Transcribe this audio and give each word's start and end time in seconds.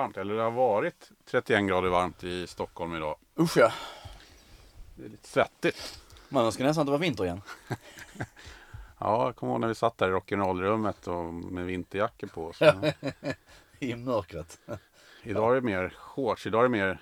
31 0.00 0.08
grader 0.08 0.08
varmt. 0.08 0.16
Eller 0.16 0.34
det 0.34 0.42
har 0.42 0.50
varit 0.50 1.10
31 1.30 1.68
grader 1.68 1.88
varmt 1.88 2.24
i 2.24 2.46
Stockholm 2.46 2.96
idag. 2.96 3.16
Usch 3.38 3.56
ja. 3.56 3.72
Det 4.96 5.04
är 5.04 5.08
lite 5.08 5.28
svettigt. 5.28 6.00
Man 6.28 6.44
önskar 6.44 6.64
nästan 6.64 6.82
att 6.82 6.86
det 6.86 6.92
var 6.92 6.98
vinter 6.98 7.24
igen. 7.24 7.42
Ja, 9.02 9.24
jag 9.24 9.36
kommer 9.36 9.52
ihåg 9.52 9.60
när 9.60 9.68
vi 9.68 9.74
satt 9.74 9.98
där 9.98 10.08
i 10.08 10.12
rock'n'roll-rummet 10.12 11.08
och 11.08 11.34
med 11.34 11.66
vinterjackor 11.66 12.26
på. 12.26 12.52
Så. 12.52 12.64
I 13.78 13.96
mörkret. 13.96 14.60
Idag 15.22 15.50
är 15.50 15.54
det 15.54 15.60
mer 15.60 15.88
shorts. 15.96 16.46
Idag 16.46 16.60
är 16.60 16.62
det 16.62 16.68
mer, 16.68 17.00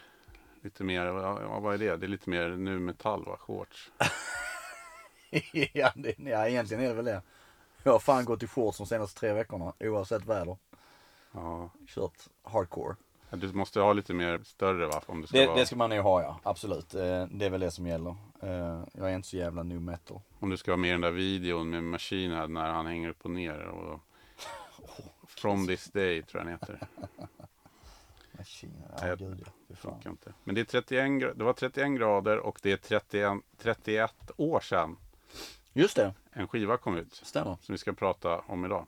lite 0.62 0.84
mer, 0.84 1.04
ja, 1.06 1.60
vad 1.60 1.74
är 1.74 1.78
det? 1.78 1.96
Det 1.96 2.06
är 2.06 2.08
lite 2.08 2.30
mer 2.30 2.48
nu 2.48 2.78
metall 2.78 3.24
va? 3.24 3.36
Shorts. 3.40 3.90
ja, 5.72 5.92
det, 5.94 6.14
ja, 6.18 6.48
egentligen 6.48 6.84
är 6.84 6.88
det 6.88 6.94
väl 6.94 7.04
det. 7.04 7.22
Jag 7.82 7.92
har 7.92 7.98
fan 7.98 8.24
gått 8.24 8.42
i 8.42 8.46
shorts 8.46 8.78
de 8.78 8.86
senaste 8.86 9.20
tre 9.20 9.32
veckorna 9.32 9.72
oavsett 9.80 10.26
väder. 10.26 10.56
Ja. 11.32 11.70
Kört 11.86 12.28
hardcore. 12.42 12.96
Du 13.30 13.52
måste 13.52 13.80
ha 13.80 13.92
lite 13.92 14.14
mer 14.14 14.40
större 14.44 14.86
va? 14.86 15.02
Om 15.06 15.20
det 15.20 15.26
ska 15.26 15.38
Det, 15.38 15.46
vara, 15.46 15.56
det 15.58 15.66
ska 15.66 15.76
man 15.76 15.90
nog 15.90 15.98
ha 15.98 16.22
ja, 16.22 16.40
absolut. 16.42 16.94
Eh, 16.94 17.24
Det 17.30 17.46
är 17.46 17.50
väl 17.50 17.60
det 17.60 17.70
som 17.70 17.86
gäller. 17.86 18.16
Eh, 18.42 18.82
Jag 18.92 19.10
är 19.10 19.14
inte 19.14 19.28
så 19.28 19.36
jävla 19.36 19.62
nu 19.62 19.78
metal. 19.80 20.20
Om 20.40 20.50
du 20.50 20.56
ska 20.56 20.70
vara 20.70 20.76
med 20.80 20.88
i 20.88 20.92
den 20.92 21.00
där 21.00 21.10
videon 21.10 21.70
med 21.70 21.84
Machine 21.84 22.32
Head 22.32 22.46
när 22.48 22.70
han 22.72 22.86
hänger 22.86 23.08
upp 23.08 23.24
och 23.24 23.30
ner. 23.30 23.58
Och, 23.60 24.00
From 25.28 25.66
this 25.66 25.84
day 25.84 26.22
tror 26.22 26.40
jag 26.40 26.46
den 26.46 26.52
heter. 26.52 26.88
Kina, 28.44 28.72
Nej, 29.00 29.08
ja 29.08 29.14
gud 29.14 29.44
ja. 29.82 30.00
Inte. 30.06 30.32
Men 30.44 30.54
det, 30.54 30.60
är 30.60 30.64
31, 30.64 31.08
gra- 31.10 31.34
det 31.34 31.44
var 31.44 31.52
31 31.52 31.90
grader 31.98 32.38
och 32.38 32.58
det 32.62 32.72
är 32.72 32.76
31, 32.76 33.32
31 33.58 34.30
år 34.36 34.60
sedan 34.60 34.96
Just 35.72 35.96
det, 35.96 36.14
en 36.32 36.48
skiva 36.48 36.76
kom 36.76 36.96
ut. 36.96 37.14
stämmer. 37.14 37.56
Som 37.62 37.72
vi 37.72 37.78
ska 37.78 37.92
prata 37.92 38.38
om 38.38 38.64
idag. 38.64 38.86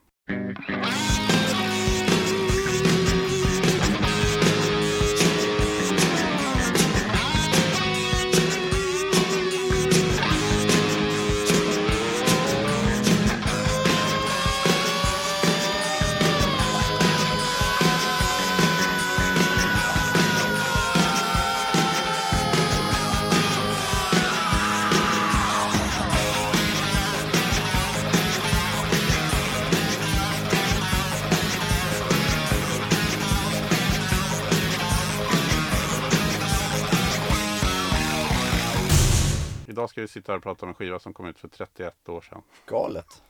Sitta 40.10 40.32
här 40.32 40.36
och 40.36 40.42
prata 40.42 40.66
om 40.66 40.68
en 40.68 40.74
skiva 40.74 40.98
som 40.98 41.12
kom 41.12 41.26
ut 41.26 41.38
för 41.38 41.48
31 41.48 42.08
år 42.08 42.20
sedan. 42.20 42.42
Galet. 42.66 43.22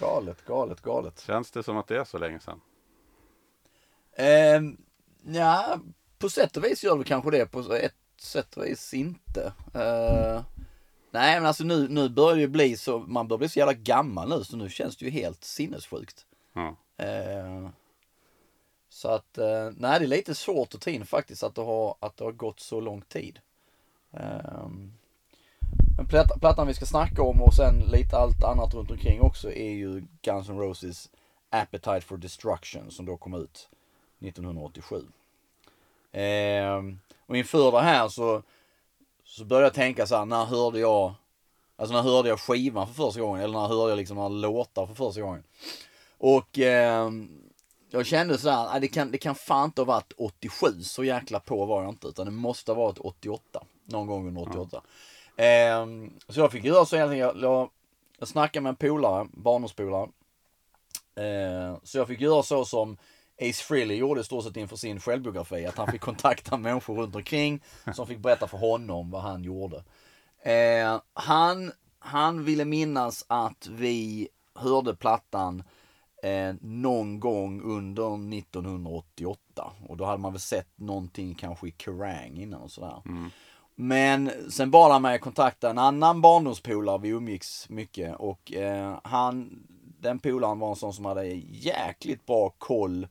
Galet, 0.00 0.44
galet, 0.44 0.80
galet. 0.80 1.20
Känns 1.20 1.50
det 1.50 1.62
som 1.62 1.76
att 1.76 1.86
det 1.86 1.96
är 1.96 2.04
så 2.04 2.18
länge 2.18 2.40
sedan? 2.40 2.60
Eh, 4.12 4.60
ja, 5.34 5.80
på 6.18 6.28
sätt 6.28 6.56
och 6.56 6.64
vis 6.64 6.84
gör 6.84 6.98
det 6.98 7.04
kanske 7.04 7.30
det. 7.30 7.46
På 7.46 7.74
ett 7.74 7.94
sätt 8.20 8.56
och 8.56 8.64
vis 8.64 8.94
inte. 8.94 9.52
Eh, 9.74 10.42
nej, 11.10 11.34
men 11.40 11.46
alltså 11.46 11.64
nu, 11.64 11.88
nu 11.88 12.08
börjar 12.08 12.34
det 12.34 12.40
ju 12.40 12.48
bli 12.48 12.76
så, 12.76 12.98
man 12.98 13.28
börjar 13.28 13.38
bli 13.38 13.48
så 13.48 13.58
jävla 13.58 13.74
gammal 13.74 14.28
nu 14.28 14.44
så 14.44 14.56
nu 14.56 14.70
känns 14.70 14.96
det 14.96 15.04
ju 15.04 15.10
helt 15.10 15.44
sinnessjukt. 15.44 16.26
Ja. 16.52 16.76
Eh, 17.04 17.68
så 18.88 19.08
att, 19.08 19.38
eh, 19.38 19.70
nej 19.76 19.98
det 19.98 20.04
är 20.04 20.08
lite 20.08 20.34
svårt 20.34 20.74
att 20.74 20.80
ta 20.80 20.90
in 20.90 21.06
faktiskt 21.06 21.42
att 21.42 21.54
det 21.54 21.62
har, 21.62 21.96
att 22.00 22.16
det 22.16 22.24
har 22.24 22.32
gått 22.32 22.60
så 22.60 22.80
lång 22.80 23.00
tid. 23.00 23.38
Eh, 24.12 24.68
men 25.96 26.06
platt, 26.06 26.40
plattan 26.40 26.66
vi 26.66 26.74
ska 26.74 26.86
snacka 26.86 27.22
om 27.22 27.42
och 27.42 27.54
sen 27.54 27.78
lite 27.78 28.16
allt 28.16 28.44
annat 28.44 28.74
runt 28.74 28.90
omkring 28.90 29.20
också 29.20 29.52
är 29.52 29.70
ju 29.70 30.06
Guns 30.22 30.48
N' 30.48 30.58
Roses 30.58 31.10
Appetite 31.50 32.00
for 32.00 32.16
Destruction 32.16 32.90
som 32.90 33.06
då 33.06 33.16
kom 33.16 33.34
ut 33.34 33.68
1987. 34.20 35.04
Eh, 36.12 36.82
och 37.26 37.36
inför 37.36 37.72
det 37.72 37.80
här 37.80 38.08
så, 38.08 38.42
så 39.24 39.44
började 39.44 39.66
jag 39.66 39.74
tänka 39.74 40.06
så 40.06 40.16
här, 40.16 40.24
när 40.24 40.44
hörde 40.44 40.78
jag, 40.78 41.14
alltså 41.76 41.94
när 41.94 42.02
hörde 42.02 42.28
jag 42.28 42.40
skivan 42.40 42.86
för 42.86 42.94
första 42.94 43.20
gången 43.20 43.42
eller 43.42 43.58
när 43.58 43.68
hörde 43.68 43.90
jag 43.90 43.96
liksom 43.96 44.16
några 44.16 44.28
låtar 44.28 44.86
för 44.86 44.94
första 44.94 45.20
gången. 45.20 45.42
Och 46.18 46.58
eh, 46.58 47.10
jag 47.90 48.06
kände 48.06 48.38
sådär, 48.38 48.68
nej, 48.72 48.80
det 48.80 48.88
kan, 48.88 49.10
det 49.10 49.18
kan 49.18 49.34
fan 49.34 49.64
inte 49.64 49.80
ha 49.80 49.86
varit 49.86 50.12
87, 50.16 50.82
så 50.82 51.04
jäkla 51.04 51.40
på 51.40 51.64
var 51.64 51.82
jag 51.82 51.92
inte, 51.92 52.06
utan 52.06 52.26
det 52.26 52.32
måste 52.32 52.72
ha 52.72 52.76
varit 52.76 52.98
88. 52.98 53.64
Någon 53.84 54.06
gång 54.06 54.28
under 54.28 54.42
88. 54.42 54.82
Eh, 55.36 55.86
så 56.28 56.40
jag 56.40 56.52
fick 56.52 56.64
göra 56.64 56.84
så 56.84 56.96
egentligen, 56.96 57.26
jag, 57.26 57.36
jag, 57.36 57.70
jag 58.18 58.28
snackade 58.28 58.62
med 58.62 58.70
en 58.70 58.76
polare, 58.76 59.28
barndomspolare. 59.32 60.08
Eh, 61.16 61.76
så 61.82 61.98
jag 61.98 62.08
fick 62.08 62.20
göra 62.20 62.42
så 62.42 62.64
som 62.64 62.96
Ace 63.40 63.64
Frehley 63.64 63.96
gjorde 63.96 64.20
i 64.20 64.24
stort 64.24 64.44
sett 64.44 64.56
inför 64.56 64.76
sin 64.76 65.00
självbiografi, 65.00 65.66
att 65.66 65.78
han 65.78 65.92
fick 65.92 66.00
kontakta 66.10 66.56
människor 66.56 66.96
runt 66.96 67.16
omkring 67.16 67.62
som 67.94 68.06
fick 68.06 68.18
berätta 68.18 68.48
för 68.48 68.58
honom 68.58 69.10
vad 69.10 69.22
han 69.22 69.44
gjorde. 69.44 69.84
Eh, 70.42 71.00
han, 71.12 71.72
han 71.98 72.44
ville 72.44 72.64
minnas 72.64 73.24
att 73.28 73.66
vi 73.70 74.28
hörde 74.54 74.94
plattan 74.94 75.62
eh, 76.22 76.54
någon 76.60 77.20
gång 77.20 77.62
under 77.62 78.36
1988. 78.38 79.72
Och 79.88 79.96
då 79.96 80.04
hade 80.04 80.18
man 80.18 80.32
väl 80.32 80.40
sett 80.40 80.68
någonting 80.78 81.34
kanske 81.34 81.68
i 81.68 81.74
Kerrang 81.78 82.36
innan 82.36 82.60
och 82.60 82.70
sådär. 82.70 83.02
Men 83.78 84.30
sen 84.50 84.70
bad 84.70 84.92
han 84.92 85.02
mig 85.02 85.18
kontakta 85.18 85.70
en 85.70 85.78
annan 85.78 86.20
barndomspolare, 86.20 86.98
vi 86.98 87.08
umgicks 87.08 87.68
mycket 87.68 88.16
och 88.16 88.52
eh, 88.52 88.98
han, 89.04 89.62
den 90.00 90.18
polaren 90.18 90.58
var 90.58 90.70
en 90.70 90.76
sån 90.76 90.92
som 90.92 91.04
hade 91.04 91.24
jäkligt 91.50 92.26
bra 92.26 92.54
koll 92.58 93.08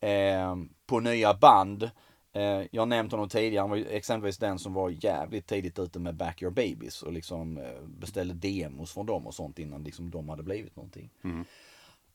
eh, 0.00 0.56
på 0.86 1.00
nya 1.00 1.34
band. 1.34 1.90
Eh, 2.32 2.62
jag 2.70 2.88
nämnt 2.88 3.12
honom 3.12 3.28
tidigare, 3.28 3.62
han 3.62 3.70
var 3.70 3.76
exempelvis 3.76 4.38
den 4.38 4.58
som 4.58 4.74
var 4.74 4.90
jävligt 5.04 5.46
tidigt 5.46 5.78
ute 5.78 5.98
med 5.98 6.14
Back 6.14 6.42
Your 6.42 6.52
Babies 6.52 7.02
och 7.02 7.12
liksom 7.12 7.58
eh, 7.58 7.82
beställde 7.86 8.34
demos 8.34 8.92
från 8.92 9.06
dem 9.06 9.26
och 9.26 9.34
sånt 9.34 9.58
innan 9.58 9.84
liksom 9.84 10.10
de 10.10 10.28
hade 10.28 10.42
blivit 10.42 10.76
någonting. 10.76 11.10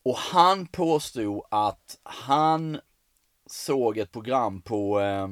Och 0.04 0.16
han 0.16 0.68
påstod 0.68 1.42
att 1.50 2.00
han 2.04 2.80
såg 3.46 3.98
ett 3.98 4.12
program 4.12 4.62
på, 4.62 5.00
eh, 5.00 5.28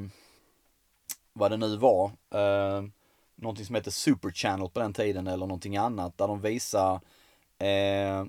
vad 1.37 1.51
det 1.51 1.57
nu 1.57 1.77
var, 1.77 2.11
eh, 2.31 2.83
någonting 3.35 3.65
som 3.65 3.75
hette 3.75 3.91
Super 3.91 4.31
Channel 4.31 4.69
på 4.69 4.79
den 4.79 4.93
tiden 4.93 5.27
eller 5.27 5.47
någonting 5.47 5.77
annat, 5.77 6.17
där 6.17 6.27
de 6.27 6.41
visar 6.41 6.99
eh, 7.57 8.25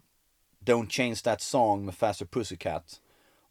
Don't 0.60 0.90
Change 0.90 1.16
That 1.24 1.40
Song 1.40 1.84
med 1.84 1.94
Faster 1.94 2.26
Pussycat. 2.26 3.00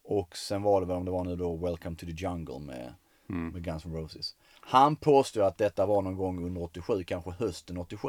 Och 0.04 0.38
sen 0.38 0.62
var 0.62 0.82
det 0.82 0.88
väl 0.88 0.98
om 0.98 1.06
det 1.06 1.12
var 1.12 1.24
nu 1.24 1.36
då 1.36 1.56
Welcome 1.56 1.96
to 1.96 2.06
the 2.06 2.12
Jungle 2.12 2.60
med, 2.60 2.94
med 3.28 3.64
Guns 3.64 3.86
N' 3.86 3.94
Roses. 3.94 4.36
Han 4.60 4.96
påstod 4.96 5.44
att 5.44 5.58
detta 5.58 5.86
var 5.86 6.02
någon 6.02 6.18
gång 6.18 6.46
under 6.46 6.62
87, 6.62 7.04
kanske 7.04 7.32
hösten 7.32 7.78
87. 7.78 8.08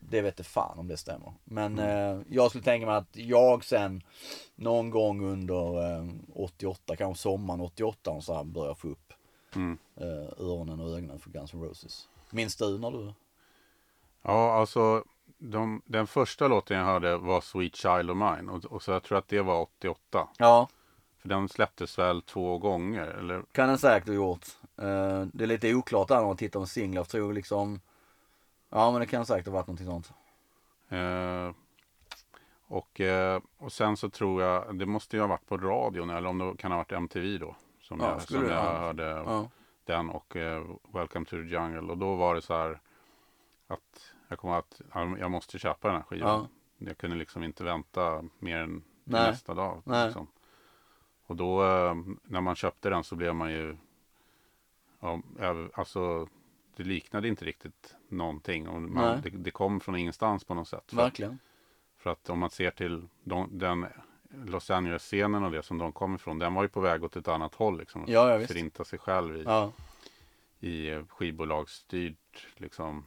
Det 0.00 0.20
vet 0.20 0.38
jag 0.38 0.46
fan 0.46 0.78
om 0.78 0.88
det 0.88 0.96
stämmer. 0.96 1.32
Men 1.44 1.78
eh, 1.78 2.20
jag 2.28 2.50
skulle 2.50 2.64
tänka 2.64 2.86
mig 2.86 2.96
att 2.96 3.16
jag 3.16 3.64
sen 3.64 4.02
någon 4.54 4.90
gång 4.90 5.24
under 5.24 5.92
eh, 5.98 6.08
88, 6.34 6.96
kanske 6.96 7.22
sommaren 7.22 7.60
88 7.60 8.10
och 8.10 8.24
så 8.24 8.34
här 8.34 8.44
börjar 8.44 8.74
få 8.74 8.88
upp 8.88 9.12
Mm. 9.56 9.78
eh, 9.96 10.06
öronen 10.46 10.80
och 10.80 10.88
ögonen 10.96 11.18
för 11.18 11.30
Guns 11.30 11.54
N' 11.54 11.62
Roses. 11.62 12.08
Minns 12.30 12.56
du 12.56 12.78
när 12.78 12.90
du? 12.90 13.12
Ja, 14.22 14.54
alltså 14.54 15.04
de, 15.38 15.82
den 15.84 16.06
första 16.06 16.48
låten 16.48 16.76
jag 16.76 16.84
hörde 16.84 17.16
var 17.16 17.40
Sweet 17.40 17.76
Child 17.76 18.10
of 18.10 18.16
Mine. 18.16 18.48
Och, 18.52 18.64
och 18.64 18.82
så 18.82 18.90
jag 18.90 19.02
tror 19.02 19.18
att 19.18 19.28
det 19.28 19.40
var 19.42 19.60
88. 19.62 20.28
Ja, 20.38 20.68
För 21.18 21.28
den 21.28 21.48
släpptes 21.48 21.98
väl 21.98 22.22
två 22.22 22.58
gånger. 22.58 23.06
Eller, 23.06 23.42
kan 23.52 23.68
den 23.68 23.78
säkert 23.78 24.08
ha 24.08 24.14
gjort. 24.14 24.46
Eh, 24.76 25.22
det 25.32 25.44
är 25.44 25.46
lite 25.46 25.74
oklart 25.74 26.08
där 26.08 26.16
när 26.16 26.26
man 26.26 26.36
tittar 26.36 26.60
på 26.60 26.66
singlar. 26.66 27.00
Jag 27.00 27.08
tror 27.08 27.32
liksom 27.32 27.80
Ja 28.70 28.90
men 28.90 29.00
det 29.00 29.06
kan 29.06 29.26
säkert 29.26 29.46
ha 29.46 29.52
varit 29.52 29.66
någonting 29.66 29.86
sånt. 29.86 30.12
eh, 30.88 31.52
och, 32.66 33.00
eh, 33.00 33.40
och 33.58 33.72
sen 33.72 33.96
så 33.96 34.10
tror 34.10 34.42
jag, 34.42 34.78
det 34.78 34.86
måste 34.86 35.16
ju 35.16 35.20
ha 35.20 35.26
varit 35.28 35.46
på 35.46 35.56
radion. 35.56 36.10
Eller 36.10 36.28
om 36.28 36.38
det 36.38 36.56
kan 36.58 36.70
ha 36.72 36.78
varit 36.78 36.92
MTV 36.92 37.38
då. 37.38 37.56
Som 37.84 38.00
Ja, 38.00 38.10
jag, 38.10 38.22
som 38.22 38.42
jag 38.42 38.50
ja. 38.52 38.78
hörde 38.78 39.02
Ja. 39.04 39.50
den 39.84 40.10
och 40.10 40.36
eh, 40.36 40.64
Welcome 40.92 41.24
to 41.26 41.30
the 41.36 41.42
Jungle. 41.42 41.80
Och 41.92 41.98
då 41.98 42.14
var 42.16 42.34
det 42.34 42.42
så 42.42 42.54
här 42.54 42.80
att 43.66 44.12
jag 44.28 44.38
kom 44.38 44.50
att 44.50 44.80
ja, 44.94 45.18
jag 45.18 45.30
måste 45.30 45.58
köpa 45.58 45.88
den 45.88 45.96
här 45.96 46.02
skivan. 46.04 46.48
Jag 46.78 46.98
kunde 46.98 47.16
liksom 47.16 47.42
inte 47.44 47.64
vänta 47.64 48.24
mer 48.38 48.58
än 48.58 48.82
Nej. 49.04 49.30
nästa 49.30 49.54
dag. 49.54 49.82
Liksom. 49.86 50.26
Och 51.26 51.36
då 51.36 51.64
eh, 51.64 51.94
när 52.22 52.40
man 52.40 52.54
köpte 52.54 52.90
den 52.90 53.04
så 53.04 53.16
blev 53.16 53.34
man 53.34 53.52
ju 53.52 53.76
ja, 55.00 55.20
alltså 55.74 56.28
det 56.76 56.82
liknade 56.82 57.28
inte 57.28 57.44
riktigt 57.44 57.94
någonting. 58.08 58.68
Och 58.68 58.82
man, 58.82 59.20
det, 59.20 59.30
det 59.30 59.50
kom 59.50 59.80
från 59.80 59.96
ingenstans 59.96 60.44
på 60.44 60.54
något 60.54 60.68
sätt. 60.68 60.84
För, 60.90 60.96
att- 60.96 61.04
Verkligen. 61.04 61.38
för 61.96 62.10
att 62.10 62.30
om 62.30 62.38
man 62.38 62.50
ser 62.50 62.70
till 62.70 63.08
de, 63.24 63.58
den 63.58 63.86
Los 64.46 64.70
Angeles-scenen 64.70 65.44
och 65.44 65.50
det 65.50 65.62
som 65.62 65.78
de 65.78 65.92
kom 65.92 66.14
ifrån, 66.14 66.38
den 66.38 66.54
var 66.54 66.62
ju 66.62 66.68
på 66.68 66.80
väg 66.80 67.04
åt 67.04 67.16
ett 67.16 67.28
annat 67.28 67.54
håll 67.54 67.78
liksom. 67.78 68.04
Ja, 68.08 68.30
ja, 68.30 68.36
visst. 68.36 68.52
Förinta 68.52 68.84
sig 68.84 68.98
själv 68.98 69.36
i, 69.36 69.42
Ja, 69.42 69.72
i 70.60 70.90
eh, 70.90 71.02
skivbolagsstyrt 71.08 72.46
liksom. 72.56 73.04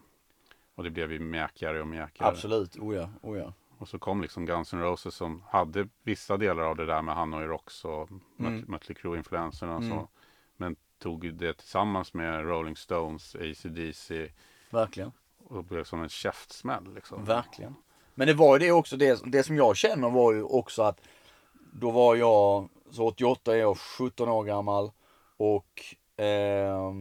Och 0.75 0.83
det 0.83 0.89
blev 0.89 1.11
ju 1.11 1.19
mjäkigare 1.19 1.81
och 1.81 1.87
mjäkigare. 1.87 2.29
absolut. 2.31 2.75
Oh 2.77 2.95
ja, 2.95 3.09
oh 3.21 3.37
ja. 3.37 3.53
Och 3.77 3.87
så 3.87 3.99
kom 3.99 4.21
liksom 4.21 4.45
Guns 4.45 4.73
N' 4.73 4.81
Roses 4.81 5.15
som 5.15 5.43
hade 5.49 5.87
vissa 6.03 6.37
delar 6.37 6.63
av 6.63 6.75
det 6.75 6.85
där 6.85 7.01
med 7.01 7.15
Hanoi 7.15 7.45
Rocks 7.45 7.85
och 7.85 8.09
Mm. 8.11 8.21
Möt- 8.37 8.67
Mötley 8.67 8.95
Crüe-influenserna 8.95 9.75
och 9.75 9.83
Mm. 9.83 9.97
så. 9.97 10.07
Men 10.57 10.75
tog 10.99 11.33
det 11.33 11.53
tillsammans 11.53 12.13
med 12.13 12.45
Rolling 12.45 12.75
Stones, 12.75 13.35
AC/DC 13.35 14.29
Verkligen. 14.69 15.11
och 15.43 15.63
blev 15.63 15.83
som 15.83 16.01
en 16.03 16.09
käftsmäll 16.09 16.93
liksom. 16.95 17.25
Verkligen. 17.25 17.75
Men 18.15 18.27
det 18.27 18.33
var 18.33 18.55
ju 18.55 18.65
det 18.65 18.71
också, 18.71 18.97
det, 18.97 19.21
det 19.25 19.43
som 19.43 19.55
jag 19.57 19.77
känner 19.77 20.09
var 20.09 20.33
ju 20.33 20.43
också 20.43 20.81
att 20.81 21.01
då 21.73 21.91
var 21.91 22.15
jag, 22.15 22.69
så 22.91 23.07
88 23.07 23.55
är 23.55 23.59
jag 23.59 23.77
17 23.77 24.29
år 24.29 24.43
gammal 24.43 24.91
och 25.37 25.95
eh, 26.23 26.91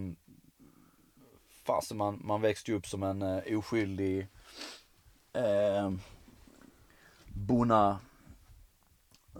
fasen 1.64 1.96
man, 1.96 2.20
man 2.24 2.40
växte 2.40 2.70
ju 2.70 2.76
upp 2.76 2.86
som 2.86 3.02
en 3.02 3.22
eh, 3.22 3.58
oskyldig 3.58 4.26
eh, 5.32 5.92
bona, 7.26 7.98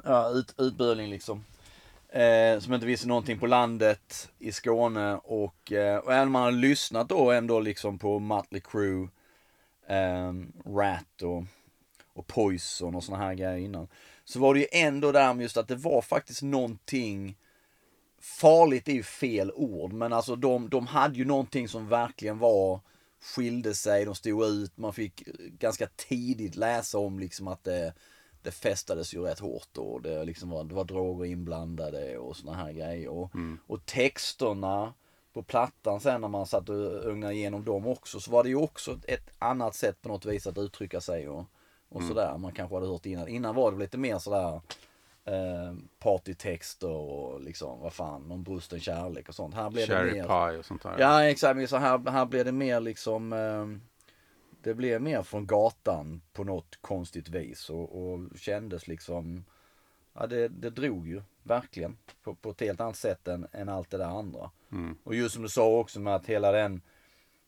ja, 0.05 0.31
ut, 0.31 0.55
utböling 0.59 1.11
liksom. 1.11 1.45
Eh, 2.09 2.61
som 2.61 2.75
inte 2.75 2.87
visste 2.87 3.09
någonting 3.09 3.39
på 3.39 3.47
landet 3.47 4.31
i 4.39 4.53
Skåne 4.53 5.17
och, 5.17 5.73
eh, 5.73 5.99
och 5.99 6.13
även 6.13 6.27
om 6.27 6.33
man 6.33 6.43
har 6.43 6.53
lyssnat 6.53 7.09
då 7.09 7.31
ändå 7.31 7.61
liksom 7.61 7.99
på 7.99 8.19
Mötley 8.19 8.61
Crüe 8.61 9.09
eh, 9.87 10.33
Rat 10.65 11.23
och, 11.23 11.45
och 12.15 12.27
Poison 12.27 12.95
och 12.95 13.05
såna 13.05 13.19
här 13.19 13.35
grejer 13.35 13.57
innan. 13.57 13.89
Så 14.29 14.41
var 14.41 14.55
det 14.55 14.61
ju 14.61 14.67
ändå 14.73 15.13
där 15.13 15.35
med 15.35 15.43
just 15.43 15.57
att 15.57 15.69
det 15.69 15.77
var 15.77 16.03
faktiskt 16.03 16.43
någonting 16.43 17.37
Farligt 18.19 18.89
är 18.89 18.93
ju 18.93 19.03
fel 19.03 19.53
ord, 19.55 19.93
men 19.93 20.13
alltså 20.13 20.37
de, 20.37 20.69
de 20.69 20.87
hade 20.87 21.19
ju 21.19 21.25
någonting 21.25 21.69
som 21.69 21.89
verkligen 21.89 22.39
var 22.39 22.81
skilde 23.21 23.75
sig, 23.75 24.05
de 24.05 24.15
stod 24.15 24.45
ut, 24.45 24.77
man 24.77 24.93
fick 24.93 25.23
ganska 25.59 25.89
tidigt 25.97 26.57
läsa 26.57 26.99
om 26.99 27.19
liksom 27.19 27.49
att 27.49 27.65
det, 27.65 27.95
det 28.43 28.51
festades 28.51 29.15
ju 29.15 29.23
rätt 29.23 29.39
hårt 29.39 29.77
och 29.77 30.03
det, 30.03 30.25
liksom 30.25 30.51
var, 30.51 30.65
det 30.65 30.75
var 30.75 30.85
droger 30.85 31.25
inblandade 31.25 32.19
och 32.19 32.37
såna 32.37 32.55
här 32.55 32.73
grejer. 32.73 33.09
Och, 33.09 33.31
och 33.67 33.87
texterna 33.87 34.95
på 35.33 35.43
plattan 35.43 36.01
sen 36.01 36.21
när 36.21 36.29
man 36.29 36.47
satt 36.47 36.69
och 36.69 37.05
ögnade 37.05 37.35
igenom 37.35 37.65
dem 37.65 37.87
också 37.87 38.21
så 38.21 38.31
var 38.31 38.43
det 38.43 38.49
ju 38.49 38.57
också 38.57 38.99
ett 39.09 39.31
annat 39.39 39.75
sätt 39.75 40.03
på 40.03 40.09
något 40.09 40.27
vis 40.27 40.47
att 40.47 40.59
uttrycka 40.59 41.01
sig 41.01 41.29
och, 41.29 41.45
och 41.97 42.03
sådär. 42.03 42.39
Man 42.39 42.53
kanske 42.53 42.77
hade 42.77 42.87
hört 42.87 43.07
innan. 43.07 43.29
Innan 43.29 43.55
var 43.55 43.73
det 43.73 43.79
lite 43.79 43.99
mer 43.99 44.19
sådär 44.19 44.61
eh, 45.27 45.75
partytexter 45.99 46.91
och 46.91 47.41
liksom 47.41 47.81
vad 47.81 47.93
fan, 47.93 48.23
någon 48.23 48.43
brusten 48.43 48.81
kärlek 48.81 49.29
och 49.29 49.35
sånt. 49.35 49.55
Här 49.55 49.71
blev 49.71 49.89
det 49.89 49.95
Cherry 49.95 50.13
mer... 50.13 50.23
Pie 50.51 50.59
och 50.59 50.65
sånt 50.65 50.83
där. 50.83 50.97
Ja 50.99 51.25
exakt, 51.25 51.57
men 51.57 51.69
så 51.69 51.77
här, 51.77 52.11
här 52.11 52.27
blev 52.27 52.45
det 52.45 52.53
mer 52.53 52.81
liksom 52.81 53.33
eh, 53.33 53.67
Det 54.63 54.75
blev 54.75 55.03
mer 55.03 55.23
från 55.23 55.47
gatan 55.47 56.23
på 56.33 56.45
något 56.45 56.79
konstigt 56.81 57.29
vis 57.29 57.71
och, 57.71 58.03
och 58.03 58.39
kändes 58.39 58.89
liksom 58.89 59.45
Ja 60.19 60.27
det, 60.27 60.49
det 60.49 60.71
drog 60.71 61.09
ju 61.09 61.23
verkligen 61.43 61.97
på, 62.23 62.35
på 62.35 62.51
ett 62.51 62.61
helt 62.61 62.81
annat 62.81 62.97
sätt 62.97 63.29
än, 63.29 63.47
än 63.53 63.69
allt 63.69 63.91
det 63.91 63.99
där 63.99 64.19
andra. 64.19 64.51
Mm. 64.73 64.97
Och 65.05 65.15
just 65.15 65.35
som 65.35 65.43
du 65.43 65.49
sa 65.49 65.79
också 65.79 66.01
med 66.01 66.15
att 66.15 66.27
hela 66.27 66.53
den 66.53 66.81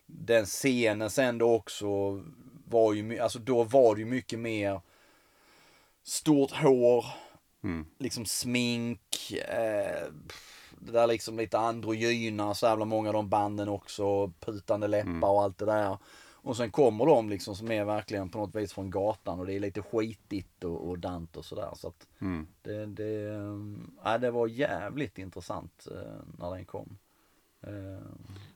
Den 0.06 0.44
scenen 0.44 1.10
sen 1.10 1.38
då 1.38 1.54
också 1.54 2.22
var 2.70 2.92
ju, 2.94 3.18
alltså 3.18 3.38
då 3.38 3.64
var 3.64 3.94
det 3.94 4.00
ju 4.00 4.06
mycket 4.06 4.38
mer 4.38 4.80
Stort 6.02 6.50
hår, 6.50 7.04
Mm. 7.62 7.86
liksom 7.98 8.26
smink, 8.26 9.32
eh, 9.48 10.06
det 10.78 10.92
där 10.92 11.06
liksom 11.06 11.36
lite 11.36 11.58
androgyna, 11.58 12.54
så 12.54 12.66
jävla 12.66 12.84
många 12.84 13.08
av 13.08 13.12
de 13.14 13.28
banden 13.28 13.68
också, 13.68 14.32
putande 14.40 14.86
läppar 14.86 15.28
och 15.28 15.42
allt 15.42 15.58
det 15.58 15.64
där. 15.66 15.98
Och 16.40 16.56
sen 16.56 16.70
kommer 16.70 17.06
de 17.06 17.28
liksom 17.28 17.56
som 17.56 17.70
är 17.70 17.84
verkligen 17.84 18.28
på 18.28 18.38
något 18.38 18.54
vis 18.54 18.72
från 18.72 18.90
gatan 18.90 19.40
och 19.40 19.46
det 19.46 19.54
är 19.54 19.60
lite 19.60 19.82
skitigt 19.82 20.64
och, 20.64 20.88
och 20.88 20.98
dant 20.98 21.36
och 21.36 21.44
sådär. 21.44 21.70
Så 21.76 21.88
att 21.88 22.06
Mm. 22.20 22.46
det, 22.62 22.86
det, 22.86 23.34
äh, 24.04 24.18
det 24.20 24.30
var 24.30 24.46
jävligt 24.46 25.18
intressant 25.18 25.88
eh, 25.90 26.20
när 26.38 26.50
den 26.50 26.64
kom. 26.64 26.98
Eh, 27.62 28.06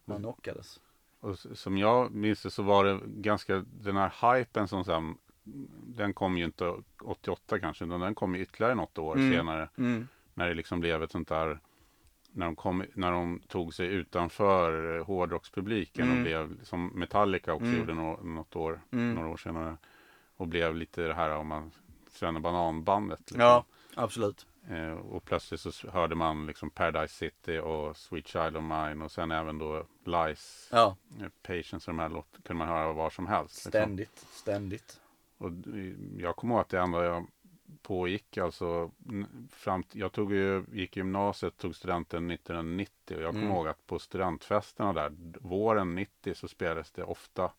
man 0.04 0.18
knockades. 0.22 0.80
Och 1.22 1.38
som 1.38 1.78
jag 1.78 2.10
minns 2.14 2.42
det 2.42 2.50
så 2.50 2.62
var 2.62 2.84
det 2.84 3.00
ganska, 3.06 3.64
den 3.66 3.96
här 3.96 4.36
hypen 4.38 4.68
som 4.68 4.84
sen, 4.84 5.14
den 5.86 6.14
kom 6.14 6.38
ju 6.38 6.44
inte 6.44 6.74
88 7.04 7.58
kanske, 7.58 7.84
utan 7.84 8.00
den 8.00 8.14
kom 8.14 8.34
ju 8.34 8.42
ytterligare 8.42 8.74
något 8.74 8.98
år 8.98 9.16
Mm. 9.16 9.32
senare. 9.32 9.68
Mm. 9.78 10.08
När 10.34 10.48
det 10.48 10.54
liksom 10.54 10.80
blev 10.80 11.02
ett 11.02 11.10
sånt 11.10 11.28
där, 11.28 11.60
när 12.32 12.46
de, 12.46 12.56
kom, 12.56 12.84
när 12.94 13.12
de 13.12 13.40
tog 13.48 13.74
sig 13.74 13.86
utanför 13.86 14.98
hårdrockspubliken 14.98 16.04
Mm. 16.06 16.16
och 16.18 16.22
blev, 16.22 16.64
som 16.64 16.86
Metallica 16.86 17.52
också 17.52 17.66
Mm. 17.66 17.78
gjorde 17.78 17.94
nå, 17.94 18.16
något 18.22 18.56
år, 18.56 18.80
Mm. 18.92 19.14
några 19.14 19.28
år 19.28 19.36
senare. 19.36 19.76
Och 20.36 20.48
blev 20.48 20.76
lite 20.76 21.02
det 21.02 21.14
här 21.14 21.30
om 21.36 21.46
man, 21.46 21.70
Svennebananbandet. 22.10 23.20
Liksom. 23.20 23.40
Ja, 23.40 23.64
absolut. 23.94 24.46
Eh, 24.68 24.92
och 24.92 25.24
plötsligt 25.24 25.60
så 25.60 25.90
hörde 25.90 26.14
man 26.14 26.46
liksom 26.46 26.70
Paradise 26.70 27.14
City 27.14 27.58
och 27.58 27.96
Sweet 27.96 28.26
Child 28.28 28.56
of 28.56 28.62
Mine 28.62 29.04
och 29.04 29.12
sen 29.12 29.30
även 29.30 29.58
då 29.58 29.86
Lies, 30.04 30.68
Ja, 30.72 30.96
eh, 31.20 31.28
Patience 31.42 31.90
och 31.90 31.96
de 31.96 31.98
här 32.02 32.08
låt 32.08 32.26
kunde 32.44 32.58
man 32.58 32.68
höra 32.68 32.92
var 32.92 33.10
som 33.10 33.26
helst. 33.26 33.54
Liksom. 33.54 33.70
ständigt, 33.70 34.26
ständigt. 34.30 35.00
Och 35.38 35.50
jag 36.18 36.36
kommer 36.36 36.54
ihåg 36.54 36.60
att 36.60 36.68
det 36.68 36.80
enda 36.80 37.04
jag 37.04 37.26
pågick 37.82 38.38
alltså 38.38 38.90
fram 39.50 39.84
jag 39.92 40.12
tog 40.12 40.32
ju, 40.32 40.64
gick 40.72 40.96
gymnasiet, 40.96 41.56
tog 41.56 41.76
studenten 41.76 42.30
1990 42.30 43.16
och 43.16 43.22
jag 43.22 43.30
kommer 43.30 43.44
Mm. 43.44 43.56
ihåg 43.56 43.68
att 43.68 43.86
på 43.86 43.98
studentfesterna 43.98 44.92
där 44.92 45.12
våren 45.40 45.94
90 45.94 46.34
så 46.34 46.48
spelades 46.48 46.90
det 46.90 47.04
ofta 47.04 47.52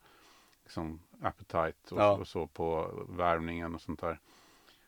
liksom 0.63 1.00
Appetite 1.22 1.95
och, 1.95 2.01
Ja. 2.01 2.12
och 2.17 2.27
så 2.27 2.48
på 2.48 2.91
värvningen 3.10 3.75
och 3.75 3.81
sånt 3.81 4.01
där. 4.01 4.19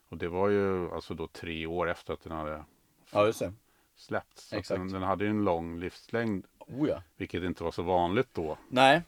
Och 0.09 0.17
det 0.17 0.27
var 0.27 0.49
ju 0.49 0.91
alltså 0.91 1.13
då 1.13 1.27
tre 1.27 1.65
år 1.65 1.89
efter 1.89 2.13
att 2.13 2.23
den 2.23 2.31
hade 2.31 2.63
Ja, 3.11 3.25
just 3.25 3.39
det. 3.39 3.53
släppts. 3.95 4.49
Så 4.49 4.55
Exakt. 4.55 4.79
Den, 4.79 4.91
den 4.91 5.03
hade 5.03 5.23
ju 5.23 5.29
en 5.29 5.43
lång 5.43 5.79
livslängd, 5.79 6.45
Oh 6.59 6.89
ja. 6.89 7.01
vilket 7.17 7.43
inte 7.43 7.63
var 7.63 7.71
så 7.71 7.81
vanligt 7.81 8.29
då 8.33 8.57
Nej, 8.69 9.01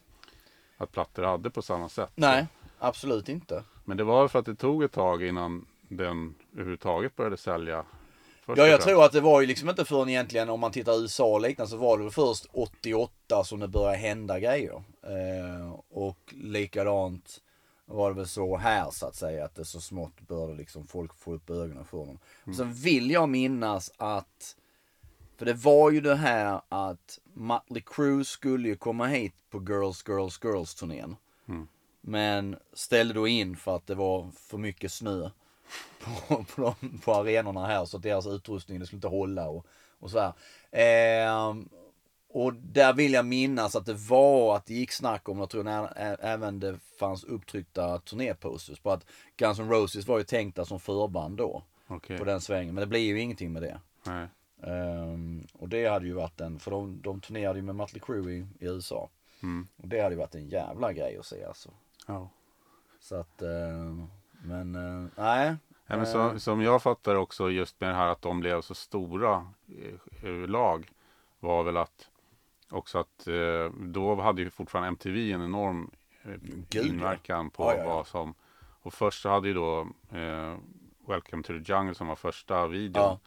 att 0.76 0.92
plattor 0.92 1.22
hade 1.22 1.50
på 1.50 1.62
samma 1.62 1.88
sätt. 1.88 2.10
nej, 2.14 2.46
absolut 2.78 3.28
inte. 3.28 3.64
Men 3.84 3.96
det 3.96 4.04
var 4.04 4.28
för 4.28 4.38
att 4.38 4.46
det 4.46 4.54
tog 4.54 4.82
ett 4.82 4.92
tag 4.92 5.22
innan 5.22 5.66
den 5.88 6.34
överhuvudtaget 6.52 7.16
började 7.16 7.36
sälja. 7.36 7.84
först 8.42 8.58
Ja, 8.58 8.66
jag 8.66 8.80
tror 8.80 9.04
att 9.04 9.12
det 9.12 9.20
var 9.20 9.40
ju 9.40 9.46
liksom 9.46 9.68
inte 9.68 9.84
förrän 9.84 10.08
egentligen 10.08 10.48
om 10.50 10.60
man 10.60 10.72
tittar 10.72 10.92
i 10.92 11.00
USA 11.02 11.24
och 11.34 11.40
liknande 11.40 11.70
så 11.70 11.76
var 11.76 11.96
det 11.98 12.02
väl 12.04 12.12
först 12.12 12.46
88 12.52 13.44
som 13.44 13.60
det 13.60 13.68
började 13.68 13.96
hända 13.96 14.40
grejer. 14.40 14.82
Eh, 15.02 15.72
och 15.90 16.34
likadant 16.36 17.38
var 17.88 18.10
det 18.10 18.16
väl 18.16 18.28
så 18.28 18.56
här 18.56 18.90
så 18.90 19.06
att 19.06 19.14
säga 19.14 19.44
att 19.44 19.54
det 19.54 19.64
så 19.64 19.80
smått 19.80 20.20
började 20.20 20.54
liksom 20.54 20.86
folk 20.86 21.14
få 21.14 21.34
upp 21.34 21.50
ögonen 21.50 21.84
för 21.84 21.98
dem. 21.98 22.18
Och 22.44 22.54
sen 22.54 22.72
vill 22.72 23.10
jag 23.10 23.28
minnas 23.28 23.92
att 23.96 24.56
för 25.36 25.46
det 25.46 25.54
var 25.54 25.90
ju 25.90 26.00
det 26.00 26.14
här 26.14 26.60
att 26.68 27.18
Mötley 27.34 27.82
Crüe 27.82 28.24
skulle 28.24 28.68
ju 28.68 28.76
komma 28.76 29.06
hit 29.06 29.34
på 29.50 29.58
Girls, 29.58 30.04
Girls, 30.08 30.40
Girls 30.44 30.74
turnén. 30.74 31.16
Mm. 31.48 31.68
Men 32.00 32.56
ställde 32.72 33.14
då 33.14 33.28
in 33.28 33.56
för 33.56 33.76
att 33.76 33.86
det 33.86 33.94
var 33.94 34.30
för 34.30 34.58
mycket 34.58 34.92
snö 34.92 35.30
på, 36.00 36.44
på, 36.44 36.74
de, 36.80 36.98
på 36.98 37.14
arenorna 37.14 37.66
här 37.66 37.84
så 37.84 37.96
att 37.96 38.02
deras 38.02 38.26
utrustning 38.26 38.78
det 38.78 38.86
skulle 38.86 38.96
inte 38.96 39.08
hålla 39.08 39.48
och, 39.48 39.66
och 39.98 40.10
så 40.10 40.20
här. 40.20 40.32
Ehm, 40.70 41.68
och 42.28 42.54
där 42.54 42.92
vill 42.92 43.12
jag 43.12 43.26
minnas 43.26 43.76
att 43.76 43.86
det 43.86 43.94
var 43.94 44.56
att 44.56 44.66
det 44.66 44.74
gick 44.74 44.92
snack 44.92 45.28
om, 45.28 45.38
jag 45.38 45.50
tror 45.50 45.68
även 46.20 46.60
det 46.60 46.78
fanns 46.98 47.24
upptryckta 47.24 47.98
turnéposters 47.98 48.80
på 48.80 48.90
att 48.90 49.06
Guns 49.36 49.58
N' 49.58 49.70
Roses 49.70 50.06
var 50.06 50.18
ju 50.18 50.24
tänkta 50.24 50.64
som 50.64 50.80
förband 50.80 51.36
då 51.36 51.62
Okej. 51.86 52.18
på 52.18 52.24
den 52.24 52.40
svängen. 52.40 52.74
Men 52.74 52.80
det 52.80 52.86
blir 52.86 53.00
ju 53.00 53.20
ingenting 53.20 53.52
med 53.52 53.62
det. 53.62 53.80
Ehm, 54.62 55.46
och 55.52 55.68
det 55.68 55.86
hade 55.86 56.06
ju 56.06 56.12
varit 56.12 56.40
en, 56.40 56.58
för 56.58 56.70
de, 56.70 57.00
de 57.02 57.20
turnerade 57.20 57.58
ju 57.58 57.64
med 57.64 57.74
Mötley 57.74 58.00
Crüe 58.00 58.30
i, 58.30 58.36
i 58.36 58.66
USA. 58.66 59.08
Mm. 59.42 59.68
Och 59.76 59.88
det 59.88 60.00
hade 60.00 60.14
ju 60.14 60.18
varit 60.18 60.34
en 60.34 60.48
jävla 60.48 60.92
grej 60.92 61.16
att 61.18 61.26
se 61.26 61.44
alltså. 61.44 61.70
Ja. 62.06 62.28
Så 63.00 63.16
att, 63.16 63.42
ehm, 63.42 64.06
men 64.42 64.74
eh, 64.74 65.10
nej. 65.16 65.56
Ja, 65.86 65.96
men 65.96 66.00
Eh. 66.00 66.12
så, 66.12 66.40
som 66.40 66.62
jag 66.62 66.82
fattar 66.82 67.14
också 67.14 67.50
just 67.50 67.80
med 67.80 67.90
det 67.90 67.94
här 67.94 68.08
att 68.08 68.22
de 68.22 68.40
blev 68.40 68.60
så 68.60 68.74
stora 68.74 69.46
eh, 69.68 70.28
överlag 70.30 70.90
var 71.40 71.62
väl 71.64 71.76
att 71.76 72.08
också 72.70 72.98
att 72.98 73.26
eh, 73.26 73.70
då 73.80 74.14
hade 74.14 74.42
ju 74.42 74.50
fortfarande 74.50 74.88
MTV 74.88 75.32
en 75.32 75.42
enorm 75.42 75.90
eh, 76.22 76.30
ja. 76.70 76.82
inverkan 76.82 77.50
på 77.50 77.62
Ja, 77.62 77.74
ja, 77.74 77.82
ja. 77.82 77.94
vad 77.94 78.06
som 78.06 78.34
och 78.82 78.94
först 78.94 79.22
så 79.22 79.28
hade 79.28 79.48
ju 79.48 79.54
då 79.54 79.80
eh, 80.10 80.56
Welcome 81.06 81.42
to 81.42 81.52
the 81.52 81.72
Jungle 81.72 81.94
som 81.94 82.06
var 82.06 82.16
första 82.16 82.66
videon. 82.66 83.02
Ja. 83.02 83.18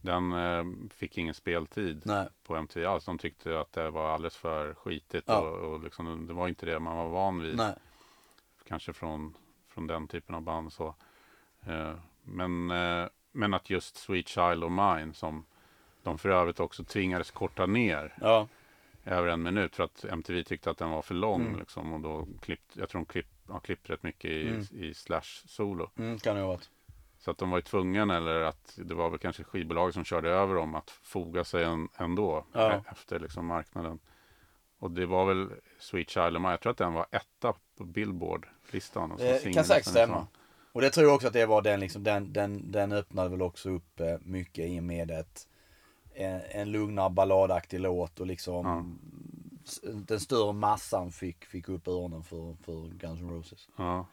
Den 0.00 0.32
eh, 0.32 0.64
fick 0.94 1.18
ingen 1.18 1.34
speltid 1.34 2.02
Nej. 2.04 2.28
på 2.42 2.56
MTV 2.56 2.86
alls. 2.86 3.04
De 3.04 3.18
tyckte 3.18 3.60
att 3.60 3.72
det 3.72 3.90
var 3.90 4.10
alldeles 4.10 4.36
för 4.36 4.74
skitigt 4.74 5.24
Ja. 5.28 5.38
och, 5.40 5.72
och 5.72 5.82
liksom, 5.84 6.26
det 6.26 6.32
var 6.32 6.48
inte 6.48 6.66
det 6.66 6.78
man 6.78 6.96
var 6.96 7.08
van 7.08 7.42
vid. 7.42 7.56
Nej. 7.56 7.74
Kanske 8.68 8.92
från, 8.92 9.34
från 9.68 9.86
den 9.86 10.08
typen 10.08 10.34
av 10.34 10.42
band 10.42 10.72
så. 10.72 10.94
Eh, 11.66 11.94
men, 12.22 12.70
eh, 12.70 13.06
men 13.32 13.54
att 13.54 13.70
just 13.70 13.96
Sweet 13.96 14.28
Child 14.28 14.64
of 14.64 14.70
Mine 14.70 15.14
som 15.14 15.44
de 16.02 16.18
för 16.18 16.28
övrigt 16.28 16.60
också 16.60 16.84
tvingades 16.84 17.30
korta 17.30 17.66
ner 17.66 18.14
Ja. 18.20 18.48
Över 19.04 19.28
en 19.28 19.42
minut 19.42 19.76
för 19.76 19.84
att 19.84 20.04
MTV 20.04 20.44
tyckte 20.44 20.70
att 20.70 20.78
den 20.78 20.90
var 20.90 21.02
för 21.02 21.14
lång. 21.14 21.46
Mm. 21.46 21.58
Liksom, 21.60 21.92
och 21.92 22.00
då 22.00 22.28
klippt, 22.40 22.76
jag 22.76 22.88
tror 22.88 23.00
de 23.00 23.06
klipp, 23.06 23.26
har 23.48 23.60
klippt 23.60 23.90
rätt 23.90 24.02
mycket 24.02 24.30
i, 24.30 24.48
Mm. 24.48 24.66
i 24.72 24.94
Slash 24.94 25.46
solo. 25.46 25.90
Mm, 25.98 26.18
kan 26.18 26.34
det 26.36 26.42
ha 26.42 26.48
varit. 26.48 26.70
Så 27.18 27.30
att 27.30 27.38
de 27.38 27.50
var 27.50 27.58
ju 27.58 27.62
tvungna, 27.62 28.16
eller 28.16 28.40
att 28.40 28.78
det 28.84 28.94
var 28.94 29.10
väl 29.10 29.18
kanske 29.18 29.44
skivbolaget 29.44 29.94
som 29.94 30.04
körde 30.04 30.30
över 30.30 30.54
dem, 30.54 30.74
att 30.74 30.90
foga 30.90 31.44
sig 31.44 31.64
en, 31.64 31.88
ändå 31.96 32.44
Ja. 32.52 32.84
efter 32.90 33.20
liksom 33.20 33.46
marknaden. 33.46 33.98
Och 34.78 34.90
det 34.90 35.06
var 35.06 35.26
väl 35.26 35.48
Sweet 35.78 36.10
Child 36.10 36.36
of 36.36 36.42
Mine, 36.42 36.50
jag 36.50 36.60
tror 36.60 36.70
att 36.70 36.78
den 36.78 36.92
var 36.92 37.06
etta 37.10 37.54
på 37.78 37.84
Billboard-listan. 37.84 39.10
Det 39.10 39.16
singel 39.18 39.48
Eh, 39.48 39.54
kan 39.54 39.64
säkert 39.64 39.86
nästan 39.86 39.92
stämma. 39.92 40.26
Och 40.72 40.80
det 40.80 40.90
tror 40.90 41.06
jag 41.06 41.14
också 41.14 41.26
att 41.26 41.32
det 41.32 41.46
var 41.46 41.62
den 41.62 41.80
liksom, 41.80 42.04
den, 42.04 42.32
den, 42.32 42.72
den 42.72 42.92
öppnade 42.92 43.28
väl 43.28 43.42
också 43.42 43.70
upp 43.70 44.00
eh, 44.00 44.16
mycket 44.20 44.64
i 44.70 44.78
och 44.80 44.84
med 44.84 45.10
ett, 45.10 45.48
en, 46.14 46.40
en 46.50 46.72
lugnare 46.72 47.10
balladaktig 47.10 47.80
låt 47.80 48.20
och 48.20 48.26
liksom 48.26 48.66
Ja. 48.66 48.84
den 49.92 50.20
större 50.20 50.52
massan 50.52 51.12
fick, 51.12 51.44
fick 51.44 51.68
upp 51.68 51.88
öronen 51.88 52.22
för, 52.22 52.56
för 52.64 52.88
Guns 52.98 53.20
N' 53.20 53.30
Roses. 53.30 53.68
Ja. 53.76 54.06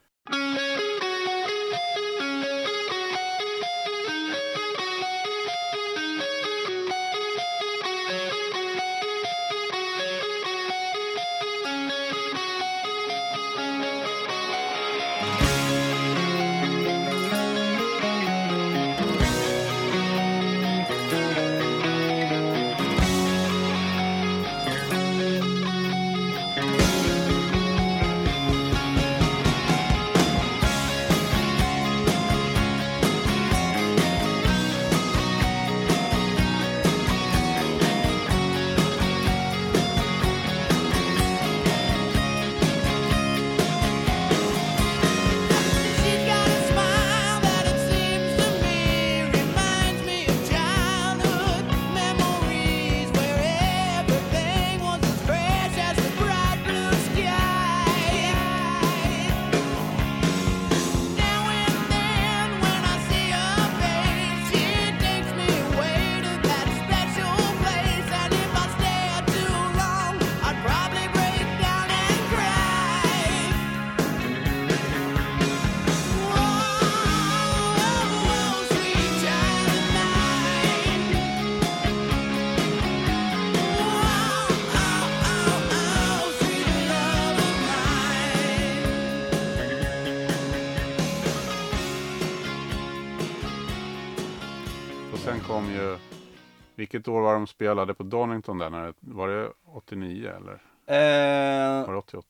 Vilket 96.99 97.13
år 97.13 97.21
var 97.21 97.33
de 97.33 97.47
spelade 97.47 97.93
på 97.93 98.03
Donington 98.03 98.57
där? 98.57 98.69
När 98.69 98.85
det, 98.85 98.93
var 98.99 99.27
det 99.27 99.51
89 99.65 100.31
eller 100.37 100.61
Eh, 100.85 101.85
var 101.85 101.93
det 101.93 101.99
88? 101.99 102.27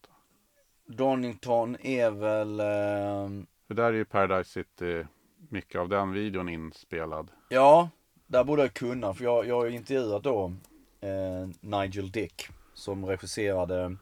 Donington 0.86 1.78
är 1.82 2.12
väl, 2.12 2.60
eh, 2.60 3.46
För 3.68 3.74
där 3.74 3.84
är 3.84 3.94
ju 3.94 4.06
Paradise 4.06 4.50
City, 4.50 5.06
mycket 5.50 5.82
av 5.82 5.90
den 5.90 6.12
videon 6.12 6.50
inspelad. 6.50 7.32
ja, 7.50 7.90
där 8.28 8.44
borde 8.44 8.62
jag 8.62 8.74
kunna 8.74 9.14
för 9.14 9.24
jag, 9.24 9.48
jag 9.48 9.56
har 9.56 9.66
ju 9.66 9.76
intervjuat 9.76 10.24
då 10.24 10.54
eh, 11.02 11.50
Nigel 11.60 12.12
Dick 12.12 12.48
som 12.74 13.06
regisserade 13.06 13.96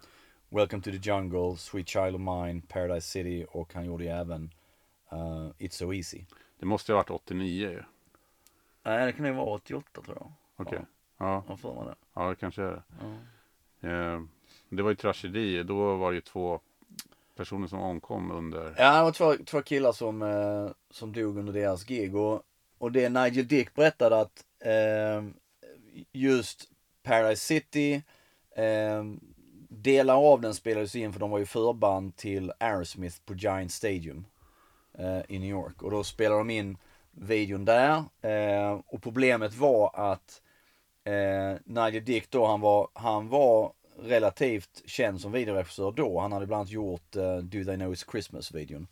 Welcome 0.50 0.84
to 0.84 0.92
the 0.92 0.98
Jungle, 1.10 1.58
Sweet 1.58 1.88
Child 1.90 2.16
of 2.16 2.22
Mine, 2.22 2.62
Paradise 2.68 3.08
City 3.08 3.46
och 3.50 3.74
han 3.74 3.86
gjorde 3.86 4.04
ju 4.04 4.10
även 4.10 4.50
eh, 5.12 5.50
It's 5.60 5.70
So 5.70 5.94
Easy. 5.94 6.22
Det 6.60 6.66
måste 6.66 6.92
ju 6.92 6.94
ha 6.94 7.00
varit 7.00 7.10
89 7.10 7.70
ju. 7.70 7.84
Nej, 8.84 9.06
det 9.06 9.12
kan 9.12 9.26
ju 9.26 9.32
vara 9.32 9.46
88 9.46 10.02
tror 10.02 10.18
jag. 10.20 10.32
Okej. 10.58 10.80
Ja. 10.82 10.86
Ja. 11.26 11.44
Har 11.48 11.56
för 11.56 11.74
mig 11.74 11.86
det. 11.86 11.96
ja, 12.14 12.30
det 12.30 12.36
kanske 12.36 12.62
är 12.64 12.72
det. 12.72 12.84
Ja. 13.82 13.90
Eh, 13.90 14.22
det 14.70 14.84
var 14.84 14.90
ju 14.90 14.96
tragedi. 14.96 15.64
Då 15.64 15.96
var 15.96 16.12
det 16.12 16.16
ju 16.16 16.22
två 16.22 16.60
personer 17.36 17.68
som 17.68 17.80
omkom 17.80 18.32
under. 18.32 18.76
Ja, 18.78 18.98
det 18.98 19.04
var 19.04 19.12
två, 19.12 19.36
två 19.46 19.62
killar 19.62 19.92
som, 19.92 20.22
eh, 20.22 20.70
som 20.90 21.14
dog 21.14 21.38
under 21.38 21.54
deras 21.54 21.84
gig 21.84 22.16
och, 22.16 22.44
och 22.78 22.92
det 22.92 23.10
Nigel 23.10 23.48
Dick 23.48 23.76
berättade 23.76 24.20
att 24.20 24.46
eh, 24.60 25.24
just 26.12 26.70
Paradise 27.04 27.46
City, 27.46 28.04
eh, 28.56 29.04
delar 29.70 30.16
av 30.16 30.42
den 30.42 30.54
spelades 30.54 30.96
in 30.96 31.14
för 31.14 31.20
de 31.20 31.30
var 31.30 31.40
ju 31.40 31.46
förband 31.46 32.16
till 32.16 32.52
Aerosmith 32.60 33.18
på 33.26 33.34
Giant 33.34 33.72
Stadium 33.72 34.26
eh, 34.94 35.22
i 35.28 35.40
New 35.40 35.50
York 35.50 35.84
och 35.84 35.92
då 35.92 36.04
spelade 36.04 36.40
de 36.40 36.50
in 36.50 36.78
videon 37.12 37.66
där 37.66 38.04
eh, 38.22 38.80
och 38.86 39.04
problemet 39.04 39.56
var 39.56 39.92
att 39.94 40.42
eh, 41.08 41.58
Nigel 41.66 42.06
Dick 42.06 42.32
då, 42.32 42.46
han 42.46 42.62
var, 42.62 42.88
han 42.94 43.30
var 43.30 43.74
relativt 44.00 44.84
känd 44.86 45.22
som 45.22 45.32
videoregissör 45.32 45.92
då. 45.92 46.20
Han 46.20 46.32
hade 46.32 46.48
bland 46.48 46.60
annat 46.60 46.72
gjort 46.72 47.16
eh, 47.16 47.38
Do 47.38 47.64
They 47.64 47.76
Know 47.76 47.94
It's 47.94 48.12
Christmas-videon. 48.12 48.88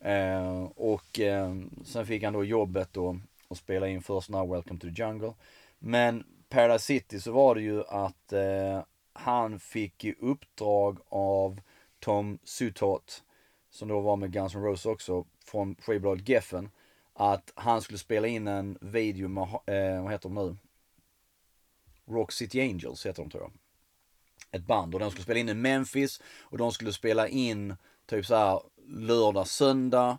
Eh, 0.00 0.64
och 0.76 1.20
eh, 1.20 1.54
sen 1.84 2.06
fick 2.06 2.22
han 2.22 2.32
då 2.32 2.44
jobbet 2.44 2.88
då 2.92 3.18
att 3.48 3.58
spela 3.58 3.88
in 3.88 4.02
först 4.02 4.30
Now 4.30 4.48
Welcome 4.48 4.80
to 4.80 4.86
the 4.86 5.02
Jungle. 5.02 5.32
Men 5.78 6.24
Paradise 6.48 6.84
City 6.84 7.20
så 7.20 7.32
var 7.32 7.54
det 7.54 7.60
ju 7.60 7.82
att 7.84 8.32
eh, 8.32 8.82
han 9.12 9.60
fick 9.60 10.04
i 10.04 10.14
uppdrag 10.20 10.98
av 11.08 11.60
Tom 12.00 12.38
Sutot, 12.44 13.22
som 13.70 13.88
då 13.88 14.00
var 14.00 14.16
med 14.16 14.32
Guns 14.32 14.54
N' 14.54 14.62
Roses 14.62 14.86
också, 14.86 15.24
från 15.44 15.74
skivbolaget 15.74 16.28
Geffen, 16.28 16.70
att 17.14 17.52
han 17.54 17.82
skulle 17.82 17.98
spela 17.98 18.26
in 18.26 18.48
en 18.48 18.78
video 18.80 19.28
med, 19.28 19.42
eh, 19.44 20.02
vad 20.02 20.12
heter 20.12 20.28
de 20.28 20.34
nu? 20.34 20.56
Rock 22.10 22.32
City 22.32 22.60
Angels 22.60 23.06
heter 23.06 23.22
de 23.22 23.30
tror 23.30 23.42
jag. 23.42 23.52
Ett 24.50 24.66
band 24.66 24.94
och 24.94 25.00
de 25.00 25.10
skulle 25.10 25.24
spela 25.24 25.40
in 25.40 25.48
i 25.48 25.54
Memphis 25.54 26.20
och 26.40 26.58
de 26.58 26.72
skulle 26.72 26.92
spela 26.92 27.28
in 27.28 27.76
typ 28.06 28.26
så 28.26 28.34
här 28.34 28.60
lördag, 28.86 29.46
söndag. 29.46 30.18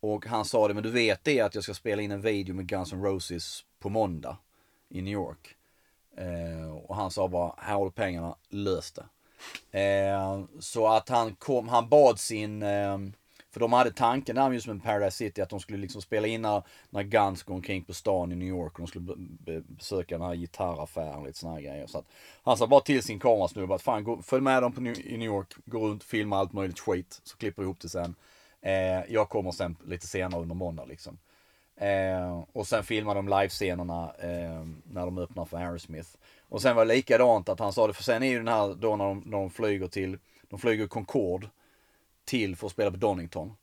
Och 0.00 0.26
han 0.26 0.44
sa 0.44 0.68
det, 0.68 0.74
men 0.74 0.82
du 0.82 0.90
vet 0.90 1.24
det 1.24 1.40
att 1.40 1.54
jag 1.54 1.64
ska 1.64 1.74
spela 1.74 2.02
in 2.02 2.10
en 2.10 2.20
video 2.20 2.54
med 2.54 2.66
Guns 2.66 2.92
N' 2.92 3.02
Roses 3.02 3.64
på 3.78 3.88
måndag 3.88 4.36
i 4.88 5.02
New 5.02 5.12
York. 5.12 5.56
Eh, 6.16 6.76
och 6.76 6.96
han 6.96 7.10
sa 7.10 7.28
bara, 7.28 7.54
här 7.58 7.74
har 7.74 7.84
du 7.84 7.90
pengarna, 7.90 8.36
lös 8.48 8.92
det. 8.92 9.06
Eh, 9.78 10.44
så 10.60 10.86
att 10.86 11.08
han 11.08 11.34
kom, 11.34 11.68
han 11.68 11.88
bad 11.88 12.20
sin, 12.20 12.62
eh, 12.62 12.98
för 13.54 13.60
de 13.60 13.72
hade 13.72 13.90
tanken 13.90 14.36
där 14.36 14.52
just 14.52 14.66
med 14.66 14.82
Paradise 14.82 15.16
City 15.16 15.42
att 15.42 15.48
de 15.48 15.60
skulle 15.60 15.78
liksom 15.78 16.02
spela 16.02 16.26
in 16.26 16.42
när, 16.42 16.62
när 16.90 17.02
Guns 17.02 17.42
går 17.42 17.54
omkring 17.54 17.84
på 17.84 17.94
stan 17.94 18.32
i 18.32 18.34
New 18.34 18.48
York 18.48 18.72
och 18.72 18.78
de 18.78 18.86
skulle 18.86 19.14
besöka 19.66 20.18
den 20.18 20.26
här 20.26 20.34
gitarraffären 20.34 21.14
och 21.14 21.26
lite 21.26 21.38
såna 21.38 21.52
här 21.54 21.60
grejer. 21.60 21.86
Så 21.86 21.98
att 21.98 22.04
han 22.42 22.56
sa 22.56 22.66
bara 22.66 22.80
till 22.80 23.02
sin 23.02 23.20
kamerasnubbe 23.20 23.74
att 23.74 23.82
fan 23.82 24.04
gå, 24.04 24.22
följ 24.22 24.42
med 24.42 24.62
dem 24.62 24.72
på 24.72 24.80
New, 24.80 25.06
i 25.06 25.16
New 25.16 25.26
York, 25.26 25.54
gå 25.64 25.88
runt, 25.88 26.04
filma 26.04 26.38
allt 26.38 26.52
möjligt 26.52 26.80
skit, 26.80 27.20
så 27.24 27.36
klipper 27.36 27.62
vi 27.62 27.66
ihop 27.66 27.80
det 27.80 27.88
sen. 27.88 28.14
Eh, 28.60 29.12
jag 29.12 29.28
kommer 29.28 29.50
sen 29.50 29.76
lite 29.84 30.06
senare 30.06 30.42
under 30.42 30.54
måndag 30.54 30.84
liksom. 30.84 31.18
Eh, 31.76 32.44
och 32.52 32.66
sen 32.66 32.84
filmade 32.84 33.18
de 33.18 33.28
livescenerna 33.28 34.14
eh, 34.18 34.66
när 34.84 35.04
de 35.04 35.18
öppnar 35.18 35.44
för 35.44 35.56
Aerosmith. 35.56 36.08
Och 36.48 36.62
sen 36.62 36.76
var 36.76 36.84
det 36.84 36.94
likadant 36.94 37.48
att 37.48 37.60
han 37.60 37.72
sa 37.72 37.86
det, 37.86 37.92
för 37.92 38.02
sen 38.02 38.22
är 38.22 38.26
ju 38.26 38.38
den 38.38 38.48
här 38.48 38.74
då 38.74 38.96
när 38.96 39.04
de, 39.04 39.22
när 39.26 39.38
de 39.38 39.50
flyger 39.50 39.88
till, 39.88 40.18
de 40.48 40.58
flyger 40.58 40.86
Concorde 40.86 41.48
till 42.24 42.56
för 42.56 42.66
att 42.66 42.72
spela 42.72 42.90
på 42.90 42.96
Donington. 42.96 43.56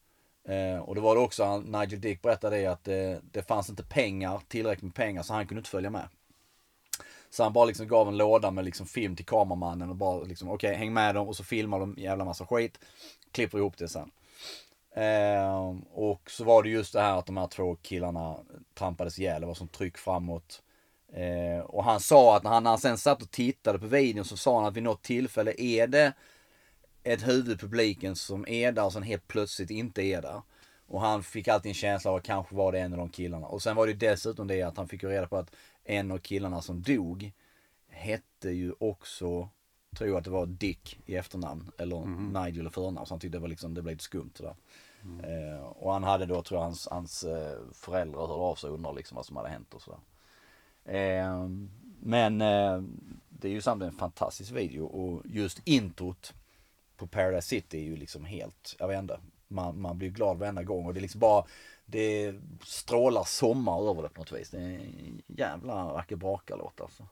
Eh, 0.48 0.80
och 0.80 0.96
det 0.96 1.02
var 1.02 1.16
det 1.16 1.22
också, 1.22 1.44
han, 1.44 1.62
Nigel 1.62 2.02
Dick 2.02 2.22
berättade 2.22 2.56
det 2.56 2.66
att 2.66 2.88
eh, 2.88 3.14
det 3.32 3.48
fanns 3.48 3.70
inte 3.70 3.84
pengar, 3.84 4.42
tillräckligt 4.48 4.84
med 4.84 4.96
pengar 4.96 5.24
så 5.24 5.34
han 5.34 5.48
kunde 5.48 5.60
inte 5.60 5.70
följa 5.70 5.90
med. 5.90 6.08
Så 7.30 7.44
han 7.44 7.54
bara 7.54 7.66
liksom 7.66 7.88
gav 7.88 8.08
en 8.08 8.18
låda 8.18 8.52
med 8.52 8.66
liksom 8.66 8.86
film 8.86 9.16
till 9.16 9.26
kameramannen 9.26 9.90
och 9.90 9.96
bara 9.96 10.24
liksom 10.24 10.50
okej 10.50 10.76
häng 10.76 10.94
med 10.94 11.16
dem 11.16 11.28
och 11.28 11.36
så 11.36 11.44
filmar 11.44 11.80
de 11.80 11.96
en 11.98 12.04
jävla 12.04 12.26
massa 12.26 12.46
skit. 12.46 12.80
Klipper 13.32 13.58
ihop 13.58 13.78
det 13.78 13.88
sen. 13.88 14.12
Eh, 14.96 15.76
och 15.94 16.32
så 16.32 16.44
var 16.44 16.64
det 16.64 16.70
just 16.70 16.94
det 16.94 17.02
här 17.02 17.18
att 17.18 17.26
de 17.26 17.38
här 17.38 17.48
två 17.48 17.76
killarna 17.76 18.38
trampades 18.74 19.20
ihjäl. 19.20 19.42
Det 19.42 19.48
var 19.48 19.54
som 19.54 19.68
tryck 19.68 19.98
framåt. 19.98 20.62
Eh, 21.14 21.66
och 21.66 21.84
han 21.84 22.00
sa 22.00 22.38
att 22.38 22.44
när 22.44 22.52
han, 22.52 22.64
när 22.64 22.70
han 22.70 22.80
sen 22.80 22.98
satt 22.98 23.22
och 23.22 23.32
tittade 23.32 23.80
på 23.80 23.88
videon 23.88 24.26
så 24.26 24.38
sa 24.38 24.58
han 24.58 24.66
att 24.66 24.76
vid 24.76 24.84
något 24.84 25.02
tillfälle 25.02 25.54
är 25.58 25.88
det 25.88 26.14
ett 27.04 27.28
huvud 27.28 27.60
publiken 27.60 28.16
som 28.16 28.48
är 28.48 28.72
där 28.72 28.86
och 28.86 28.94
sen 28.94 29.04
helt 29.04 29.28
plötsligt 29.28 29.70
inte 29.70 30.02
är 30.02 30.22
där. 30.22 30.42
Och 30.88 31.02
han 31.02 31.24
fick 31.24 31.48
alltid 31.48 31.70
en 31.70 31.74
känsla 31.74 32.12
av 32.12 32.18
att 32.18 32.24
kanske 32.24 32.56
var 32.56 32.72
det 32.72 32.80
en 32.80 32.94
av 32.94 32.98
de 32.98 33.10
killarna. 33.10 33.48
Och 33.48 33.62
sen 33.62 33.76
var 33.76 33.88
det 33.88 33.94
dessutom 33.94 34.48
det 34.48 34.62
att 34.62 34.78
han 34.78 34.88
fick 34.88 35.04
reda 35.04 35.28
på 35.28 35.38
att 35.38 35.56
en 35.84 36.12
av 36.12 36.18
killarna 36.18 36.62
som 36.62 36.82
dog 36.82 37.32
hette 37.90 38.50
ju 38.50 38.74
också, 38.80 39.50
tror 39.96 40.10
jag 40.10 40.18
att 40.18 40.24
det 40.24 40.30
var 40.30 40.46
Dick 40.46 41.00
i 41.06 41.16
efternamn. 41.16 41.72
Eller 41.78 42.06
Nigel 42.44 42.68
i 42.68 42.70
förnamn. 42.70 43.06
Så 43.06 43.14
han 43.14 43.20
tyckte 43.20 43.38
det 43.38 43.42
var 43.42 43.48
liksom, 43.48 43.74
det 43.74 43.82
blev 43.82 43.94
lite 43.96 44.04
skumt 44.04 44.32
sådär. 44.36 44.56
Eh, 45.24 45.64
och 45.64 45.94
han 45.94 46.04
hade 46.04 46.26
då, 46.26 46.42
tror 46.42 46.60
jag, 46.60 46.66
hans, 46.66 46.88
hans 46.92 47.24
eh, 47.24 47.60
föräldrar 47.74 48.20
hörde 48.20 48.34
av 48.34 48.56
sig 48.56 48.70
och 48.70 48.76
undrade 48.76 48.98
liksom 48.98 49.16
vad 49.16 49.26
som 49.26 49.36
hade 49.36 49.50
hänt 49.50 49.74
och 49.74 49.82
sådär. 49.82 50.00
Eh, 50.86 51.50
men 52.00 52.42
eh, 52.42 52.82
det 53.30 53.48
är 53.48 53.52
ju 53.52 53.62
samtidigt 53.62 53.94
en 53.94 54.00
fantastisk 54.00 54.52
video 54.52 54.86
och 54.86 55.22
just 55.26 55.62
introt 55.64 56.34
på 57.02 57.08
Paradise 57.08 57.48
City 57.48 57.78
är 57.78 57.84
ju 57.84 57.96
liksom 57.96 58.26
helt, 58.26 58.76
jag 58.80 58.88
vet 58.88 59.00
inte, 59.00 59.20
man, 59.48 59.82
man 59.82 59.98
blir 59.98 60.10
glad 60.10 60.40
varenda 60.40 60.64
gång 60.64 60.86
och 60.86 60.94
det 60.94 61.00
är 61.00 61.02
liksom 61.02 61.20
bara, 61.20 61.46
det 61.86 62.36
strålar 62.64 63.24
sommar 63.24 63.90
över 63.90 64.04
det 64.04 64.10
på 64.10 64.22
något 64.22 64.32
vis. 64.32 64.50
Det 64.50 64.58
är 64.58 64.62
en 64.62 65.22
jävla 65.28 65.94
rackebraka-låt 65.94 66.82
alltså. 66.82 67.08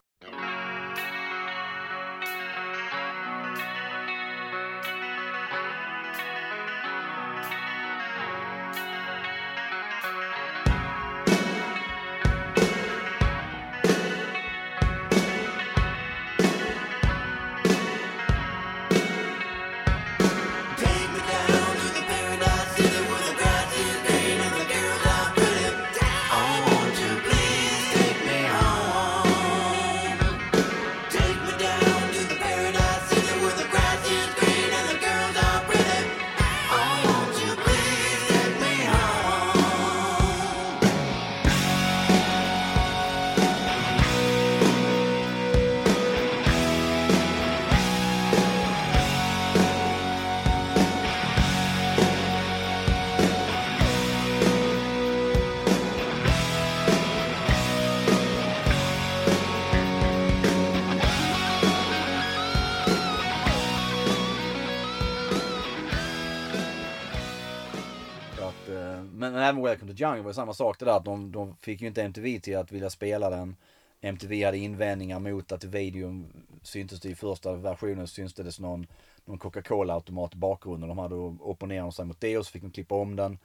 Även 69.49 69.61
Welcome 69.63 69.91
to 69.93 69.97
Jungle 69.97 70.21
var 70.21 70.29
ju 70.29 70.33
samma 70.33 70.53
sak 70.53 70.79
det 70.79 70.85
där 70.85 70.97
att 70.97 71.05
de, 71.05 71.31
de 71.31 71.55
fick 71.55 71.81
ju 71.81 71.87
inte 71.87 72.03
MTV 72.03 72.39
till 72.39 72.57
att 72.57 72.71
vilja 72.71 72.89
spela 72.89 73.29
den. 73.29 73.55
MTV 74.01 74.43
hade 74.45 74.57
invändningar 74.57 75.19
mot 75.19 75.51
att 75.51 75.63
videon 75.63 76.45
syntes 76.63 76.99
det 76.99 77.09
i 77.09 77.15
första 77.15 77.53
versionen 77.53 78.07
syntes 78.07 78.59
någon, 78.59 78.87
någon 79.25 79.37
Coca-Cola 79.37 79.93
automat 79.93 80.33
i 80.33 80.37
bakgrunden. 80.37 80.89
De 80.89 80.97
hade 80.97 81.15
opponerat 81.15 81.95
sig 81.95 82.05
mot 82.05 82.21
det 82.21 82.37
och 82.37 82.45
så 82.45 82.51
fick 82.51 82.61
de 82.61 82.71
klippa 82.71 82.95
om 82.95 83.15
den. 83.15 83.37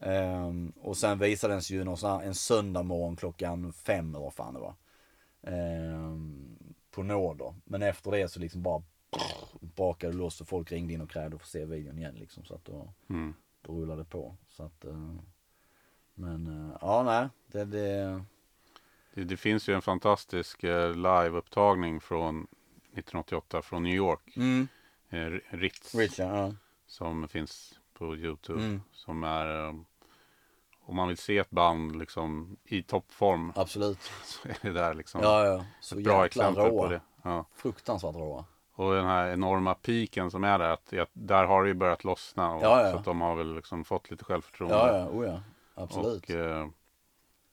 Ehm, 0.00 0.72
och 0.80 0.96
sen 0.96 1.18
visades 1.18 1.70
ju 1.70 1.84
någon 1.84 1.96
sån 1.96 2.20
en 2.22 2.34
söndag 2.34 2.82
morgon 2.82 3.16
klockan 3.16 3.72
fem 3.72 4.08
eller 4.14 4.24
vad 4.24 4.34
fan 4.34 4.54
det 4.54 4.60
var. 4.60 4.74
Ehm, 5.42 6.58
på 6.90 7.02
nåder. 7.02 7.54
Men 7.64 7.82
efter 7.82 8.10
det 8.10 8.28
så 8.28 8.40
liksom 8.40 8.62
bara 8.62 8.82
brakade 9.60 10.12
det 10.12 10.18
loss 10.18 10.40
och 10.40 10.48
folk 10.48 10.72
ringde 10.72 10.92
in 10.92 11.00
och 11.00 11.10
krävde 11.10 11.36
att 11.36 11.42
få 11.42 11.48
se 11.48 11.64
videon 11.64 11.98
igen 11.98 12.14
liksom. 12.14 12.44
Så 12.44 12.54
att 12.54 12.64
då, 12.64 12.88
Mm. 13.10 13.34
då 13.62 13.72
rullade 13.72 14.00
det 14.02 14.08
på. 14.08 14.34
Så 14.48 14.62
att, 14.62 14.84
eh, 14.84 15.14
men 16.18 16.46
eh, 16.70 16.76
ja 16.80 17.02
nej, 17.02 17.28
det, 17.46 17.64
det, 17.64 18.22
Det, 19.14 19.24
det 19.24 19.36
finns 19.36 19.68
ju 19.68 19.74
en 19.74 19.82
fantastisk 19.82 20.64
eh, 20.64 20.94
liveupptagning 20.94 22.00
från 22.00 22.42
1988 22.42 23.62
från 23.62 23.82
New 23.82 23.94
York. 23.94 24.36
mm, 24.36 24.68
Eh, 25.10 25.56
Ritz. 25.56 25.94
Richard, 25.94 26.34
ja. 26.36 26.52
Som 26.86 27.28
finns 27.28 27.78
på 27.94 28.16
Youtube. 28.16 28.60
Mm. 28.60 28.82
Som 28.92 29.24
är 29.24 29.74
om 30.88 30.96
man 30.96 31.08
vill 31.08 31.16
se 31.18 31.38
ett 31.38 31.50
band 31.50 31.96
liksom 31.98 32.56
i 32.64 32.82
toppform 32.82 33.52
absolut. 33.56 33.98
så 34.24 34.48
är 34.48 34.56
det 34.62 34.72
där 34.72 34.94
liksom 34.94 35.20
Ja, 35.22 35.46
ja. 35.46 35.64
Så 35.80 35.98
ett 35.98 36.04
bra 36.04 36.26
exempel 36.26 36.64
råa. 36.64 36.82
på 36.82 36.88
det. 36.92 37.00
Ja. 37.22 37.44
Fruktansvärt 37.54 38.14
råa. 38.14 38.44
Och 38.74 38.94
den 38.94 39.06
här 39.06 39.28
enorma 39.32 39.74
piken 39.74 40.30
som 40.30 40.44
är 40.44 40.58
där, 40.58 40.68
att, 40.68 40.92
att 40.92 41.10
där 41.12 41.44
har 41.44 41.62
det 41.62 41.68
ju 41.68 41.74
börjat 41.74 42.04
lossna. 42.04 42.54
Och, 42.54 42.62
Ja, 42.62 42.82
ja. 42.84 42.92
Så 42.92 42.98
att 42.98 43.04
de 43.04 43.20
har 43.20 43.34
väl 43.36 43.54
liksom 43.54 43.84
fått 43.84 44.10
lite 44.10 44.24
självförtroende. 44.24 44.76
Ja, 44.76 44.98
ja, 44.98 45.08
oh 45.08 45.26
ja. 45.26 45.40
Absolut. 45.78 46.24
Och, 46.24 46.30
eh, 46.30 46.68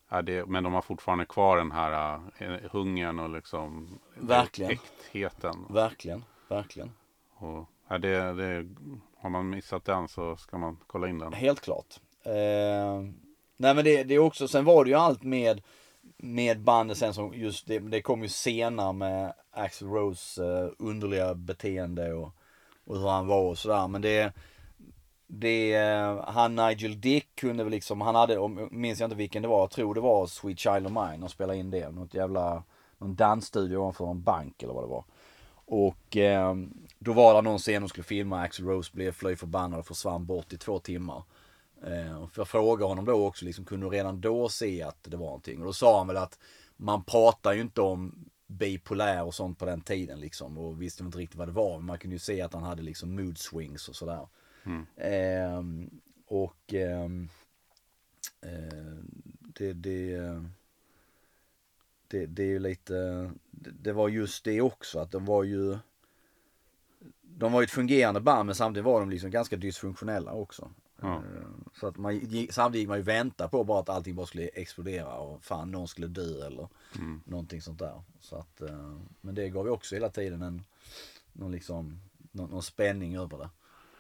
är 0.10 0.22
det, 0.22 0.46
men 0.46 0.64
de 0.64 0.74
har 0.74 0.82
fortfarande 0.82 1.26
kvar 1.26 1.58
den 1.58 1.72
här 1.72 2.20
eh, 2.38 2.72
hungern 2.72 3.20
och 3.20 3.30
liksom 3.30 4.00
Verkligen. 4.16 4.72
äktheten. 4.72 5.66
Verkligen, 5.70 6.24
verkligen. 6.48 6.92
Och, 7.36 7.70
är 7.88 8.00
det, 8.00 8.34
det, 8.34 8.70
har 9.18 9.30
man 9.30 9.50
missat 9.50 9.86
den 9.86 10.08
så 10.08 10.36
ska 10.36 10.58
man 10.58 10.78
kolla 10.88 11.08
in 11.08 11.20
den. 11.20 11.34
Helt 11.34 11.62
klart. 11.62 12.00
Eh, 12.24 13.02
nej 13.58 13.76
men 13.76 13.84
det, 13.84 14.04
det 14.04 14.16
är 14.16 14.20
också, 14.20 14.48
sen 14.48 14.66
var 14.66 14.84
det 14.84 14.90
ju 14.90 14.96
allt 14.96 15.24
med, 15.24 15.62
med 16.18 16.60
bandet 16.60 16.98
sen 16.98 17.14
som 17.14 17.34
just 17.34 17.68
det, 17.68 17.80
det 17.80 18.02
kom 18.02 18.24
ju 18.24 18.30
senare 18.30 18.94
med 18.94 19.34
Axl 19.52 19.86
Rose 19.86 20.46
eh, 20.46 20.70
underliga 20.80 21.34
beteende 21.34 22.14
och, 22.14 22.32
och 22.86 22.98
hur 23.00 23.08
han 23.08 23.28
var 23.28 23.42
och 23.42 23.58
sådär. 23.58 23.88
Men 23.88 24.02
det, 24.02 24.34
det, 25.28 25.76
han 26.28 26.56
Nigel 26.56 27.02
Dick 27.02 27.36
kunde 27.36 27.64
väl 27.64 27.72
liksom, 27.72 28.02
han 28.02 28.16
hade, 28.16 28.38
om, 28.38 28.70
minns 28.72 29.00
jag 29.00 29.08
inte 29.08 29.16
vilken 29.16 29.42
det 29.42 29.48
var, 29.48 29.60
jag 29.60 29.72
tror 29.72 29.96
det 29.96 30.02
var 30.02 30.28
Sweet 30.28 30.60
Child 30.60 30.86
of 30.86 30.92
Mine, 30.92 31.24
och 31.24 31.32
spelade 31.32 31.60
in 31.60 31.72
det. 31.72 31.92
Något 31.92 32.14
jävla, 32.14 32.64
någon 32.98 33.16
dansstudio 33.16 33.78
ovanför 33.78 34.12
en 34.12 34.24
bank 34.24 34.64
eller 34.64 34.74
vad 34.74 34.84
det 34.84 34.88
var. 34.88 35.04
Och 35.66 36.18
eh, 36.18 36.56
då 37.00 37.14
var 37.14 37.34
det 37.34 37.42
någon 37.42 37.60
scen 37.60 37.82
de 37.82 37.90
skulle 37.90 38.04
filma, 38.04 38.42
Axl 38.42 38.64
Rose 38.66 38.92
blev 38.94 39.12
flöj 39.12 39.36
förbannad 39.36 39.80
och 39.80 39.88
försvann 39.88 40.26
bort 40.26 40.54
i 40.54 40.58
två 40.58 40.80
timmar. 40.80 41.24
Eh, 41.84 42.24
och 42.24 42.30
jag 42.36 42.48
frågade 42.48 42.86
honom 42.86 43.06
då 43.06 43.28
också, 43.28 43.46
liksom, 43.46 43.66
kunde 43.66 43.86
du 43.86 43.90
redan 43.90 44.22
då 44.22 44.50
se 44.50 44.84
att 44.84 45.04
det 45.04 45.18
var 45.18 45.26
någonting? 45.26 45.60
Och 45.60 45.66
då 45.66 45.74
sa 45.74 45.98
han 45.98 46.08
väl 46.08 46.18
att 46.18 46.40
man 46.78 47.04
pratar 47.04 47.54
ju 47.54 47.62
inte 47.62 47.82
om 47.82 48.30
bipolär 48.48 49.24
och 49.24 49.36
sånt 49.36 49.60
på 49.60 49.66
den 49.66 49.82
tiden 49.82 50.20
liksom. 50.20 50.58
Och 50.58 50.82
visste 50.82 51.04
inte 51.04 51.18
riktigt 51.18 51.40
vad 51.40 51.48
det 51.48 51.52
var. 51.52 51.78
Men 51.78 51.86
man 51.86 51.98
kunde 51.98 52.16
ju 52.16 52.20
se 52.20 52.42
att 52.42 52.54
han 52.54 52.64
hade 52.64 52.82
liksom 52.82 53.16
mood 53.16 53.38
swings 53.38 53.90
och 53.90 53.96
sådär. 53.96 54.28
Ehm, 54.98 55.90
och 56.28 56.74
ehm, 56.74 57.30
eh, 58.42 59.04
det, 59.40 59.74
det, 59.74 60.18
det, 62.08 62.26
det 62.26 62.44
är 62.44 62.48
ju 62.48 62.60
lite, 62.60 63.32
det, 63.52 63.94
var 63.94 64.10
just 64.10 64.44
det 64.44 64.62
också 64.62 65.00
att 65.00 65.12
de 65.12 65.26
var 65.26 65.44
ju 65.44 65.78
de 67.22 67.52
var 67.52 67.62
ju 67.62 67.66
ett 67.66 67.72
fungerande 67.72 68.22
band 68.22 68.46
men 68.46 68.56
samtidigt 68.56 68.86
var 68.86 69.00
de 69.00 69.10
liksom 69.10 69.32
ganska 69.32 69.56
dysfunktionella 69.56 70.32
också. 70.32 70.70
Eh, 71.02 71.22
Så 71.80 71.88
att 71.88 71.98
man, 71.98 72.20
gick- 72.20 72.52
samtidigt 72.54 72.80
gick 72.82 72.88
man 72.88 72.98
ju 72.98 73.04
vänta 73.04 73.48
på 73.48 73.64
bara 73.64 73.80
att 73.80 73.90
allting 73.90 74.16
bara 74.16 74.26
skulle 74.26 74.48
explodera 74.48 75.14
och 75.18 75.44
fan 75.44 75.72
någon 75.72 75.88
skulle 75.88 76.08
dö 76.08 76.46
eller 76.48 76.68
Mm. 76.96 77.22
någonting 77.26 77.62
sånt 77.62 77.80
där. 77.80 78.02
Så 78.20 78.36
att, 78.36 78.62
eh, 78.62 78.98
men 79.22 79.36
det 79.36 79.50
gav 79.50 79.66
ju 79.66 79.72
också 79.72 79.96
hela 79.96 80.10
tiden 80.10 80.42
en, 80.42 80.64
någon 81.34 81.52
liksom, 81.52 82.00
någon, 82.32 82.50
någon 82.50 82.64
spänning 82.64 83.16
över 83.18 83.38
det. 83.38 83.50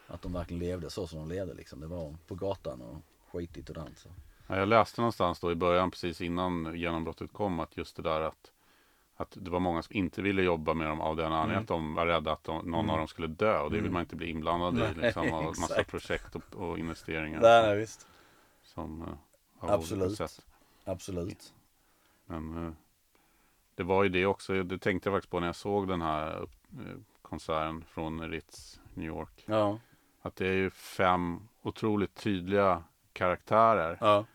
Att 0.07 0.21
de 0.21 0.33
verkligen 0.33 0.59
levde 0.63 0.89
så 0.89 1.07
som 1.07 1.19
de 1.19 1.29
levde 1.35 1.53
liksom. 1.53 1.79
Det 1.79 1.87
var 1.87 2.15
på 2.27 2.35
gatan 2.35 2.81
och 2.81 2.97
skitigt 3.31 3.69
och 3.69 3.75
dans. 3.75 4.07
Ja, 4.47 4.57
jag 4.57 4.67
läste 4.67 5.01
någonstans 5.01 5.39
då 5.39 5.51
i 5.51 5.55
början, 5.55 5.91
precis 5.91 6.21
innan 6.21 6.75
genombrottet 6.75 7.33
kom, 7.33 7.59
att 7.59 7.77
just 7.77 7.95
det 7.95 8.01
där 8.01 8.21
att, 8.21 8.51
att 9.15 9.37
det 9.41 9.49
var 9.51 9.59
många 9.59 9.81
som 9.81 9.95
inte 9.95 10.21
ville 10.21 10.41
jobba 10.41 10.73
med 10.73 10.87
dem 10.87 11.01
av 11.01 11.15
den 11.15 11.25
anledningen 11.33 11.51
Mm. 11.51 11.61
att 11.63 11.67
de 11.67 11.93
var 11.95 12.05
rädda 12.05 12.31
att 12.31 12.43
de, 12.43 12.71
någon 12.71 12.89
av 12.89 12.97
dem 12.97 13.07
skulle 13.07 13.27
dö. 13.27 13.59
Och 13.59 13.69
det 13.69 13.75
vill 13.75 13.83
Mm. 13.85 13.93
man 13.93 14.01
inte 14.01 14.15
bli 14.15 14.29
inblandad 14.29 14.73
Nej, 14.73 14.91
i. 14.91 14.93
Liksom, 14.93 15.29
massa 15.45 15.63
exakt. 15.63 15.89
projekt 15.91 16.35
och, 16.35 16.55
och 16.55 16.79
investeringar. 16.79 17.41
Nej, 17.41 17.63
nej 17.67 17.77
visst. 17.77 18.07
Som, 18.63 19.01
eh, 19.01 19.07
av 19.59 19.71
Absolut. 19.71 20.21
Absolut. 20.85 21.53
Men 22.25 22.65
eh, 22.67 22.73
det 23.75 23.83
var 23.83 24.03
ju 24.03 24.09
det 24.09 24.25
också. 24.25 24.63
Det 24.63 24.77
tänkte 24.77 25.09
jag 25.09 25.15
faktiskt 25.17 25.31
på 25.31 25.39
när 25.39 25.47
jag 25.47 25.55
såg 25.55 25.87
den 25.87 26.01
här 26.01 26.37
eh, 26.41 26.95
konserten 27.21 27.83
från 27.87 28.29
Ritz, 28.29 28.79
New 28.93 29.07
York. 29.07 29.43
Ja. 29.45 29.79
Att 30.25 30.35
det 30.35 30.47
är 30.47 30.53
ju 30.53 30.69
fem 30.69 31.47
otroligt 31.61 32.15
tydliga 32.15 32.83
karaktärer. 33.13 33.97
Ja. 34.01 34.25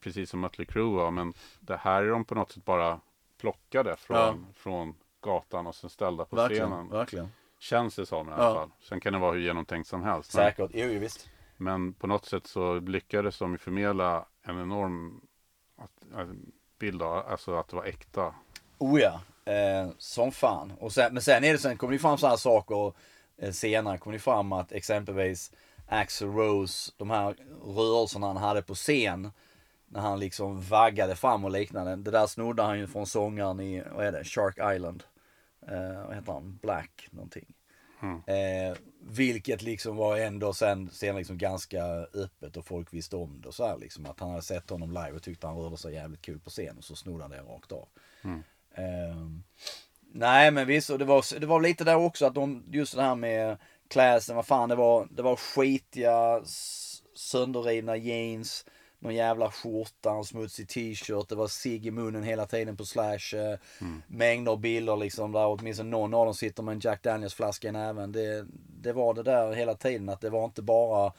Precis 0.00 0.30
som 0.30 0.40
Mötley 0.40 0.66
Crüe 0.66 0.96
var. 0.96 1.10
Men 1.10 1.34
det 1.60 1.76
här 1.76 2.02
är 2.02 2.10
de 2.10 2.24
på 2.24 2.34
något 2.34 2.52
sätt 2.52 2.64
bara 2.64 3.00
plockade 3.40 3.96
från, 3.96 4.16
Ja. 4.16 4.34
från 4.54 4.94
gatan 5.20 5.66
och 5.66 5.74
sen 5.74 5.90
ställda 5.90 6.24
på 6.24 6.36
Verkligen, 6.36 6.68
scenen. 6.70 6.88
verkligen. 6.88 7.28
Känns 7.58 7.96
det 7.96 8.06
som 8.06 8.28
i 8.28 8.32
alla 8.32 8.44
Ja. 8.44 8.54
fall. 8.54 8.70
Sen 8.80 9.00
kan 9.00 9.12
det 9.12 9.18
vara 9.18 9.32
hur 9.32 9.40
genomtänkt 9.40 9.88
som 9.88 10.02
helst. 10.02 10.34
Men, 10.34 10.44
Säkert, 10.44 10.70
jo 10.74 10.86
jo, 10.86 11.00
visst. 11.00 11.28
men 11.56 11.92
på 11.92 12.06
något 12.06 12.24
sätt 12.24 12.46
så 12.46 12.80
lyckades 12.80 13.38
de 13.38 13.58
förmedla 13.58 14.26
en 14.42 14.60
enorm 14.60 15.20
att, 15.76 16.28
bild 16.78 17.02
av 17.02 17.26
alltså 17.26 17.54
att 17.56 17.68
det 17.68 17.76
var 17.76 17.84
äkta. 17.84 18.34
Oh 18.78 19.00
ja, 19.00 19.20
eh, 19.52 19.90
som 19.98 20.32
fan. 20.32 20.72
Och 20.80 20.92
sen, 20.92 21.12
men 21.14 21.22
sen 21.22 21.44
är 21.44 21.52
det 21.52 21.58
sen 21.58 21.76
kommer 21.76 21.92
det 21.92 21.98
fram 21.98 22.18
sådana 22.18 22.36
saker 22.36 22.86
eh, 22.86 22.92
senare 23.52 23.98
kommer 23.98 24.16
det 24.16 24.22
fram 24.22 24.52
att 24.52 24.72
exempelvis 24.72 25.52
Axel 25.86 26.28
Rose, 26.28 26.92
de 26.96 27.10
här 27.10 27.36
rörelserna 27.64 28.26
han 28.26 28.36
hade 28.36 28.62
på 28.62 28.74
scen. 28.74 29.30
När 29.90 30.00
han 30.00 30.20
liksom 30.20 30.60
vaggade 30.60 31.16
fram 31.16 31.44
och 31.44 31.50
liknande. 31.50 31.96
Det 31.96 32.10
där 32.10 32.26
snodde 32.26 32.62
han 32.62 32.78
ju 32.78 32.86
från 32.86 33.06
sångaren 33.06 33.60
i, 33.60 33.82
vad 33.92 34.06
är 34.06 34.12
det, 34.12 34.24
Shark 34.24 34.74
Island. 34.76 35.04
Eh, 35.68 36.06
vad 36.06 36.14
heter 36.14 36.32
han? 36.32 36.58
Black 36.62 37.08
någonting. 37.10 37.54
Mm. 38.02 38.22
Eh, 38.26 38.76
vilket 39.00 39.62
liksom 39.62 39.96
var 39.96 40.16
ändå 40.16 40.52
sen, 40.52 40.90
sen 40.90 41.16
liksom 41.16 41.38
ganska 41.38 41.84
öppet 42.14 42.56
och 42.56 42.64
folk 42.64 42.92
visste 42.92 43.16
om 43.16 43.40
det 43.40 43.48
och 43.48 43.54
så 43.54 43.66
här 43.66 43.78
liksom. 43.78 44.06
Att 44.06 44.20
han 44.20 44.30
hade 44.30 44.42
sett 44.42 44.70
honom 44.70 44.90
live 44.90 45.12
och 45.12 45.22
tyckte 45.22 45.46
han 45.46 45.56
rörde 45.56 45.76
sig 45.76 45.94
jävligt 45.94 46.22
kul 46.22 46.40
på 46.40 46.50
scen 46.50 46.78
och 46.78 46.84
så 46.84 46.96
snodde 46.96 47.24
han 47.24 47.30
det 47.30 47.40
rakt 47.40 47.72
av. 47.72 47.88
Ehm, 48.74 49.42
nej 50.12 50.50
men 50.50 50.66
visst, 50.66 50.90
och 50.90 50.98
det 50.98 51.04
var, 51.04 51.40
det 51.40 51.46
var 51.46 51.60
lite 51.60 51.84
där 51.84 51.96
också 51.96 52.26
att 52.26 52.34
de, 52.34 52.64
just 52.70 52.96
det 52.96 53.02
här 53.02 53.14
med 53.14 53.56
klädseln, 53.88 54.36
vad 54.36 54.46
fan 54.46 54.68
det 54.68 54.74
var, 54.74 55.08
det 55.10 55.22
var 55.22 55.36
skitiga, 55.36 56.42
sönderrivna 57.14 57.96
jeans, 57.96 58.64
någon 58.98 59.14
jävla 59.14 59.50
skjorta, 59.50 60.10
en 60.10 60.24
smutsig 60.24 60.68
t-shirt, 60.68 61.28
det 61.28 61.34
var 61.34 61.48
cigg 61.48 61.86
i 61.86 61.90
munnen 61.90 62.22
hela 62.22 62.46
tiden 62.46 62.76
på 62.76 62.84
Slash. 62.84 63.34
Eh, 63.34 63.58
Mängder 64.06 64.52
av 64.52 64.60
bilder 64.60 64.96
liksom 64.96 65.32
där 65.32 65.46
åtminstone 65.46 65.90
någon 65.90 66.14
av 66.14 66.24
dem 66.24 66.34
sitter 66.34 66.62
med 66.62 66.72
en 66.72 66.80
Jack 66.80 67.02
Daniels 67.02 67.34
flaska 67.34 67.68
i 67.68 67.72
näven. 67.72 68.12
Det, 68.12 68.46
det 68.82 68.92
var 68.92 69.14
det 69.14 69.22
där 69.22 69.52
hela 69.52 69.74
tiden 69.74 70.08
att 70.08 70.20
det 70.20 70.30
var 70.30 70.44
inte 70.44 70.62
bara 70.62 71.12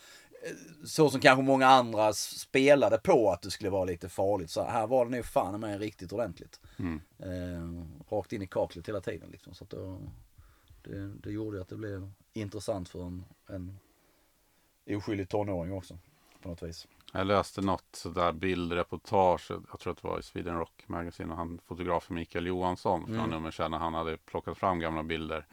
så 0.85 1.09
som 1.09 1.21
kanske 1.21 1.43
många 1.43 1.67
andra 1.67 2.13
spelade 2.13 2.97
på 2.97 3.31
att 3.31 3.41
det 3.41 3.51
skulle 3.51 3.69
vara 3.69 3.85
lite 3.85 4.09
farligt. 4.09 4.49
Så 4.49 4.63
här 4.63 4.87
var 4.87 5.05
det 5.05 5.11
nog 5.11 5.25
fan 5.25 5.59
med 5.59 5.79
riktigt 5.79 6.13
ordentligt. 6.13 6.59
Eh, 7.19 7.83
rakt 8.09 8.33
in 8.33 8.41
i 8.41 8.47
kaklet 8.47 8.87
hela 8.89 9.01
tiden 9.01 9.29
liksom. 9.31 9.53
Så 9.53 9.63
att 9.63 9.69
då, 9.69 10.01
det, 10.83 11.07
det 11.07 11.31
gjorde 11.31 11.61
att 11.61 11.69
det 11.69 11.75
blev 11.75 12.11
intressant 12.33 12.89
för 12.89 13.01
en, 13.03 13.25
en 13.47 13.79
oskyldig 14.89 15.29
tonåring 15.29 15.73
också. 15.73 15.97
På 16.41 16.49
något 16.49 16.63
vis. 16.63 16.87
Jag 17.13 17.27
läste 17.27 17.61
något 17.61 17.85
sådär 17.91 18.31
bildreportage, 18.31 19.51
jag 19.71 19.79
tror 19.79 19.91
att 19.93 20.01
det 20.01 20.07
var 20.07 20.19
i 20.19 20.23
Sweden 20.23 20.57
Rock 20.57 20.83
Magazine 20.87 21.31
och 21.31 21.37
han 21.37 21.59
fotografen 21.67 22.15
Mikael 22.15 22.45
Johansson 22.47 23.05
från 23.05 23.15
Mm. 23.15 23.29
nummer 23.29 23.51
sen 23.51 23.71
när 23.71 23.77
han 23.77 23.93
hade 23.93 24.17
plockat 24.17 24.57
fram 24.57 24.79
gamla 24.79 25.03
bilder. 25.03 25.45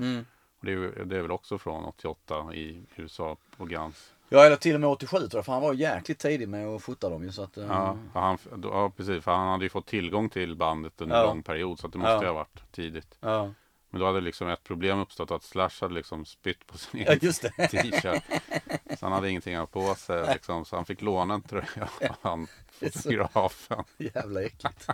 Och 0.58 0.66
det, 0.66 0.72
är, 0.72 1.04
det 1.04 1.16
är 1.16 1.22
väl 1.22 1.30
också 1.30 1.58
från 1.58 1.84
88 1.84 2.54
i 2.54 2.86
USA 2.96 3.36
på 3.56 3.64
Gans. 3.64 4.12
Ja 4.28 4.44
eller 4.44 4.56
till 4.56 4.74
och 4.74 4.80
med 4.80 4.90
87 4.90 5.16
tror 5.18 5.30
jag, 5.32 5.44
för 5.44 5.52
han 5.52 5.62
var 5.62 5.72
jäkligt 5.74 6.18
tidig 6.18 6.48
med 6.48 6.66
att 6.68 6.82
fota 6.82 7.08
dem 7.08 7.22
ju 7.24 7.32
så 7.32 7.42
att... 7.42 7.56
eh, 7.56 7.66
Ja, 7.66 7.98
för 8.12 8.20
han, 8.20 8.38
ja, 8.62 8.92
precis. 8.96 9.24
För 9.24 9.30
han 9.32 9.48
hade 9.48 9.64
ju 9.64 9.68
fått 9.68 9.86
tillgång 9.86 10.28
till 10.28 10.56
bandet 10.56 11.00
under 11.00 11.16
Ja. 11.16 11.22
en 11.22 11.28
lång 11.28 11.42
period. 11.42 11.78
Så 11.78 11.86
att 11.86 11.92
det 11.92 11.98
måste 11.98 12.12
Ja. 12.12 12.20
ju 12.22 12.26
ha 12.26 12.34
varit 12.34 12.72
tidigt. 12.72 13.18
ja. 13.20 13.50
Men 13.90 14.00
då 14.00 14.06
hade 14.06 14.20
liksom 14.20 14.48
ett 14.48 14.64
problem 14.64 14.98
uppstått 14.98 15.30
att 15.30 15.42
Slash 15.42 15.70
hade 15.80 15.94
liksom 15.94 16.24
spytt 16.24 16.66
på 16.66 16.78
sin 16.78 17.00
ja 17.06 17.12
egen 17.12 17.32
det. 17.42 17.68
t-shirt. 17.68 18.22
Så 18.98 19.06
han 19.06 19.12
hade 19.12 19.30
ingenting 19.30 19.54
att 19.54 19.60
ha 19.74 19.82
på 19.88 19.94
sig 19.94 20.26
liksom. 20.32 20.64
Så 20.64 20.76
han 20.76 20.84
fick 20.84 21.02
låna 21.02 21.34
en 21.34 21.42
tröja 21.42 21.88
av 22.00 22.16
han 22.22 22.46
fotografen. 22.92 23.84
Jävla 23.98 24.42
äckligt. 24.42 24.86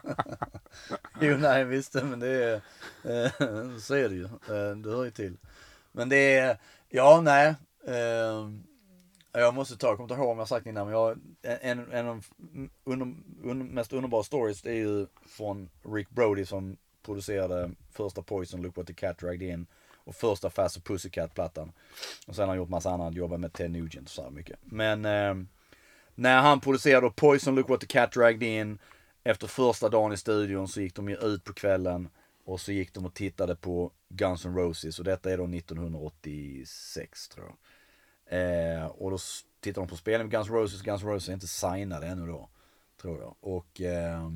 jo 1.20 1.36
nej 1.36 1.64
visst 1.64 1.94
men 1.94 2.20
det 2.20 2.28
är, 2.28 2.54
eh, 3.04 3.76
så 3.78 3.94
är 3.94 4.08
det 4.08 4.14
ju. 4.14 4.24
Eh, 4.24 4.76
det 4.76 4.90
hör 4.90 5.04
ju 5.04 5.10
till. 5.10 5.36
Men 5.92 6.08
det 6.08 6.36
är, 6.36 6.56
ja 6.88 7.20
nej. 7.20 7.46
Eh, 7.86 8.48
jag 9.32 9.54
måste 9.54 9.76
ta, 9.76 9.86
jag 9.86 9.96
kommer 9.96 10.04
inte 10.04 10.20
ihåg 10.20 10.30
om 10.30 10.36
jag 10.36 10.40
har 10.40 10.46
sagt 10.46 10.64
det 10.64 10.70
innan 10.70 10.86
men 10.86 10.94
jag, 10.94 11.18
en, 11.42 11.92
en 11.92 12.06
av 12.08 12.22
de 12.38 12.70
under, 12.84 13.14
under, 13.42 13.64
mest 13.66 13.92
underbara 13.92 14.22
stories 14.22 14.62
det 14.62 14.70
är 14.70 14.76
ju 14.76 15.06
från 15.26 15.70
Rick 15.82 16.10
Brody 16.10 16.46
som 16.46 16.76
producerade 17.02 17.70
första 17.92 18.22
Poison, 18.22 18.62
Look 18.62 18.76
What 18.76 18.86
The 18.86 18.94
Cat 18.94 19.18
Dragged 19.18 19.42
In 19.42 19.66
och 20.04 20.14
första 20.14 20.50
Faster 20.50 20.80
Pussycat-plattan. 20.80 21.72
Och 22.26 22.34
sen 22.34 22.42
har 22.42 22.48
han 22.48 22.56
gjort 22.56 22.68
massa 22.68 22.90
annat, 22.90 23.14
jobbat 23.14 23.40
med 23.40 23.52
Ted 23.52 23.70
Nugent 23.70 24.08
och 24.08 24.12
så 24.12 24.22
här 24.22 24.30
mycket. 24.30 24.58
Men 24.62 25.04
eh, 25.04 25.34
när 26.14 26.40
han 26.40 26.60
producerade 26.60 27.10
Poison 27.10 27.54
Look 27.54 27.68
What 27.68 27.80
The 27.80 27.86
Cat 27.86 28.12
Dragged 28.12 28.42
In 28.42 28.78
efter 29.24 29.46
första 29.46 29.88
dagen 29.88 30.12
i 30.12 30.16
studion 30.16 30.68
så 30.68 30.80
gick 30.80 30.94
de 30.94 31.08
ju 31.08 31.16
ut 31.16 31.44
på 31.44 31.52
kvällen 31.52 32.08
och 32.44 32.60
så 32.60 32.72
gick 32.72 32.94
de 32.94 33.06
och 33.06 33.14
tittade 33.14 33.56
på 33.56 33.92
Guns 34.08 34.44
N' 34.44 34.56
Roses 34.56 34.98
och 34.98 35.04
detta 35.04 35.30
är 35.30 35.38
då 35.38 35.44
1986 35.44 37.28
tror 37.28 37.46
jag. 37.46 37.56
Eh, 38.26 38.86
och 38.86 39.10
då 39.10 39.18
tittar 39.60 39.82
de 39.82 39.88
på 39.88 39.96
spelningen 39.96 40.26
med 40.26 40.32
Guns 40.32 40.48
N' 40.48 40.54
Roses, 40.54 40.82
Guns 40.82 41.02
N' 41.02 41.08
Roses 41.08 41.28
är 41.28 41.32
inte 41.32 41.46
signade 41.46 42.06
ännu 42.06 42.26
då. 42.26 42.48
Tror 43.00 43.20
jag. 43.20 43.36
Och 43.40 43.80
eh, 43.80 44.30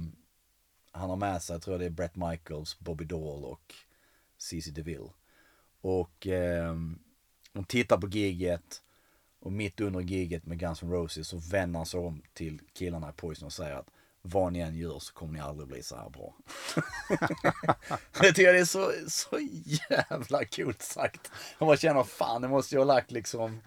han 0.92 1.10
har 1.10 1.16
med 1.16 1.42
sig, 1.42 1.60
tror 1.60 1.74
jag 1.74 1.80
det 1.80 1.86
är 1.86 1.90
Brett 1.90 2.16
Michaels, 2.16 2.78
Bobby 2.78 3.04
Dahl 3.04 3.44
och 3.44 3.74
CC 4.38 4.70
DeVille. 4.70 5.10
Och 5.80 6.26
eh, 6.26 6.74
de 7.52 7.64
tittar 7.64 7.98
på 7.98 8.08
giget 8.08 8.82
och 9.40 9.52
mitt 9.52 9.80
under 9.80 10.00
giget 10.00 10.46
med 10.46 10.58
Guns 10.58 10.82
N' 10.82 10.90
Roses 10.90 11.28
så 11.28 11.38
vänder 11.38 11.78
han 11.78 11.86
sig 11.86 12.00
om 12.00 12.22
till 12.32 12.60
killarna 12.72 13.10
i 13.10 13.12
Poison 13.12 13.46
och 13.46 13.52
säger 13.52 13.76
att 13.76 13.90
vad 14.26 14.52
ni 14.52 14.58
än 14.58 14.76
gör 14.76 14.98
så 14.98 15.14
kommer 15.14 15.32
ni 15.32 15.40
aldrig 15.40 15.68
bli 15.68 15.82
så 15.82 15.96
här 15.96 16.10
bra. 16.10 16.34
det 18.20 18.28
tycker 18.28 18.42
jag 18.42 18.54
det 18.54 18.60
är 18.60 18.64
så, 18.64 18.92
så 19.08 19.38
jävla 19.64 20.44
coolt 20.44 20.82
sagt. 20.82 21.32
Jag 21.58 21.66
bara 21.66 21.76
känner 21.76 22.02
fan 22.02 22.42
det 22.42 22.48
måste 22.48 22.74
jag 22.74 22.80
ha 22.80 22.94
lagt 22.94 23.10
liksom 23.10 23.60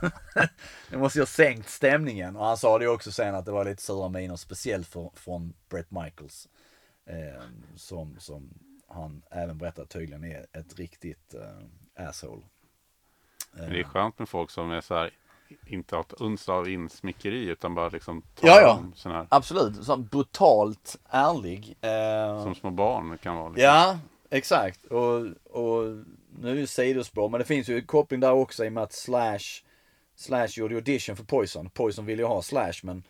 det 0.90 0.98
måste 0.98 1.18
ju 1.18 1.22
ha 1.22 1.26
sänkt 1.26 1.68
stämningen. 1.68 2.36
Och 2.36 2.44
han 2.44 2.56
sa 2.56 2.78
det 2.78 2.84
ju 2.84 2.90
också 2.90 3.12
sen 3.12 3.34
att 3.34 3.44
det 3.44 3.52
var 3.52 3.64
lite 3.64 3.82
sura 3.82 4.08
miner 4.08 4.36
speciellt 4.36 4.86
för, 4.88 5.10
från 5.14 5.54
Brett 5.68 5.90
Michaels. 5.90 6.48
Eh, 7.06 7.42
som, 7.76 8.16
som 8.20 8.50
han 8.88 9.22
även 9.30 9.58
berättade 9.58 9.88
tydligen 9.88 10.24
är 10.24 10.46
ett 10.52 10.78
riktigt 10.78 11.34
eh, 11.34 12.08
asshole. 12.08 12.42
Men 13.52 13.70
det 13.70 13.80
är 13.80 13.84
skönt 13.84 14.18
med 14.18 14.28
folk 14.28 14.50
som 14.50 14.70
är 14.70 14.80
så 14.80 14.94
här, 14.94 15.10
inte 15.66 15.94
har 15.94 16.00
ett 16.00 16.12
uns 16.20 16.48
av 16.48 16.68
insmickeri 16.68 17.44
utan 17.44 17.74
bara 17.74 17.88
liksom 17.88 18.22
tar 18.22 18.48
Ja, 18.48 18.60
ja. 18.60 18.84
sån 18.94 19.12
här, 19.12 19.26
Absolut, 19.28 19.84
så 19.84 19.96
brutalt 19.96 20.96
ärlig. 21.10 21.76
Eh, 21.80 22.42
som 22.42 22.54
små 22.54 22.70
barn 22.70 23.18
kan 23.18 23.36
vara. 23.36 23.48
Liksom. 23.48 23.64
Ja, 23.64 23.98
exakt. 24.30 24.84
Och, 24.84 25.16
och 25.44 25.84
nu 26.40 26.50
är 26.50 26.54
det 26.54 26.66
sidospår, 26.66 27.28
men 27.28 27.38
det 27.38 27.44
finns 27.44 27.68
ju 27.68 27.82
koppling 27.82 28.20
där 28.20 28.32
också 28.32 28.64
i 28.64 28.68
och 28.68 28.72
med 28.72 28.82
att 28.82 28.92
Slash, 28.92 29.62
Slash 30.16 30.48
gjorde 30.56 30.74
audition 30.74 31.16
för 31.16 31.24
Poison. 31.24 31.70
Poison 31.70 32.06
ville 32.06 32.22
ju 32.22 32.28
ha 32.28 32.42
Slash, 32.42 32.74
men 32.82 33.02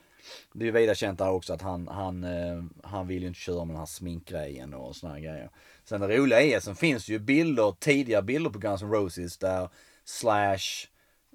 det 0.52 0.64
är 0.64 0.66
ju 0.66 0.72
vida 0.72 0.94
känt 0.94 1.18
där 1.18 1.30
också 1.30 1.52
att 1.52 1.62
han, 1.62 1.88
han, 1.88 2.24
eh, 2.24 2.64
han 2.82 3.06
vill 3.06 3.22
ju 3.22 3.28
inte 3.28 3.40
köra 3.40 3.64
med 3.64 3.74
den 3.74 3.78
här 3.78 3.86
sminkgrejen 3.86 4.74
och 4.74 4.96
såna 4.96 5.12
här 5.12 5.20
grejer. 5.20 5.50
Sen 5.84 6.00
det 6.00 6.16
roliga 6.18 6.40
är, 6.40 6.60
sen 6.60 6.76
finns 6.76 7.08
ju 7.08 7.18
bilder, 7.18 7.74
tidiga 7.78 8.22
bilder 8.22 8.50
på 8.50 8.58
Guns 8.58 8.82
N' 8.82 8.90
Roses 8.90 9.38
där 9.38 9.68
Slash, 10.04 10.88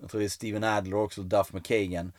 jag 0.04 0.12
tror 0.12 0.20
det 0.20 0.28
är 0.28 0.30
Steven 0.30 0.63
Adler 0.63 0.98
också, 0.98 1.22
Duff 1.22 1.54
McKagan, 1.54 2.12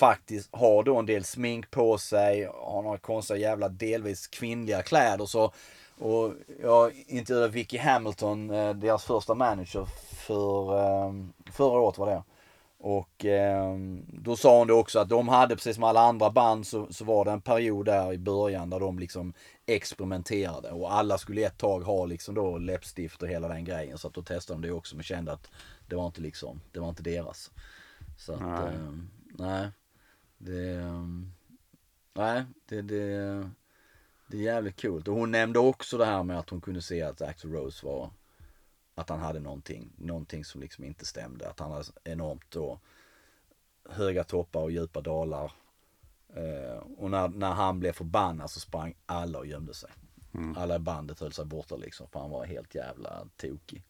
faktiskt 0.00 0.48
har 0.52 0.82
då 0.82 0.96
en 0.96 1.06
del 1.06 1.24
smink 1.24 1.70
på 1.70 1.98
sig, 1.98 2.48
har 2.54 2.82
några 2.82 2.98
konstiga 2.98 3.38
jävla 3.38 3.68
delvis 3.68 4.26
kvinnliga 4.26 4.82
kläder 4.82 5.26
så 5.26 5.52
och 5.98 6.32
jag 6.62 6.92
intervjuade 7.06 7.52
Vicky 7.52 7.78
Hamilton, 7.78 8.50
eh, 8.50 8.74
deras 8.74 9.04
första 9.04 9.34
manager 9.34 9.86
för 10.26 10.80
ehm, 10.80 11.32
förra 11.52 11.80
året 11.80 11.98
var 11.98 12.06
det. 12.06 12.22
Och 12.80 13.24
ehm, 13.24 14.06
då 14.08 14.36
sa 14.36 14.58
hon 14.58 14.66
det 14.66 14.72
också 14.72 14.98
att 14.98 15.08
de 15.08 15.28
hade 15.28 15.54
precis 15.54 15.74
som 15.74 15.84
alla 15.84 16.00
andra 16.00 16.30
band 16.30 16.66
så, 16.66 16.86
så 16.90 17.04
var 17.04 17.24
det 17.24 17.30
en 17.30 17.40
period 17.40 17.86
där 17.86 18.12
i 18.12 18.18
början 18.18 18.70
där 18.70 18.80
de 18.80 18.98
liksom 18.98 19.32
experimenterade 19.66 20.70
och 20.70 20.94
alla 20.94 21.18
skulle 21.18 21.46
ett 21.46 21.58
tag 21.58 21.80
ha 21.80 22.06
liksom 22.06 22.34
då 22.34 22.58
läppstift 22.58 23.22
och 23.22 23.28
hela 23.28 23.48
den 23.48 23.64
grejen 23.64 23.98
så 23.98 24.08
att 24.08 24.14
då 24.14 24.22
testade 24.22 24.60
de 24.60 24.68
det 24.68 24.74
också 24.74 24.96
men 24.96 25.02
kände 25.02 25.32
att 25.32 25.50
det 25.88 25.96
var 25.96 26.06
inte 26.06 26.20
liksom, 26.20 26.60
det 26.72 26.80
var 26.80 26.88
inte 26.88 27.02
deras. 27.02 27.50
Så 28.16 28.32
att, 28.32 28.40
Nej. 28.40 28.74
eh, 28.74 28.92
nej. 29.26 29.70
Det, 30.38 30.70
eh, 30.70 31.04
nej, 32.14 32.44
det, 32.66 32.82
det, 32.82 33.50
det 34.26 34.36
är 34.36 34.42
jävligt 34.42 34.82
coolt. 34.82 35.08
Och 35.08 35.14
hon 35.14 35.30
nämnde 35.30 35.58
också 35.58 35.98
det 35.98 36.04
här 36.04 36.22
med 36.22 36.38
att 36.38 36.50
hon 36.50 36.60
kunde 36.60 36.82
se 36.82 37.02
att 37.02 37.22
Axl 37.22 37.52
Rose 37.52 37.86
var, 37.86 38.10
att 38.94 39.08
han 39.08 39.20
hade 39.20 39.40
någonting, 39.40 39.92
någonting 39.96 40.44
som 40.44 40.60
liksom 40.60 40.84
inte 40.84 41.06
stämde. 41.06 41.48
Att 41.48 41.60
han 41.60 41.70
hade 41.70 41.84
enormt 42.04 42.50
då 42.50 42.80
höga 43.88 44.24
toppar 44.24 44.60
och 44.60 44.70
djupa 44.70 45.00
dalar. 45.00 45.52
Eh, 46.34 46.78
och 46.96 47.10
när, 47.10 47.28
när 47.28 47.52
han 47.52 47.80
blev 47.80 47.92
förbannad 47.92 48.50
så 48.50 48.60
sprang 48.60 48.94
alla 49.06 49.38
och 49.38 49.46
gömde 49.46 49.74
sig. 49.74 49.90
Alla 50.56 50.76
i 50.76 50.78
bandet 50.78 51.20
höll 51.20 51.32
sig 51.32 51.44
borta 51.44 51.76
liksom, 51.76 52.08
för 52.08 52.20
han 52.20 52.30
var 52.30 52.44
helt 52.44 52.74
jävla 52.74 53.28
tokig. 53.36 53.84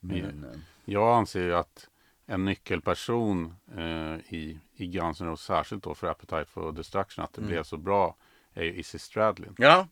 Men, 0.00 0.44
eh, 0.44 0.60
Jag 0.84 1.16
anser 1.16 1.40
ju 1.42 1.54
att 1.54 1.88
en 2.26 2.44
nyckelperson 2.44 3.54
eh, 3.76 4.34
i, 4.34 4.58
i 4.76 4.86
Guns 4.86 5.20
N' 5.20 5.26
Roses, 5.26 5.46
särskilt 5.46 5.82
då 5.84 5.94
för 5.94 6.06
Appetite 6.06 6.44
for 6.44 6.72
Destruction, 6.72 7.24
att 7.24 7.32
det 7.32 7.40
Mm. 7.40 7.50
blev 7.50 7.62
så 7.62 7.76
bra, 7.76 8.16
är 8.54 8.62
ju 8.62 8.74
Izzy 8.74 8.98
Stradlin. 8.98 9.54
Ja. 9.58 9.86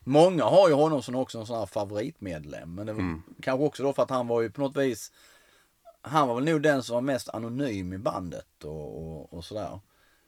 Många 0.00 0.44
har 0.44 0.68
ju 0.68 0.74
honom 0.74 1.02
som 1.02 1.14
också 1.16 1.38
en 1.38 1.46
sån 1.46 1.58
här 1.58 1.66
favoritmedlem. 1.66 2.74
Men 2.74 2.86
det 2.86 2.92
var 2.92 3.00
Mm. 3.00 3.22
kanske 3.42 3.64
också 3.64 3.82
då 3.82 3.92
för 3.92 4.02
att 4.02 4.10
han 4.10 4.26
var 4.28 4.42
ju 4.42 4.50
på 4.50 4.60
något 4.60 4.76
vis 4.76 5.12
Han 6.00 6.28
var 6.28 6.34
väl 6.34 6.44
nog 6.44 6.62
den 6.62 6.82
som 6.82 6.94
var 6.94 7.00
mest 7.00 7.28
anonym 7.28 7.92
i 7.92 7.98
bandet 7.98 8.64
och, 8.64 9.02
och, 9.06 9.32
och 9.32 9.44
sådär. 9.44 9.80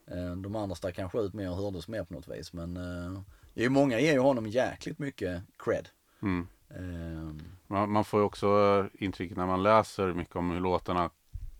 Eh, 0.06 0.36
De 0.36 0.56
andra 0.56 0.76
stack 0.76 0.94
kanske 0.96 1.18
ut 1.20 1.34
mer 1.34 1.50
och 1.50 1.56
hördes 1.56 1.88
mer 1.88 2.04
på 2.04 2.14
något 2.14 2.28
vis. 2.28 2.52
Men 2.52 2.76
eh, 2.76 3.20
det 3.54 3.60
är 3.60 3.64
ju 3.64 3.70
många 3.70 4.00
ger 4.00 4.12
ju 4.12 4.18
honom 4.18 4.46
jäkligt 4.46 4.98
mycket 4.98 5.42
cred. 5.58 5.88
Mm. 6.22 6.46
Eh, 6.70 7.44
Man, 7.70 7.90
man 7.92 8.04
får 8.04 8.20
ju 8.20 8.26
också 8.26 8.46
eh, 8.48 9.04
intrycket 9.04 9.36
när 9.36 9.46
man 9.46 9.62
läser 9.62 10.12
mycket 10.12 10.36
om 10.36 10.50
hur 10.50 10.60
låtarna 10.60 11.10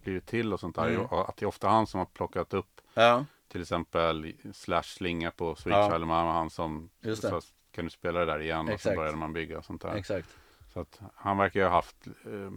blivit 0.03 0.27
till 0.27 0.53
och 0.53 0.61
sånt 0.61 0.77
där, 0.77 0.89
Mm. 0.89 1.07
att 1.11 1.37
det 1.37 1.45
är 1.45 1.49
ofta 1.49 1.69
han 1.69 1.87
som 1.87 1.99
har 1.99 2.05
plockat 2.05 2.55
upp 2.55 2.81
Ja, 2.95 3.25
till 3.49 3.61
exempel 3.61 4.33
Slash 4.55 4.83
slinga 4.83 5.31
på 5.31 5.55
Sweet 5.57 5.77
Ja. 5.77 5.91
Child 5.93 6.07
Mama, 6.07 6.33
han 6.33 6.51
som 6.51 6.91
sa, 7.21 7.41
kan 7.71 7.85
du 7.85 7.91
spela 7.91 8.19
det 8.21 8.25
där 8.27 8.41
igen 8.41 8.61
och 8.61 8.67
så 8.67 8.73
Exakt. 8.75 8.97
började 8.97 9.17
man 9.17 9.33
bygga 9.33 9.59
och 9.59 9.65
sånt 9.65 9.83
där. 9.83 9.95
exakt. 9.97 10.29
Så 10.73 10.81
att 10.81 11.01
han 11.15 11.39
verkar 11.39 11.61
ju 11.61 11.67
ha 11.67 11.73
haft 11.73 12.07
eh, 12.07 12.51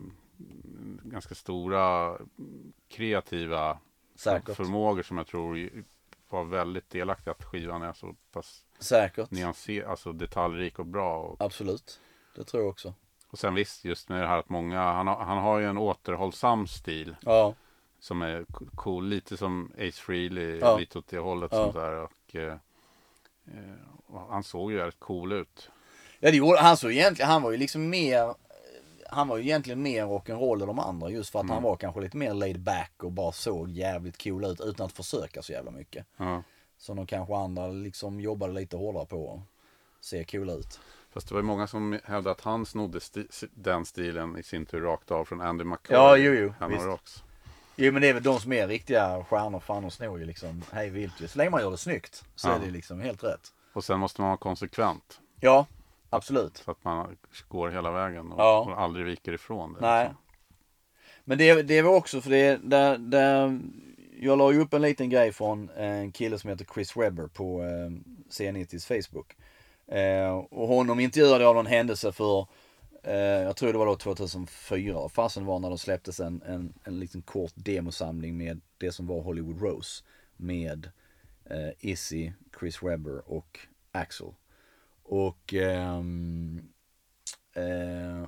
ganska 1.03 1.35
stora 1.35 2.17
kreativa 2.89 3.77
Säkert. 4.15 4.55
förmågor 4.55 5.03
som 5.03 5.17
jag 5.17 5.27
tror 5.27 5.69
var 6.29 6.43
väldigt 6.43 6.89
delaktiga 6.89 7.31
att 7.33 7.43
skivan 7.43 7.81
är 7.81 7.93
så 7.93 8.15
pass 8.31 8.65
Säkert. 8.79 9.31
nyanser, 9.31 9.83
alltså 9.83 10.11
detaljrik 10.13 10.79
och 10.79 10.85
bra. 10.85 11.17
Och, 11.19 11.41
Absolut. 11.41 11.99
Det 12.35 12.43
tror 12.43 12.63
jag 12.63 12.69
också. 12.69 12.93
Och 13.31 13.39
sen 13.39 13.53
visst, 13.55 13.85
just 13.85 14.09
med 14.09 14.21
det 14.21 14.27
här 14.27 14.37
att 14.39 14.49
många, 14.49 14.81
han 14.81 15.07
har, 15.07 15.15
han 15.23 15.37
har 15.37 15.59
ju 15.59 15.65
en 15.65 15.77
återhållsam 15.77 16.67
stil 16.67 17.15
Ja, 17.21 17.53
som 17.99 18.21
är 18.21 18.45
co- 18.51 18.65
cool, 18.75 19.07
lite 19.07 19.37
som 19.37 19.71
Ace 19.75 19.91
Frehley, 20.01 20.59
Ja. 20.59 20.77
lite 20.77 20.97
åt 20.97 21.07
det 21.07 21.17
hållet. 21.19 21.51
Ja. 21.53 21.63
Sånt 21.63 21.73
där, 21.75 22.03
och, 22.03 22.35
eh, 22.35 22.55
och 24.07 24.19
han 24.29 24.43
såg 24.43 24.71
ju 24.71 24.77
väldigt 24.77 24.99
cool 24.99 25.31
ut. 25.31 25.69
Ja 26.19 26.31
det 26.31 26.37
gjorde 26.37 26.59
han 26.59 26.77
så 26.77 26.89
egentligen, 26.89 27.31
han 27.31 27.41
var 27.41 27.51
ju 27.51 27.57
liksom 27.57 27.89
mer 27.89 28.33
Han 29.13 29.27
var 29.27 29.37
ju 29.37 29.43
egentligen 29.43 29.81
mer 29.81 30.05
rock'n'roll 30.05 30.61
än 30.61 30.67
de 30.67 30.79
andra 30.79 31.09
just 31.09 31.29
för 31.31 31.39
att 31.39 31.43
Mm. 31.45 31.53
han 31.53 31.63
var 31.63 31.75
kanske 31.75 32.01
lite 32.01 32.17
mer 32.17 32.33
laid 32.33 32.59
back 32.59 32.91
och 33.03 33.11
bara 33.11 33.31
såg 33.31 33.69
jävligt 33.69 34.23
cool 34.23 34.45
ut 34.45 34.61
utan 34.61 34.85
att 34.85 34.91
försöka 34.93 35.41
så 35.41 35.51
jävla 35.51 35.71
mycket. 35.71 36.05
Ja. 36.17 36.43
Som 36.77 36.95
de 36.97 37.05
kanske 37.07 37.35
andra 37.35 37.67
liksom 37.67 38.19
jobbade 38.21 38.53
lite 38.53 38.77
hårdare 38.77 39.05
på 39.05 39.33
att 39.99 40.05
se 40.05 40.23
cool 40.23 40.49
ut. 40.49 40.79
Fast 41.13 41.27
det 41.27 41.33
var 41.33 41.41
ju 41.41 41.45
många 41.47 41.67
som 41.67 41.99
hävdade 42.03 42.31
att 42.31 42.41
han 42.41 42.65
snodde 42.65 42.99
sti- 42.99 43.49
den 43.53 43.85
stilen 43.85 44.37
i 44.37 44.43
sin 44.43 44.65
tur 44.65 44.81
rakt 44.81 45.11
av 45.11 45.25
från 45.25 45.41
Andy 45.41 45.63
McCoy. 45.63 45.95
Ja, 45.95 46.17
jo, 46.17 46.33
jo, 46.33 46.53
Han 46.59 46.69
visst. 46.69 46.81
har 46.81 46.89
också. 46.93 47.19
Jo 47.75 47.91
men 47.93 48.01
det 48.01 48.09
är 48.09 48.13
väl 48.13 48.23
de 48.23 48.39
som 48.39 48.53
är 48.53 48.67
riktiga 48.67 49.25
stjärnor, 49.29 49.59
fan 49.59 49.85
och 49.85 49.93
snor 49.93 50.19
ju 50.19 50.25
liksom 50.25 50.63
hej 50.71 50.89
vilt. 50.89 51.13
Så 51.31 51.37
länge 51.37 51.49
man 51.49 51.61
gör 51.61 51.71
det 51.71 51.77
snyggt 51.77 52.23
så 52.35 52.47
Ja. 52.47 52.55
är 52.55 52.59
det 52.59 52.71
liksom 52.71 53.01
helt 53.01 53.23
rätt. 53.23 53.53
Och 53.73 53.83
sen 53.83 53.99
måste 53.99 54.21
man 54.21 54.27
vara 54.29 54.37
konsekvent. 54.37 55.19
Ja, 55.39 55.65
absolut. 56.09 56.57
Så 56.57 56.71
att 56.71 56.83
man 56.83 57.17
går 57.47 57.69
hela 57.69 57.91
vägen 57.91 58.31
och, 58.31 58.39
Ja. 58.41 58.59
och 58.59 58.81
aldrig 58.81 59.05
viker 59.05 59.33
ifrån 59.33 59.73
det. 59.73 59.79
Nej. 59.81 60.03
liksom. 60.03 60.17
Men 61.23 61.37
det, 61.37 61.61
det 61.63 61.81
var 61.81 61.95
också 61.95 62.21
för 62.21 62.29
det, 62.29 62.59
där, 62.63 62.97
där, 62.97 63.59
jag 64.19 64.37
la 64.37 64.51
ju 64.51 64.59
upp 64.61 64.73
en 64.73 64.81
liten 64.81 65.09
grej 65.09 65.31
från 65.31 65.69
en 65.69 66.11
kille 66.11 66.39
som 66.39 66.49
heter 66.49 66.65
Chris 66.73 66.97
Webber 66.97 67.27
på 67.27 67.61
eh, 67.63 67.91
CNITs 68.29 68.85
Facebook. 68.85 69.35
Eh, 69.91 70.31
och 70.33 70.67
honom 70.67 70.99
intervjuade 70.99 71.43
jag 71.43 71.49
av 71.49 71.55
någon 71.55 71.65
händelse 71.65 72.11
för, 72.11 72.47
eh, 73.03 73.15
jag 73.15 73.55
tror 73.55 73.71
det 73.71 73.79
var 73.79 73.85
då 73.85 73.95
2004, 73.95 75.09
fasen 75.09 75.45
var 75.45 75.59
när 75.59 75.69
de 75.69 75.77
släpptes 75.77 76.19
en, 76.19 76.41
en, 76.41 76.73
en 76.83 76.99
liten 76.99 77.21
kort 77.21 77.53
demosamling 77.55 78.37
med 78.37 78.61
det 78.77 78.91
som 78.91 79.07
var 79.07 79.21
Hollywood 79.21 79.61
Rose. 79.61 80.03
Med 80.37 80.89
eh, 81.45 81.69
Izzy, 81.79 82.31
Chris 82.59 82.83
Webber 82.83 83.31
och 83.31 83.59
Axel. 83.91 84.33
Och 85.03 85.53
ehm, 85.53 86.61
eh, 87.53 88.27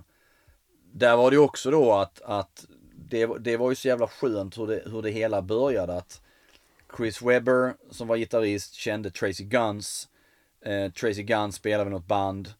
där 0.91 1.15
var 1.15 1.31
det 1.31 1.35
ju 1.35 1.41
också 1.41 1.71
då 1.71 1.93
att, 1.93 2.21
att 2.21 2.65
det, 2.95 3.25
det 3.39 3.57
var 3.57 3.69
ju 3.69 3.75
så 3.75 3.87
jävla 3.87 4.07
skönt 4.07 4.57
hur 4.57 4.67
det, 4.67 4.83
hur 4.85 5.01
det 5.01 5.11
hela 5.11 5.41
började. 5.41 5.93
Att 5.93 6.21
Chris 6.97 7.21
Webber 7.21 7.73
som 7.89 8.07
var 8.07 8.17
gitarrist 8.17 8.73
kände 8.73 9.11
Tracy 9.11 9.43
Guns. 9.43 10.09
Eh, 10.65 10.91
Tracy 10.91 11.23
Guns 11.23 11.55
spelade 11.55 11.83
med 11.83 11.91
något 11.91 12.07
band. 12.07 12.53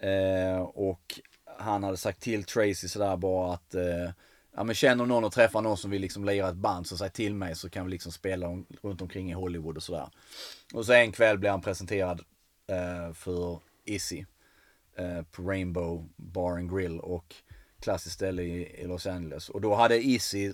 Eh, 0.00 0.60
och 0.62 1.20
han 1.58 1.82
hade 1.82 1.96
sagt 1.96 2.20
till 2.20 2.44
Tracy 2.44 2.88
sådär 2.88 3.16
bara 3.16 3.54
att 3.54 3.74
eh, 3.74 4.10
Ja 4.54 4.64
men 4.64 4.74
känner 4.74 5.06
någon 5.06 5.24
och 5.24 5.32
träffar 5.32 5.60
någon 5.60 5.76
som 5.76 5.90
vill 5.90 6.02
liksom 6.02 6.24
lira 6.24 6.48
ett 6.48 6.54
band 6.54 6.86
så 6.86 6.96
säg 6.96 7.10
till 7.10 7.34
mig 7.34 7.56
så 7.56 7.70
kan 7.70 7.84
vi 7.84 7.90
liksom 7.90 8.12
spela 8.12 8.48
om, 8.48 8.66
runt 8.82 9.02
omkring 9.02 9.30
i 9.30 9.34
Hollywood 9.34 9.76
och 9.76 9.82
sådär. 9.82 10.08
Och 10.74 10.86
så 10.86 10.92
en 10.92 11.12
kväll 11.12 11.38
blev 11.38 11.52
han 11.52 11.60
presenterad 11.60 12.20
eh, 12.66 13.12
för 13.12 13.60
Izzy 13.84 14.24
eh, 14.96 15.22
på 15.22 15.42
Rainbow 15.42 16.08
Bar 16.16 16.52
and 16.52 16.70
Grill 16.76 17.00
och 17.00 17.34
klassiskt 17.80 18.14
ställe 18.14 18.42
i, 18.42 18.80
i 18.80 18.86
Los 18.86 19.06
Angeles. 19.06 19.48
Och 19.48 19.60
då 19.60 19.74
hade 19.74 20.04
Izzy, 20.06 20.52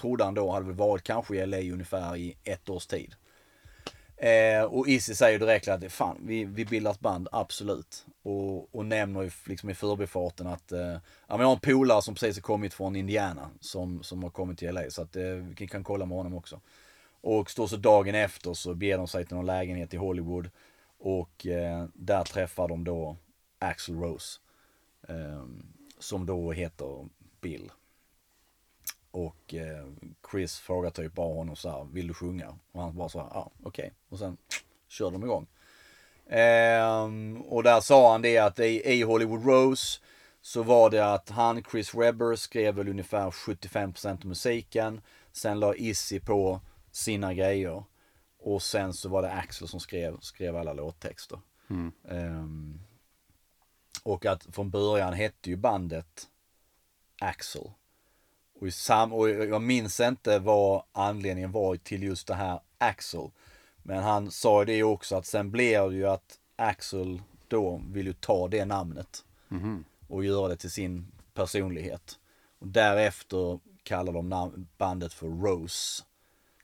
trodde 0.00 0.24
han 0.24 0.34
då, 0.34 0.50
hade 0.50 0.66
väl 0.66 0.74
varit 0.74 1.02
kanske 1.02 1.36
i 1.36 1.46
LA 1.46 1.58
ungefär 1.58 2.16
i 2.16 2.36
ett 2.44 2.68
års 2.68 2.86
tid. 2.86 3.14
Eh, 4.16 4.62
och 4.62 4.88
Izzy 4.88 5.14
säger 5.14 5.38
direkt 5.38 5.68
att 5.68 5.92
fan, 5.92 6.18
vi, 6.20 6.44
vi 6.44 6.64
bildar 6.64 6.90
ett 6.90 7.00
band, 7.00 7.28
absolut. 7.32 8.06
Och, 8.22 8.74
och 8.74 8.86
nämner 8.86 9.22
ju 9.22 9.30
liksom 9.44 9.70
i 9.70 9.74
förbifarten 9.74 10.46
att 10.46 10.72
eh, 10.72 10.80
ja, 10.80 11.00
men 11.28 11.40
jag 11.40 11.46
har 11.46 11.54
en 11.54 11.60
polare 11.60 12.02
som 12.02 12.14
precis 12.14 12.36
har 12.36 12.42
kommit 12.42 12.74
från 12.74 12.96
Indiana 12.96 13.50
som, 13.60 14.02
som 14.02 14.22
har 14.22 14.30
kommit 14.30 14.58
till 14.58 14.74
LA. 14.74 14.90
Så 14.90 15.02
att 15.02 15.16
eh, 15.16 15.24
vi 15.58 15.68
kan 15.68 15.84
kolla 15.84 16.06
med 16.06 16.16
honom 16.16 16.34
också. 16.34 16.60
Och 17.20 17.50
står 17.50 17.66
så 17.66 17.76
dagen 17.76 18.14
efter 18.14 18.54
så 18.54 18.74
beger 18.74 18.98
de 18.98 19.08
sig 19.08 19.26
till 19.26 19.36
någon 19.36 19.46
lägenhet 19.46 19.94
i 19.94 19.96
Hollywood. 19.96 20.50
Och 20.98 21.46
eh, 21.46 21.86
där 21.94 22.24
träffar 22.24 22.68
de 22.68 22.84
då 22.84 23.16
Axl 23.58 23.94
Rose. 23.94 24.40
Eh, 25.08 25.44
som 25.98 26.26
då 26.26 26.52
heter 26.52 27.08
Bill. 27.40 27.70
Och 29.14 29.54
eh, 29.54 29.86
Chris 30.30 30.58
frågar 30.58 30.90
typ 30.90 31.14
bara 31.14 31.34
honom 31.34 31.56
så 31.56 31.70
här, 31.70 31.84
vill 31.92 32.08
du 32.08 32.14
sjunga? 32.14 32.58
Och 32.72 32.82
han 32.82 32.96
bara 32.96 33.08
så 33.08 33.18
här, 33.18 33.28
ja 33.30 33.50
okej. 33.62 33.92
Och 34.08 34.18
sen 34.18 34.36
kör 34.88 35.10
de 35.10 35.24
igång. 35.24 35.46
Ehm, 36.26 37.42
och 37.42 37.62
där 37.62 37.80
sa 37.80 38.12
han 38.12 38.22
det 38.22 38.38
att 38.38 38.58
i, 38.58 38.92
i 38.92 39.02
Hollywood 39.02 39.46
Rose 39.46 40.00
så 40.40 40.62
var 40.62 40.90
det 40.90 41.12
att 41.12 41.30
han, 41.30 41.64
Chris 41.70 41.94
Webber, 41.94 42.36
skrev 42.36 42.74
väl 42.74 42.88
ungefär 42.88 43.30
75% 43.30 44.10
av 44.10 44.26
musiken. 44.26 45.00
Sen 45.32 45.60
la 45.60 45.74
Izzy 45.74 46.20
på 46.20 46.60
sina 46.90 47.34
grejer. 47.34 47.84
Och 48.38 48.62
sen 48.62 48.92
så 48.92 49.08
var 49.08 49.22
det 49.22 49.32
Axel 49.32 49.68
som 49.68 49.80
skrev, 49.80 50.20
skrev 50.20 50.56
alla 50.56 50.72
låttexter. 50.72 51.40
Mm. 51.70 51.92
Ehm, 52.08 52.80
och 54.02 54.26
att 54.26 54.44
från 54.52 54.70
början 54.70 55.12
hette 55.12 55.50
ju 55.50 55.56
bandet 55.56 56.28
Axel. 57.20 57.70
Och, 58.60 58.66
i 58.66 58.70
sam, 58.70 59.12
och 59.12 59.30
jag 59.30 59.62
minns 59.62 60.00
inte 60.00 60.38
vad 60.38 60.82
anledningen 60.92 61.52
var 61.52 61.76
till 61.76 62.02
just 62.02 62.26
det 62.26 62.34
här 62.34 62.60
Axel. 62.78 63.30
Men 63.82 64.02
han 64.02 64.30
sa 64.30 64.60
ju 64.60 64.64
det 64.64 64.82
också 64.82 65.16
att 65.16 65.26
sen 65.26 65.50
blev 65.50 65.90
det 65.90 65.96
ju 65.96 66.06
att 66.06 66.38
Axel 66.56 67.22
då 67.48 67.82
vill 67.88 68.06
ju 68.06 68.12
ta 68.12 68.48
det 68.48 68.64
namnet 68.64 69.24
Mhm. 69.48 69.84
och 70.08 70.24
göra 70.24 70.48
det 70.48 70.56
till 70.56 70.70
sin 70.70 71.06
personlighet. 71.34 72.18
Och 72.58 72.66
därefter 72.68 73.58
kallar 73.82 74.12
de 74.12 74.66
bandet 74.78 75.12
för 75.12 75.26
Rose. 75.26 76.04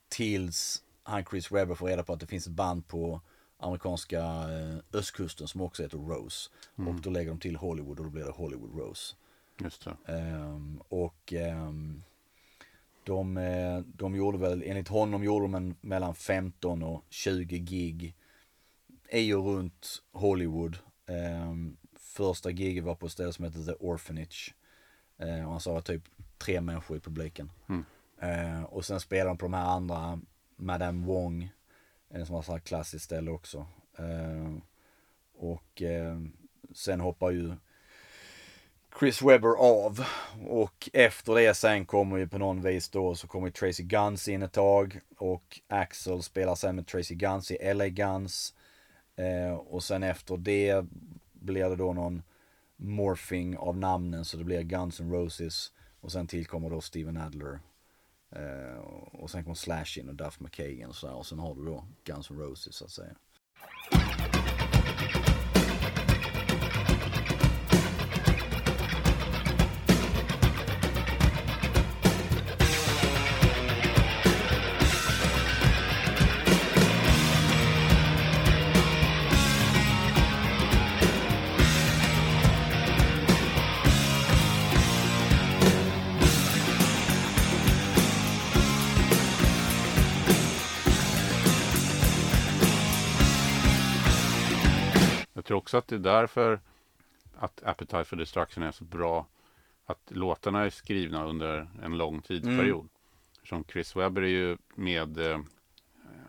Tills 0.09 0.83
han 1.03 1.25
Chris 1.25 1.53
Webber 1.53 1.75
får 1.75 1.87
reda 1.89 2.03
på 2.03 2.13
att 2.13 2.21
det 2.21 2.27
finns 2.27 2.47
ett 2.47 2.53
band 2.53 2.89
på 2.89 3.21
amerikanska 3.59 4.21
eh, 4.21 4.99
östkusten 4.99 5.49
som 5.49 5.61
också 5.61 5.83
heter 5.83 5.99
Rose. 5.99 6.51
Och 6.77 6.95
då 7.01 7.11
lägger 7.11 7.31
de 7.31 7.41
till 7.41 7.57
Hollywood 7.57 7.99
och 7.99 8.05
då 8.05 8.11
blir 8.11 8.25
det 8.25 8.31
Hollywood 8.31 8.79
Rose. 8.79 9.15
Just. 9.63 9.87
Ehm, 10.07 10.81
och 10.89 11.33
ehm, 11.33 12.03
de, 13.05 13.37
eh, 13.37 13.79
de 13.79 14.17
gjorde 14.17 14.39
väl, 14.39 14.63
enligt 14.67 14.89
honom 14.89 15.25
gjorde 15.25 15.53
de 15.53 15.75
mellan 15.81 16.15
15 16.15 16.83
och 16.83 17.05
20 17.09 17.59
gig 17.59 18.17
i 19.11 19.33
och 19.33 19.45
runt 19.45 20.03
Hollywood. 20.13 20.79
Ehm, 21.07 21.77
första 21.97 22.51
giget 22.51 22.85
var 22.85 22.95
på 22.95 23.07
ett 23.07 23.13
ställe 23.13 23.33
som 23.33 23.45
heter 23.45 23.65
The 23.65 23.73
Orphanage. 23.73 24.55
Ehm, 25.19 25.45
och 25.45 25.51
han 25.51 25.61
sa 25.61 25.79
att 25.79 25.85
typ 25.85 26.03
tre 26.39 26.61
människor 26.61 26.97
i 26.97 27.01
publiken. 27.01 27.53
Mm. 27.69 27.85
Ehm, 28.21 28.65
och 28.65 28.85
sen 28.85 29.01
spelade 29.01 29.31
de 29.31 29.39
på 29.39 29.45
de 29.47 29.55
här 29.55 29.67
andra, 29.67 30.21
Madame 30.57 31.07
Wong, 31.07 31.51
en 32.09 32.27
som 32.27 32.35
var 32.35 32.43
så 32.43 32.53
här 32.53 32.59
klassiskt 32.59 33.05
ställe 33.05 33.31
också. 33.31 33.67
Och 35.35 35.83
sen 36.75 37.01
hoppar 37.01 37.31
ju 37.31 37.55
Chris 39.01 39.23
Webber 39.23 39.57
av. 39.59 40.05
Och 40.49 40.91
efter 40.93 41.35
det 41.35 41.55
sen 41.55 41.87
kommer 41.87 42.17
ju 42.17 42.29
på 42.29 42.39
någon 42.39 42.63
vis 42.63 42.89
då 42.89 43.15
så 43.15 43.27
kommer 43.27 43.51
Tracy 43.51 43.83
Guns 43.83 44.29
in 44.29 44.43
ett 44.43 44.53
tag. 44.53 45.01
Och 45.19 45.61
Axel 45.69 46.23
spelar 46.23 46.55
sen 46.55 46.77
med 46.77 46.87
Tracy 46.87 47.15
Guns 47.15 47.51
i 47.51 47.75
LA 47.75 47.89
Guns. 47.89 48.55
Eh, 49.17 49.55
och 49.55 49.83
sen 49.83 50.03
efter 50.03 50.37
det 50.37 50.85
blir 51.33 51.69
det 51.69 51.77
då 51.77 51.93
någon 51.93 52.23
morphing 52.77 53.57
av 53.57 53.77
namnen 53.77 54.25
så 54.25 54.37
det 54.37 54.45
blir 54.45 54.63
Guns 54.63 55.01
N' 55.01 55.13
Roses. 55.13 55.73
Och 56.01 56.13
sen 56.13 56.27
tillkommer 56.27 56.71
då 56.71 56.81
Steven 56.81 57.17
Adler 57.17 57.59
Eh, 58.33 58.79
och 59.13 59.31
sen 59.31 59.45
kommer 59.45 59.55
Slash 59.55 59.99
in 59.99 60.09
och 60.09 60.15
Duff 60.15 60.41
McKagan 60.41 60.89
och 60.89 60.97
sådär. 60.97 61.15
Och 61.15 61.27
sen 61.27 61.39
har 61.39 61.55
du 61.55 61.65
då 61.65 61.85
Guns 62.05 62.31
N' 62.31 62.39
Roses 62.39 62.75
så 62.75 62.85
att 62.85 62.91
säga. 62.91 63.15
Också 95.71 95.79
att 95.79 95.89
det 95.89 95.95
är 95.95 96.21
därför 96.21 96.61
att 97.39 97.63
Appetite 97.63 98.05
for 98.05 98.17
Destruction 98.17 98.63
är 98.63 98.73
så 98.73 98.85
bra. 98.85 99.27
Att 99.87 100.01
låtarna 100.09 100.65
är 100.65 100.71
skrivna 100.71 101.25
under 101.25 101.69
en 101.83 101.99
lång 101.99 102.23
tidsperiod. 102.23 102.89
Som 103.45 103.65
Chris 103.65 103.97
Webber 103.97 104.23
är 104.23 104.27
ju 104.27 104.57
med, 104.75 105.19
eh, 105.19 105.41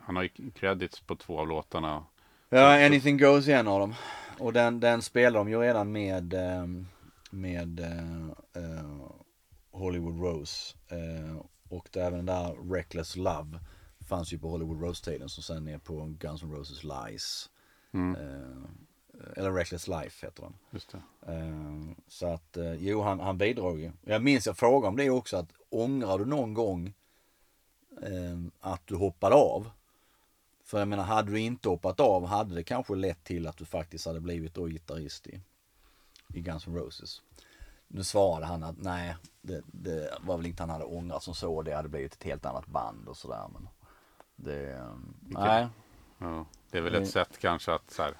han 0.02 0.16
har 0.16 0.22
ju 0.22 0.50
credits 0.50 1.00
på 1.00 1.16
två 1.16 1.40
av 1.40 1.48
låtarna. 1.48 2.04
Ja, 2.48 2.86
Anything 2.86 3.18
Goes 3.18 3.48
är 3.48 3.56
en 3.56 3.68
av 3.68 3.80
dem. 3.80 3.94
Och 4.38 4.52
den, 4.52 4.80
den 4.80 5.02
spelar 5.02 5.40
de 5.40 5.48
ju 5.48 5.60
redan 5.60 5.92
med, 5.92 6.34
ehm, 6.34 6.86
med 7.30 7.80
eh, 7.80 9.10
Hollywood 9.70 10.20
Rose. 10.20 10.76
Eh, 10.88 11.46
och 11.68 11.88
det, 11.92 12.00
även 12.00 12.26
den 12.26 12.26
där 12.26 12.74
Reckless 12.74 13.16
Love 13.16 13.60
fanns 14.08 14.32
ju 14.32 14.38
på 14.38 14.48
Hollywood 14.48 14.82
Rose-tiden 14.82 15.28
som 15.28 15.42
sen 15.42 15.68
är 15.68 15.78
på 15.78 16.14
Guns 16.18 16.42
N' 16.42 16.52
Roses 16.52 16.84
Lies. 16.84 17.50
Mm, 17.92 18.16
eller 19.36 19.52
Reckless 19.52 19.88
Life 19.88 20.26
heter 20.26 20.42
den. 20.42 20.54
just 20.70 20.92
det. 20.92 21.32
Eh, 21.32 21.96
så 22.08 22.26
att, 22.26 22.56
eh, 22.56 22.74
jo 22.74 23.02
han, 23.02 23.20
han 23.20 23.38
bidrog 23.38 23.80
ju. 23.80 23.92
Jag 24.02 24.22
minns 24.22 24.46
jag 24.46 24.56
frågade 24.56 24.88
om 24.88 24.96
det 24.96 25.10
också 25.10 25.36
att 25.36 25.52
ångrar 25.70 26.18
du 26.18 26.24
någon 26.24 26.54
gång 26.54 26.94
eh, 28.02 28.38
att 28.60 28.86
du 28.86 28.96
hoppade 28.96 29.34
av? 29.34 29.70
För 30.64 30.78
jag 30.78 30.88
menar 30.88 31.04
hade 31.04 31.30
du 31.30 31.40
inte 31.40 31.68
hoppat 31.68 32.00
av 32.00 32.26
hade 32.26 32.54
det 32.54 32.62
kanske 32.62 32.94
lett 32.94 33.24
till 33.24 33.46
att 33.46 33.56
du 33.56 33.64
faktiskt 33.64 34.06
hade 34.06 34.20
blivit 34.20 34.54
då 34.54 34.66
gitarrist 34.66 35.26
i, 35.26 35.40
i 36.34 36.40
Guns 36.40 36.66
N' 36.66 36.76
Roses. 36.76 37.22
Nu 37.88 38.04
svarade 38.04 38.46
han 38.46 38.62
att 38.62 38.78
nej, 38.78 39.16
det, 39.42 39.62
det 39.66 40.18
var 40.20 40.36
väl 40.36 40.46
inte 40.46 40.62
han 40.62 40.70
hade 40.70 40.84
ångrat 40.84 41.22
som 41.22 41.34
så. 41.34 41.62
Det 41.62 41.74
hade 41.74 41.88
blivit 41.88 42.14
ett 42.14 42.22
helt 42.22 42.46
annat 42.46 42.66
band 42.66 43.08
och 43.08 43.16
sådär. 43.16 43.46
Men 43.52 43.68
det, 44.36 44.72
eh, 44.72 44.96
nej. 45.20 45.68
Ja, 46.22 46.46
det 46.70 46.78
är 46.78 46.82
väl 46.82 46.94
Mm. 46.94 47.02
ett 47.02 47.10
sätt 47.10 47.38
kanske 47.38 47.72
att 47.72 47.90
så 47.90 48.02
här, 48.02 48.14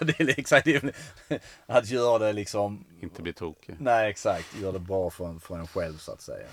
det 0.00 0.20
är 0.20 0.38
exakt. 0.38 0.68
Att 1.66 1.88
göra 1.90 2.18
det 2.18 2.32
liksom 2.32 2.84
inte 3.00 3.22
bli 3.22 3.32
tokig. 3.32 3.76
Nej 3.80 4.10
exakt, 4.10 4.56
gör 4.60 4.72
det 4.72 4.78
bra 4.78 5.10
för 5.10 5.26
en, 5.28 5.40
för 5.40 5.58
en 5.58 5.66
själv 5.66 5.96
så 5.96 6.12
att 6.12 6.20
säga. 6.20 6.48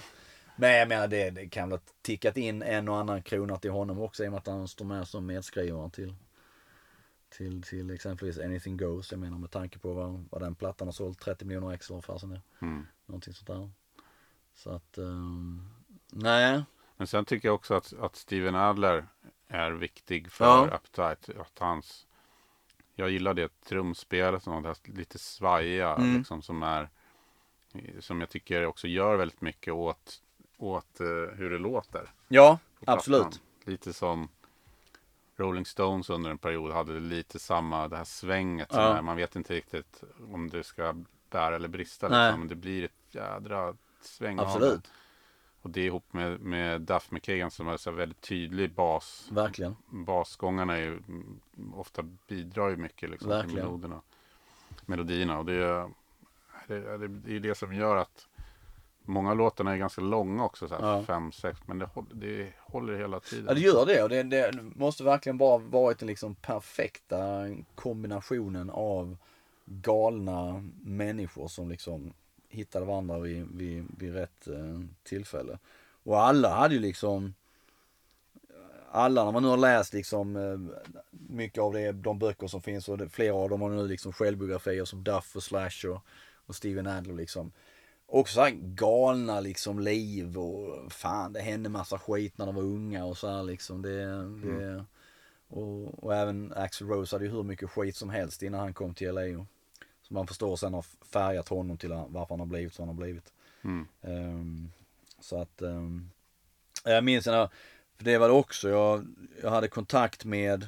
Men 0.57 0.73
jag 0.73 0.87
menar 0.87 1.07
det, 1.07 1.29
det 1.29 1.47
kan 1.49 1.69
väl 1.69 1.79
ha 1.79 1.85
tickat 2.01 2.37
in 2.37 2.61
en 2.61 2.89
och 2.89 2.97
annan 2.97 3.21
krona 3.21 3.57
till 3.57 3.71
honom 3.71 3.99
också 3.99 4.23
i 4.23 4.27
och 4.27 4.31
med 4.31 4.37
att 4.37 4.47
han 4.47 4.67
står 4.67 4.85
med 4.85 5.07
som 5.07 5.25
medskrivare 5.25 5.89
till, 5.89 6.15
till, 7.29 7.63
till 7.63 7.91
exempelvis 7.91 8.39
Anything 8.39 8.77
Goes. 8.77 9.11
Jag 9.11 9.19
menar 9.19 9.37
med 9.37 9.51
tanke 9.51 9.79
på 9.79 9.93
vad, 9.93 10.25
vad 10.31 10.41
den 10.41 10.55
plattan 10.55 10.87
har 10.87 10.93
sålt, 10.93 11.19
30 11.19 11.45
miljoner 11.45 11.73
ex 11.73 11.89
eller 11.89 12.03
vad 12.07 12.29
det. 12.29 12.41
Mm. 12.61 12.87
Någonting 13.05 13.33
sånt 13.33 13.47
där. 13.47 13.69
Så 14.53 14.69
att, 14.69 14.97
um, 14.97 15.69
nej. 16.11 16.63
Men 16.97 17.07
sen 17.07 17.25
tycker 17.25 17.47
jag 17.47 17.55
också 17.55 17.73
att, 17.73 17.93
att 17.93 18.15
Steven 18.15 18.55
Adler 18.55 19.07
är 19.47 19.71
viktig 19.71 20.31
för 20.31 20.45
Ja. 20.45 20.69
Appetite. 20.71 21.41
Att 21.41 21.59
hans, 21.59 22.07
jag 22.95 23.09
gillar 23.09 23.33
det 23.33 23.61
trumspelet 23.61 24.45
det 24.45 24.51
här 24.51 24.75
lite 24.83 25.19
svajiga 25.19 25.95
Mm. 25.95 26.17
liksom, 26.17 26.41
som 26.41 26.63
är 26.63 26.89
som 27.99 28.19
jag 28.19 28.29
tycker 28.29 28.65
också 28.65 28.87
gör 28.87 29.15
väldigt 29.15 29.41
mycket 29.41 29.73
åt, 29.73 30.21
åt 30.57 30.99
eh, 30.99 31.07
hur 31.07 31.49
det 31.49 31.57
låter. 31.57 32.13
Ja, 32.27 32.59
absolut. 32.85 33.41
Lite 33.65 33.93
som 33.93 34.29
Rolling 35.37 35.65
Stones 35.65 36.09
under 36.09 36.29
en 36.31 36.37
period 36.37 36.71
hade 36.73 36.99
lite 36.99 37.39
samma, 37.39 37.87
det 37.87 37.97
här 37.97 38.03
svänget. 38.03 38.69
Ja. 38.71 38.97
är, 38.97 39.01
man 39.01 39.17
vet 39.17 39.35
inte 39.35 39.53
riktigt 39.53 40.03
om 40.31 40.49
det 40.49 40.63
ska 40.63 40.95
bära 41.29 41.55
eller 41.55 41.67
brista. 41.67 42.07
Liksom. 42.07 42.39
Men 42.39 42.47
det 42.47 42.55
blir 42.55 42.83
ett 42.85 42.91
jädra 43.15 43.75
sväng. 44.01 44.39
Absolut. 44.39 44.91
Och 45.65 45.71
det 45.71 45.85
ihop 45.85 46.13
med, 46.13 46.39
med 46.41 46.81
Duff 46.81 47.11
McKagan 47.11 47.51
som 47.51 47.67
är 47.67 47.77
så 47.77 47.91
väldigt 47.91 48.21
tydlig 48.21 48.71
bas. 48.73 49.27
Verkligen. 49.31 49.75
Basgångarna 49.89 50.73
är 50.77 50.81
ju, 50.81 50.91
mm, 51.07 51.39
ofta 51.75 52.03
bidrar 52.27 52.69
ju 52.69 52.77
mycket 52.77 53.09
liksom, 53.09 53.29
till 53.47 53.55
melodierna. 53.55 54.01
melodierna. 54.85 55.39
Och 55.39 55.45
det 55.45 55.53
är 55.53 55.89
det, 56.67 56.75
är- 56.75 56.97
det 57.07 57.35
är 57.35 57.39
det 57.39 57.55
som 57.55 57.73
gör 57.75 57.95
att 57.95 58.27
många 59.03 59.31
av 59.31 59.37
låtarna 59.37 59.73
är 59.73 59.77
ganska 59.77 60.01
långa 60.01 60.43
också. 60.43 60.67
Så 60.67 60.75
Ja. 60.81 61.03
Fem, 61.03 61.31
sex. 61.31 61.59
Men 61.65 61.79
det, 61.79 61.85
håller- 61.85 62.15
det 62.15 62.53
håller 62.59 62.97
hela 62.97 63.19
tiden. 63.19 63.45
Ja 63.47 63.53
det 63.53 63.59
gör 63.59 63.85
det 63.85 64.03
och 64.03 64.09
det, 64.09 64.23
det 64.23 64.51
måste 64.75 65.03
verkligen 65.03 65.37
bara 65.37 65.57
varit 65.57 65.99
den 65.99 66.07
liksom 66.07 66.35
perfekta 66.35 67.45
kombinationen 67.75 68.69
av 68.69 69.17
galna 69.65 70.63
människor 70.83 71.47
som 71.47 71.69
liksom 71.69 72.13
hittade 72.55 72.85
varandra 72.85 73.19
vid, 73.19 73.47
vid, 73.53 73.85
vid 73.97 74.13
rätt 74.13 74.47
eh, 74.47 74.79
tillfälle. 75.03 75.59
Och 76.03 76.21
alla 76.21 76.55
hade 76.55 76.75
ju 76.75 76.81
liksom 76.81 77.33
alla 78.95 79.25
när 79.25 79.31
man 79.31 79.43
nu 79.43 79.49
har 79.49 79.57
läst 79.57 79.93
liksom 79.93 80.35
eh, 80.35 80.83
mycket 81.11 81.63
av 81.63 81.73
det, 81.73 81.91
de 81.91 82.19
böcker 82.19 82.47
som 82.47 82.61
finns 82.61 82.89
och 82.89 82.97
det, 82.97 83.09
flera 83.09 83.35
av 83.35 83.49
dem 83.49 83.61
har 83.61 83.69
nu 83.69 83.87
liksom 83.87 84.13
självbiografier 84.13 84.85
som 84.85 85.03
Duff 85.03 85.35
och 85.35 85.43
Slash 85.43 85.89
och, 85.89 86.01
och 86.45 86.55
Steven 86.55 86.87
Adler 86.87 87.13
liksom. 87.13 87.51
Också 88.07 88.33
så 88.33 88.41
här 88.41 88.51
galna 88.51 89.39
liksom 89.39 89.79
liv 89.79 90.37
och 90.37 90.91
fan 90.91 91.33
det 91.33 91.39
hände 91.39 91.69
massa 91.69 91.99
skit 91.99 92.37
när 92.37 92.45
de 92.45 92.55
var 92.55 92.63
unga 92.63 93.05
och 93.05 93.17
så 93.17 93.27
här 93.27 93.43
liksom. 93.43 93.81
Det, 93.81 94.05
det, 94.47 94.85
och, 95.47 96.03
och 96.03 96.15
även 96.15 96.53
Axl 96.55 96.85
Rose 96.85 97.15
hade 97.15 97.25
ju 97.25 97.31
hur 97.31 97.43
mycket 97.43 97.69
skit 97.69 97.95
som 97.95 98.09
helst 98.09 98.43
innan 98.43 98.59
han 98.59 98.73
kom 98.73 98.93
till 98.93 99.13
LA. 99.13 99.21
Och, 99.21 99.45
som 100.07 100.13
man 100.13 100.27
förstår 100.27 100.55
sen 100.55 100.73
har 100.73 100.85
färgat 101.11 101.49
honom 101.49 101.77
till 101.77 101.89
varför 101.89 102.29
han 102.29 102.39
har 102.39 102.47
blivit 102.47 102.73
som 102.73 102.87
han 102.87 102.95
har 102.95 103.03
blivit. 103.03 103.33
Mm. 103.63 103.87
Ehm, 104.01 104.71
så 105.19 105.41
att 105.41 105.61
ehm, 105.61 106.09
jag 106.83 107.03
minns 107.03 107.25
när, 107.25 107.49
för 107.97 108.05
det 108.05 108.17
var 108.17 108.27
det 108.27 108.33
också, 108.33 108.69
jag, 108.69 109.07
jag 109.41 109.49
hade 109.49 109.67
kontakt 109.67 110.25
med 110.25 110.67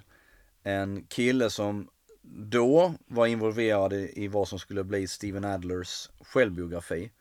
en 0.64 1.04
kille 1.04 1.50
som 1.50 1.90
då 2.22 2.94
var 3.08 3.28
involverad 3.28 3.94
i, 3.94 4.14
i 4.16 4.28
vad 4.28 4.48
som 4.48 4.60
skulle 4.60 4.84
bli 4.84 5.08
Steven 5.08 5.46
Adlers 5.46 6.10
självbiografi. 6.22 7.12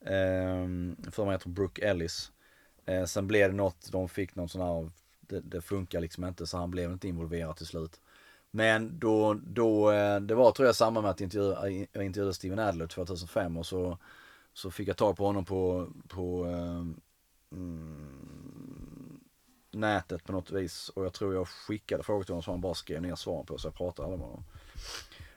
Um, 0.00 0.96
för 1.10 1.24
mig 1.24 1.34
heter 1.34 1.48
Brooke 1.48 1.86
Ellis. 1.88 2.32
Eh, 2.86 3.04
sen 3.04 3.26
blev 3.26 3.50
det 3.50 3.56
något, 3.56 3.88
de 3.92 4.08
fick 4.08 4.34
någon 4.34 4.48
sån 4.48 4.60
här, 4.60 4.90
det, 5.20 5.40
det 5.40 5.60
funkar 5.60 6.00
liksom 6.00 6.24
inte 6.24 6.46
så 6.46 6.58
han 6.58 6.70
blev 6.70 6.92
inte 6.92 7.08
involverad 7.08 7.56
till 7.56 7.66
slut. 7.66 8.00
Men 8.50 8.98
då, 8.98 9.34
då 9.34 9.90
eh, 9.90 10.20
det 10.20 10.34
var 10.34 10.52
tror 10.52 10.66
jag 10.66 10.76
samma 10.76 11.00
med 11.00 11.10
att 11.10 11.34
jag 11.34 11.66
eh, 11.66 12.06
intervjuade 12.06 12.34
Steven 12.34 12.58
Adler 12.58 12.86
2005 12.86 13.56
och 13.56 13.66
så, 13.66 13.98
så 14.52 14.70
fick 14.70 14.88
jag 14.88 14.96
tag 14.96 15.16
på 15.16 15.26
honom 15.26 15.44
på, 15.44 15.88
på 16.08 16.46
eh, 16.46 16.84
mm, 17.52 19.20
nätet 19.70 20.24
på 20.24 20.32
något 20.32 20.50
vis. 20.50 20.88
Och 20.88 21.04
jag 21.04 21.12
tror 21.12 21.34
jag 21.34 21.48
skickade 21.48 22.02
frågor 22.02 22.24
till 22.24 22.32
honom 22.32 22.42
som 22.42 22.52
han 22.52 22.60
bara 22.60 22.74
skrev 22.74 23.02
ner 23.02 23.14
svaren 23.14 23.46
på 23.46 23.58
så 23.58 23.66
jag 23.66 23.74
pratade 23.74 24.06
aldrig 24.06 24.18
med 24.18 24.28
honom. 24.28 24.44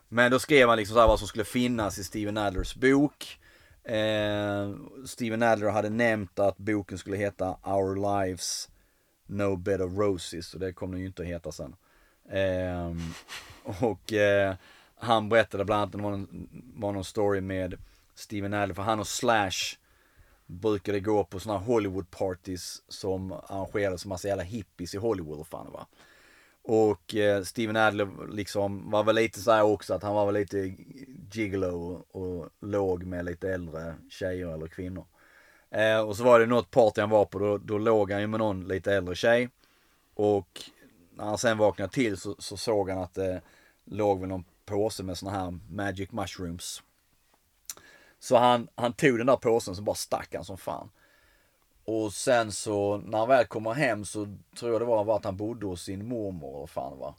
Men 0.07 0.31
då 0.31 0.39
skrev 0.39 0.69
han 0.69 0.77
liksom 0.77 0.93
så 0.93 0.99
här 0.99 1.07
vad 1.07 1.19
som 1.19 1.27
skulle 1.27 1.45
finnas 1.45 1.97
i 1.97 2.03
Steven 2.03 2.37
Adlers 2.37 2.75
bok. 2.75 3.39
Eh, 3.83 4.71
Steven 5.05 5.43
Adler 5.43 5.69
hade 5.69 5.89
nämnt 5.89 6.39
att 6.39 6.57
boken 6.57 6.97
skulle 6.97 7.17
heta 7.17 7.57
Our 7.63 7.95
Lives 7.95 8.69
No 9.25 9.55
Bed 9.55 9.81
of 9.81 9.93
Roses 9.97 10.53
och 10.53 10.59
det 10.59 10.73
kommer 10.73 10.93
den 10.93 11.01
ju 11.01 11.07
inte 11.07 11.21
att 11.21 11.27
heta 11.27 11.51
sen. 11.51 11.75
Eh, 12.29 12.91
och 13.79 14.13
eh, 14.13 14.55
han 14.95 15.29
berättade 15.29 15.65
bland 15.65 15.81
annat, 15.81 15.91
det 15.91 15.97
var 15.97 16.11
någon, 16.11 16.49
var 16.75 16.91
någon 16.91 17.05
story 17.05 17.41
med 17.41 17.77
Steven 18.15 18.53
Adler, 18.53 18.75
för 18.75 18.83
han 18.83 18.99
och 18.99 19.07
Slash 19.07 19.77
brukade 20.45 20.99
gå 20.99 21.23
på 21.23 21.39
sådana 21.39 21.59
Hollywood 21.59 22.11
parties 22.11 22.83
som 22.87 23.31
arrangerades 23.31 24.05
av 24.05 24.09
massa 24.09 24.27
jävla 24.27 24.43
hippies 24.43 24.95
i 24.95 24.97
Hollywood 24.97 25.39
och 25.39 25.47
fan 25.47 25.71
va. 25.71 25.87
Och 26.63 27.15
eh, 27.15 27.43
Steven 27.43 27.75
Adler 27.75 28.27
liksom 28.31 28.91
var 28.91 29.03
väl 29.03 29.15
lite 29.15 29.39
så 29.39 29.51
här 29.51 29.63
också 29.63 29.93
att 29.93 30.03
han 30.03 30.15
var 30.15 30.25
väl 30.25 30.33
lite 30.33 30.75
gigolo 31.31 32.05
och 32.11 32.49
låg 32.61 33.03
med 33.03 33.25
lite 33.25 33.53
äldre 33.53 33.95
tjejer 34.09 34.53
eller 34.53 34.67
kvinnor. 34.67 35.05
Eh, 35.69 35.99
och 35.99 36.17
så 36.17 36.23
var 36.23 36.39
det 36.39 36.45
något 36.45 36.71
party 36.71 37.01
han 37.01 37.09
var 37.09 37.25
på, 37.25 37.39
då, 37.39 37.57
då 37.57 37.77
låg 37.77 38.11
han 38.11 38.21
ju 38.21 38.27
med 38.27 38.39
någon 38.39 38.67
lite 38.67 38.93
äldre 38.93 39.15
tjej. 39.15 39.49
Och 40.13 40.61
när 41.15 41.25
han 41.25 41.37
sen 41.37 41.57
vaknade 41.57 41.91
till 41.91 42.17
så, 42.17 42.35
så 42.39 42.57
såg 42.57 42.89
han 42.89 42.99
att 42.99 43.13
det 43.13 43.41
låg 43.85 44.19
väl 44.19 44.29
någon 44.29 44.43
påse 44.65 45.03
med 45.03 45.17
såna 45.17 45.31
här 45.31 45.59
magic 45.69 46.11
mushrooms. 46.11 46.83
Så 48.19 48.37
han, 48.37 48.67
han 48.75 48.93
tog 48.93 49.17
den 49.17 49.27
där 49.27 49.35
påsen 49.35 49.75
så 49.75 49.81
bara 49.81 49.95
stack 49.95 50.35
han 50.35 50.45
som 50.45 50.57
fan. 50.57 50.89
Och 51.85 52.13
sen 52.13 52.51
så 52.51 52.97
när 52.97 53.17
han 53.17 53.27
väl 53.27 53.45
kommer 53.45 53.73
hem 53.73 54.05
så 54.05 54.37
tror 54.59 54.71
jag 54.71 54.81
det 54.81 54.85
var 54.85 55.15
att 55.15 55.25
han 55.25 55.37
bodde 55.37 55.65
hos 55.65 55.83
sin 55.83 56.07
mormor 56.07 56.55
och 56.55 56.69
fan 56.69 56.99
va. 56.99 57.15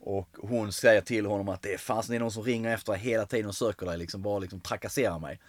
Och 0.00 0.28
hon 0.42 0.72
säger 0.72 1.00
till 1.00 1.26
honom 1.26 1.48
att 1.48 1.62
det 1.62 1.74
är 1.74 1.78
fan 1.78 2.02
det 2.08 2.16
är 2.16 2.20
någon 2.20 2.30
som 2.30 2.42
ringer 2.42 2.74
efter 2.74 2.92
dig 2.92 3.00
hela 3.00 3.26
tiden 3.26 3.46
och 3.46 3.54
söker 3.54 3.86
dig 3.86 3.98
liksom 3.98 4.22
bara 4.22 4.38
liksom 4.38 4.60
trakasserar 4.60 5.18
mig. 5.18 5.40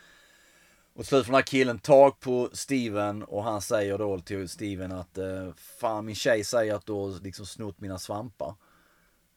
Och 0.97 1.03
till 1.03 1.09
slut 1.09 1.25
får 1.25 1.31
den 1.31 1.35
här 1.35 1.41
killen 1.41 1.79
tag 1.79 2.19
på 2.19 2.49
Steven 2.53 3.23
och 3.23 3.43
han 3.43 3.61
säger 3.61 3.97
då 3.97 4.19
till 4.19 4.49
Steven 4.49 4.91
att 4.91 5.17
eh, 5.17 5.53
fan 5.79 6.05
min 6.05 6.15
tjej 6.15 6.43
säger 6.43 6.75
att 6.75 6.85
du 6.85 6.93
har 6.93 7.23
liksom 7.23 7.45
snott 7.45 7.79
mina 7.79 7.97
svampar. 7.97 8.55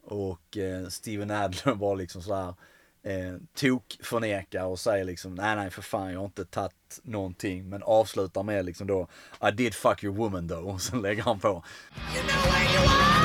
Och 0.04 0.56
eh, 0.56 0.88
Steven 0.88 1.30
Adler 1.30 1.74
var 1.74 1.96
liksom 1.96 2.22
sådär 2.22 2.54
eh, 3.02 3.34
tok 3.54 3.98
förnekar 4.02 4.64
och 4.64 4.78
säger 4.78 5.04
liksom 5.04 5.34
nej 5.34 5.56
nej 5.56 5.70
för 5.70 5.82
fan 5.82 6.12
jag 6.12 6.18
har 6.18 6.26
inte 6.26 6.44
tagit 6.44 7.00
någonting. 7.02 7.68
Men 7.68 7.82
avslutar 7.82 8.42
med 8.42 8.64
liksom 8.64 8.86
då 8.86 9.08
I 9.48 9.50
did 9.50 9.74
fuck 9.74 10.04
your 10.04 10.16
woman 10.16 10.48
though. 10.48 10.74
Och 10.74 10.82
sen 10.82 11.02
lägger 11.02 11.22
han 11.22 11.40
på. 11.40 11.48
You 11.48 12.22
know 12.22 13.19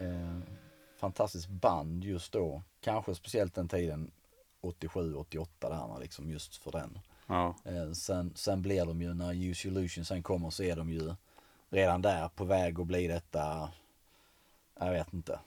eh, 0.00 0.38
fantastiskt 0.96 1.48
band 1.48 2.04
just 2.04 2.32
då. 2.32 2.62
Kanske 2.80 3.14
speciellt 3.14 3.54
den 3.54 3.68
tiden 3.68 4.10
87, 4.60 5.14
88 5.14 5.68
där 5.68 6.00
liksom 6.00 6.30
just 6.30 6.56
för 6.56 6.72
den. 6.72 6.98
Ja, 7.26 7.54
Eh, 7.64 7.92
sen, 7.92 8.32
sen 8.34 8.62
blir 8.62 8.86
de 8.86 9.02
ju, 9.02 9.14
när 9.14 9.34
Use 9.34 9.68
Illusion 9.68 10.04
sen 10.04 10.22
kommer 10.22 10.50
så 10.50 10.62
är 10.62 10.76
de 10.76 10.90
ju 10.90 11.14
redan 11.70 12.02
där 12.02 12.28
på 12.28 12.44
väg 12.44 12.80
att 12.80 12.86
bli 12.86 13.06
detta, 13.06 13.70
jag 14.78 14.90
vet 14.90 15.12
inte. 15.12 15.40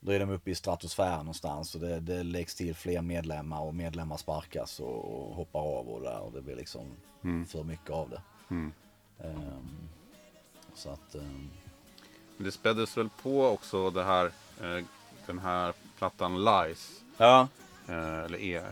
Då 0.00 0.12
är 0.12 0.20
de 0.20 0.30
uppe 0.30 0.50
i 0.50 0.54
stratosfären 0.54 1.18
någonstans 1.18 1.74
och 1.74 1.80
det, 1.80 2.00
det 2.00 2.22
läggs 2.22 2.54
till 2.54 2.74
fler 2.74 3.02
medlemmar 3.02 3.60
och 3.60 3.74
medlemmar 3.74 4.16
sparkas 4.16 4.80
och, 4.80 5.04
och 5.04 5.34
hoppar 5.34 5.60
av 5.60 5.88
och 5.88 6.02
där 6.02 6.20
och 6.20 6.32
det 6.32 6.42
blir 6.42 6.56
liksom 6.56 6.96
för 7.46 7.64
mycket 7.64 7.90
av 7.90 8.10
det. 8.10 8.22
Mm. 8.50 8.72
Ehm, 9.18 9.88
så 10.74 10.90
att, 10.90 11.14
ehm, 11.14 11.50
det 12.38 12.52
späddes 12.52 12.96
väl 12.96 13.08
på 13.22 13.46
också 13.46 13.90
det 13.90 14.04
här, 14.04 14.24
eh, 14.60 14.84
den 15.26 15.38
här 15.38 15.72
plattan 15.98 16.44
Lies. 16.44 17.00
ja, 17.16 17.48
Eh, 17.88 18.18
eller 18.24 18.38
är, 18.38 18.62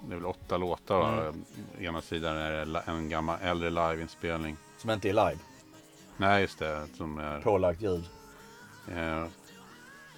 det 0.00 0.14
är 0.14 0.16
väl 0.16 0.26
åtta 0.26 0.56
låtar. 0.56 0.98
va? 1.00 1.34
Ena 1.80 2.02
sidan 2.02 2.36
är 2.36 2.66
det 2.66 2.82
en 2.86 3.08
gammal 3.08 3.38
äldre 3.42 3.70
liveinspelning. 3.70 4.56
som 4.78 4.90
inte 4.90 5.08
är 5.08 5.12
live, 5.12 5.38
Nej, 6.16 6.40
just 6.40 6.58
det. 6.58 6.86
Som 6.96 7.18
är, 7.18 7.40
pålagt 7.40 7.80
ljud. 7.82 8.04
eh, 8.88 9.26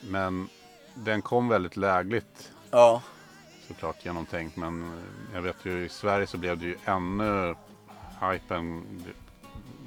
men 0.01 0.49
den 0.95 1.23
kom 1.23 1.49
väldigt 1.49 1.77
lägligt. 1.77 2.53
Ja, 2.71 3.03
Såklart 3.69 4.05
genomtänkt. 4.05 4.57
Men 4.57 5.03
jag 5.35 5.43
vet 5.43 5.65
ju 5.65 5.85
i 5.85 5.89
Sverige 5.89 6.27
så 6.27 6.39
blev 6.39 6.59
det 6.59 6.65
ju 6.67 6.77
ännu 6.85 7.55
hypen 8.21 8.85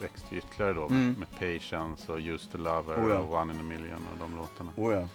växte 0.01 0.35
ytterligare 0.35 0.73
då. 0.73 0.85
Mm. 0.85 1.15
Med 1.19 1.29
Patience 1.39 2.11
och 2.11 2.17
Used 2.17 2.51
to 2.51 2.57
Lover 2.57 2.95
Oh 2.95 3.09
ja. 3.09 3.17
och 3.17 3.33
One 3.33 3.53
in 3.53 3.59
a 3.59 3.63
Million 3.63 4.07
och 4.13 4.19
de 4.19 4.35
låtarna. 4.35 4.71
oh 4.75 4.93
ja. 4.93 5.07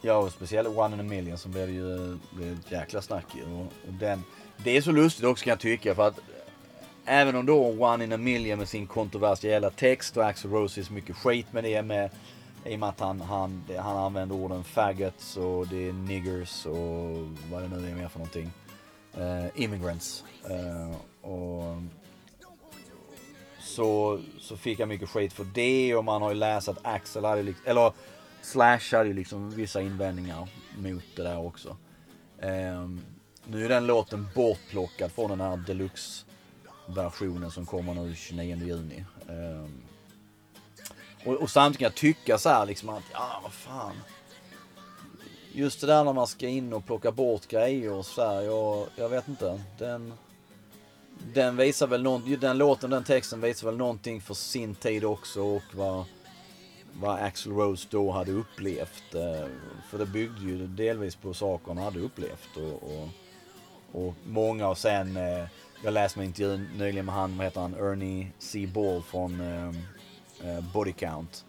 Ja, 0.00 0.16
och 0.16 0.32
speciellt 0.32 0.68
One 0.68 0.94
in 0.94 1.00
a 1.00 1.02
Million 1.02 1.38
som 1.38 1.52
blev 1.52 1.66
det 1.66 1.72
ju 1.72 2.18
blev 2.30 2.58
ett 2.58 2.72
jäkla 2.72 3.02
snack. 3.02 3.26
Och, 3.46 3.60
och 3.60 3.92
den, 3.92 4.22
det 4.56 4.76
är 4.76 4.80
så 4.82 4.92
lustigt 4.92 5.24
också 5.24 5.44
kan 5.44 5.50
jag 5.50 5.60
tycka 5.60 5.94
för 5.94 6.08
att 6.08 6.18
även 7.04 7.36
om 7.36 7.46
då 7.46 7.84
One 7.86 8.04
in 8.04 8.12
a 8.12 8.16
Million 8.16 8.58
med 8.58 8.68
sin 8.68 8.86
kontroversiella 8.86 9.70
text 9.70 10.16
och 10.16 10.24
är 10.24 10.82
så 10.82 10.92
mycket 10.92 11.16
skit 11.16 11.52
med 11.52 11.64
det 11.64 11.82
med 11.82 12.10
i 12.64 12.74
och 12.74 12.78
med 12.78 12.88
att 12.88 13.00
han, 13.00 13.20
han, 13.20 13.64
han 13.78 13.96
använder 13.96 14.36
orden 14.36 14.64
faggots 14.64 15.36
och 15.36 15.66
det 15.66 15.88
är 15.88 15.92
niggers 15.92 16.66
och 16.66 17.28
vad 17.50 17.62
det 17.62 17.68
nu 17.68 17.90
är 17.90 17.94
mer 17.94 18.08
för 18.08 18.18
någonting. 18.18 18.50
Eh, 19.14 19.62
immigrants. 19.62 20.24
Eh, 20.50 20.96
och 21.30 21.76
så, 23.62 24.20
så 24.40 24.56
fick 24.56 24.78
jag 24.78 24.88
mycket 24.88 25.08
skit 25.08 25.32
för 25.32 25.44
det 25.44 25.94
och 25.94 26.04
man 26.04 26.22
har 26.22 26.30
ju 26.30 26.36
läst 26.36 26.68
att 26.68 26.78
Axel 26.82 27.24
hade 27.24 27.42
liksom, 27.42 27.66
eller 27.66 27.92
Slash 28.42 28.80
hade 28.92 29.08
ju 29.08 29.14
liksom 29.14 29.50
vissa 29.50 29.80
invändningar 29.80 30.48
mot 30.78 31.04
det 31.16 31.22
där 31.22 31.38
också. 31.38 31.76
Um, 32.42 33.00
nu 33.44 33.64
är 33.64 33.68
den 33.68 33.86
låten 33.86 34.28
bortplockad 34.34 35.12
från 35.12 35.30
den 35.30 35.40
här 35.40 35.56
deluxe 35.56 36.24
versionen 36.86 37.50
som 37.50 37.66
kommer 37.66 37.94
nu 37.94 38.14
29 38.14 38.56
juni. 38.56 39.04
Um, 39.28 39.82
och, 41.24 41.34
och 41.34 41.50
samtidigt 41.50 41.78
kan 41.78 41.84
jag 41.84 41.94
tycka 41.94 42.38
så 42.38 42.48
här 42.48 42.66
liksom 42.66 42.88
att, 42.88 43.04
ja 43.12 43.40
vad 43.42 43.52
fan. 43.52 43.96
Just 45.52 45.80
det 45.80 45.86
där 45.86 46.04
när 46.04 46.12
man 46.12 46.26
ska 46.26 46.48
in 46.48 46.72
och 46.72 46.86
plocka 46.86 47.12
bort 47.12 47.46
grejer 47.48 47.92
och 47.92 48.06
så 48.06 48.26
här, 48.26 48.42
jag, 48.42 48.86
jag 48.96 49.08
vet 49.08 49.28
inte. 49.28 49.60
Den, 49.78 50.12
den 51.34 51.56
visar 51.56 51.86
väl 51.86 52.02
någon, 52.02 52.40
den 52.40 52.58
låten, 52.58 52.90
den 52.90 53.04
texten 53.04 53.40
visar 53.40 53.66
väl 53.66 53.76
någonting 53.76 54.20
för 54.20 54.34
sin 54.34 54.74
tid 54.74 55.04
också 55.04 55.42
och 55.42 55.62
vad, 55.72 56.04
vad 56.92 57.20
Axl 57.20 57.50
Rose 57.50 57.88
då 57.90 58.10
hade 58.10 58.32
upplevt. 58.32 59.14
Eh, 59.14 59.48
för 59.90 59.98
det 59.98 60.06
byggde 60.06 60.40
ju 60.40 60.66
delvis 60.66 61.16
på 61.16 61.34
saker 61.34 61.68
han 61.68 61.78
hade 61.78 62.00
upplevt. 62.00 62.56
Och, 62.56 62.82
och, 62.82 63.08
och 63.92 64.14
många 64.24 64.68
och 64.68 64.78
sen, 64.78 65.16
eh, 65.16 65.46
jag 65.84 65.94
läste 65.94 66.20
en 66.20 66.26
intervju 66.26 66.66
nyligen 66.76 67.06
med 67.06 67.14
han, 67.14 67.36
vad 67.36 67.46
heter 67.46 67.60
han, 67.60 67.74
Ernie 67.74 68.26
C. 68.38 68.66
Ball 68.74 69.02
från 69.02 69.40
eh, 69.40 70.60
Body 70.74 70.92
Count. 70.92 71.44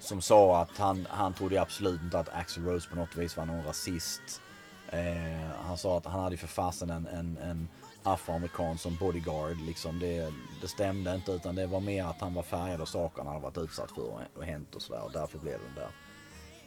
Som 0.00 0.22
sa 0.22 0.62
att 0.62 0.78
han, 0.78 1.06
han 1.10 1.34
trodde 1.34 1.62
absolut 1.62 2.02
inte 2.02 2.18
att 2.18 2.28
Axl 2.28 2.60
Rose 2.60 2.88
på 2.90 2.96
något 2.96 3.16
vis 3.16 3.36
var 3.36 3.44
någon 3.44 3.64
rasist. 3.64 4.42
Eh, 4.88 5.50
han 5.66 5.78
sa 5.78 5.98
att 5.98 6.06
han 6.06 6.22
hade 6.22 6.36
för 6.36 6.46
fasen 6.46 6.90
en, 6.90 7.06
en, 7.06 7.38
en 7.42 7.68
afroamerikan 8.02 8.78
som 8.78 8.96
bodyguard. 8.96 9.56
Liksom 9.66 9.98
det, 9.98 10.32
det 10.60 10.68
stämde 10.68 11.14
inte 11.14 11.32
utan 11.32 11.54
det 11.54 11.66
var 11.66 11.80
mer 11.80 12.04
att 12.04 12.20
han 12.20 12.34
var 12.34 12.42
färgad 12.42 12.80
av 12.80 12.86
saker 12.86 13.18
han 13.18 13.26
hade 13.26 13.42
varit 13.42 13.58
utsatt 13.58 13.90
för 13.90 14.20
och, 14.36 14.44
hänt 14.44 14.74
och 14.74 14.82
sådär. 14.82 15.02
Och 15.04 15.12
därför 15.12 15.38
blev 15.38 15.58
den 15.66 15.74
där. 15.74 15.90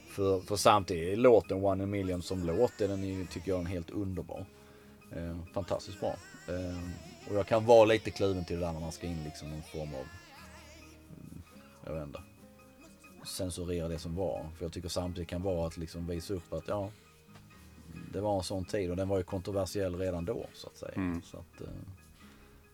För, 0.08 0.40
för 0.40 0.56
samtidigt, 0.56 1.20
låten 1.20 1.66
One 1.66 1.84
in 1.84 1.90
a 1.90 1.92
Million 1.92 2.22
som 2.22 2.44
låt, 2.44 2.82
är 2.82 2.88
den 2.88 3.04
är, 3.04 3.26
tycker 3.26 3.52
jag 3.52 3.62
är 3.62 3.66
helt 3.66 3.90
underbar. 3.90 4.46
Eh, 5.12 5.38
fantastiskt 5.54 6.00
bra. 6.00 6.16
Eh, 6.48 7.30
och 7.30 7.36
jag 7.36 7.48
kan 7.48 7.66
vara 7.66 7.86
lite 7.86 8.12
kluven 8.12 8.46
till 8.46 8.60
det 8.60 8.66
där 8.66 8.74
när 8.74 8.80
man 8.80 8.92
ska 8.92 9.08
in 9.08 9.24
liksom 9.24 9.50
någon 9.50 9.62
form 9.62 9.94
av, 9.94 10.08
mm, 11.20 11.42
jag 11.86 11.94
vet 11.94 12.08
inte, 12.08 12.22
censurera 13.26 13.88
det 13.88 14.00
som 14.00 14.16
var. 14.16 14.50
För 14.58 14.66
jag 14.66 14.74
tycker 14.74 14.90
samtidigt 14.90 15.30
kan 15.30 15.42
vara 15.42 15.68
att 15.68 15.78
liksom 15.78 16.08
visa 16.08 16.34
upp 16.34 16.54
att 16.54 16.68
ja, 16.68 16.90
det 18.14 18.22
var 18.22 18.38
en 18.38 18.44
sån 18.44 18.66
tid 18.66 18.90
och 18.90 18.96
den 18.96 19.08
var 19.08 19.18
ju 19.18 19.24
kontroversiell 19.24 19.96
redan 19.96 20.26
då 20.26 20.46
så 20.54 20.68
att 20.68 20.78
säga. 20.78 20.92
Mm. 20.96 21.22
Så 21.22 21.38
att, 21.38 21.62
eh, 21.62 21.68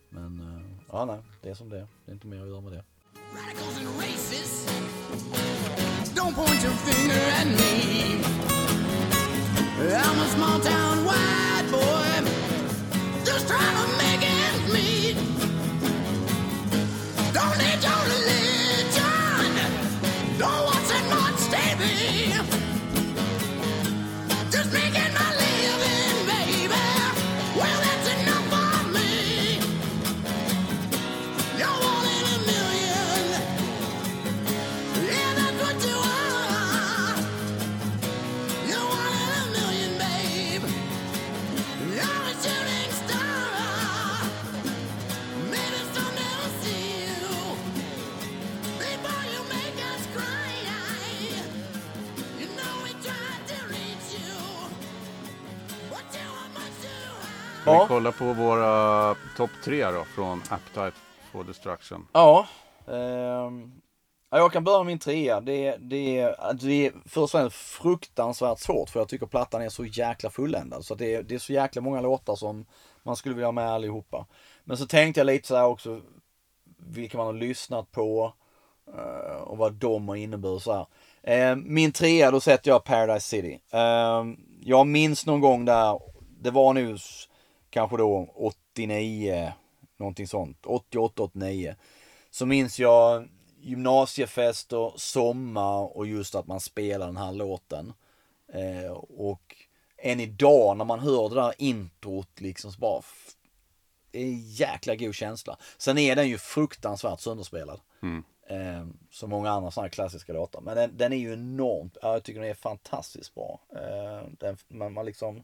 men 0.09 0.39
eh, 0.39 0.61
ja, 0.91 1.05
nej, 1.05 1.19
det 1.41 1.49
är 1.49 1.53
som 1.53 1.69
det 1.69 1.77
är. 1.77 1.87
Det 2.05 2.11
är 2.11 2.13
inte 2.13 2.27
mer 2.27 2.41
att 2.41 2.47
göra 2.47 2.61
med 2.61 2.71
det. 2.71 2.83
Don't 6.15 6.35
point 6.35 6.63
your 6.63 6.73
Ska 57.69 57.75
Ja. 57.75 57.81
vi 57.83 57.87
kolla 57.87 58.11
på 58.11 58.33
våra 58.33 59.15
topp 59.37 59.49
tre 59.63 59.85
då 59.91 60.03
från 60.03 60.41
Appetite 60.49 60.91
for 61.31 61.43
Destruction? 61.43 62.07
Ja. 62.13 62.47
ehm, 62.87 63.71
ja, 64.31 64.37
jag 64.37 64.51
kan 64.51 64.63
börja 64.63 64.77
med 64.77 64.85
min 64.85 64.99
trea. 64.99 65.41
Det, 65.41 65.77
det, 65.79 66.35
det 66.61 66.85
är 66.87 66.93
först 67.05 67.17
och 67.17 67.29
främst 67.31 67.55
fruktansvärt 67.55 68.59
svårt 68.59 68.89
för 68.89 68.99
jag 68.99 69.09
tycker 69.09 69.25
plattan 69.25 69.61
är 69.61 69.69
så 69.69 69.85
jäkla 69.85 70.29
fulländad. 70.29 70.85
Så 70.85 70.95
det, 70.95 71.15
är- 71.15 71.23
det 71.23 71.35
är 71.35 71.39
så 71.39 71.53
jäkla 71.53 71.81
många 71.81 72.01
låtar 72.01 72.35
som 72.35 72.65
man 73.03 73.15
skulle 73.15 73.35
vilja 73.35 73.47
ha 73.47 73.51
med 73.51 73.69
allihopa. 73.71 74.25
Men 74.63 74.77
så 74.77 74.85
tänkte 74.85 75.19
jag 75.19 75.25
lite 75.25 75.47
så 75.47 75.55
här 75.55 75.65
också 75.65 76.01
vilka 76.77 77.17
man 77.17 77.25
har 77.25 77.33
lyssnat 77.33 77.91
på 77.91 78.33
eh, 78.97 79.41
och 79.41 79.57
vad 79.57 79.73
de 79.73 80.07
har 80.09 80.15
inneburit 80.15 80.63
så 80.63 80.73
här. 80.73 80.85
Eh, 81.51 81.55
min 81.55 81.91
trea, 81.91 82.31
då 82.31 82.39
sätter 82.39 82.71
jag 82.71 82.83
Paradise 82.83 83.27
City. 83.27 83.59
Eh, 83.71 84.23
jag 84.61 84.87
minns 84.87 85.25
någon 85.25 85.41
gång 85.41 85.65
där, 85.65 85.99
det 86.41 86.51
var 86.51 86.73
nu 86.73 86.97
kanske 87.69 87.97
då 87.97 88.29
89, 88.35 89.53
någonting 89.97 90.27
sånt, 90.27 90.65
88, 90.65 91.23
89. 91.23 91.75
Så 92.29 92.45
minns 92.45 92.79
jag 92.79 93.29
gymnasiefester, 93.61 94.93
sommar 94.95 95.97
och 95.97 96.07
just 96.07 96.35
att 96.35 96.47
man 96.47 96.59
spelar 96.59 97.05
den 97.05 97.17
här 97.17 97.31
låten. 97.31 97.93
Eh, 98.53 98.91
och 98.91 99.55
än 99.97 100.19
idag 100.19 100.77
när 100.77 100.85
man 100.85 100.99
hör 100.99 101.29
det 101.29 101.35
där 101.35 101.53
introt 101.57 102.41
liksom 102.41 102.71
så 102.71 102.79
bara 102.79 103.01
det 104.11 104.19
är 104.19 104.25
en 104.25 104.39
jäkla 104.39 104.95
god 104.95 105.15
känsla. 105.15 105.57
Sen 105.77 105.97
är 105.97 106.15
den 106.15 106.27
ju 106.27 106.37
fruktansvärt 106.37 107.19
sönderspelad. 107.19 107.79
Mm. 108.01 108.23
Eh, 108.49 108.87
som 109.11 109.29
många 109.29 109.49
andra 109.49 109.71
sådana 109.71 109.85
här 109.85 109.89
klassiska 109.89 110.33
låtar. 110.33 110.61
Men 110.61 110.75
den, 110.75 110.97
den 110.97 111.13
är 111.13 111.17
ju 111.17 111.33
enormt, 111.33 111.97
ja, 112.01 112.13
jag 112.13 112.23
tycker 112.23 112.41
den 112.41 112.49
är 112.49 112.53
fantastiskt 112.53 113.35
bra. 113.35 113.59
Eh, 113.75 114.27
den, 114.39 114.57
man, 114.67 114.93
man 114.93 115.05
liksom, 115.05 115.43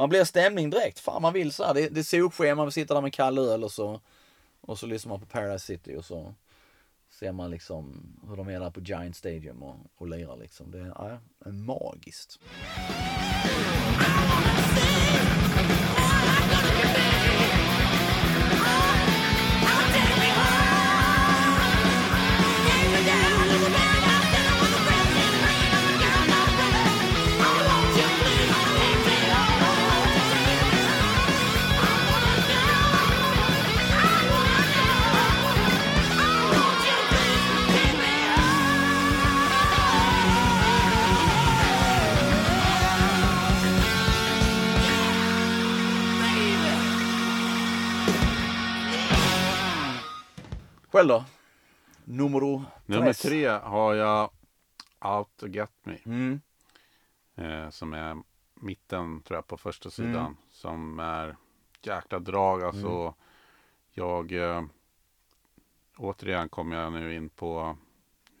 man 0.00 0.08
blir 0.08 0.24
stämning 0.24 0.70
direkt. 0.70 1.00
Fan 1.00 1.22
man 1.22 1.32
vill 1.32 1.52
så 1.52 1.64
här. 1.64 1.74
Det, 1.74 1.88
det 1.88 2.00
är 2.00 2.04
solsken, 2.04 2.56
man 2.56 2.66
vill 2.66 2.72
sitta 2.72 2.94
där 2.94 3.00
med 3.00 3.12
kall 3.12 3.38
öl 3.38 3.64
och 3.64 3.72
så, 3.72 4.00
och 4.60 4.78
så 4.78 4.86
lyssnar 4.86 5.10
man 5.10 5.20
på 5.20 5.26
Paradise 5.26 5.66
City 5.66 5.96
och 5.96 6.04
så 6.04 6.34
ser 7.10 7.32
man 7.32 7.50
liksom 7.50 8.02
hur 8.28 8.36
de 8.36 8.48
är 8.48 8.60
där 8.60 8.70
på 8.70 8.80
Giant 8.80 9.16
Stadium 9.16 9.62
och, 9.62 9.76
och 9.96 10.08
lirar 10.08 10.36
liksom. 10.36 10.70
Det 10.70 10.78
är, 10.78 10.86
ja, 10.86 11.18
är 11.44 11.52
magiskt. 11.52 12.38
Själv 50.92 51.08
då? 51.08 51.24
Numero 52.04 52.64
Nummer 52.86 53.04
tres. 53.04 53.22
tre 53.22 53.48
har 53.48 53.94
jag 53.94 54.30
Out 55.04 55.36
to 55.36 55.46
Get 55.46 55.70
Me. 55.82 55.98
Mm. 56.04 56.40
Eh, 57.34 57.70
som 57.70 57.94
är 57.94 58.16
mitten 58.54 59.22
tror 59.22 59.36
jag 59.36 59.46
på 59.46 59.56
första 59.56 59.90
sidan. 59.90 60.16
Mm. 60.16 60.36
Som 60.50 60.98
är 60.98 61.36
jäkla 61.82 62.18
drag. 62.18 62.62
Alltså 62.62 63.14
jag 63.92 64.32
eh, 64.32 64.62
återigen 65.96 66.48
kommer 66.48 66.76
jag 66.76 66.92
nu 66.92 67.14
in 67.14 67.28
på 67.28 67.76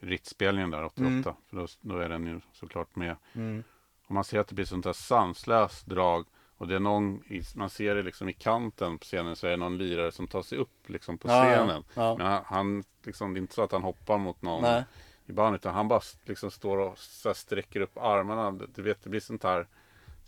rittspelningen 0.00 0.70
där 0.70 0.84
88. 0.84 1.06
Mm. 1.06 1.22
För 1.22 1.56
då, 1.56 1.66
då 1.80 1.98
är 1.98 2.08
den 2.08 2.26
ju 2.26 2.40
såklart 2.52 2.96
med. 2.96 3.16
Mm. 3.32 3.64
Och 4.06 4.14
man 4.14 4.24
ser 4.24 4.38
att 4.38 4.48
det 4.48 4.54
blir 4.54 4.64
sånt 4.64 4.84
där 4.84 4.92
sanslöst 4.92 5.86
drag. 5.86 6.26
Och 6.60 6.68
det 6.68 6.74
är 6.74 6.80
någon, 6.80 7.22
man 7.54 7.70
ser 7.70 7.94
det 7.94 8.02
liksom 8.02 8.28
i 8.28 8.32
kanten 8.32 8.98
på 8.98 9.04
scenen 9.04 9.36
så 9.36 9.46
är 9.46 9.50
det 9.50 9.56
någon 9.56 9.78
lirare 9.78 10.12
som 10.12 10.26
tar 10.26 10.42
sig 10.42 10.58
upp 10.58 10.88
liksom 10.88 11.18
på 11.18 11.28
Ja, 11.28 11.50
ja. 11.50 11.56
scenen. 11.56 11.84
Ja. 11.94 12.14
Men 12.18 12.26
han, 12.26 12.42
han 12.46 12.84
liksom, 13.04 13.34
det 13.34 13.38
är 13.38 13.40
inte 13.40 13.54
så 13.54 13.62
att 13.62 13.72
han 13.72 13.82
hoppar 13.82 14.18
mot 14.18 14.42
någon 14.42 14.62
Nej. 14.62 14.84
i 15.26 15.32
bandet. 15.32 15.60
Utan 15.60 15.74
han 15.74 15.88
bara 15.88 16.00
liksom 16.24 16.50
står 16.50 16.78
och 16.78 16.98
så 16.98 17.34
sträcker 17.34 17.80
upp 17.80 17.98
armarna. 17.98 18.50
Du- 18.74 18.82
vet, 18.82 19.02
det 19.02 19.10
blir 19.10 19.20
sånt 19.20 19.42
här 19.44 19.66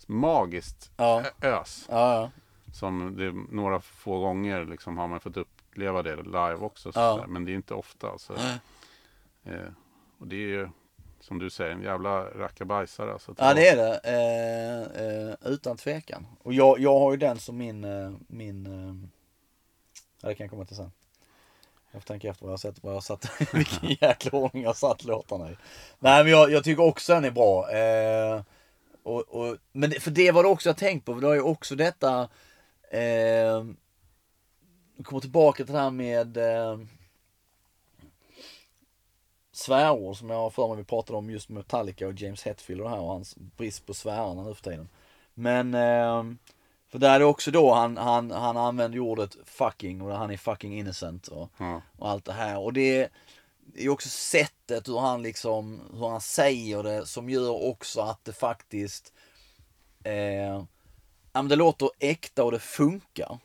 magiskt 0.07 0.91
Ja. 0.97 1.23
ös. 1.41 1.89
Som 2.73 3.15
det, 3.17 3.31
några 3.55 3.79
få 3.81 4.19
gånger 4.19 4.65
liksom 4.65 4.97
har 4.97 5.07
man 5.07 5.19
fått 5.19 5.37
uppleva 5.37 6.03
det 6.03 6.15
live 6.15 6.55
också. 6.55 6.91
Så. 6.91 7.25
Men 7.27 7.45
det 7.45 7.51
är 7.51 7.55
inte 7.55 7.73
ofta. 7.73 8.09
Alltså. 8.09 8.33
Nej. 8.37 8.59
Eh, 9.43 9.69
och 10.17 10.27
det 10.27 10.35
är 10.35 10.47
ju 10.47 10.69
som 11.23 11.39
du 11.39 11.49
säger 11.49 11.71
en 11.71 11.81
jävla 11.81 12.25
rackabajsare. 12.25 13.13
Alltså, 13.13 13.35
Ja 13.37 13.53
det 13.53 13.67
är 13.67 13.77
det, 13.77 13.99
eh, 14.03 15.05
eh, 15.05 15.53
utan 15.53 15.77
tvekan. 15.77 16.25
Och 16.43 16.53
jag, 16.53 16.79
jag 16.79 16.99
har 16.99 17.11
ju 17.11 17.17
den 17.17 17.39
som 17.39 17.57
min, 17.57 17.83
eh, 17.83 18.11
min, 18.27 18.65
eh, 18.65 19.09
ja 20.21 20.29
det 20.29 20.35
kan 20.35 20.43
jag 20.43 20.51
komma 20.51 20.65
till 20.65 20.75
sen. 20.75 20.91
Jag 21.91 22.01
får 22.01 22.07
tänka 22.07 22.29
efter 22.29 22.43
vad 22.43 22.49
jag 22.49 22.53
har 22.53 22.57
sett, 22.57 22.83
vad 22.83 22.91
jag 22.91 22.95
har 22.95 23.01
satt, 23.01 23.41
vilken 23.53 23.89
jäkla 24.01 24.39
ordning 24.39 24.63
jag 24.63 24.69
har 24.69 24.73
satt 24.73 25.03
låtarna 25.03 25.51
i. 25.51 25.55
Nej 25.99 26.23
men 26.23 26.31
jag, 26.31 26.51
jag 26.51 26.63
tycker 26.63 26.83
också 26.83 27.13
den 27.13 27.25
är 27.25 27.31
bra. 27.31 27.71
Eh, 27.71 28.41
och, 29.03 29.21
och, 29.21 29.57
men 29.71 29.91
för 29.91 30.11
det 30.11 30.31
var 30.31 30.43
det 30.43 30.49
också 30.49 30.69
jag 30.69 30.77
tänkt 30.77 31.05
på, 31.05 31.13
för 31.13 31.21
det 31.21 31.27
var 31.27 31.33
ju 31.33 31.41
också 31.41 31.75
detta, 31.75 32.21
eh, 32.91 33.65
kommer 35.03 35.19
tillbaka 35.21 35.63
till 35.63 35.73
det 35.73 35.79
här 35.79 35.91
med 35.91 36.37
eh, 36.37 36.79
svärord 39.53 40.17
som 40.17 40.29
jag 40.29 40.37
har 40.37 40.49
för 40.49 40.67
mig 40.67 40.77
vi 40.77 40.83
pratade 40.83 41.17
om 41.17 41.29
just 41.29 41.49
Metallica 41.49 42.07
och 42.07 42.13
James 42.13 42.43
Hetfield 42.43 42.81
och 42.81 42.89
det 42.89 42.95
här 42.95 43.01
och 43.01 43.07
hans 43.11 43.35
brist 43.35 43.85
på 43.85 43.93
svärarna 43.93 44.43
nu 44.43 44.53
för 44.53 44.63
tiden. 44.63 44.89
Men, 45.33 45.73
eh, 45.73 46.23
för 46.91 46.99
där 46.99 47.15
är 47.15 47.19
det 47.19 47.25
också 47.25 47.51
då 47.51 47.73
han, 47.73 47.97
han, 47.97 48.31
han 48.31 48.57
använder 48.57 48.99
ordet 48.99 49.37
fucking 49.45 50.01
och 50.01 50.17
han 50.17 50.31
är 50.31 50.37
fucking 50.37 50.79
innocent 50.79 51.27
och, 51.27 51.49
Ja. 51.57 51.81
och 51.97 52.09
allt 52.09 52.25
det 52.25 52.33
här. 52.33 52.59
Och 52.59 52.73
det 52.73 53.09
är 53.75 53.89
också 53.89 54.09
sättet 54.09 54.87
hur 54.87 54.99
han 54.99 55.21
liksom, 55.21 55.81
hur 55.93 56.07
han 56.07 56.21
säger 56.21 56.83
det 56.83 57.05
som 57.05 57.29
gör 57.29 57.63
också 57.63 58.01
att 58.01 58.25
det 58.25 58.33
faktiskt, 58.33 59.13
eh, 60.03 60.63
det 61.43 61.55
låter 61.55 61.89
äkta 61.99 62.43
och 62.43 62.51
det 62.51 62.59
funkar. 62.59 63.37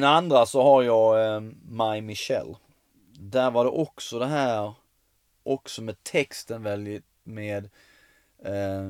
Min 0.00 0.04
andra 0.04 0.46
så 0.46 0.62
har 0.62 0.82
jag 0.82 1.34
eh, 1.34 1.40
My 1.68 2.00
Michelle. 2.00 2.54
Där 3.12 3.50
var 3.50 3.64
det 3.64 3.70
också 3.70 4.18
det 4.18 4.26
här 4.26 4.74
också 5.42 5.82
med 5.82 6.02
texten 6.04 6.62
väldigt 6.62 7.04
med 7.24 7.70
eh, 8.44 8.88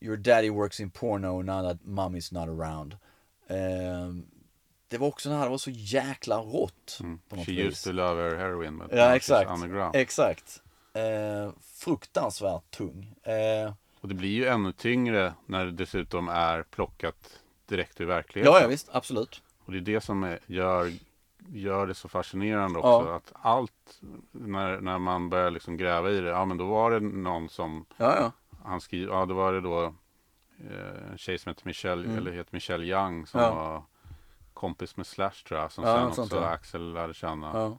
Your 0.00 0.16
daddy 0.16 0.50
works 0.50 0.80
in 0.80 0.90
porno 0.90 1.42
now 1.42 1.62
that 1.62 1.80
mommy's 1.82 2.34
not 2.34 2.48
around. 2.60 2.92
Eh, 3.46 4.14
det 4.88 4.98
var 4.98 5.06
också 5.08 5.28
den 5.28 5.38
här, 5.38 5.44
det 5.44 5.50
var 5.50 5.58
så 5.58 5.70
jäkla 5.70 6.36
rått 6.38 6.98
på 7.28 7.36
något 7.36 7.46
She 7.46 7.52
vis. 7.52 7.64
used 7.64 7.82
to 7.84 7.92
love 7.92 8.22
her 8.22 8.36
heroin 8.36 8.78
but 8.78 8.88
Ja 8.92 9.16
exakt. 9.16 9.50
underground. 9.50 9.96
Exakt. 9.96 10.62
Eh, 10.92 11.52
fruktansvärt 11.62 12.70
tung. 12.70 13.14
Eh, 13.22 13.72
Och 14.00 14.08
det 14.08 14.14
blir 14.14 14.30
ju 14.30 14.46
ännu 14.46 14.72
tyngre 14.72 15.34
när 15.46 15.64
det 15.64 15.72
dessutom 15.72 16.28
är 16.28 16.62
plockat 16.62 17.40
direkt 17.68 18.00
ur 18.00 18.04
verkligheten. 18.06 18.52
ja, 18.54 18.60
ja 18.60 18.68
visst, 18.68 18.88
absolut. 18.92 19.42
Och 19.70 19.74
det 19.74 19.78
är 19.92 19.94
det 19.94 20.00
som 20.00 20.24
är, 20.24 20.38
gör, 20.46 20.92
gör 21.48 21.86
det 21.86 21.94
så 21.94 22.08
fascinerande 22.08 22.78
också. 22.78 23.08
Ja. 23.08 23.16
Att 23.16 23.32
allt, 23.42 24.00
när, 24.30 24.80
när 24.80 24.98
man 24.98 25.28
börjar 25.28 25.50
liksom 25.50 25.76
gräva 25.76 26.10
i 26.10 26.20
det, 26.20 26.28
ja 26.28 26.44
men 26.44 26.56
då 26.56 26.66
var 26.66 26.90
det 26.90 27.00
någon 27.00 27.48
som 27.48 27.84
Ja, 27.96 28.16
ja. 28.16 28.32
han 28.64 28.80
skriver, 28.80 29.12
ja 29.12 29.26
då 29.26 29.34
var 29.34 29.52
det 29.52 29.60
då 29.60 29.84
eh, 30.70 31.10
en 31.12 31.18
tjej 31.18 31.38
som 31.38 31.50
heter 31.50 31.66
Michelle, 31.66 32.16
eller 32.16 32.32
heter 32.32 32.54
Michelle 32.54 32.84
Young 32.84 33.26
som 33.26 33.40
Mm. 33.40 33.54
Var 33.54 33.82
kompis 34.54 34.96
med 34.96 35.06
Slash 35.06 35.44
tror 35.48 35.60
jag. 35.60 35.72
Som 35.72 35.84
sen 35.84 36.24
också. 36.24 36.40
Axel 36.40 36.92
lärde 36.92 37.14
känna. 37.14 37.78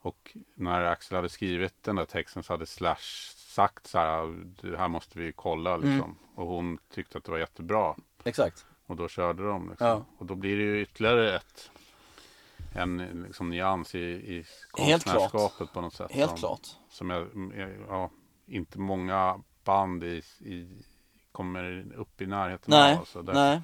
Och 0.00 0.36
när 0.54 0.82
Axel 0.84 1.16
hade 1.16 1.28
skrivit 1.28 1.82
den 1.82 1.96
där 1.96 2.04
texten 2.04 2.42
så 2.42 2.52
hade 2.52 2.66
Slash 2.66 3.32
sagt 3.36 3.86
så 3.86 3.98
här, 3.98 4.44
det 4.62 4.76
här 4.76 4.88
måste 4.88 5.18
vi 5.18 5.32
kolla 5.32 5.76
liksom. 5.76 5.90
Mm. 5.94 6.16
Och 6.34 6.46
hon 6.46 6.78
tyckte 6.90 7.18
att 7.18 7.24
det 7.24 7.30
var 7.30 7.38
jättebra. 7.38 7.94
Exakt. 8.24 8.66
Och 8.86 8.96
då 8.96 9.08
körde 9.08 9.48
de 9.48 9.70
liksom. 9.70 9.86
Ja. 9.86 10.04
Och 10.18 10.26
då 10.26 10.34
blir 10.34 10.56
det 10.56 10.62
ju 10.62 10.82
ytterligare 10.82 11.36
ett 11.36 11.70
en 12.76 13.22
liksom, 13.26 13.50
nyans 13.50 13.94
i, 13.94 13.98
i 13.98 14.44
konstnärskapet 14.70 15.72
på 15.72 15.80
något 15.80 15.94
sätt. 15.94 16.12
Helt 16.12 16.30
som, 16.30 16.38
klart. 16.38 16.68
Som 16.90 17.10
jag, 17.10 17.28
ja, 17.88 18.10
inte 18.46 18.78
många 18.78 19.40
band 19.64 20.04
i, 20.04 20.22
i, 20.40 20.68
kommer 21.32 21.92
upp 21.96 22.20
i 22.20 22.26
närheten 22.26 22.64
Nej, 22.66 22.96
av. 22.96 23.04
Så 23.04 23.22
där- 23.22 23.34
nej. 23.34 23.60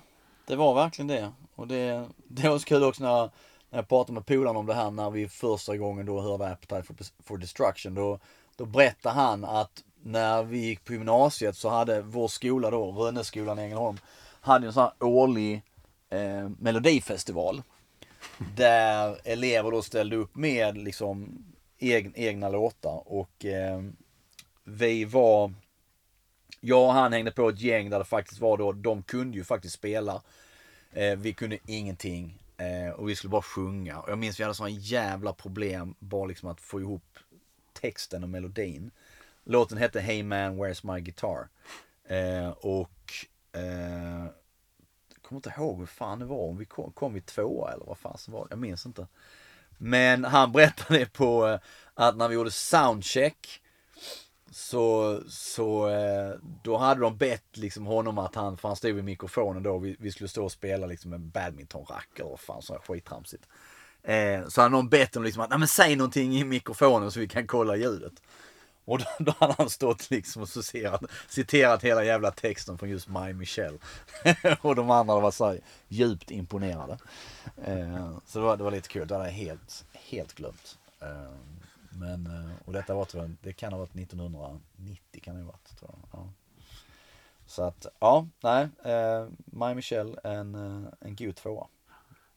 Det 0.46 0.56
var 0.56 0.74
verkligen 0.74 1.08
det. 1.08 1.32
Och 1.54 1.68
det, 1.68 2.08
det 2.16 2.48
var 2.48 2.58
så 2.58 2.64
kul 2.64 2.84
också 2.84 3.02
när, 3.02 3.30
när 3.70 3.78
jag 3.78 3.88
pratade 3.88 4.12
med 4.12 4.26
polaren 4.26 4.56
om 4.56 4.66
det 4.66 4.74
här 4.74 4.90
när 4.90 5.10
vi 5.10 5.28
första 5.28 5.76
gången 5.76 6.06
då 6.06 6.20
hörde 6.20 6.48
Appetite 6.48 6.82
for, 6.82 6.96
for 7.22 7.38
Destruction. 7.38 7.94
Då, 7.94 8.18
då 8.56 8.64
berättade 8.64 9.14
han 9.14 9.44
att 9.44 9.84
när 10.02 10.42
vi 10.42 10.58
gick 10.58 10.84
på 10.84 10.92
gymnasiet 10.92 11.56
så 11.56 11.68
hade 11.68 12.02
vår 12.02 12.28
skola 12.28 12.70
då, 12.70 12.92
Rönneskolan 12.92 13.58
i 13.58 13.62
Ängelholm, 13.62 13.98
hade 14.42 14.66
en 14.66 14.72
sån 14.72 14.82
här 14.82 14.92
årlig 15.00 15.62
eh, 16.10 16.48
melodifestival. 16.58 17.62
Där 18.56 19.18
elever 19.24 19.70
då 19.70 19.82
ställde 19.82 20.16
upp 20.16 20.34
med 20.34 20.78
liksom 20.78 21.44
egen, 21.78 22.12
egna 22.16 22.48
låtar 22.48 23.02
och 23.06 23.44
eh, 23.44 23.82
vi 24.64 25.04
var 25.04 25.52
jag 26.60 26.86
och 26.86 26.92
han 26.92 27.12
hängde 27.12 27.30
på 27.30 27.48
ett 27.48 27.60
gäng 27.60 27.90
där 27.90 27.98
det 27.98 28.04
faktiskt 28.04 28.40
var 28.40 28.56
då, 28.56 28.72
de 28.72 29.02
kunde 29.02 29.36
ju 29.36 29.44
faktiskt 29.44 29.74
spela. 29.74 30.22
Eh, 30.92 31.16
vi 31.18 31.32
kunde 31.32 31.58
ingenting. 31.66 32.38
Eh, 32.56 32.92
och 32.92 33.08
vi 33.08 33.16
skulle 33.16 33.30
bara 33.30 33.42
sjunga. 33.42 33.98
Och 34.00 34.10
jag 34.10 34.18
minns 34.18 34.40
vi 34.40 34.44
hade 34.44 34.54
sådana 34.54 34.74
jävla 34.78 35.32
problem 35.32 35.94
bara 35.98 36.26
liksom 36.26 36.48
att 36.48 36.60
få 36.60 36.80
ihop 36.80 37.18
texten 37.80 38.22
och 38.22 38.28
melodin. 38.28 38.90
Låten 39.44 39.78
hette 39.78 40.00
Hey 40.00 40.22
man, 40.22 40.58
where's 40.58 40.94
my 40.94 41.00
guitar? 41.00 41.48
Eh, 42.08 42.48
och 42.48 43.12
eh, 43.52 44.24
jag 45.12 45.22
kommer 45.22 45.38
inte 45.38 45.54
ihåg 45.56 45.78
hur 45.78 45.86
fan 45.86 46.18
det 46.18 46.24
var. 46.24 46.48
Om 46.48 46.56
vi 46.56 46.64
kom, 46.64 46.92
kom 46.92 47.14
vi 47.14 47.20
tvåa 47.20 47.72
eller 47.72 47.84
vad 47.84 47.98
fan 47.98 48.16
det 48.26 48.32
var. 48.32 48.46
Jag 48.50 48.58
minns 48.58 48.86
inte. 48.86 49.06
Men 49.78 50.24
han 50.24 50.52
berättade 50.52 51.06
på 51.06 51.48
eh, 51.48 51.58
att 51.94 52.16
när 52.16 52.28
vi 52.28 52.34
gjorde 52.34 52.50
soundcheck 52.50 53.62
så, 54.50 55.20
så 55.28 55.88
eh, 55.88 56.34
då 56.62 56.76
hade 56.76 57.00
de 57.00 57.16
bett 57.16 57.56
liksom 57.56 57.86
honom 57.86 58.18
att 58.18 58.34
han, 58.34 58.56
för 58.56 58.68
han 58.68 58.76
stod 58.76 58.94
vid 58.94 59.04
mikrofonen 59.04 59.62
då, 59.62 59.78
vi, 59.78 59.96
vi 59.98 60.12
skulle 60.12 60.28
stå 60.28 60.44
och 60.44 60.52
spela 60.52 60.86
liksom 60.86 61.12
en 61.12 61.30
badmintonrack 61.30 62.08
eller 62.18 62.30
vad 62.30 62.40
fan 62.40 62.62
så 62.62 62.74
skittramsigt. 62.74 63.46
Eh, 64.02 64.48
så 64.48 64.60
hade 64.60 64.72
någon 64.72 64.88
bett 64.88 65.14
honom 65.14 65.24
liksom 65.24 65.42
att, 65.42 65.50
nej 65.50 65.58
men 65.58 65.68
säg 65.68 65.96
någonting 65.96 66.36
i 66.36 66.44
mikrofonen 66.44 67.10
så 67.10 67.20
vi 67.20 67.28
kan 67.28 67.46
kolla 67.46 67.76
ljudet. 67.76 68.12
Och 68.84 68.98
då, 68.98 69.04
då 69.18 69.34
hade 69.38 69.54
han 69.58 69.70
stått 69.70 70.10
liksom 70.10 70.42
och 70.42 70.48
citerat, 70.48 71.02
citerat 71.28 71.84
hela 71.84 72.04
jävla 72.04 72.30
texten 72.30 72.78
från 72.78 72.90
just 72.90 73.08
My 73.08 73.32
Michelle. 73.32 73.78
och 74.62 74.74
de 74.74 74.90
andra 74.90 75.20
var 75.20 75.30
så 75.30 75.56
djupt 75.88 76.30
imponerade. 76.30 76.98
Eh, 77.64 78.18
så 78.26 78.38
det 78.38 78.44
var, 78.44 78.56
det 78.56 78.64
var 78.64 78.70
lite 78.70 78.88
kul, 78.88 79.08
det 79.08 79.14
hade 79.14 79.26
jag 79.26 79.32
helt, 79.32 79.84
helt 79.92 80.34
glömt. 80.34 80.78
Eh, 81.00 81.32
men, 81.90 82.26
eh, 82.26 82.52
och 82.64 82.72
detta 82.72 82.94
var 82.94 83.04
tror 83.04 83.22
jag, 83.22 83.34
det 83.42 83.52
kan 83.52 83.72
ha 83.72 83.78
varit 83.78 83.94
1990 83.94 85.20
kan 85.22 85.34
det 85.34 85.40
ha 85.40 85.46
varit. 85.46 85.78
Tror 85.78 85.90
jag. 85.92 86.20
Ja. 86.20 86.28
Så 87.46 87.62
att, 87.62 87.86
ja, 87.98 88.28
nej, 88.40 88.68
eh, 88.84 89.28
My 89.44 89.74
Michelle, 89.74 90.16
en, 90.24 90.54
eh, 90.54 90.92
en 91.00 91.16
god 91.16 91.36
tvåa. 91.36 91.66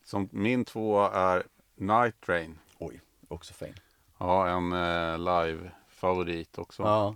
Som 0.03 0.29
min 0.31 0.65
tvåa 0.65 1.11
är 1.11 1.43
Night 1.75 2.21
Train. 2.21 2.59
Oj, 2.79 3.01
också 3.27 3.53
fin. 3.53 3.73
Ja, 4.17 4.49
en 4.49 4.73
eh, 4.73 5.17
live-favorit 5.95 6.57
också. 6.57 6.83
Ja, 6.83 7.15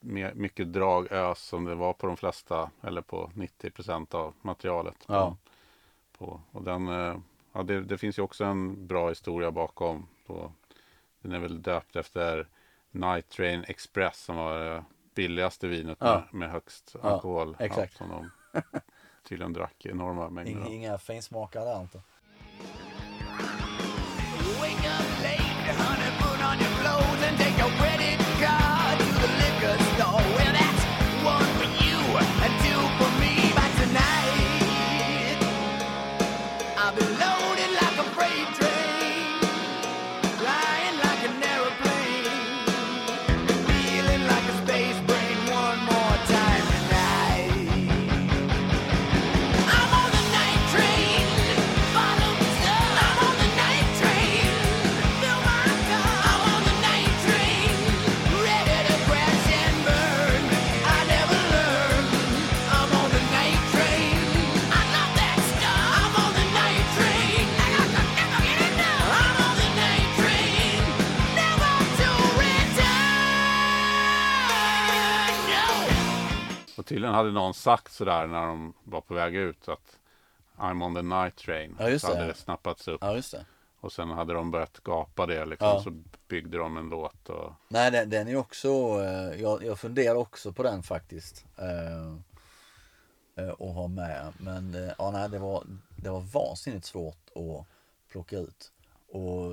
Med, 0.00 0.36
mycket 0.36 0.72
dragös 0.72 1.38
som 1.38 1.64
det 1.64 1.74
var 1.74 1.92
på 1.92 2.06
de 2.06 2.16
flesta, 2.16 2.70
eller 2.82 3.02
på 3.02 3.30
90% 3.34 4.14
av 4.14 4.34
materialet. 4.42 5.04
Ja. 5.06 5.36
På, 6.18 6.40
och 6.52 6.62
den, 6.62 6.88
eh, 6.88 7.16
ja, 7.52 7.62
det, 7.62 7.80
det 7.80 7.98
finns 7.98 8.18
ju 8.18 8.22
också 8.22 8.44
en 8.44 8.86
bra 8.86 9.08
historia 9.08 9.50
bakom. 9.50 10.06
På, 10.26 10.52
den 11.20 11.32
är 11.32 11.38
väl 11.38 11.62
döpt 11.62 11.96
efter 11.96 12.46
Night 12.90 13.28
Train 13.28 13.64
Express 13.68 14.24
som 14.24 14.36
var 14.36 14.58
det 14.64 14.84
billigaste 15.14 15.66
vinet 15.68 15.98
Ja. 16.00 16.14
med, 16.30 16.34
med 16.40 16.50
högst 16.50 16.96
Ja, 17.02 17.08
alkohol. 17.10 17.56
exakt. 17.58 17.96
som 17.96 18.08
de 18.10 18.30
tydligen 19.28 19.52
drack 19.52 19.86
enorma 19.86 20.28
mängder. 20.30 20.52
inga, 20.52 20.66
inga 20.68 20.98
finsmakare 20.98 21.64
där 21.64 21.80
inte. 21.80 22.00
Clothes 27.64 27.80
and 27.80 27.80
take 27.80 27.80
a 27.80 27.82
credit 27.82 28.18
card 28.40 28.98
to 28.98 29.06
the 29.06 29.28
liquor 29.38 29.84
store. 29.94 30.43
Hade 77.14 77.32
någon 77.32 77.54
sagt 77.54 77.92
sådär 77.92 78.26
när 78.26 78.46
de 78.46 78.74
var 78.84 79.00
på 79.00 79.14
väg 79.14 79.34
ut 79.34 79.68
att 79.68 79.98
I'm 80.56 80.84
on 80.84 80.94
the 80.94 81.02
night 81.02 81.36
train. 81.36 81.76
Ja, 81.78 81.98
så 81.98 82.06
hade 82.06 82.20
det. 82.20 82.26
det 82.26 82.34
snappats 82.34 82.88
upp. 82.88 82.98
Ja, 83.00 83.12
det. 83.12 83.46
Och 83.80 83.92
sen 83.92 84.10
hade 84.10 84.32
de 84.32 84.50
börjat 84.50 84.80
gapa 84.80 85.26
det 85.26 85.44
liksom. 85.44 85.68
Ja. 85.68 85.82
Så 85.82 86.02
byggde 86.28 86.58
de 86.58 86.76
en 86.76 86.88
låt. 86.88 87.28
Och, 87.28 87.52
Nej, 87.68 87.90
den, 87.90 88.10
den 88.10 88.28
är 88.28 88.36
också, 88.36 88.68
eh, 89.02 89.40
jag, 89.42 89.64
jag 89.64 89.78
funderar 89.78 90.14
också 90.14 90.52
på 90.52 90.62
den 90.62 90.82
faktiskt. 90.82 91.44
Eh, 91.58 92.16
eh, 93.44 93.50
att 93.50 93.74
ha 93.74 93.88
med. 93.88 94.32
Men 94.38 94.74
eh, 94.74 94.92
ja, 94.98 95.10
nej, 95.10 95.28
det 95.28 95.38
var, 95.38 95.64
det 95.96 96.10
var 96.10 96.20
vansinnigt 96.20 96.86
svårt 96.86 97.30
att 97.34 97.66
plocka 98.12 98.38
ut. 98.38 98.72
Och 99.08 99.52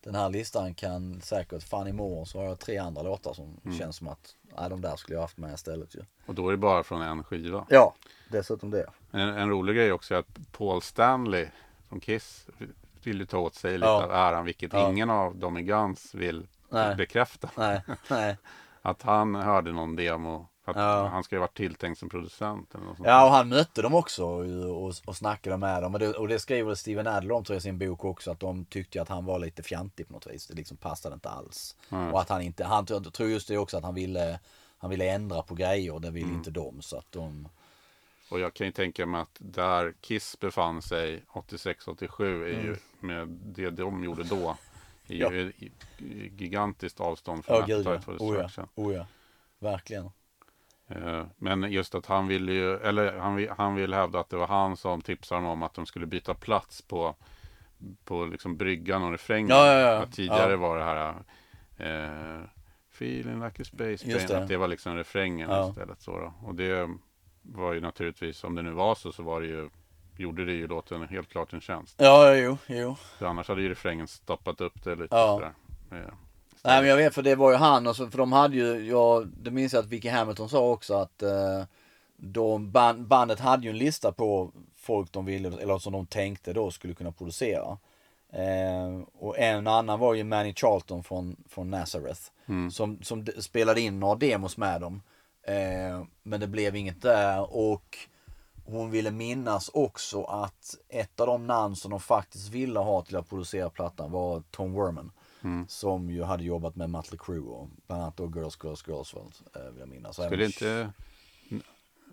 den 0.00 0.14
här 0.14 0.28
listan 0.28 0.74
kan 0.74 1.20
säkert, 1.20 1.62
fan 1.62 1.88
imorgon 1.88 2.26
så 2.26 2.38
har 2.38 2.44
jag 2.44 2.58
tre 2.58 2.78
andra 2.78 3.02
låtar 3.02 3.32
som 3.32 3.60
Mm. 3.64 3.78
känns 3.78 3.96
som 3.96 4.08
att, 4.08 4.34
nej 4.58 4.70
de 4.70 4.80
där 4.80 4.96
skulle 4.96 5.16
jag 5.16 5.22
haft 5.22 5.36
med 5.38 5.54
istället 5.54 5.94
ju. 5.94 6.00
och 6.26 6.34
då 6.34 6.48
är 6.48 6.52
det 6.52 6.56
bara 6.58 6.82
från 6.82 7.02
en 7.02 7.24
skiva. 7.24 7.66
Ja, 7.68 7.94
dessutom 8.30 8.70
det. 8.70 8.86
En, 9.10 9.20
en 9.20 9.48
rolig 9.50 9.76
grej 9.76 9.92
också 9.92 10.14
är 10.14 10.18
att 10.18 10.38
Paul 10.52 10.82
Stanley 10.82 11.46
från 11.88 12.00
Kiss 12.00 12.46
vill 13.02 13.20
ju 13.20 13.26
ta 13.26 13.38
åt 13.38 13.54
sig 13.54 13.72
lite 13.78 13.86
Ja. 13.86 14.04
av 14.04 14.10
äran. 14.10 14.44
Vilket 14.44 14.72
Ja. 14.72 14.90
ingen 14.90 15.10
av 15.10 15.36
dem 15.36 15.58
i 15.58 15.62
Guns 15.62 16.14
vill 16.14 16.46
Nej. 16.68 16.96
bekräfta. 16.96 17.50
Nej, 17.56 17.80
nej, 18.10 18.36
Att 18.82 19.02
han 19.02 19.34
hörde 19.34 19.72
någon 19.72 19.96
demo 19.96 20.47
Att 20.68 20.76
Ja. 20.76 21.06
Han 21.06 21.24
ska 21.24 21.34
ju 21.34 21.38
ha 21.40 21.46
varit 21.46 21.56
tilltänkt 21.56 21.98
som 21.98 22.08
producent 22.08 22.74
eller 22.74 22.84
något 22.84 22.96
sånt. 22.96 23.08
Ja, 23.08 23.24
och 23.24 23.30
han 23.30 23.48
mötte 23.48 23.82
dem 23.82 23.94
också 23.94 24.24
och, 24.24 24.84
och, 24.84 24.94
och 25.04 25.16
snackade 25.16 25.56
med 25.56 25.82
dem. 25.82 25.94
Och 25.94 26.00
det, 26.00 26.08
och 26.14 26.28
det 26.28 26.38
skriver 26.38 26.74
Steven 26.74 27.06
Adler 27.06 27.34
om 27.34 27.44
tror 27.44 27.54
jag 27.54 27.60
i 27.60 27.62
sin 27.62 27.78
bok 27.78 28.04
också. 28.04 28.30
Att 28.30 28.40
de 28.40 28.64
tyckte 28.64 29.02
att 29.02 29.08
han 29.08 29.24
var 29.24 29.38
lite 29.38 29.62
fjantig 29.62 30.06
på 30.06 30.12
något 30.12 30.26
vis. 30.26 30.46
Det 30.46 30.54
liksom 30.54 30.76
passade 30.76 31.14
inte 31.14 31.28
alls. 31.28 31.76
Nej. 31.88 32.12
Och 32.12 32.20
att 32.20 32.28
han 32.28 32.42
inte, 32.42 32.64
han 32.64 32.86
tror- 32.86 33.00
tror 33.00 33.28
just 33.28 33.48
det 33.48 33.58
också 33.58 33.76
att 33.76 33.84
han 33.84 33.94
ville, 33.94 34.38
han 34.78 34.90
ville 34.90 35.10
ändra 35.10 35.42
på 35.42 35.54
grejer 35.54 35.94
och 35.94 36.00
det 36.00 36.10
ville 36.10 36.26
Mm. 36.26 36.38
inte 36.38 36.50
de. 36.50 36.82
Så 36.82 36.96
att 36.98 37.12
de, 37.12 37.48
Och 38.30 38.40
jag 38.40 38.54
kan 38.54 38.66
ju 38.66 38.72
tänka 38.72 39.06
mig 39.06 39.20
att 39.20 39.36
där 39.38 39.94
Kiss 40.00 40.36
befann 40.40 40.82
sig 40.82 41.22
86-87 41.32 42.42
är 42.44 42.62
ju 42.62 42.76
med 43.00 43.28
det 43.28 43.70
de 43.70 44.04
gjorde 44.04 44.22
då. 44.24 44.56
Är 45.10 45.14
Mm. 45.14 45.20
Ja. 45.20 45.32
ju 45.32 45.48
ett 45.66 46.00
gigantiskt 46.40 47.00
avstånd 47.00 47.44
från 47.44 47.56
ja 47.56 47.64
ja. 47.68 47.74
Appetite 47.80 48.00
for 48.04 48.12
Oh 48.12 48.36
ja. 48.36 48.42
Destruction. 48.42 48.68
Oh 48.74 48.94
ja. 48.94 49.06
Verkligen. 49.58 50.10
Eh, 50.88 51.24
Men 51.36 51.72
just 51.72 51.94
att 51.94 52.06
han 52.06 52.26
ville 52.28 52.52
ju, 52.52 52.76
eller 52.76 53.18
han, 53.18 53.34
vill- 53.36 53.50
han 53.50 53.74
vill 53.74 53.94
hävda 53.94 54.20
att 54.20 54.30
det 54.30 54.36
var 54.36 54.46
han 54.46 54.76
som 54.76 55.00
tipsade 55.02 55.46
om 55.46 55.62
att 55.62 55.74
de 55.74 55.86
skulle 55.86 56.06
byta 56.06 56.34
plats 56.34 56.82
på, 56.82 57.14
på 58.04 58.24
liksom 58.24 58.56
bryggan 58.56 59.02
och 59.02 59.10
refrängen. 59.12 59.48
Ja, 59.48 59.66
ja, 59.72 59.78
ja. 59.80 60.02
Att 60.02 60.12
tidigare 60.12 60.56
var 60.56 60.78
det 60.78 60.84
här 60.84 61.14
eh, 61.76 62.42
Feeling 62.94 63.44
like 63.44 63.62
a 63.62 63.64
space 63.64 64.04
plane, 64.04 64.26
det. 64.28 64.38
att 64.42 64.48
det 64.48 64.56
var 64.56 64.68
liksom 64.68 64.96
refrängen 64.96 65.50
istället. 65.68 66.00
Så 66.02 66.18
då. 66.18 66.32
Och 66.48 66.54
det 66.54 66.88
var 67.42 67.72
ju 67.72 67.80
naturligtvis, 67.80 68.44
om 68.44 68.54
det 68.54 68.62
nu 68.62 68.70
var 68.70 68.94
så, 68.94 69.12
så 69.12 69.22
var 69.22 69.40
det 69.40 69.46
ju, 69.46 69.70
gjorde 70.16 70.44
det 70.44 70.52
ju 70.52 70.66
låten 70.66 71.02
helt 71.08 71.28
klart 71.28 71.52
en 71.52 71.60
tjänst. 71.60 71.94
Ja, 71.98 72.34
jo, 72.34 72.58
jo. 72.66 72.96
För 73.18 73.26
annars 73.26 73.48
hade 73.48 73.62
ju 73.62 73.68
refrängen 73.68 74.08
stoppat 74.08 74.60
upp 74.60 74.84
det 74.84 74.94
lite 74.94 75.16
Ja. 75.16 75.52
sådär. 75.90 76.14
Nej 76.64 76.80
men 76.80 76.90
jag 76.90 76.96
vet 76.96 77.14
för 77.14 77.22
det 77.22 77.34
var 77.34 77.50
ju 77.50 77.56
han 77.56 77.86
och 77.86 77.96
så, 77.96 78.10
för 78.10 78.18
de 78.18 78.32
hade 78.32 78.56
ju, 78.56 78.86
jag, 78.88 79.26
det 79.26 79.50
minns 79.50 79.72
jag 79.72 79.80
att 79.80 79.86
Vicky 79.90 80.08
Hamilton 80.08 80.48
sa 80.48 80.70
också 80.70 80.94
att 80.94 81.22
eh, 81.22 81.62
de, 82.16 82.70
band, 82.70 83.06
bandet 83.06 83.40
hade 83.40 83.64
ju 83.64 83.70
en 83.70 83.78
lista 83.78 84.12
på 84.12 84.52
folk 84.76 85.12
de 85.12 85.24
ville, 85.24 85.48
eller 85.62 85.78
som 85.78 85.92
de 85.92 86.06
tänkte 86.06 86.52
då 86.52 86.70
skulle 86.70 86.94
kunna 86.94 87.12
producera. 87.12 87.78
Eh, 88.32 89.00
och 89.18 89.38
en 89.38 89.66
annan 89.66 89.98
var 89.98 90.14
ju 90.14 90.24
Manny 90.24 90.54
Charlton 90.54 91.04
från, 91.04 91.36
från 91.48 91.70
Nazareth. 91.70 92.20
Som, 92.70 92.98
som 93.02 93.24
d- 93.24 93.42
spelade 93.42 93.80
in 93.80 94.00
några 94.00 94.14
demos 94.14 94.56
med 94.56 94.80
dem. 94.80 95.02
Eh, 95.42 96.04
men 96.22 96.40
det 96.40 96.46
blev 96.46 96.76
inget 96.76 97.02
där 97.02 97.56
och 97.56 97.98
hon 98.64 98.90
ville 98.90 99.10
minnas 99.10 99.70
också 99.74 100.24
att 100.24 100.74
ett 100.88 101.20
av 101.20 101.26
de 101.26 101.46
namn 101.46 101.76
som 101.76 101.90
de 101.90 102.00
faktiskt 102.00 102.48
ville 102.48 102.78
ha 102.78 103.02
till 103.02 103.16
att 103.16 103.28
producera 103.28 103.70
plattan 103.70 104.10
var 104.12 104.42
Tom 104.50 104.74
Werman. 104.74 105.10
Som 105.68 106.10
ju 106.10 106.22
hade 106.22 106.44
jobbat 106.44 106.76
med 106.76 106.90
Mötley 106.90 107.18
Crüe 107.18 107.46
och 107.48 107.68
bland 107.86 108.02
annat 108.02 108.16
då 108.16 108.26
Girls, 108.34 108.58
Girls, 108.64 108.88
Girls 108.88 109.14
eh, 109.56 109.62
vill 109.70 109.78
jag 109.80 109.88
minnas. 109.88 110.14
Skulle 110.14 110.26
även- 110.28 110.46
inte 110.46 110.92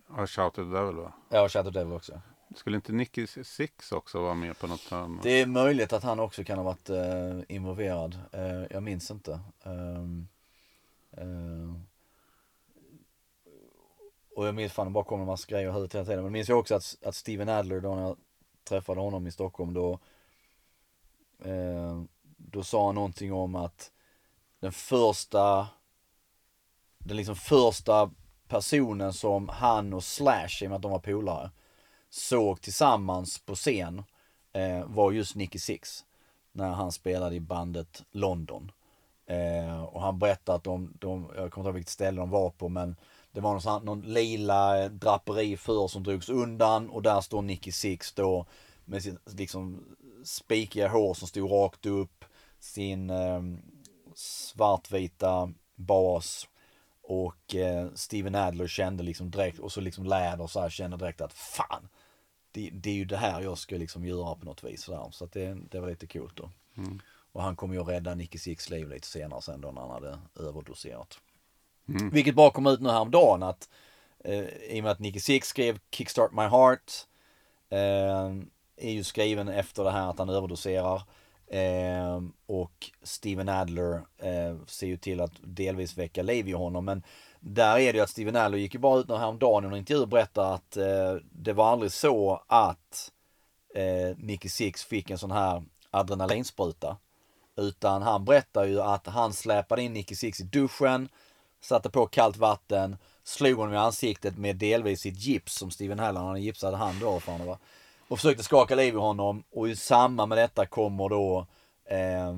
ha 0.08 0.28
Shout 0.28 0.48
at 0.48 0.56
the 0.56 0.62
Devil 0.62 0.96
va? 0.96 1.14
Ja, 1.30 1.50
Shadow 1.50 1.74
Devil 1.74 1.94
också. 1.94 2.22
Skulle 2.56 2.76
inte 2.76 2.92
Nicky 2.92 3.28
Six 3.28 3.92
också 3.92 4.22
vara 4.22 4.34
med 4.34 4.60
på 4.60 4.68
något 4.68 4.92
annat? 4.92 5.24
Det 5.24 5.42
är 5.42 5.46
möjligt 5.46 5.94
att 5.94 6.04
han 6.04 6.20
också 6.20 6.44
kan 6.44 6.58
ha 6.58 6.64
varit 6.64 6.90
eh, 6.90 7.40
involverad. 7.56 8.20
Eh, 8.32 8.64
jag 8.70 8.84
minns 8.84 9.12
inte. 9.12 9.40
Ehm, 9.64 10.28
eh, 11.12 11.74
och 14.36 14.48
jag 14.48 14.56
minns 14.56 14.74
fan, 14.74 14.86
det 14.88 14.92
bara 14.92 15.04
kommer 15.04 15.22
en 15.24 15.28
massa 15.28 15.48
grejer 15.50 15.70
i 15.70 15.72
huvudet 15.72 15.96
hela 15.96 16.06
tiden. 16.06 16.24
Men 16.24 16.32
minns 16.34 16.50
jag 16.50 16.60
också 16.60 16.76
att, 16.76 16.98
att 17.06 17.16
Steven 17.16 17.50
Adler 17.50 17.80
då 17.80 17.96
när 17.96 18.02
jag 18.02 18.18
träffade 18.64 19.02
honom 19.02 19.28
i 19.28 19.32
Stockholm 19.32 19.74
då 19.74 20.00
eh, 21.44 22.02
då 22.56 22.64
sa 22.64 22.86
han 22.86 22.96
någonting 22.96 23.34
om 23.34 23.56
att 23.56 23.92
den 24.60 24.72
första 24.72 25.68
Den 26.98 27.18
liksom 27.18 27.36
första 27.36 28.12
personen 28.48 29.14
som 29.14 29.50
han 29.50 29.94
och 29.94 30.04
Slash, 30.04 30.48
i 30.62 30.66
och 30.66 30.70
med 30.70 30.76
att 30.76 30.82
de 30.82 30.92
var 30.92 31.00
polare 31.00 31.52
Såg 32.10 32.62
tillsammans 32.62 33.40
på 33.40 33.56
scen 33.56 34.04
eh, 34.54 34.86
var 34.86 35.12
just 35.12 35.36
Nicky 35.36 35.60
Six. 35.60 36.06
När 36.52 36.70
han 36.70 36.92
spelade 36.92 37.36
i 37.36 37.40
bandet 37.40 38.04
London. 38.12 38.72
Eh, 39.26 39.84
och 39.84 40.02
han 40.02 40.20
berättade 40.20 40.56
att 40.56 40.64
de, 40.64 40.94
de, 41.00 41.32
jag 41.36 41.52
kommer 41.52 41.64
inte 41.64 41.70
ihåg 41.70 41.76
vilket 41.76 41.92
ställe 41.92 42.22
de 42.22 42.30
var 42.30 42.50
på 42.50 42.70
men 42.70 42.96
det 43.32 43.42
var 43.42 43.54
någon, 43.54 43.86
någon 43.86 44.02
lila 44.02 44.90
draperi 44.90 45.58
för 45.58 45.88
som 45.88 46.04
drogs 46.04 46.30
undan 46.30 46.90
och 46.90 47.02
där 47.02 47.22
står 47.22 47.42
Nicky 47.42 47.72
Six 47.72 48.14
då 48.14 48.46
med 48.86 49.04
sitt 49.04 49.20
liksom 49.38 49.84
spikiga 50.24 50.88
hår 50.88 51.14
som 51.14 51.28
stod 51.28 51.52
rakt 51.52 51.86
upp, 51.86 52.26
sin 52.66 53.10
eh, 53.10 53.42
svartvita 54.16 55.54
bas 55.76 56.48
och 57.02 57.56
eh, 57.56 57.88
Steven 57.96 58.36
Adler 58.36 58.68
kände 58.68 59.04
liksom 59.04 59.32
direkt, 59.32 59.60
och 59.60 59.72
så 59.72 59.82
liksom 59.82 60.06
läder 60.06 60.48
så 60.48 60.62
här 60.62 60.70
kände 60.70 60.98
direkt 60.98 61.22
att 61.22 61.34
fan, 61.34 61.88
det, 62.52 62.70
det 62.74 62.90
är 62.90 62.94
ju 62.94 63.06
det 63.06 63.18
här 63.18 63.42
jag 63.42 63.58
ska 63.58 63.76
liksom 63.76 64.06
göra 64.06 64.36
på 64.36 64.46
något 64.46 64.64
vis. 64.64 64.84
Så, 64.84 65.10
så 65.12 65.26
att 65.26 65.32
det, 65.32 65.58
det 65.72 65.80
var 65.80 65.90
lite 65.90 66.08
coolt 66.08 66.36
då. 66.36 66.50
Och 67.32 67.44
han 67.44 67.56
kommer 67.56 67.76
ju 67.76 67.82
att 67.82 67.88
rädda 67.88 68.16
Nicky 68.16 68.38
Six 68.38 68.70
liv 68.70 68.90
lite 68.90 69.08
senare 69.08 69.42
sen 69.42 69.62
då 69.62 69.72
när 69.72 69.82
han 69.82 69.90
hade 69.92 70.20
överdoserat. 70.40 71.20
Vilket 72.12 72.36
bara 72.36 72.52
kom 72.52 72.68
ut 72.68 72.82
nu 72.82 72.90
häromdagen 72.90 73.44
att 73.44 73.70
eh, 74.24 74.46
i 74.46 74.80
och 74.80 74.84
med 74.84 74.92
att 74.92 75.00
Nicky 75.00 75.20
Six 75.20 75.48
skrev 75.48 75.80
Kickstart 75.92 76.32
My 76.32 76.42
Heart 76.42 76.92
eh, 77.70 78.32
är 78.78 78.92
ju 78.92 79.04
skriven 79.04 79.48
efter 79.48 79.84
det 79.84 79.92
här 79.92 80.10
att 80.10 80.20
han 80.20 80.30
överdoserar. 80.30 81.04
Eh, 81.48 82.22
och 82.46 82.92
Steven 83.04 83.50
Adler 83.50 83.94
eh, 84.18 84.58
ser 84.68 84.88
ju 84.88 84.98
till 84.98 85.22
att 85.22 85.32
delvis 85.42 85.98
väcka 85.98 86.24
liv 86.24 86.48
i 86.48 86.52
honom. 86.52 86.86
Men 86.86 87.04
där 87.40 87.78
är 87.78 87.94
det 87.94 87.98
ju 87.98 88.04
att 88.04 88.10
Steven 88.10 88.36
Adler 88.36 88.58
gick 88.58 88.74
ju 88.74 88.80
bara 88.80 89.00
ut 89.00 89.10
häromdagen 89.10 89.64
i 89.64 89.68
en 89.68 89.76
intervju 89.76 90.02
och 90.02 90.08
berättade 90.08 90.54
att 90.54 90.78
eh, 90.78 91.16
det 91.32 91.54
var 91.54 91.72
aldrig 91.72 91.92
så 91.92 92.44
att 92.48 93.12
eh, 93.76 94.18
Nicky 94.18 94.50
Six 94.50 94.84
fick 94.84 95.10
en 95.10 95.18
sån 95.18 95.32
här 95.32 95.64
adrenalinspruta. 95.92 96.98
Utan 97.58 98.02
han 98.02 98.26
berättar 98.26 98.66
ju 98.66 98.82
att 98.82 99.08
han 99.08 99.34
släpade 99.34 99.82
in 99.82 99.94
Nicky 99.94 100.16
Six 100.16 100.40
i 100.40 100.44
duschen, 100.44 101.10
satte 101.62 101.90
på 101.90 102.08
kallt 102.08 102.38
vatten, 102.38 102.98
slog 103.24 103.58
honom 103.58 103.74
i 103.74 103.78
ansiktet 103.78 104.38
med 104.38 104.56
delvis 104.56 105.02
sitt 105.02 105.18
gips 105.18 105.54
som 105.54 105.72
Steven 105.72 106.00
Adler, 106.00 106.22
hade 106.22 106.40
gipsat 106.40 106.74
hand 106.74 107.00
då 107.02 107.20
för 107.20 107.32
honom 107.32 107.48
va. 107.48 107.58
Och 108.08 108.20
försökte 108.20 108.44
skaka 108.44 108.76
liv 108.76 108.94
i 108.94 108.98
honom 108.98 109.44
och 109.52 109.70
i 109.70 109.76
samband 109.76 110.30
med 110.30 110.38
detta 110.38 110.66
kommer 110.66 111.10
då 111.10 111.48
eh, 111.86 112.36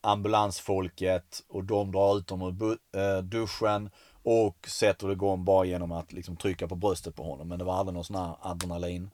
ambulansfolket 0.00 1.44
och 1.48 1.64
de 1.64 1.92
drar 1.92 2.18
ut 2.18 2.30
honom 2.30 2.62
ur 2.62 3.00
eh, 3.00 3.22
duschen 3.22 3.90
och 4.22 4.68
sätter 4.68 5.12
igång 5.12 5.44
bara 5.44 5.64
genom 5.64 5.92
att 5.92 6.12
liksom 6.12 6.36
trycka 6.36 6.68
på 6.68 6.76
bröstet 6.76 7.16
på 7.16 7.22
honom. 7.22 7.48
Men 7.48 7.58
det 7.58 7.64
var 7.64 7.74
aldrig 7.74 7.94
någon 7.94 8.04
sån 8.04 8.16
här 8.16 8.34
adrenalin 8.40 9.10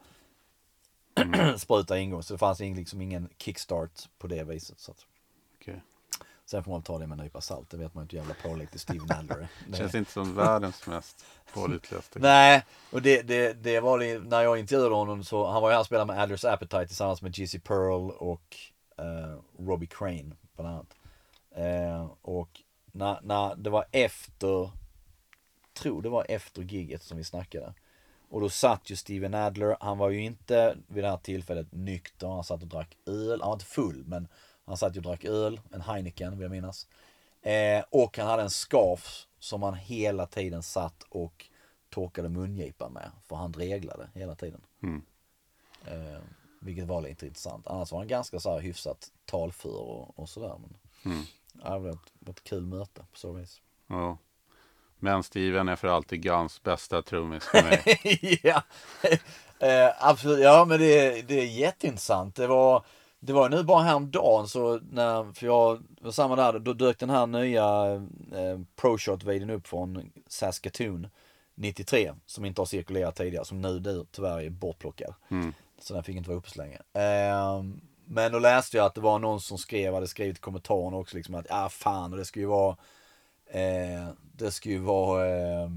spruta 1.57 1.99
ingång. 1.99 2.23
Så 2.23 2.35
det 2.35 2.39
fanns 2.39 2.61
liksom 2.61 3.01
ingen 3.01 3.29
kickstart 3.39 4.09
på 4.19 4.27
det 4.27 4.45
viset. 4.45 4.81
Så 4.81 4.91
att. 4.91 5.07
Okay. 5.61 5.81
Sen 6.47 6.65
får 6.65 6.71
man 6.71 6.83
ta 6.83 6.99
det 6.99 7.07
med 7.07 7.19
en 7.19 7.25
nypa 7.25 7.41
salt. 7.41 7.71
Det 7.71 7.77
vet 7.77 7.95
man 7.95 8.03
inte 8.05 8.17
hur 8.17 8.23
jävla 8.23 8.35
pålitlig 8.49 8.81
Steven 8.81 9.11
Adler 9.19 9.37
är. 9.37 9.49
Det- 9.71 9.77
Känns 9.77 9.95
inte 9.95 10.13
som 10.13 10.35
världens 10.35 10.87
mest 10.87 11.25
pålitligaste. 11.55 12.19
Nej, 12.19 12.65
och 12.93 13.03
det, 13.03 13.23
det, 13.23 13.53
det 13.53 13.81
var 13.81 13.99
det, 13.99 14.19
när 14.19 14.43
jag 14.43 14.59
intervjuade 14.59 14.95
honom 14.95 15.25
så, 15.25 15.47
han 15.47 15.63
var 15.63 15.69
ju 15.69 15.73
här 15.73 15.81
och 15.81 15.87
spelade 15.87 16.15
med 16.15 16.29
Adler's 16.29 16.53
Appetite 16.53 16.87
tillsammans 16.87 17.23
med 17.23 17.39
Jizzy 17.39 17.59
Pearl 17.61 18.11
och 18.11 18.57
eh, 18.99 19.39
Robbie 19.67 19.87
Crane 19.87 20.37
bland 20.57 20.71
annat. 20.71 20.97
Eh, 21.57 22.07
och 22.23 22.61
när, 22.93 23.21
när 23.23 23.55
det 23.57 23.71
var 23.71 23.85
efter, 23.93 24.71
tror 25.75 26.03
det 26.03 26.09
var 26.09 26.27
efter 26.29 26.63
gigget 26.63 27.03
som 27.03 27.17
vi 27.19 27.25
snackade. 27.25 27.75
Och 28.31 28.41
då 28.41 28.49
satt 28.49 28.91
ju 28.91 28.97
Steven 28.97 29.35
Adler, 29.35 29.77
han 29.81 29.99
var 29.99 30.11
ju 30.11 30.23
inte 30.25 30.77
vid 30.87 31.05
det 31.05 31.11
här 31.11 31.17
tillfället 31.17 31.67
nykter, 31.73 32.27
han 32.29 32.45
satt 32.45 32.63
och 32.63 32.69
drack 32.69 32.97
öl, 33.07 33.41
han 33.41 33.49
var 33.49 33.53
inte 33.55 33.65
full 33.65 34.05
men 34.07 34.29
han 34.67 34.77
satt 34.77 34.97
ju 34.97 34.99
och 34.99 35.05
drack 35.05 35.25
öl, 35.25 35.61
en 35.73 35.81
Heineken 35.81 36.33
vill 36.33 36.43
jag 36.43 36.51
minnas. 36.51 36.87
Eh, 37.43 37.85
och 37.91 38.19
han 38.19 38.27
hade 38.27 38.43
en 38.43 38.51
scarf 38.51 39.27
som 39.39 39.63
han 39.63 39.75
hela 39.75 40.27
tiden 40.27 40.63
satt 40.63 41.03
och 41.09 41.47
torkade 41.91 42.29
mungipan 42.29 42.93
med. 42.93 43.11
För 43.29 43.37
han 43.37 43.53
dreglade 43.53 44.09
hela 44.15 44.35
tiden. 44.35 44.61
Mm. 44.83 45.03
Eh, 45.87 46.21
vilket 46.61 46.87
var 46.87 47.01
lite 47.01 47.27
intressant. 47.27 47.67
Annars 47.67 47.93
var 47.93 47.99
han 47.99 48.09
ganska 48.09 48.41
så 48.41 48.51
här 48.53 48.61
hyfsat 48.61 49.11
talför 49.25 49.81
och, 49.81 50.19
och 50.19 50.29
sådär. 50.29 50.57
Men, 50.61 50.77
Mm. 51.13 51.25
ja, 51.65 51.71
det 51.75 51.79
var 51.79 51.91
ett, 51.91 52.29
ett 52.29 52.45
kul 52.45 52.67
möte 52.67 53.01
på 53.13 53.19
så 53.19 53.33
vis. 53.33 53.61
Ja. 53.87 54.19
Men 54.99 55.23
Steven 55.23 55.69
är 55.69 55.77
för 55.77 55.89
alltid 55.89 56.23
Guns 56.23 56.63
bästa 56.63 57.03
trummis 57.03 57.45
för 57.45 57.63
mig. 57.63 57.83
ja, 58.43 58.63
eh, 59.67 59.91
absolut. 59.99 60.45
Ja, 60.45 60.65
men 60.65 60.79
det, 60.79 61.23
det 61.29 61.41
är 61.41 61.47
jätteintressant. 61.47 62.35
Det 62.37 62.47
var, 62.47 62.85
det 63.21 63.33
var 63.33 63.49
nu 63.49 63.63
bara 63.63 63.83
häromdagen 63.83 64.49
så 64.49 64.81
när, 64.91 65.33
för 65.33 65.47
jag 65.47 65.83
var 66.01 66.11
samma 66.11 66.37
där, 66.37 66.59
då 66.59 66.73
dök 66.73 66.99
den 66.99 67.11
här 67.11 67.27
nya 67.27 67.95
eh, 68.41 68.61
ProShot-videon 68.77 69.51
upp 69.51 69.67
från 69.67 70.11
Saskatoon 70.27 71.09
93 71.55 72.13
som 72.27 72.45
inte 72.45 72.61
har 72.61 72.67
cirkulerat 72.67 73.17
tidigare, 73.17 73.45
som 73.45 73.61
nu 73.61 73.79
det, 73.79 74.05
tyvärr 74.13 74.41
är 74.41 74.51
bortplockad. 74.51 75.15
Mm. 75.29 75.53
Så 75.79 75.95
den 75.95 76.05
fick 76.05 76.17
inte 76.17 76.29
vara 76.29 76.39
uppe 76.39 76.51
så 76.51 76.59
länge. 76.59 76.79
Eh, 76.93 77.63
men 78.05 78.33
då 78.33 78.39
läste 78.39 78.77
jag 78.77 78.87
att 78.87 78.95
det 78.95 79.01
var 79.01 79.19
någon 79.19 79.41
som 79.41 79.59
skrev, 79.59 79.95
hade 79.95 80.09
skrivit 80.09 80.37
i 80.37 80.41
kommentarerna 80.41 80.97
också 80.97 81.17
liksom 81.17 81.35
att, 81.35 81.47
ja 81.49 81.65
ah, 81.65 81.69
fan, 81.69 82.13
och 82.13 82.19
det 82.19 82.25
ska 82.25 82.41
ju 82.41 82.47
vara, 82.47 82.77
eh, 83.47 84.09
det 84.33 84.51
ska 84.51 84.69
ju 84.69 84.79
vara, 84.79 85.27
eh, 85.27 85.71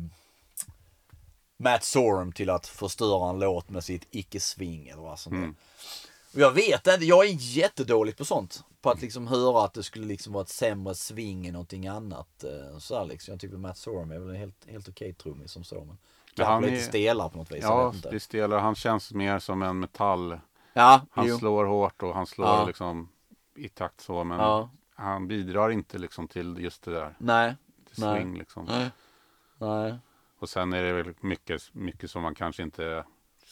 Matt 1.58 1.84
Sorum 1.84 2.32
till 2.32 2.50
att 2.50 2.68
förstöra 2.68 3.30
en 3.30 3.40
låt 3.40 3.70
med 3.70 3.84
sitt 3.84 4.08
icke-sving 4.12 4.88
eller 4.88 5.02
vad 5.02 5.20
som 5.20 5.34
Mm. 5.34 5.56
Och 6.34 6.40
jag 6.40 6.52
vet 6.52 6.88
inte, 6.88 7.06
jag 7.06 7.26
är 7.26 7.36
jättedålig 7.40 8.18
på 8.18 8.26
sånt. 8.26 8.64
På 8.82 8.90
att 8.90 9.02
liksom 9.02 9.28
höra 9.28 9.64
att 9.66 9.74
det 9.74 9.84
skulle 9.84 10.06
liksom 10.06 10.34
vara 10.34 10.42
ett 10.44 10.50
sämre 10.50 10.96
sving 10.96 11.46
än 11.48 11.54
någonting 11.54 11.88
annat. 11.88 12.44
eh, 12.44 12.78
Så 12.78 12.98
här 12.98 13.06
liksom. 13.06 13.32
Jag 13.32 13.42
tycker 13.42 13.58
Matt 13.58 13.78
Sorum 13.78 14.12
är 14.12 14.20
väl 14.20 14.30
en 14.30 14.36
helt, 14.36 14.66
helt 14.70 14.90
okej 14.90 15.14
trummis 15.14 15.52
som 15.52 15.64
så. 15.64 15.76
Men 15.86 15.98
kanske 16.36 16.52
han 16.54 16.64
lite 16.64 16.84
stelare 16.84 17.30
på 17.30 17.38
något 17.38 17.52
vis. 17.52 17.60
Ja, 17.64 17.94
det 18.12 18.20
ställer. 18.20 18.58
Han 18.60 18.76
känns 18.76 19.14
mer 19.14 19.40
som 19.40 19.62
en 19.64 19.80
metall. 19.80 20.40
Ja, 20.74 21.02
Han 21.12 21.28
jo. 21.28 21.38
slår 21.38 21.66
hårt 21.66 22.04
och 22.04 22.14
han 22.16 22.26
slår 22.26 22.48
Ja. 22.48 22.66
liksom 22.66 23.10
i 23.56 23.70
takt 23.70 24.02
så. 24.02 24.24
Men 24.24 24.40
Ja. 24.40 24.70
han 24.96 25.28
bidrar 25.28 25.70
inte 25.72 25.98
liksom 25.98 26.28
till 26.28 26.58
just 26.60 26.84
det 26.84 26.92
där. 26.92 27.16
Nej. 27.18 27.56
Till 27.94 28.04
Nej. 28.04 28.16
swing 28.22 28.38
liksom. 28.38 28.66
Nej. 28.66 28.90
Nej. 29.58 29.96
Och 30.40 30.50
sen 30.50 30.74
är 30.74 30.84
det 30.84 30.94
väl 30.94 31.14
mycket, 31.22 31.62
mycket 31.74 32.12
som 32.12 32.22
man 32.22 32.36
kanske 32.36 32.64
inte 32.64 33.04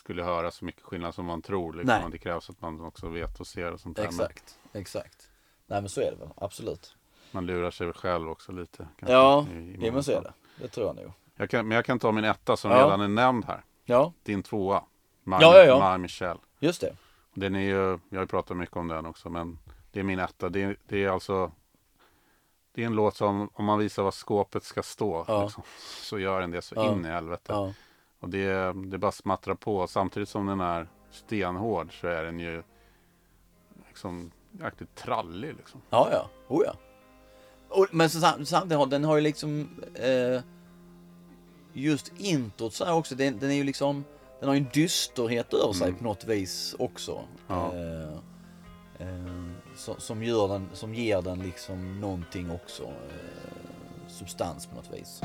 skulle 0.08 0.24
höra 0.24 0.52
så 0.52 0.66
mycket 0.66 0.82
skillnad 0.84 1.16
som 1.16 1.26
man 1.26 1.42
tror. 1.42 1.74
Liksom. 1.74 1.88
Nej. 2.02 2.12
Det 2.12 2.18
krävs 2.18 2.50
att 2.50 2.62
man 2.62 2.82
också 2.86 3.08
vet 3.10 3.40
och 3.40 3.48
ser 3.48 3.72
och 3.74 3.80
sånt 3.80 3.96
där. 3.96 4.04
Men 4.04 4.10
Exakt. 4.12 4.58
Exakt. 4.74 5.30
Nej 5.68 5.82
men 5.82 5.90
så 5.90 6.02
är 6.02 6.12
det 6.12 6.18
väl. 6.18 6.30
Absolut. 6.38 6.96
man 7.32 7.46
lurar 7.46 7.72
sig 7.72 7.94
själv 7.94 8.30
också 8.30 8.52
lite. 8.52 8.88
kanske, 9.00 9.14
Ja, 9.14 9.46
i- 9.52 9.86
i 9.88 9.92
men 9.92 10.04
så 10.04 10.12
är 10.12 10.22
det. 10.22 10.34
Det 10.62 10.68
tror 10.68 10.88
jag 10.88 10.96
nog. 10.96 11.12
Jag 11.36 11.50
kan, 11.50 11.68
men 11.68 11.76
jag 11.76 11.86
kan 11.86 12.00
ta 12.00 12.12
min 12.12 12.24
etta 12.24 12.58
som 12.58 12.72
Ja. 12.72 12.78
redan 12.86 13.02
är 13.02 13.08
nämnd 13.08 13.46
här. 13.46 13.64
Ja, 13.86 14.14
Din 14.24 14.44
tvåa. 14.44 14.84
My, 15.24 15.36
Ja, 15.42 15.58
ja, 15.58 15.64
ja. 15.64 15.92
My 15.92 16.02
Michelle. 16.02 16.40
just 16.60 16.82
det. 16.82 16.96
Den 17.34 17.56
är 17.56 17.60
ju, 17.60 18.00
jag 18.10 18.18
har 18.18 18.22
ju 18.24 18.28
pratat 18.28 18.58
mycket 18.58 18.76
om 18.78 18.88
den 18.88 19.06
också, 19.06 19.30
men 19.30 19.60
det 19.92 20.00
är 20.00 20.04
min 20.04 20.20
etta. 20.20 20.50
Det, 20.50 20.64
är- 20.64 20.78
det 20.88 21.04
är 21.04 21.10
alltså, 21.10 21.52
det 22.74 22.82
är 22.82 22.86
en 22.86 22.96
låt 22.96 23.16
som, 23.16 23.50
om 23.54 23.66
man 23.66 23.80
visar 23.80 24.04
var 24.04 24.12
skåpet 24.12 24.64
ska 24.64 24.84
stå, 24.84 25.26
Ja. 25.28 25.44
liksom, 25.44 25.64
så 26.02 26.20
gör 26.20 26.42
den 26.42 26.52
det 26.52 26.62
så 26.62 26.76
Ja. 26.76 26.92
in 26.94 27.06
i 27.06 27.08
helvete. 27.10 27.44
Ja. 27.54 27.74
Och 28.20 28.30
det, 28.30 28.74
det 28.74 28.98
bara 28.98 29.12
smattrar 29.12 29.56
på. 29.56 29.88
Samtidigt 29.88 30.30
som 30.30 30.46
den 30.46 30.60
är 30.62 30.88
stenhård 31.12 32.00
så 32.02 32.08
är 32.08 32.24
den 32.24 32.40
ju 32.40 32.64
liksom 33.88 34.32
jäkligt 34.52 34.96
trallig 34.96 35.56
liksom. 35.58 35.82
Ja, 35.90 36.10
ja. 36.12 36.30
Oh, 36.48 36.64
ja. 36.66 36.74
Och, 37.70 37.88
men 37.92 38.10
så, 38.10 38.20
sam- 38.20 38.46
samtidigt 38.46 38.78
har 38.78 38.86
den 38.86 39.04
har 39.04 39.16
ju 39.16 39.22
liksom 39.22 39.70
eh, 39.96 40.42
just 41.74 42.12
introt 42.18 42.74
så 42.74 42.86
här 42.86 42.94
också. 42.94 43.16
Den, 43.16 43.40
den 43.40 43.52
är 43.52 43.56
ju 43.56 43.64
liksom 43.64 44.04
den 44.40 44.50
har 44.50 44.56
ju 44.56 44.62
en 44.62 44.70
dysterhet 44.74 45.54
över 45.54 45.74
sig 45.74 45.94
på 45.94 46.04
något 46.04 46.24
vis 46.26 46.76
också. 46.80 47.22
Ja. 47.48 47.74
Eh, 47.76 48.14
eh, 49.08 49.46
som, 49.76 49.96
som, 49.98 50.24
gör 50.24 50.48
den, 50.48 50.70
som 50.74 50.96
ger 50.96 51.22
den 51.22 51.40
liksom 51.40 52.02
någonting 52.02 52.52
också. 52.52 52.84
Eh, 52.84 54.08
substans 54.08 54.66
på 54.66 54.76
något 54.76 54.90
vis. 54.94 55.22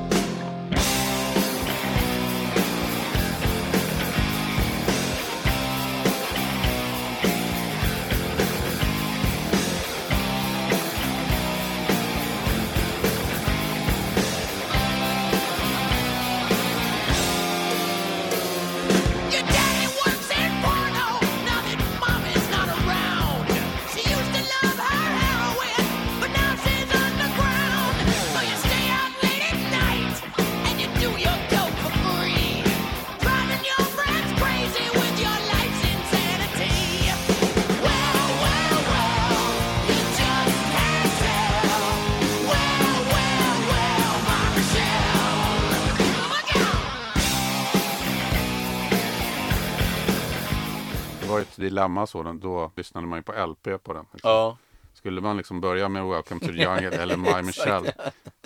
Dilemma 51.63 52.07
sådan, 52.07 52.41
då 52.41 52.71
lyssnade 52.77 53.07
man 53.07 53.19
ju 53.19 53.23
på 53.23 53.47
LP 53.47 53.83
på 53.83 53.93
den. 53.93 54.07
Liksom. 54.13 54.31
Ja. 54.31 54.57
Skulle 54.95 55.21
man 55.21 55.37
liksom 55.37 55.61
börja 55.61 55.89
med 55.89 56.07
Welcome 56.07 56.41
to 56.41 56.47
the 56.47 56.63
Jungle 56.63 57.03
eller 57.03 57.17
My 57.17 57.43
Michelle? 57.47 57.93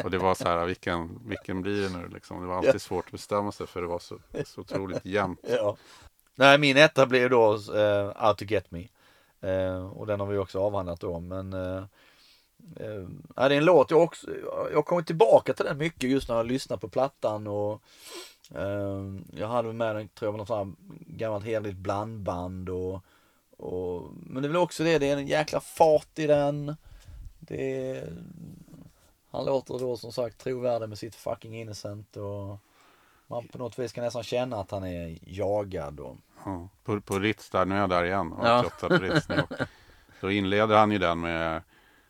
Och 0.04 0.10
det 0.10 0.18
var 0.18 0.34
så 0.34 0.48
här, 0.48 0.66
vilken, 0.66 1.20
vilken 1.24 1.62
blir 1.62 1.82
det 1.82 1.98
nu 1.98 2.08
liksom? 2.08 2.40
Det 2.40 2.46
var 2.46 2.56
alltid 2.56 2.82
svårt 2.82 3.04
att 3.04 3.12
bestämma 3.12 3.52
sig 3.52 3.66
för 3.66 3.80
det 3.80 3.86
var 3.86 3.98
så, 3.98 4.18
så 4.44 4.60
otroligt 4.60 5.04
jämnt. 5.04 5.40
Ja. 5.48 5.76
Nej, 6.34 6.58
min 6.58 6.76
etta 6.76 7.16
ju 7.16 7.28
då 7.28 7.52
uh, 7.52 8.28
Out 8.28 8.38
to 8.38 8.44
Get 8.44 8.70
Me. 8.70 8.88
Eh, 9.40 9.86
och 9.86 10.06
den 10.06 10.20
har 10.20 10.26
vi 10.26 10.38
också 10.38 10.60
avhandlat 10.60 11.00
då, 11.00 11.20
men 11.20 11.52
uh, 11.52 11.84
ja, 13.36 13.48
det 13.48 13.54
är 13.54 13.58
en 13.58 13.64
låt 13.64 13.90
jag 13.90 14.02
också, 14.02 14.26
jag 14.72 14.86
kommit 14.86 15.06
tillbaka 15.06 15.52
till 15.52 15.64
den 15.64 15.78
mycket 15.78 16.10
just 16.10 16.28
när 16.28 16.36
jag 16.36 16.46
lyssnar 16.46 16.76
på 16.76 16.88
plattan 16.88 17.46
och 17.46 17.82
jag 19.32 19.48
hade 19.48 19.72
med 19.72 19.96
den, 19.96 20.08
tror 20.08 20.32
jag, 20.32 20.38
något 20.38 20.48
sånt 20.48 20.78
här 20.78 20.94
gammalt 21.16 21.44
hederligt 21.44 21.78
blandband 21.78 22.68
och, 22.68 23.04
och 23.56 24.10
men 24.12 24.42
det 24.42 24.46
är 24.46 24.50
väl 24.50 24.56
också 24.56 24.84
det, 24.84 24.98
det 24.98 25.10
är 25.10 25.16
en 25.16 25.26
jäkla 25.26 25.60
fart 25.60 26.18
i 26.18 26.26
den. 26.26 26.76
Det 27.38 27.90
är, 27.90 28.12
han 29.30 29.44
låter 29.44 29.78
då 29.78 29.96
som 29.96 30.12
sagt 30.12 30.38
trovärdig 30.38 30.88
med 30.88 30.98
sitt 30.98 31.14
fucking 31.14 31.60
innocent 31.60 32.16
och 32.16 32.58
man 33.26 33.48
på 33.48 33.58
något 33.58 33.78
vis 33.78 33.92
kan 33.92 34.04
nästan 34.04 34.22
känna 34.22 34.56
att 34.60 34.70
han 34.70 34.84
är 34.84 35.18
jagad 35.22 36.00
och 36.00 36.16
Ja, 36.44 36.68
på, 36.84 37.00
på 37.00 37.18
Ritz 37.18 37.50
där, 37.50 37.64
nu 37.64 37.74
är 37.74 37.78
jag 37.78 37.90
där 37.90 38.04
igen. 38.04 38.34
Ja. 38.42 38.64
88 38.66 38.88
på 38.88 39.04
Ritz 39.04 39.28
nu. 39.28 39.42
Då 40.20 40.30
inleder 40.30 40.76
han 40.76 40.90
ju 40.90 40.98
den 40.98 41.20
med 41.20 41.62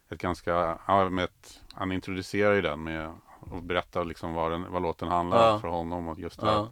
ett 0.09 0.19
ganska, 0.19 0.79
ja, 0.87 1.09
med 1.09 1.25
ett, 1.25 1.61
han 1.73 1.93
introducerar 1.93 2.55
ju 2.55 2.63
den 2.63 2.83
med 2.83 3.15
att 3.53 3.63
berätta 3.63 4.03
liksom 4.03 4.35
vad, 4.35 4.51
den, 4.53 4.73
vad 4.73 4.83
låten 4.83 5.09
handlar 5.09 5.47
Ja. 5.47 5.53
om 5.53 5.61
för 5.61 5.69
honom. 5.69 6.09
Och 6.09 6.19
just 6.19 6.41
det, 6.41 6.47
Ja. 6.47 6.69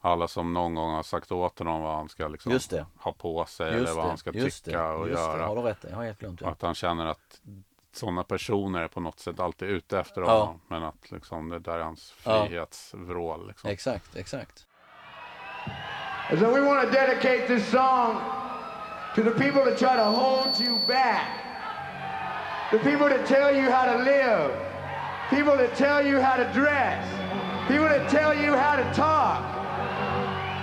alla 0.00 0.28
som 0.28 0.52
någon 0.52 0.74
gång 0.74 0.94
har 0.94 1.02
sagt 1.02 1.32
åt 1.32 1.58
honom 1.58 1.82
vad 1.82 1.96
han 1.96 2.08
ska 2.08 2.28
liksom 2.28 2.52
Just 2.52 2.70
det. 2.70 2.86
ha 2.98 3.12
på 3.12 3.44
sig 3.44 3.66
Just 3.72 3.76
eller 3.88 3.96
vad 3.96 4.04
det, 4.04 4.08
han 4.08 4.18
ska 4.18 4.30
just 4.32 4.64
tycka 4.64 4.82
det, 4.82 4.88
och 4.92 5.08
just 5.08 5.20
göra. 5.20 5.36
Det, 5.36 5.44
har 5.44 5.56
du 5.56 5.62
rätt 5.62 5.84
jag 5.90 5.96
har 5.96 6.04
helt 6.04 6.18
glömt 6.18 6.40
Och 6.40 6.46
det. 6.46 6.52
att 6.52 6.62
han 6.62 6.74
känner 6.74 7.06
att 7.06 7.40
sådana 7.94 8.24
personer 8.24 8.82
är 8.82 8.88
på 8.88 9.00
något 9.00 9.20
sätt 9.20 9.40
alltid 9.40 9.68
ute 9.68 9.98
efter 9.98 10.20
Ja. 10.22 10.38
honom. 10.40 10.60
Men 10.68 10.82
att 10.82 11.10
liksom 11.10 11.48
det 11.48 11.58
där 11.58 11.78
är 11.78 11.82
hans 11.82 12.14
Ja. 12.24 12.44
frihetsvrål. 12.46 13.48
Liksom. 13.48 13.70
Exakt, 13.70 14.16
exakt. 14.16 14.66
And 16.30 16.38
so 16.40 16.46
we 16.54 16.60
want 16.60 16.82
to 16.82 16.90
dedicate 16.90 17.46
this 17.46 17.70
song 17.70 18.16
to 19.14 19.22
the 19.22 19.30
people 19.30 19.64
that 19.64 19.78
try 19.78 19.96
to 19.96 20.04
hold 20.04 20.60
you 20.60 20.78
back. 20.88 21.26
The 22.70 22.78
people 22.78 23.08
that 23.08 23.26
tell 23.26 23.56
you 23.56 23.70
how 23.72 23.92
to 23.92 23.98
live. 24.04 24.71
People 25.32 25.56
that 25.56 25.74
tell 25.76 26.04
you 26.04 26.20
how 26.20 26.36
to 26.36 26.44
dress. 26.52 27.08
People 27.66 27.88
that 27.88 28.10
tell 28.10 28.34
you 28.34 28.54
how 28.54 28.76
to 28.76 28.84
talk. 28.92 29.40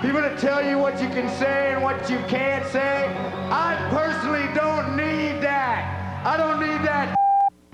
People 0.04 0.22
that 0.22 0.38
tell 0.38 0.64
you 0.64 0.78
what 0.78 1.02
you 1.02 1.10
can 1.10 1.28
say 1.40 1.74
and 1.74 1.82
what 1.82 2.08
you 2.08 2.20
can't 2.28 2.64
say. 2.68 3.08
I 3.50 3.76
personally 3.90 4.46
don't 4.54 4.96
need 4.96 5.42
that. 5.42 6.22
I 6.24 6.38
don't 6.38 6.60
need 6.60 6.86
that 6.86 7.18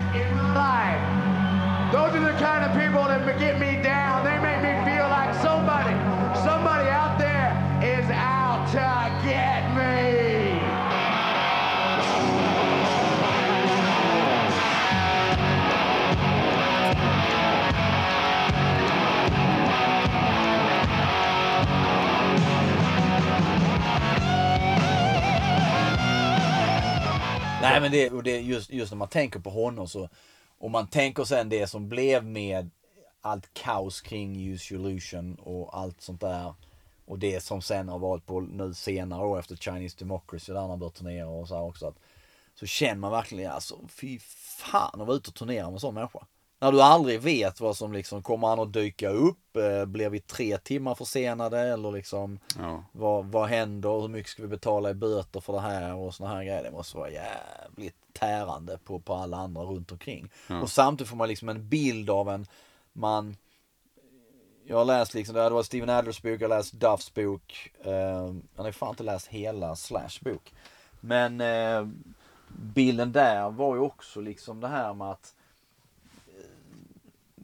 in 0.16 0.34
my 0.36 0.54
life. 0.56 1.92
Those 1.92 2.16
are 2.16 2.32
the 2.32 2.38
kind 2.38 2.64
of 2.64 2.72
people 2.72 3.04
that 3.04 3.38
get 3.38 3.60
me 3.60 3.82
down. 3.82 4.05
Nej 27.70 27.80
men 27.80 27.90
det, 27.90 28.10
och 28.10 28.22
det 28.22 28.40
just, 28.40 28.70
just 28.70 28.92
när 28.92 28.96
man 28.96 29.08
tänker 29.08 29.40
på 29.40 29.50
honom 29.50 29.88
så, 29.88 30.08
och 30.58 30.70
man 30.70 30.86
tänker 30.86 31.24
sen 31.24 31.48
det 31.48 31.66
som 31.66 31.88
blev 31.88 32.24
med 32.24 32.70
allt 33.20 33.54
kaos 33.54 34.00
kring 34.00 34.48
Use 34.50 34.74
Illusion 34.74 35.34
och 35.34 35.78
allt 35.78 36.00
sånt 36.00 36.20
där. 36.20 36.54
Och 37.04 37.18
det 37.18 37.40
som 37.40 37.62
sen 37.62 37.88
har 37.88 37.98
varit 37.98 38.26
på 38.26 38.40
nu 38.40 38.74
senare 38.74 39.26
år 39.26 39.38
efter 39.38 39.56
Chinese 39.56 39.96
Democracy 39.98 40.52
där 40.52 40.60
han 40.60 40.70
har 40.70 40.76
börjat 40.76 40.94
turnera 40.94 41.28
och 41.28 41.48
så 41.48 41.54
här 41.54 41.62
också. 41.62 41.86
Att, 41.86 41.96
så 42.54 42.66
känner 42.66 42.94
man 42.94 43.10
verkligen 43.10 43.50
alltså, 43.50 43.88
fy 43.88 44.18
fan 44.58 45.00
att 45.00 45.06
vara 45.06 45.16
ute 45.16 45.28
och 45.28 45.34
turnera 45.34 45.64
med 45.64 45.72
en 45.72 45.80
sån 45.80 45.94
människa. 45.94 46.26
När 46.58 46.72
du 46.72 46.82
aldrig 46.82 47.20
vet 47.20 47.60
vad 47.60 47.76
som 47.76 47.92
liksom, 47.92 48.22
kommer 48.22 48.48
han 48.48 48.60
att 48.60 48.72
dyka 48.72 49.08
upp? 49.10 49.56
Eh, 49.56 49.84
Blir 49.84 50.08
vi 50.10 50.20
tre 50.20 50.58
timmar 50.58 50.94
försenade? 50.94 51.60
Eller 51.60 51.92
liksom, 51.92 52.38
Ja. 52.58 52.84
vad, 52.92 53.24
vad 53.24 53.48
händer? 53.48 54.00
Hur 54.00 54.08
mycket 54.08 54.30
ska 54.32 54.42
vi 54.42 54.48
betala 54.48 54.90
i 54.90 54.94
böter 54.94 55.40
för 55.40 55.52
det 55.52 55.60
här? 55.60 55.94
Och 55.94 56.14
såna 56.14 56.30
här 56.30 56.44
grejer. 56.44 56.62
Det 56.62 56.70
måste 56.70 56.96
vara 56.96 57.10
jävligt 57.10 57.96
tärande 58.12 58.78
på, 58.84 59.00
på 59.00 59.14
alla 59.14 59.36
andra 59.36 59.62
runt 59.62 59.92
omkring. 59.92 60.30
Och 60.62 60.70
samtidigt 60.70 61.10
får 61.10 61.16
man 61.16 61.28
liksom 61.28 61.48
en 61.48 61.68
bild 61.68 62.10
av 62.10 62.28
en, 62.30 62.46
man, 62.92 63.36
jag 64.64 64.76
har 64.76 64.84
läst 64.84 65.14
liksom, 65.14 65.34
det 65.34 65.50
var 65.50 65.62
Steven 65.62 65.90
Adlers 65.90 66.22
bok, 66.22 66.40
jag 66.40 66.48
har 66.48 66.56
läst 66.56 66.72
Duffs 66.72 67.14
bok. 67.14 67.70
Eh, 67.84 67.92
jag 68.56 68.64
har 68.64 68.72
fan 68.72 68.88
inte 68.90 69.02
läst 69.02 69.26
hela 69.26 69.76
Slash 69.76 70.18
bok. 70.20 70.52
Men 71.00 71.40
eh, 71.40 71.88
bilden 72.48 73.12
där 73.12 73.50
var 73.50 73.74
ju 73.74 73.80
också 73.80 74.20
liksom 74.20 74.60
det 74.60 74.68
här 74.68 74.94
med 74.94 75.10
att 75.10 75.32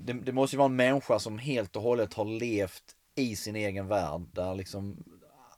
det, 0.05 0.13
det 0.13 0.33
måste 0.33 0.57
ju 0.57 0.59
vara 0.59 0.69
en 0.69 0.77
människa 0.77 1.19
som 1.19 1.39
helt 1.39 1.77
och 1.77 1.83
hållet 1.83 2.15
har 2.15 2.25
levt 2.25 2.83
i 3.15 3.37
sin 3.37 3.57
egen 3.57 3.89
värld. 3.89 4.21
Där 4.33 4.55
liksom 4.55 5.05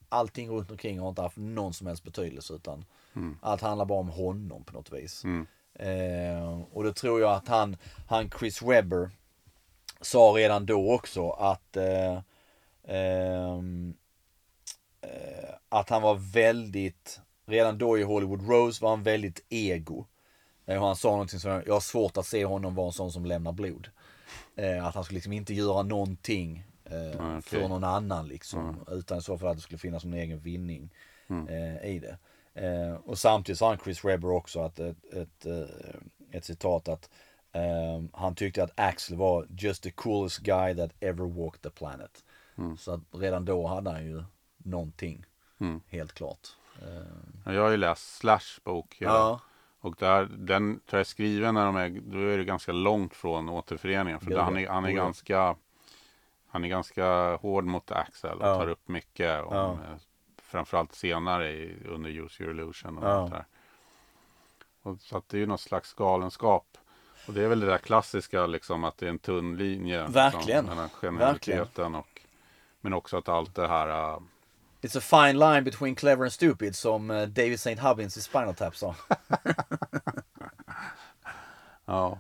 allting 0.09 0.51
runt 0.51 0.71
omkring 0.71 0.99
har 0.99 1.09
inte 1.09 1.23
haft 1.23 1.37
någon 1.37 1.75
som 1.75 1.87
helst 1.87 2.05
betydelse 2.05 2.55
utan 2.55 2.85
allt 3.43 3.61
handlar 3.61 3.85
bara 3.85 4.01
om 4.01 4.09
honom 4.09 4.65
på 4.65 4.73
något 4.73 4.93
vis. 4.93 5.25
Eh, 5.75 6.61
och 6.73 6.85
då 6.85 6.93
tror 6.93 7.21
jag 7.21 7.33
att 7.33 7.49
han, 7.49 7.77
han 8.09 8.31
Chris 8.39 8.63
Webber 8.63 9.11
sa 10.01 10.19
redan 10.37 10.67
då 10.67 10.93
också 10.93 11.31
att 11.31 11.77
eh, 11.77 12.21
ehm, 12.89 13.95
eh, 15.01 15.55
att 15.69 15.91
han 15.91 16.03
var 16.03 16.15
väldigt, 16.15 17.21
redan 17.47 17.79
då 17.79 17.99
i 17.99 18.03
Hollywood 18.03 18.49
Rose 18.49 18.83
var 18.83 18.91
han 18.91 19.03
väldigt 19.03 19.45
ego. 19.49 20.07
Eh, 20.67 20.81
och 20.81 20.87
han 20.87 20.97
sa 20.97 21.11
någonting 21.11 21.41
som, 21.41 21.63
jag 21.67 21.75
har 21.75 21.81
svårt 21.81 22.17
att 22.17 22.27
se 22.27 22.45
honom 22.45 22.75
vara 22.75 22.87
en 22.87 22.93
sån 22.93 23.13
som 23.13 23.25
lämnar 23.25 23.53
blod. 23.53 23.89
Eh, 24.57 24.87
att 24.87 24.95
han 24.95 25.05
skulle 25.05 25.17
liksom 25.17 25.33
inte 25.33 25.55
göra 25.55 25.83
någonting 25.83 26.65
eh, 26.85 27.21
Ah, 27.21 27.39
okej. 27.39 27.43
för 27.43 27.69
någon 27.69 27.85
annan 27.85 28.29
liksom. 28.29 28.85
Utan 28.91 29.19
i 29.19 29.23
så 29.23 29.39
fall 29.39 29.49
att 29.49 29.57
det 29.57 29.63
skulle 29.63 29.79
finnas 29.79 30.05
någon 30.05 30.15
egen 30.15 30.39
vinning 30.41 30.91
eh, 31.49 31.87
i 31.91 31.99
det. 31.99 32.19
Eh, 32.67 32.95
och 32.95 33.19
samtidigt 33.19 33.59
sa 33.59 33.69
han 33.69 33.79
Chris 33.79 34.05
Webber 34.05 34.31
också 34.31 34.61
att 34.61 34.79
ett, 34.79 35.13
ett, 35.13 35.47
eh, 35.47 35.97
ett 36.31 36.45
citat 36.45 36.89
att 36.89 37.11
eh, 37.53 38.03
han 38.13 38.35
tyckte 38.35 38.63
att 38.65 38.73
Axel 38.81 39.17
var 39.17 39.47
just 39.51 39.83
the 39.83 39.91
coolest 39.91 40.39
guy 40.39 40.75
that 40.77 40.91
ever 41.01 41.25
walked 41.25 41.63
the 41.63 41.71
planet. 41.71 42.25
Så 42.79 42.93
att 42.93 43.01
redan 43.13 43.45
då 43.45 43.67
hade 43.67 43.91
han 43.91 44.05
ju 44.05 44.25
någonting. 44.57 45.25
Helt 45.89 46.13
klart. 46.13 46.49
Jag 47.45 47.63
har 47.63 47.71
ju 47.71 47.77
läst 47.77 48.17
Slash 48.17 48.61
bok. 48.65 48.97
ja. 49.01 49.41
Och 49.85 49.95
där, 49.99 50.25
den 50.31 50.81
tror 50.81 50.99
jag 50.99 51.01
är 51.01 51.05
skriven 51.05 51.55
när 51.55 51.67
de 51.67 51.77
är, 51.77 51.89
då 52.05 52.19
är 52.19 52.39
det 52.39 52.45
ganska 52.45 52.73
långt 52.73 53.15
från 53.15 53.49
återföreningen. 53.49 54.21
För 54.21 54.31
Ja, 54.31 54.43
han 54.43 54.57
är, 54.57 54.69
han 54.69 54.85
är 54.85 54.89
ja. 54.89 54.95
ganska 55.05 55.57
han 56.49 56.65
är 56.65 56.69
ganska 56.69 57.37
hård 57.37 57.65
mot 57.65 57.91
Axel 57.91 58.39
och 58.39 58.47
Ja. 58.49 58.57
tar 58.57 58.69
upp 58.69 58.89
mycket 58.89 59.43
om, 59.45 59.55
Ja. 59.57 59.73
eh, 59.73 59.99
framförallt 60.43 60.95
senare 60.95 61.51
i, 61.53 61.77
under 61.89 62.11
Use 62.11 62.43
Your 62.43 62.53
Illusion 62.55 62.99
och 62.99 63.05
Ja. 63.05 63.09
allt 63.13 63.31
där. 63.31 63.45
Och 64.83 65.01
så 65.01 65.17
att 65.17 65.29
det 65.29 65.37
är 65.37 65.41
ju 65.41 65.47
något 65.47 65.61
slags 65.61 65.93
galenskap. 65.95 66.79
Och 67.27 67.35
det 67.35 67.43
är 67.45 67.49
väl 67.49 67.61
det 67.61 67.67
där 67.67 67.79
klassiska 67.79 68.47
liksom 68.47 68.85
att 68.85 68.99
det 68.99 69.07
är 69.07 69.11
en 69.11 69.19
tunn 69.19 69.57
linje. 69.57 70.07
Verkligen. 70.07 70.65
Liksom, 70.65 70.67
den 70.67 70.79
här 70.79 70.89
genialiteten 71.01 71.95
och 71.95 72.21
men 72.81 72.95
också 72.95 73.17
att 73.17 73.29
allt 73.29 73.55
det 73.55 73.69
här 73.69 74.13
äh, 74.13 74.19
It's 74.85 74.97
a 74.97 75.01
fine 75.01 75.39
line 75.39 75.65
between 75.65 75.95
clever 75.95 76.25
and 76.25 76.33
stupid 76.33 76.77
som 76.77 77.11
eh, 77.11 77.27
David 77.27 77.55
St. 77.55 77.79
Hubbins 77.79 78.17
i 78.17 78.21
Spinal 78.21 78.55
Tap 78.55 78.77
sa. 78.77 78.95
ja, 81.87 82.19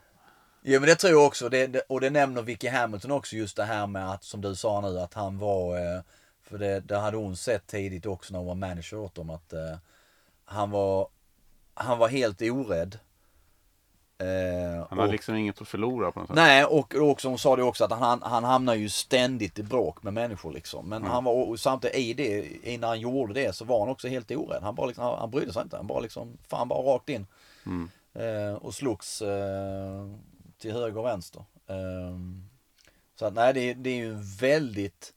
Jo 0.62 0.80
men 0.80 0.88
det 0.88 0.94
tror 0.94 1.12
jag 1.12 1.26
också. 1.26 1.48
Det, 1.48 1.80
och 1.88 2.00
det 2.00 2.10
nämner 2.10 2.42
Vicky 2.42 2.68
Hamilton 2.68 3.10
också 3.10 3.36
just 3.36 3.56
det 3.56 3.64
här 3.64 3.86
med 3.86 4.10
att 4.10 4.24
som 4.24 4.40
du 4.40 4.54
sa 4.54 4.80
nu 4.80 4.98
att 4.98 5.14
han 5.14 5.38
var 5.38 5.76
eh, 5.76 6.00
För 6.42 6.58
det, 6.58 6.80
det 6.80 6.96
hade 6.96 7.16
hon 7.16 7.36
sett 7.36 7.66
tidigt 7.66 8.06
också 8.06 8.32
när 8.32 8.38
hon 8.38 8.48
var 8.48 8.54
manager 8.54 8.98
åt 8.98 9.14
dem 9.14 9.30
att 9.30 9.52
eh, 9.52 9.76
Han 10.44 10.70
var 10.70 11.08
Han 11.74 11.98
var 11.98 12.08
helt 12.08 12.42
orädd. 12.42 12.98
Eh, 14.18 14.86
han 14.88 14.98
har 14.98 15.06
och- 15.06 15.12
liksom 15.12 15.34
inget 15.34 15.60
att 15.60 15.68
förlora 15.68 16.12
på 16.12 16.20
något 16.20 16.28
sätt. 16.28 16.36
Nej 16.36 16.64
och, 16.64 16.94
och 16.94 17.10
också, 17.10 17.28
hon 17.28 17.38
sa 17.38 17.56
det 17.56 17.62
också 17.62 17.84
att 17.84 17.90
han, 17.90 18.22
han 18.22 18.44
hamnar 18.44 18.74
ju 18.74 18.88
ständigt 18.88 19.58
i 19.58 19.62
bråk 19.62 20.02
med 20.02 20.12
människor 20.12 20.52
liksom. 20.52 20.88
Men 20.88 21.04
han 21.04 21.24
var 21.24 21.32
och 21.32 21.60
samtidigt 21.60 21.96
i 21.96 22.14
det, 22.14 22.46
innan 22.72 22.88
han 22.88 23.00
gjorde 23.00 23.34
det 23.34 23.56
så 23.56 23.64
var 23.64 23.80
han 23.80 23.88
också 23.88 24.08
helt 24.08 24.30
orädd. 24.30 24.62
Han 24.62 24.74
bara 24.74 24.86
liksom, 24.86 25.04
han, 25.04 25.18
han 25.18 25.30
brydde 25.30 25.52
sig 25.52 25.62
inte. 25.62 25.76
Han 25.76 25.86
bara 25.86 26.00
liksom, 26.00 26.38
fan 26.48 26.68
bara 26.68 26.82
rakt 26.94 27.08
in. 27.08 27.26
Eh, 28.14 28.54
och 28.54 28.74
slogs 28.74 29.22
eh, 29.22 30.10
till 30.58 30.72
höger 30.72 30.98
och 30.98 31.04
vänster. 31.06 31.44
Eh, 31.66 32.18
så 33.18 33.26
att 33.26 33.34
nej 33.34 33.54
det, 33.54 33.74
det 33.74 33.90
är 33.90 33.96
ju 33.96 34.12
en 34.14 34.24
väldigt, 34.40 35.12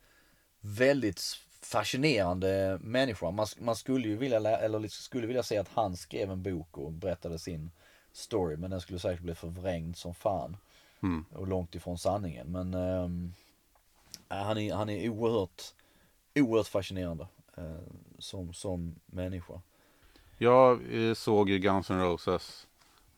väldigt 0.61 1.21
fascinerande 1.61 2.77
människa. 2.81 3.31
Man, 3.31 3.47
man 3.59 3.75
skulle 3.75 4.07
ju 4.07 4.17
vilja, 4.17 4.57
eller 4.57 4.79
liksom 4.79 5.03
skulle 5.03 5.27
vilja 5.27 5.43
se 5.43 5.57
att 5.57 5.69
han 5.73 5.97
skrev 5.97 6.31
en 6.31 6.43
bok 6.43 6.77
och 6.77 6.91
berättade 6.91 7.39
sin 7.39 7.71
story. 8.17 8.57
Men 8.57 8.71
den 8.71 8.81
skulle 8.81 8.99
säkert 8.99 9.23
bli 9.23 9.35
förvrängd 9.35 9.97
som 9.97 10.15
fan. 10.15 10.57
Och 11.31 11.47
långt 11.47 11.75
ifrån 11.75 11.97
sanningen. 11.97 12.51
Men 12.51 12.73
ehm, 12.73 13.33
nej, 14.29 14.43
han, 14.43 14.57
är, 14.57 14.73
han 14.73 14.89
är 14.89 15.09
oerhört, 15.09 15.61
oerhört 16.35 16.67
fascinerande 16.67 17.27
eh, 17.57 17.77
som, 18.19 18.53
som 18.53 18.95
människa. 19.05 19.61
Jag 20.37 20.93
eh, 20.93 21.13
såg 21.13 21.49
ju 21.49 21.59
Guns 21.59 21.91
N' 21.91 22.01
Roses 22.01 22.67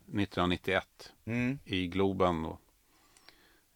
1991 0.06 1.14
Mm. 1.26 1.60
i 1.66 1.88
Globen. 1.88 2.44
Då. 2.44 2.58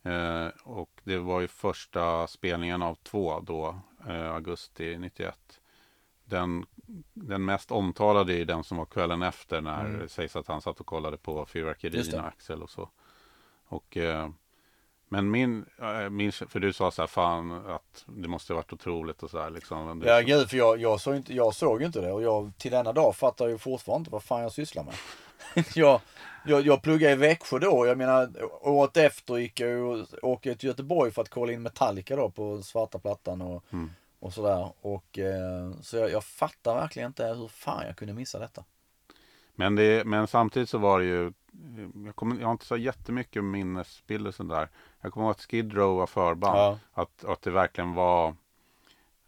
Eh, 0.10 0.48
och 0.64 0.90
det 1.04 1.18
var 1.18 1.42
ju 1.42 1.48
första 1.48 2.28
spelningen 2.28 2.82
av 2.82 2.96
två 2.96 3.40
då, 3.40 3.80
eh, 4.08 4.32
augusti 4.32 4.98
91. 4.98 5.60
Den, 6.26 6.66
den 7.14 7.46
mest 7.46 7.72
omtalade 7.72 8.34
är 8.34 8.46
den 8.46 8.64
som 8.64 8.78
var 8.78 8.86
kvällen 8.86 9.22
efter 9.22 9.62
när 9.62 9.88
det 9.88 10.10
sägs 10.10 10.36
att 10.36 10.48
han 10.48 10.62
satt 10.62 10.80
och 10.80 10.86
kollade 10.86 11.18
på 11.18 11.34
Mm. 11.34 11.46
Fyrverkerierna. 11.46 12.24
Axel 12.28 12.64
och 12.64 12.70
så. 12.70 12.90
Och, 13.68 13.98
eh, 13.98 14.30
men 15.10 15.32
min, 15.32 15.66
eh, 15.82 16.10
min, 16.10 16.32
för 16.32 16.60
du 16.60 16.74
sa 16.74 16.92
så 16.92 17.02
här, 17.02 17.08
fan 17.08 17.52
att 17.52 18.06
det 18.06 18.28
måste 18.28 18.54
ha 18.54 18.56
varit 18.56 18.74
otroligt 18.74 19.24
och 19.24 19.30
så 19.30 19.42
här 19.42 19.50
liksom. 19.50 20.04
Ja 20.06 20.22
gud 20.22 20.50
för 20.50 20.58
jag, 20.58 20.82
jag, 20.82 21.02
såg 21.02 21.16
inte, 21.16 21.34
jag 21.34 21.56
såg 21.56 21.84
inte 21.84 22.02
det 22.02 22.12
och 22.12 22.24
jag 22.24 22.52
till 22.58 22.72
denna 22.72 22.94
dag 22.94 23.16
fattar 23.16 23.48
ju 23.48 23.58
fortfarande 23.58 24.00
inte 24.00 24.12
vad 24.12 24.24
fan 24.24 24.42
jag 24.42 24.52
sysslar 24.52 24.84
med. 24.84 24.94
jag, 25.76 26.02
jag, 26.46 26.66
jag 26.66 26.82
pluggade 26.82 27.14
i 27.14 27.16
Växjö 27.16 27.60
då. 27.60 27.88
Jag 27.88 27.98
menar 27.98 28.32
året 28.62 28.98
efter 28.98 29.38
gick 29.38 29.60
jag 29.60 29.82
och 29.82 30.08
åkte 30.22 30.56
till 30.56 30.68
Göteborg 30.68 31.12
för 31.12 31.22
att 31.22 31.30
kolla 31.30 31.52
in 31.54 31.62
Metallica 31.62 32.16
då 32.16 32.30
på 32.30 32.62
svarta 32.62 33.00
plattan 33.00 33.42
och, 33.42 33.64
och 34.24 34.34
sådär. 34.34 34.74
Och, 34.82 35.20
eh, 35.20 35.72
så 35.82 35.98
jag, 35.98 36.12
jag 36.12 36.24
fattar 36.24 36.76
verkligen 36.76 37.08
inte 37.08 37.26
hur 37.26 37.48
fan 37.48 37.86
jag 37.88 37.96
kunde 37.96 38.14
missa 38.14 38.40
detta. 38.40 38.64
Men, 39.56 39.76
det, 39.76 40.06
men 40.06 40.28
samtidigt 40.28 40.70
så 40.70 40.78
var 40.78 41.00
det 41.00 41.06
ju, 41.06 41.34
jag, 42.06 42.16
kommer, 42.16 42.40
jag 42.40 42.48
har 42.48 42.52
inte 42.52 42.66
så 42.66 42.78
jättemycket 42.78 43.44
minnesbilder 43.44 44.32
sånt 44.32 44.50
där. 44.50 44.70
Jag 45.02 45.14
kommer 45.14 45.26
ihåg 45.26 45.32
att 45.32 45.42
Skid 45.42 45.74
Row 45.74 45.98
var 45.98 46.08
förband. 46.08 46.58
Ja. 46.58 46.80
Att, 46.94 47.26
att 47.26 47.42
det 47.42 47.52
verkligen 47.52 47.94
var, 47.94 48.36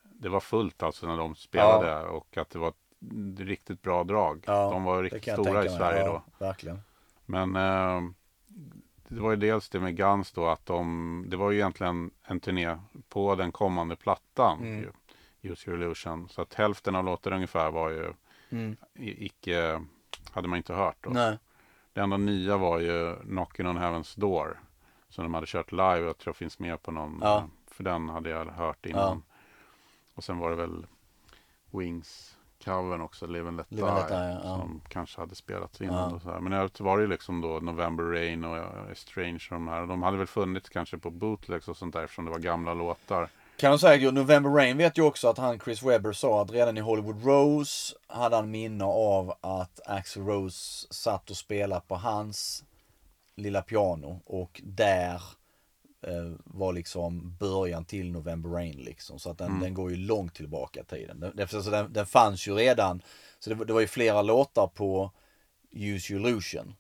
det 0.02 0.30
var 0.30 0.40
fullt 0.40 0.84
alltså 0.84 1.08
när 1.08 1.18
de 1.18 1.36
spelade. 1.36 2.04
Och 2.04 2.38
att 2.38 2.50
det 2.50 2.60
var 2.60 2.70
ett 2.70 3.40
riktigt 3.40 3.82
bra 3.82 4.04
drag. 4.04 4.44
Ja, 4.48 4.70
de 4.72 4.84
var 4.84 5.04
riktigt 5.04 5.34
stora 5.34 5.66
i. 5.66 5.70
Sverige 5.70 6.00
ja, 6.00 6.08
då. 6.08 6.46
Verkligen. 6.46 6.82
Men 7.26 7.56
eh, 7.56 8.12
det 9.08 9.20
var 9.22 9.30
ju 9.32 9.36
dels 9.36 9.70
det 9.70 9.80
med 9.80 9.98
Guns 9.98 10.32
då 10.32 10.48
att 10.48 10.66
de, 10.66 11.26
det 11.28 11.38
var 11.38 11.52
ju 11.52 11.58
egentligen 11.58 12.12
en 12.24 12.40
turné 12.40 12.78
på 13.10 13.36
den 13.36 13.52
kommande 13.52 13.96
plattan. 13.96 14.60
Mm. 14.60 14.80
Ju, 14.80 14.92
Use 15.52 15.70
Your 15.70 15.82
Illusion. 15.84 16.30
Så 16.30 16.42
att 16.42 16.54
hälften 16.54 16.96
av 16.96 17.06
låtarna 17.06 17.36
ungefär 17.36 17.72
var 17.72 17.90
ju 17.90 18.14
Mm. 18.50 18.78
icke, 18.96 19.82
hade 20.32 20.48
man 20.48 20.58
inte 20.58 20.74
hört 20.74 20.98
då. 21.02 21.10
Nej. 21.10 21.38
Det 21.94 22.02
enda 22.02 22.18
nya 22.18 22.58
var 22.58 22.80
ju 22.80 23.16
Knockin' 23.16 23.70
on 23.70 23.78
Heaven's 23.78 24.20
Door. 24.20 24.60
Som 25.10 25.24
de 25.24 25.34
hade 25.34 25.48
kört 25.48 25.72
live. 25.72 26.00
Jag 26.00 26.18
tror 26.18 26.34
finns 26.34 26.60
med 26.60 26.82
på 26.82 26.92
någon. 26.92 27.20
Ja. 27.22 27.50
För 27.68 27.84
den 27.84 28.10
hade 28.10 28.30
jag 28.30 28.46
hört 28.46 28.86
innan. 28.86 29.24
Och 30.14 30.24
sen 30.24 30.38
var 30.38 30.50
det 30.50 30.56
väl 30.56 30.86
Wings 31.72 32.35
covern 32.66 33.02
också. 33.02 33.28
Live 33.28 33.48
and 33.48 33.58
Let 33.58 33.66
Live 33.70 33.88
and 33.88 33.98
Let 34.00 34.08
Die. 34.08 34.16
Ja, 34.16 34.42
ja. 34.44 34.58
Som 34.58 34.82
kanske 34.88 35.22
hade 35.22 35.36
spelats 35.36 35.82
innan. 35.82 36.10
Ja. 36.10 36.16
Och 36.16 36.22
så 36.22 36.32
här. 36.32 36.40
Men 36.40 36.54
övrigt 36.54 36.80
var 36.80 36.98
det 36.98 37.04
ju 37.04 37.10
liksom 37.10 37.42
då 37.42 37.60
November 37.62 38.04
Rain 38.04 38.44
och 38.44 38.58
eh, 38.58 38.94
Strange 38.96 39.48
och 39.50 39.56
de 39.56 39.68
här. 39.68 39.86
De 39.86 40.04
hade 40.04 40.18
väl 40.18 40.28
funnits 40.28 40.70
kanske 40.70 40.98
på 40.98 41.10
bootlegs 41.10 41.68
och 41.68 41.78
sånt 41.78 41.94
där. 41.94 42.04
Eftersom 42.04 42.26
det 42.26 42.32
var 42.32 42.40
gamla 42.40 42.74
låtar. 42.74 43.30
Kan 43.58 43.70
man 43.70 43.80
säga, 43.80 44.12
November 44.12 44.50
Rain 44.50 44.78
vet 44.78 44.98
ju 44.98 45.02
också 45.02 45.28
att 45.28 45.38
han 45.38 45.60
Chris 45.60 45.84
Webber 45.84 46.12
sa 46.12 46.42
att 46.42 46.52
redan 46.52 46.78
i 46.78 46.82
Hollywood 46.82 47.26
Rose 47.26 47.96
hade 48.08 48.36
han 48.36 48.52
minne 48.52 48.84
av 48.86 49.34
att 49.42 49.80
Axl 49.86 50.20
Rose 50.20 50.88
satt 50.94 51.30
och 51.30 51.38
spelade 51.38 51.82
på 51.88 51.96
hans 51.96 52.64
lilla 53.36 53.62
piano 53.62 54.22
och 54.26 54.62
där 54.64 55.14
eh, 55.14 55.22
var 56.44 56.74
liksom 56.74 57.36
början 57.40 57.86
till 57.86 58.12
November 58.12 58.50
Rain 58.50 58.78
liksom. 58.78 59.20
Så 59.20 59.30
att 59.30 59.38
den, 59.38 59.60
den 59.60 59.74
går 59.74 59.92
ju 59.92 59.98
långt 59.98 60.36
tillbaka 60.36 60.80
i 60.82 60.84
tiden. 60.84 61.20
Den, 61.20 61.36
den, 61.36 61.48
så 61.48 61.70
den, 61.70 61.94
den 61.94 62.06
fanns 62.06 62.48
ju 62.48 62.54
redan. 62.56 63.02
Så 63.40 63.50
det, 63.50 63.56
var- 63.56 63.66
det 63.66 63.74
var 63.74 63.82
ju 63.82 63.88
flera 63.88 64.22
låtar 64.22 64.68
på 64.68 65.12
Use 65.72 66.14
Your 66.14 66.28
Illusion 66.30 66.76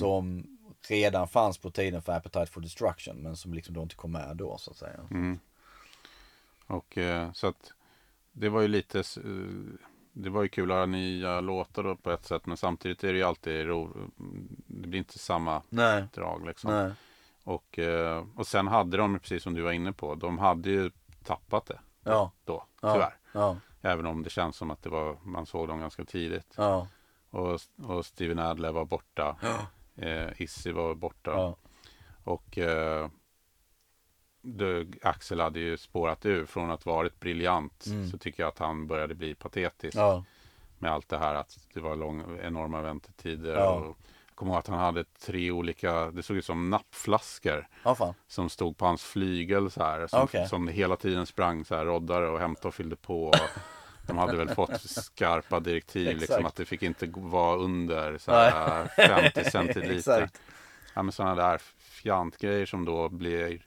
som 0.00 0.46
redan 0.88 1.28
fanns 1.28 1.58
på 1.58 1.70
tiden 1.70 2.02
för 2.02 2.12
Appetite 2.12 2.46
for 2.46 2.60
Destruction 2.60 3.16
men 3.16 3.36
som 3.36 3.54
liksom 3.54 3.74
då 3.74 3.82
inte 3.82 3.94
kom 3.94 4.12
med 4.12 4.36
då 4.36 4.58
så 4.58 4.70
att 4.70 4.76
säga. 4.76 5.00
Och 6.66 6.98
eh, 6.98 7.32
så 7.32 7.46
att 7.46 7.72
det 8.32 8.48
var 8.48 8.60
ju 8.60 8.68
lite 8.68 8.98
eh, 8.98 9.78
Det 10.12 10.30
var 10.30 10.42
ju 10.42 10.48
kul 10.48 10.70
att 10.70 10.76
ha 10.78 10.86
nya 10.86 11.40
låtar 11.40 11.82
då 11.82 11.96
på 11.96 12.10
ett 12.10 12.24
sätt. 12.24 12.46
Men 12.46 12.56
samtidigt 12.56 13.04
är 13.04 13.12
det 13.12 13.18
ju 13.18 13.24
alltid 13.24 13.66
ro, 13.66 14.10
Det 14.66 14.88
blir 14.88 14.98
inte 14.98 15.18
samma 15.18 15.62
Nej. 15.68 16.04
drag 16.14 16.46
liksom. 16.46 16.70
Nej. 16.70 16.92
Och, 17.50 17.78
eh, 17.78 18.24
och 18.36 18.46
sen 18.46 18.66
hade 18.68 18.96
de, 18.96 19.18
precis 19.18 19.42
som 19.42 19.54
du 19.54 19.62
var 19.62 19.72
inne 19.72 19.92
på, 19.92 20.14
de 20.14 20.38
hade 20.38 20.70
ju 20.70 20.90
tappat 21.24 21.66
det 21.66 21.80
Ja, 22.04 22.30
då, 22.44 22.64
tyvärr. 22.80 23.14
ja, 23.32 23.56
Även 23.82 24.06
om 24.06 24.22
det 24.22 24.30
känns 24.30 24.56
som 24.56 24.70
att 24.70 24.82
det 24.82 24.88
var, 24.90 25.16
man 25.24 25.46
såg 25.46 25.68
dem 25.68 25.80
ganska 25.80 26.04
tidigt. 26.04 26.54
ja, 26.56 26.86
Och, 27.30 27.60
och 27.86 28.06
Steven 28.06 28.38
Adler 28.38 28.72
var 28.72 28.84
borta. 28.84 29.36
ja, 29.42 29.58
Eh, 30.06 30.42
Issy 30.42 30.72
var 30.72 30.94
borta. 30.94 31.30
ja, 31.30 31.56
Och 32.24 32.58
eh, 32.58 33.08
det, 34.42 34.86
Axel 35.02 35.40
hade 35.40 35.60
ju 35.60 35.76
spårat 35.76 36.26
ur 36.26 36.46
från 36.46 36.70
att 36.70 36.86
varit 36.86 37.20
briljant. 37.20 37.86
Mm. 37.86 38.10
Så 38.10 38.18
tycker 38.18 38.42
jag 38.42 38.48
att 38.48 38.58
han 38.58 38.86
började 38.86 39.14
bli 39.14 39.34
patetisk. 39.34 39.96
ja, 39.96 40.24
Med 40.78 40.92
allt 40.92 41.08
det 41.08 41.18
här 41.18 41.34
att 41.34 41.58
det 41.74 41.80
var 41.80 41.96
lång, 41.96 42.38
enorma 42.42 42.80
väntetider. 42.82 43.56
Och, 43.68 43.96
kommer 44.40 44.52
ihåg 44.52 44.58
att 44.58 44.66
han 44.66 44.78
hade 44.78 45.04
tre 45.04 45.50
olika, 45.50 46.10
det 46.10 46.22
såg 46.22 46.36
ut 46.36 46.44
som 46.44 46.70
nappflaskor. 46.70 47.68
fan. 47.96 48.14
Som 48.28 48.48
stod 48.48 48.76
på 48.76 48.86
hans 48.86 49.02
flygel 49.02 49.70
så 49.70 49.82
här. 49.82 50.06
Som, 50.06 50.22
Okej. 50.22 50.48
som 50.48 50.68
hela 50.68 50.96
tiden 50.96 51.26
sprang 51.26 51.64
så 51.64 51.74
här, 51.76 51.84
roddade 51.84 52.28
och 52.28 52.38
hämtade 52.40 52.68
och 52.68 52.74
fyllde 52.74 52.96
på. 52.96 53.32
De 54.06 54.18
hade 54.18 54.36
väl 54.36 54.48
fått 54.48 54.80
skarpa 54.80 55.60
direktiv 55.60 56.16
liksom 56.16 56.46
att 56.46 56.54
det 56.56 56.64
fick 56.64 56.82
inte 56.82 57.06
vara 57.14 57.56
under 57.56 58.18
så 58.18 58.32
här 58.32 58.88
50 59.32 59.50
centiliter. 59.50 60.28
Ja, 60.94 61.02
men 61.02 61.12
sådana 61.12 61.34
där 61.34 61.58
fjantgrejer 61.78 62.66
som 62.66 62.84
då 62.84 63.08
blir 63.08 63.66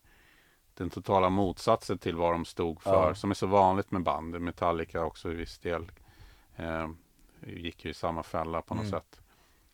den 0.77 0.89
totala 0.89 1.29
motsatsen 1.29 1.97
till 1.97 2.15
vad 2.15 2.33
de 2.33 2.45
stod 2.45 2.81
för. 2.81 3.07
Ja. 3.07 3.15
Som 3.15 3.29
är 3.31 3.35
så 3.35 3.47
vanligt 3.47 3.91
med 3.91 4.03
band. 4.03 4.41
Metallica 4.41 5.03
också 5.05 5.31
i 5.31 5.35
viss 5.35 5.59
del. 5.59 5.91
Eh, 6.55 6.89
gick 7.47 7.85
ju 7.85 7.91
i 7.91 7.93
samma 7.93 8.23
fälla 8.23 8.61
på 8.61 8.73
något 8.75 8.81
Mm. 8.85 8.91
sätt. 8.91 9.21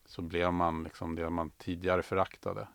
Så 0.09 0.21
blev 0.21 0.53
man 0.53 0.83
liksom 0.83 1.15
det 1.15 1.29
man 1.29 1.49
tidigare 1.49 2.03
föraktade. 2.03 2.67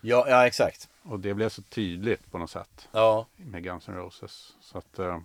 Ja, 0.00 0.26
ja 0.28 0.46
exakt. 0.46 0.88
Och 1.02 1.20
det 1.20 1.34
blev 1.34 1.48
så 1.48 1.62
tydligt 1.62 2.30
på 2.30 2.38
något 2.38 2.50
sätt 2.50 2.88
Ja. 2.92 3.26
med 3.36 3.62
Guns 3.62 3.88
N' 3.88 3.94
Roses. 3.94 4.56
Så 4.60 4.78
att, 4.78 4.98
eh, 4.98 5.18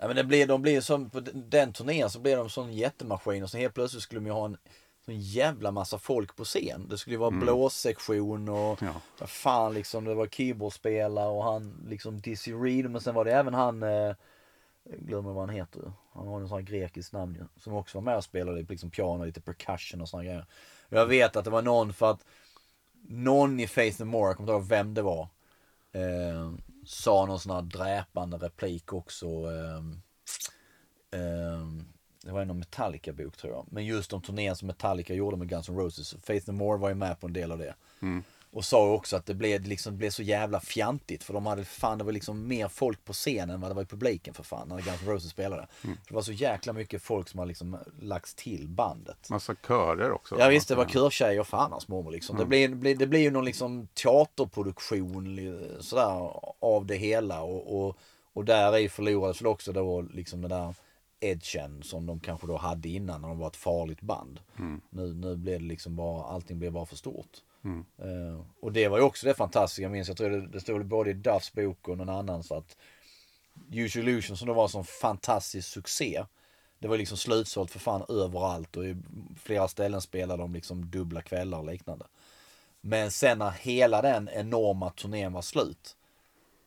Ja 0.00 0.06
men 0.06 0.16
det 0.16 0.24
blir, 0.24 0.46
de 0.46 0.62
blir 0.62 0.80
som, 0.80 1.10
på 1.10 1.20
den 1.34 1.72
turnén 1.72 2.10
så 2.10 2.20
blev 2.20 2.38
de 2.38 2.50
sån 2.50 2.72
jättemaskin 2.72 3.42
och 3.42 3.50
så 3.50 3.58
helt 3.58 3.74
plötsligt 3.74 4.02
skulle 4.02 4.20
de 4.20 4.26
ju 4.26 4.32
ha 4.32 4.44
en 4.44 4.56
sån 5.04 5.20
jävla 5.20 5.70
massa 5.70 5.98
folk 5.98 6.36
på 6.36 6.44
scen. 6.44 6.86
Det 6.88 6.98
skulle 6.98 7.14
ju 7.14 7.18
vara 7.20 7.30
blåssektion 7.30 8.48
och 8.48 8.82
ja. 8.82 9.26
fan 9.26 9.74
liksom, 9.74 10.04
det 10.04 10.14
var 10.14 10.26
keyboardspelare 10.26 11.28
och 11.28 11.44
han 11.44 11.86
liksom 11.88 12.20
Dizzy 12.20 12.52
Reed 12.52 12.90
men 12.90 13.00
sen 13.00 13.14
var 13.14 13.24
det 13.24 13.32
även 13.32 13.54
han, 13.54 13.82
eh, 13.82 14.14
glömmer 14.98 15.32
vad 15.32 15.46
han 15.48 15.56
heter 15.56 15.92
Han 16.12 16.28
har 16.28 16.40
en 16.40 16.48
sån 16.48 16.58
här 16.58 16.64
grekisk 16.64 17.12
namn 17.12 17.34
ju, 17.34 17.62
som 17.62 17.74
också 17.74 17.98
var 17.98 18.02
med 18.02 18.16
och 18.16 18.24
spelade 18.24 18.66
liksom 18.68 18.90
piano, 18.90 19.24
lite 19.24 19.40
percussion 19.40 20.00
och 20.00 20.08
såna 20.08 20.24
grejer. 20.24 20.46
Och 20.88 20.96
jag 20.96 21.06
vet 21.06 21.36
att 21.36 21.44
det 21.44 21.50
var 21.50 21.62
någon 21.62 21.92
för 21.92 22.10
att 22.10 22.24
någon 23.08 23.60
i 23.60 23.66
Faith 23.66 24.00
No 24.00 24.04
More, 24.04 24.28
jag 24.28 24.36
kommer 24.36 24.52
inte 24.52 24.58
ihåg 24.58 24.68
vem 24.68 24.94
det 24.94 25.02
var, 25.02 25.28
eh, 25.92 26.52
sa 26.84 27.26
någon 27.26 27.40
sån 27.40 27.54
här 27.54 27.62
dräpande 27.62 28.36
replik 28.36 28.92
också. 28.92 29.26
Eh, 29.26 29.76
eh, 31.20 31.66
det 32.22 32.32
var 32.32 32.40
en 32.40 32.48
någon 32.48 32.58
Metallica-bok 32.58 33.36
tror 33.36 33.52
jag. 33.52 33.66
Men 33.70 33.84
just 33.84 34.12
om 34.12 34.22
turnén 34.22 34.56
som 34.56 34.66
Metallica 34.66 35.14
gjorde 35.14 35.36
med 35.36 35.48
Guns 35.48 35.68
N' 35.68 35.76
Roses. 35.76 36.14
Faith 36.22 36.50
No 36.50 36.52
More 36.52 36.78
var 36.78 36.88
ju 36.88 36.94
med 36.94 37.20
på 37.20 37.26
en 37.26 37.32
del 37.32 37.52
av 37.52 37.58
det. 37.58 37.74
Mm. 38.02 38.24
Och 38.56 38.64
sa 38.64 38.92
också 38.92 39.16
att 39.16 39.26
det 39.26 39.34
blev, 39.34 39.64
liksom, 39.64 39.92
det 39.92 39.98
blev 39.98 40.10
så 40.10 40.22
jävla 40.22 40.60
fjantigt. 40.60 41.24
För 41.24 41.34
de 41.34 41.46
hade 41.46 41.64
fan, 41.64 41.98
det 41.98 42.04
var 42.04 42.12
liksom 42.12 42.48
mer 42.48 42.68
folk 42.68 43.04
på 43.04 43.12
scenen 43.12 43.50
än 43.50 43.60
vad 43.60 43.70
det 43.70 43.74
var 43.74 43.82
i 43.82 43.86
publiken 43.86 44.34
för 44.34 44.42
fan. 44.42 44.68
När 44.68 44.76
Guns 44.76 45.02
N' 45.02 45.08
Roses 45.08 45.30
spelade. 45.30 45.66
Mm. 45.84 45.96
Det 46.08 46.14
var 46.14 46.22
så 46.22 46.32
jäkla 46.32 46.72
mycket 46.72 47.02
folk 47.02 47.28
som 47.28 47.38
har 47.38 47.46
liksom 47.46 47.78
lagts 48.00 48.34
till 48.34 48.68
bandet. 48.68 49.30
Massa 49.30 49.54
körer 49.54 50.12
också. 50.12 50.36
Ja 50.38 50.48
visst, 50.48 50.68
det 50.68 50.74
var 50.74 50.84
körtjejer 50.84 51.40
och 51.40 51.46
fan 51.46 51.72
hans 51.72 51.88
mormor 51.88 52.10
liksom. 52.10 52.36
Det, 52.36 52.44
blir, 52.44 52.68
blir, 52.68 52.96
det 52.96 53.06
blir 53.06 53.20
ju 53.20 53.30
någon 53.30 53.44
liksom 53.44 53.86
teaterproduktion 53.86 55.38
sådär 55.80 56.32
av 56.60 56.86
det 56.86 56.96
hela. 56.96 57.42
Och, 57.42 57.80
och, 57.80 57.98
och 58.32 58.44
där 58.44 58.72
är 58.72 58.78
ju 58.78 58.88
förlorades 58.88 59.40
väl 59.40 59.46
också 59.46 59.72
då 59.72 60.00
liksom 60.00 60.40
den 60.40 60.50
där 60.50 60.74
edgen 61.20 61.82
som 61.82 62.06
de 62.06 62.20
kanske 62.20 62.46
då 62.46 62.56
hade 62.56 62.88
innan 62.88 63.20
när 63.20 63.28
de 63.28 63.38
var 63.38 63.46
ett 63.46 63.56
farligt 63.56 64.00
band. 64.00 64.40
Nu, 64.90 65.14
nu 65.14 65.36
blev 65.36 65.60
det 65.60 65.66
liksom 65.66 65.96
bara, 65.96 66.24
allting 66.24 66.58
blev 66.58 66.72
bara 66.72 66.86
för 66.86 66.96
stort. 66.96 67.42
Uh, 67.66 68.40
och 68.60 68.72
det 68.72 68.88
var 68.88 68.98
ju 68.98 69.04
också 69.04 69.26
det 69.26 69.34
fantastiska, 69.34 69.82
jag 69.82 69.92
minns, 69.92 70.08
jag 70.08 70.16
tror 70.16 70.30
det, 70.30 70.46
det 70.46 70.60
stod 70.60 70.86
både 70.86 71.10
i 71.10 71.14
Duffs 71.14 71.52
bok 71.52 71.88
och 71.88 71.98
någon 71.98 72.08
annan 72.08 72.42
så 72.42 72.54
att 72.54 72.76
Use 73.72 73.98
Illusion 73.98 74.36
som 74.36 74.48
då 74.48 74.54
var 74.54 74.62
en 74.62 74.68
sån 74.68 74.84
fantastisk 74.84 75.68
succé. 75.68 76.24
Det 76.78 76.88
var 76.88 76.96
liksom 76.96 77.18
slutsålt 77.18 77.70
för 77.70 77.78
fan 77.78 78.04
överallt 78.08 78.76
och 78.76 78.86
i 78.86 78.96
flera 79.42 79.68
ställen 79.68 80.00
spelade 80.00 80.42
de 80.42 80.54
liksom 80.54 80.90
dubbla 80.90 81.22
kvällar 81.22 81.58
och 81.58 81.66
liknande. 81.66 82.06
Men 82.80 83.10
sen 83.10 83.38
när 83.38 83.50
hela 83.50 84.02
den 84.02 84.28
enorma 84.32 84.90
turnén 84.90 85.32
var 85.32 85.42
slut 85.42 85.96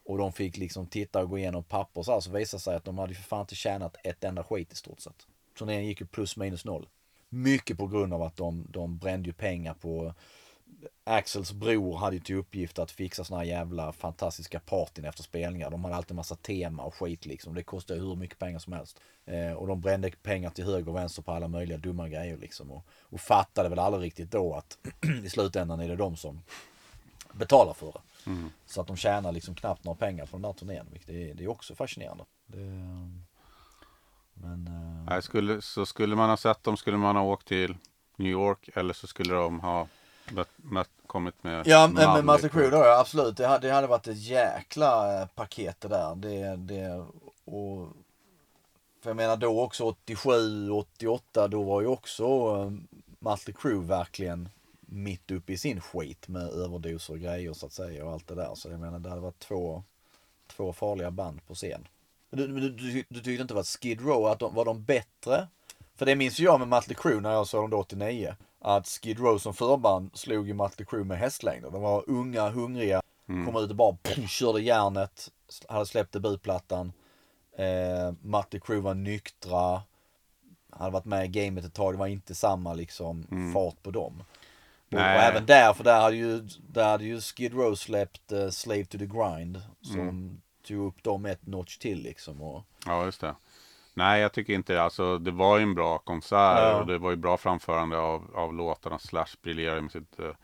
och 0.06 0.18
de 0.18 0.34
fick 0.34 0.58
liksom 0.58 0.88
titta 0.88 1.22
och 1.22 1.30
gå 1.30 1.38
igenom 1.38 1.64
papper 1.64 2.00
och 2.00 2.06
så, 2.06 2.12
här, 2.12 2.20
så 2.20 2.32
visade 2.32 2.60
det 2.60 2.64
sig 2.64 2.76
att 2.76 2.86
de 2.86 2.98
hade 2.98 3.14
för 3.14 3.24
fan 3.24 3.42
inte 3.42 3.56
tjänat 3.56 3.96
ett 4.04 4.24
enda 4.24 4.44
skit 4.44 4.74
i 4.74 4.76
stort 4.76 5.00
sett. 5.00 5.28
Turnén 5.60 5.86
gick 5.86 6.02
ju 6.02 6.08
plus 6.08 6.38
minus 6.38 6.66
noll. 6.66 6.88
Mycket 7.30 7.78
på 7.78 7.88
grund 7.88 8.14
av 8.14 8.22
att 8.22 8.36
de, 8.36 8.66
de 8.70 8.98
brände 8.98 9.28
ju 9.28 9.34
pengar 9.34 9.74
på 9.74 10.14
Axels 11.04 11.52
bror 11.52 11.98
hade 11.98 12.16
ju 12.16 12.22
till 12.22 12.36
uppgift 12.36 12.80
att 12.80 12.92
fixa 12.92 13.24
såna 13.24 13.40
här 13.40 13.46
jävla 13.48 13.92
fantastiska 13.92 14.60
partyn 14.60 15.06
efter 15.06 15.24
spelningar. 15.24 15.70
De 15.70 15.84
hade 15.84 15.96
alltid 15.96 16.16
massa 16.16 16.36
tema 16.36 16.84
och 16.84 16.96
skit 16.96 17.26
liksom. 17.26 17.56
Det 17.56 17.64
kostade 17.64 18.00
hur 18.00 18.16
mycket 18.16 18.40
pengar 18.40 18.60
som 18.60 18.74
helst. 18.74 19.00
Eh, 19.26 19.54
och 19.54 19.68
de 19.68 19.82
brände 19.82 20.12
pengar 20.12 20.50
till 20.50 20.66
höger 20.66 20.90
och 20.90 20.96
vänster 20.96 21.22
på 21.22 21.32
alla 21.32 21.48
möjliga 21.48 21.78
dumma 21.78 22.10
grejer 22.10 22.38
liksom. 22.38 22.72
Och, 22.72 22.86
och 23.02 23.22
fattade 23.22 23.70
väl 23.70 23.80
aldrig 23.80 24.04
riktigt 24.04 24.32
då 24.32 24.54
att 24.54 24.78
i 25.26 25.30
slutändan 25.30 25.80
är 25.80 25.88
det 25.88 25.96
de 25.96 26.16
som 26.16 26.42
betalar 27.34 27.74
för 27.74 27.86
det. 27.92 28.02
Så 28.66 28.82
att 28.82 28.88
de 28.88 28.98
tjänar 28.98 29.32
liksom 29.32 29.56
knappt 29.56 29.84
några 29.84 29.98
pengar 29.98 30.26
på 30.26 30.32
den 30.32 30.42
där 30.42 30.54
turnén. 30.54 30.88
Vilket 30.92 31.10
är, 31.10 31.34
det 31.34 31.44
är 31.44 31.48
också 31.48 31.76
fascinerande. 31.76 32.26
Det, 32.46 32.58
men... 34.34 34.68
eh, 34.68 35.06
Nej, 35.10 35.22
skulle, 35.22 35.62
så 35.62 35.86
skulle 35.86 36.16
man 36.16 36.30
ha 36.30 36.38
sett 36.38 36.64
dem 36.64 36.78
skulle 36.78 36.98
man 36.98 37.16
ha 37.16 37.24
åkt 37.24 37.48
till 37.48 37.76
New 38.16 38.32
York 38.32 38.70
eller 38.76 38.94
så 38.94 39.08
skulle 39.08 39.34
de 39.34 39.60
ha 39.60 39.88
mött, 40.56 40.90
kommit 41.08 41.44
med 41.44 41.68
Ja, 41.68 41.88
men 41.88 41.94
med 41.94 42.08
Malmö. 42.08 42.22
Mötley 42.22 42.50
Crüe 42.50 42.70
då, 42.70 42.78
ja, 42.78 43.00
absolut. 43.00 43.38
Det 43.38 43.48
hade, 43.48 43.68
det 43.68 43.74
hade 43.74 43.88
varit 43.88 44.08
ett 44.08 44.22
jäkla 44.22 45.22
eh, 45.22 45.28
paket 45.28 45.82
det 45.82 45.88
där. 45.88 46.16
Det, 46.16 46.56
det, 46.56 47.06
och, 47.46 47.88
för 49.02 49.10
jag 49.10 49.18
menar 49.18 49.38
då 49.38 49.62
också 49.62 49.84
87, 49.84 50.70
88, 50.72 51.48
då 51.48 51.64
var 51.64 51.82
ju 51.82 51.88
också 51.88 52.56
uh, 52.56 52.72
Mötley 53.20 53.56
Crüe 53.56 53.88
verkligen 53.88 54.50
mitt 54.80 55.32
uppe 55.32 55.54
i 55.54 55.58
sin 55.58 55.82
skit 55.82 56.28
med 56.28 56.50
överdoser 56.50 57.14
och 57.14 57.20
grejer 57.20 57.54
så 57.54 57.66
att 57.66 57.74
säga 57.74 58.06
och 58.06 58.12
allt 58.12 58.28
det 58.28 58.36
där. 58.36 58.56
Så 58.56 58.70
jag 58.70 58.80
menar 58.80 59.00
det 59.00 59.10
hade 59.10 59.22
varit 59.22 59.40
två, 59.40 59.84
två 60.48 60.74
farliga 60.74 61.12
band 61.12 61.48
på 61.48 61.56
scen. 61.56 61.88
Du, 62.30 62.48
du, 62.48 62.70
du, 62.70 63.04
du 63.10 63.20
tyckte 63.22 63.42
inte 63.42 63.60
att 63.60 63.68
Skid 63.68 64.02
Row, 64.02 64.26
att 64.26 64.40
de, 64.40 64.56
var 64.56 64.66
de 64.66 64.84
bättre? 64.84 65.48
För 65.96 66.06
det 66.06 66.16
minns 66.16 66.40
ju 66.40 66.44
jag 66.44 66.60
med 66.60 66.68
Mötley 66.68 66.96
Crüe 66.96 67.22
när 67.22 67.32
jag 67.32 67.48
såg 67.48 67.64
dem 67.64 67.70
då 67.70 67.78
89. 67.78 68.36
Att 68.62 68.88
Skid 68.88 69.20
Row 69.20 69.38
som 69.38 69.54
förband 69.54 70.10
slog 70.14 70.48
ju 70.48 70.54
Mötley 70.54 70.86
Crüe 70.86 71.04
med 71.04 71.18
hästlängder. 71.18 71.72
De 71.72 71.82
var 71.82 72.04
unga, 72.08 72.50
hungriga, 72.50 73.02
kom 73.46 73.56
ut 73.56 73.70
och 73.70 73.76
bara 73.76 73.96
pff, 73.96 74.30
körde 74.30 74.62
järnet, 74.62 75.32
hade 75.68 75.86
släppt 75.86 76.12
debutplattan. 76.12 76.92
Eh, 77.58 78.14
Mötley 78.22 78.60
Crüe 78.62 78.82
var 78.82 78.94
nyktra, 78.94 79.82
hade 80.70 80.92
varit 80.92 81.06
med 81.06 81.26
i 81.26 81.28
gamet 81.28 81.66
ett 81.66 81.74
tag, 81.74 81.94
det 81.94 81.98
var 81.98 82.08
inte 82.08 82.36
samma 82.36 82.74
liksom 82.74 83.24
fart 83.54 83.84
på 83.84 83.92
dem. 83.92 84.24
Och, 84.92 84.94
och 84.94 85.00
även 85.00 85.46
där, 85.46 85.74
för 85.74 85.84
där 85.84 86.02
hade 86.02 86.16
ju, 86.16 86.48
där 86.68 86.90
hade 86.90 87.04
ju 87.06 87.22
Skid 87.22 87.54
Row 87.54 87.76
släppt 87.76 88.32
eh, 88.32 88.50
Slave 88.50 88.86
to 88.86 88.98
the 88.98 89.06
Grind. 89.06 89.62
Som 89.82 90.42
tog 90.68 90.88
upp 90.88 91.04
dem 91.04 91.26
ett 91.26 91.48
notch 91.48 91.78
till 91.78 92.02
liksom. 92.04 92.42
Och, 92.42 92.64
Ja, 92.86 93.06
just 93.06 93.22
det. 93.22 93.36
Nej, 94.00 94.22
jag 94.22 94.34
tycker 94.34 94.54
inte 94.54 94.74
det. 94.74 94.84
Alltså, 94.84 95.18
det 95.18 95.32
var 95.32 95.58
ju 95.58 95.64
en 95.64 95.74
bra 95.76 95.98
konsert 95.98 96.60
Ja. 96.60 96.80
och 96.80 96.88
det 96.88 96.98
var 96.98 97.10
ju 97.10 97.16
bra 97.16 97.38
framförande 97.38 97.98
av, 97.98 98.36
av 98.36 98.54
låtarna. 98.54 99.00
Slash 99.00 99.26
briljerade 99.42 99.82
med 99.82 99.92
sitt 99.92 100.20
uh, 100.20 100.26
det. 100.26 100.36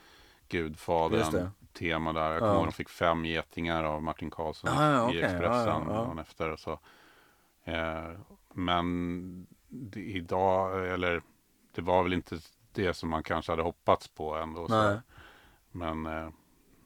Gudfadern-tema 0.57 2.13
där. 2.13 2.31
Jag 2.31 2.39
kommer 2.39 2.53
Ja. 2.53 2.57
ihåg 2.57 2.65
de 2.65 2.71
fick 2.71 2.89
fem 2.89 3.25
getingar 3.25 3.83
av 3.83 4.03
Martin 4.03 4.29
Karlsson 4.31 4.69
ja, 4.75 5.05
i 5.05 5.09
okej. 5.09 5.23
Expressen 5.23 5.83
Ja, 5.87 5.93
dagen 5.93 6.19
efter. 6.19 6.49
Och 6.51 6.59
så. 6.59 6.79
Eh, 7.63 8.11
men 8.53 9.47
det, 9.69 9.99
idag, 9.99 10.87
eller 10.93 11.21
det 11.75 11.81
var 11.81 12.03
väl 12.03 12.13
inte 12.13 12.39
det 12.71 12.93
som 12.93 13.09
man 13.09 13.23
kanske 13.23 13.51
hade 13.51 13.63
hoppats 13.63 14.07
på 14.07 14.35
ändå. 14.35 14.67
Så. 14.67 14.99
Men 15.71 16.05
eh, 16.05 16.29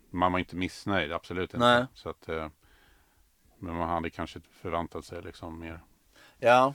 man 0.09 0.31
var 0.31 0.39
inte 0.39 0.55
missnöjd, 0.55 1.11
absolut 1.11 1.53
inte. 1.53 1.65
Nej. 1.65 1.85
Så 1.93 2.09
att, 2.09 2.29
eh, 2.29 2.47
men 3.59 3.75
man 3.75 3.89
hade 3.89 4.09
kanske 4.09 4.39
förväntat 4.51 5.05
sig 5.05 5.21
liksom 5.21 5.59
mer. 5.59 5.81
Ja. 6.39 6.73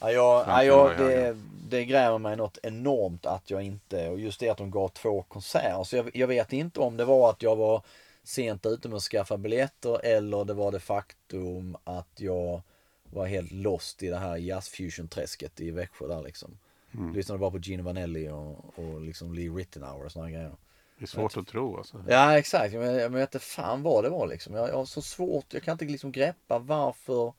Ja, 0.00 0.12
jag, 0.12 0.44
ja, 0.48 0.64
jag, 0.64 0.98
det, 0.98 1.36
det 1.68 1.84
grämer 1.84 2.18
mig 2.18 2.36
något 2.36 2.58
enormt 2.62 3.26
att 3.26 3.50
jag 3.50 3.62
inte, 3.62 4.08
och 4.08 4.20
just 4.20 4.40
det 4.40 4.48
att 4.48 4.58
de 4.58 4.70
gav 4.70 4.88
två 4.88 5.22
konserter. 5.22 5.84
Så 5.84 5.96
jag, 5.96 6.10
jag 6.14 6.26
vet 6.26 6.52
inte 6.52 6.80
om 6.80 6.96
det 6.96 7.04
var 7.04 7.30
att 7.30 7.42
jag 7.42 7.56
var 7.56 7.82
sent 8.22 8.66
ute 8.66 8.88
med 8.88 8.96
att 8.96 9.02
skaffa 9.02 9.36
biljetter 9.36 10.04
eller 10.04 10.44
det 10.44 10.54
var 10.54 10.72
det 10.72 10.80
faktum 10.80 11.76
att 11.84 12.20
jag 12.20 12.62
var 13.04 13.26
helt 13.26 13.52
lost 13.52 14.02
i 14.02 14.08
det 14.08 14.16
här 14.16 14.36
jazzfusion-träsket 14.36 15.60
i 15.60 15.70
Växjö 15.70 16.06
där 16.06 16.22
liksom. 16.22 16.58
Mm. 16.94 17.14
Lyssnade 17.14 17.38
bara 17.38 17.50
på 17.50 17.58
Gino 17.58 17.82
Vanelli 17.82 18.28
och, 18.28 18.78
och 18.78 19.00
liksom 19.00 19.34
Lee 19.34 19.50
Rittenauer 19.50 20.04
och 20.04 20.22
här 20.22 20.30
grejer. 20.30 20.56
Det 20.98 21.04
är 21.04 21.06
svårt 21.06 21.36
att 21.36 21.46
tro 21.46 21.76
alltså. 21.76 22.04
Ja 22.08 22.38
exakt, 22.38 22.74
men 22.74 22.94
jag 22.94 23.10
vet 23.10 23.34
inte 23.34 23.46
fan 23.46 23.82
vad 23.82 24.04
det 24.04 24.10
var 24.10 24.26
liksom. 24.26 24.54
Jag, 24.54 24.68
jag 24.68 24.76
har 24.76 24.84
så 24.84 25.02
svårt, 25.02 25.54
jag 25.54 25.62
kan 25.62 25.72
inte 25.72 25.84
liksom 25.84 26.12
greppa 26.12 26.58
varför 26.58 27.32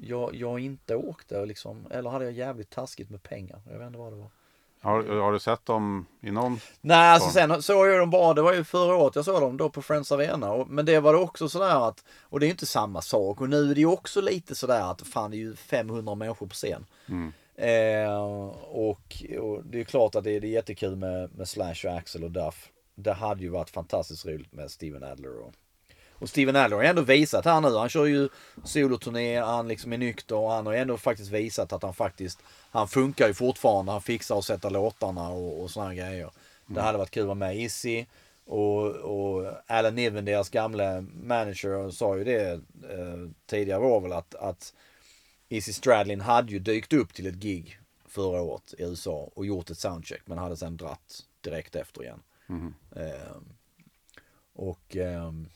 jag, 0.00 0.34
jag 0.34 0.60
inte 0.60 0.96
åkte 0.96 1.46
liksom, 1.46 1.86
eller 1.90 2.10
hade 2.10 2.24
jag 2.24 2.34
jävligt 2.34 2.70
taskigt 2.70 3.10
med 3.10 3.22
pengar. 3.22 3.62
Jag 3.70 3.78
vet 3.78 3.86
inte 3.86 3.98
vad 3.98 4.12
det 4.12 4.16
var. 4.16 4.30
Har, 4.80 5.20
har 5.20 5.32
du 5.32 5.38
sett 5.38 5.66
dem 5.66 6.06
i 6.20 6.30
någon? 6.30 6.60
Nej, 6.80 7.10
alltså 7.10 7.40
form? 7.40 7.50
sen 7.50 7.62
såg 7.62 7.88
jag 7.88 7.98
dem 7.98 8.10
bara, 8.10 8.34
det 8.34 8.42
var 8.42 8.54
ju 8.54 8.64
förra 8.64 8.96
året 8.96 9.16
jag 9.16 9.24
såg 9.24 9.40
dem 9.40 9.56
då 9.56 9.70
på 9.70 9.82
Friends 9.82 10.12
Arena. 10.12 10.52
Och, 10.52 10.68
men 10.68 10.86
det 10.86 11.00
var 11.00 11.12
det 11.12 11.18
också 11.18 11.48
sådär 11.48 11.88
att, 11.88 12.04
och 12.20 12.40
det 12.40 12.44
är 12.44 12.48
ju 12.48 12.52
inte 12.52 12.66
samma 12.66 13.02
sak. 13.02 13.40
Och 13.40 13.48
nu 13.48 13.70
är 13.70 13.74
det 13.74 13.80
ju 13.80 13.86
också 13.86 14.20
lite 14.20 14.54
sådär 14.54 14.90
att 14.90 15.00
fan 15.00 15.30
det 15.30 15.36
är 15.36 15.38
ju 15.38 15.56
500 15.56 16.14
människor 16.14 16.46
på 16.46 16.54
scen. 16.54 16.86
Eh, 17.54 18.22
och, 18.62 19.24
och 19.38 19.64
det 19.64 19.80
är 19.80 19.84
klart 19.84 20.14
att 20.14 20.24
det 20.24 20.30
är, 20.30 20.40
det 20.40 20.46
är 20.46 20.50
jättekul 20.50 20.96
med, 20.96 21.34
med 21.34 21.48
Slash 21.48 21.76
och 21.84 21.96
Axel 21.96 22.24
och 22.24 22.30
Duff. 22.30 22.70
Det 22.94 23.12
hade 23.12 23.42
ju 23.42 23.48
varit 23.48 23.70
fantastiskt 23.70 24.26
roligt 24.26 24.52
med 24.52 24.70
Steven 24.70 25.02
Adler 25.02 25.38
och, 25.38 25.52
och 26.18 26.28
Steven 26.28 26.56
Adler 26.56 26.76
har 26.76 26.84
ändå 26.84 27.02
visat 27.02 27.44
här 27.44 27.60
nu, 27.60 27.76
han 27.76 27.88
kör 27.88 28.04
ju 28.04 28.28
soloturné, 28.64 29.40
han 29.40 29.68
liksom 29.68 29.92
är 29.92 29.98
nykter 29.98 30.36
och 30.36 30.50
han 30.50 30.66
har 30.66 30.74
ändå 30.74 30.98
faktiskt 30.98 31.30
visat 31.30 31.72
att 31.72 31.82
han 31.82 31.94
faktiskt, 31.94 32.38
han 32.70 32.88
funkar 32.88 33.28
ju 33.28 33.34
fortfarande, 33.34 33.92
han 33.92 34.02
fixar 34.02 34.38
att 34.38 34.44
sätta 34.44 34.68
låtarna 34.68 35.28
och, 35.28 35.62
och 35.62 35.70
sådana 35.70 35.94
grejer. 35.94 36.30
Det 36.66 36.80
hade 36.80 36.98
varit 36.98 37.10
kul 37.10 37.22
att 37.22 37.26
vara 37.26 37.34
med 37.34 37.56
Izzy 37.56 38.06
och, 38.44 38.86
och 38.86 39.52
Alan 39.66 39.94
Niven, 39.94 40.24
deras 40.24 40.48
gamla 40.48 41.00
manager, 41.00 41.90
sa 41.90 42.16
ju 42.16 42.24
det 42.24 42.52
eh, 42.52 43.30
tidigare 43.46 43.80
år 43.80 44.00
väl 44.00 44.12
att, 44.12 44.34
att 44.34 44.74
Izzy 45.48 45.72
Stradlin 45.72 46.20
hade 46.20 46.52
ju 46.52 46.58
dykt 46.58 46.92
upp 46.92 47.14
till 47.14 47.26
ett 47.26 47.34
gig 47.34 47.80
förra 48.08 48.42
året 48.42 48.74
i 48.78 48.82
USA 48.82 49.30
och 49.34 49.46
gjort 49.46 49.70
ett 49.70 49.78
soundcheck 49.78 50.22
men 50.24 50.38
hade 50.38 50.56
sen 50.56 50.76
dratt 50.76 51.24
direkt 51.40 51.76
efter 51.76 52.02
igen. 52.02 52.22
Ehm, 52.96 53.44
och 54.52 54.96
ehm, 54.96 55.48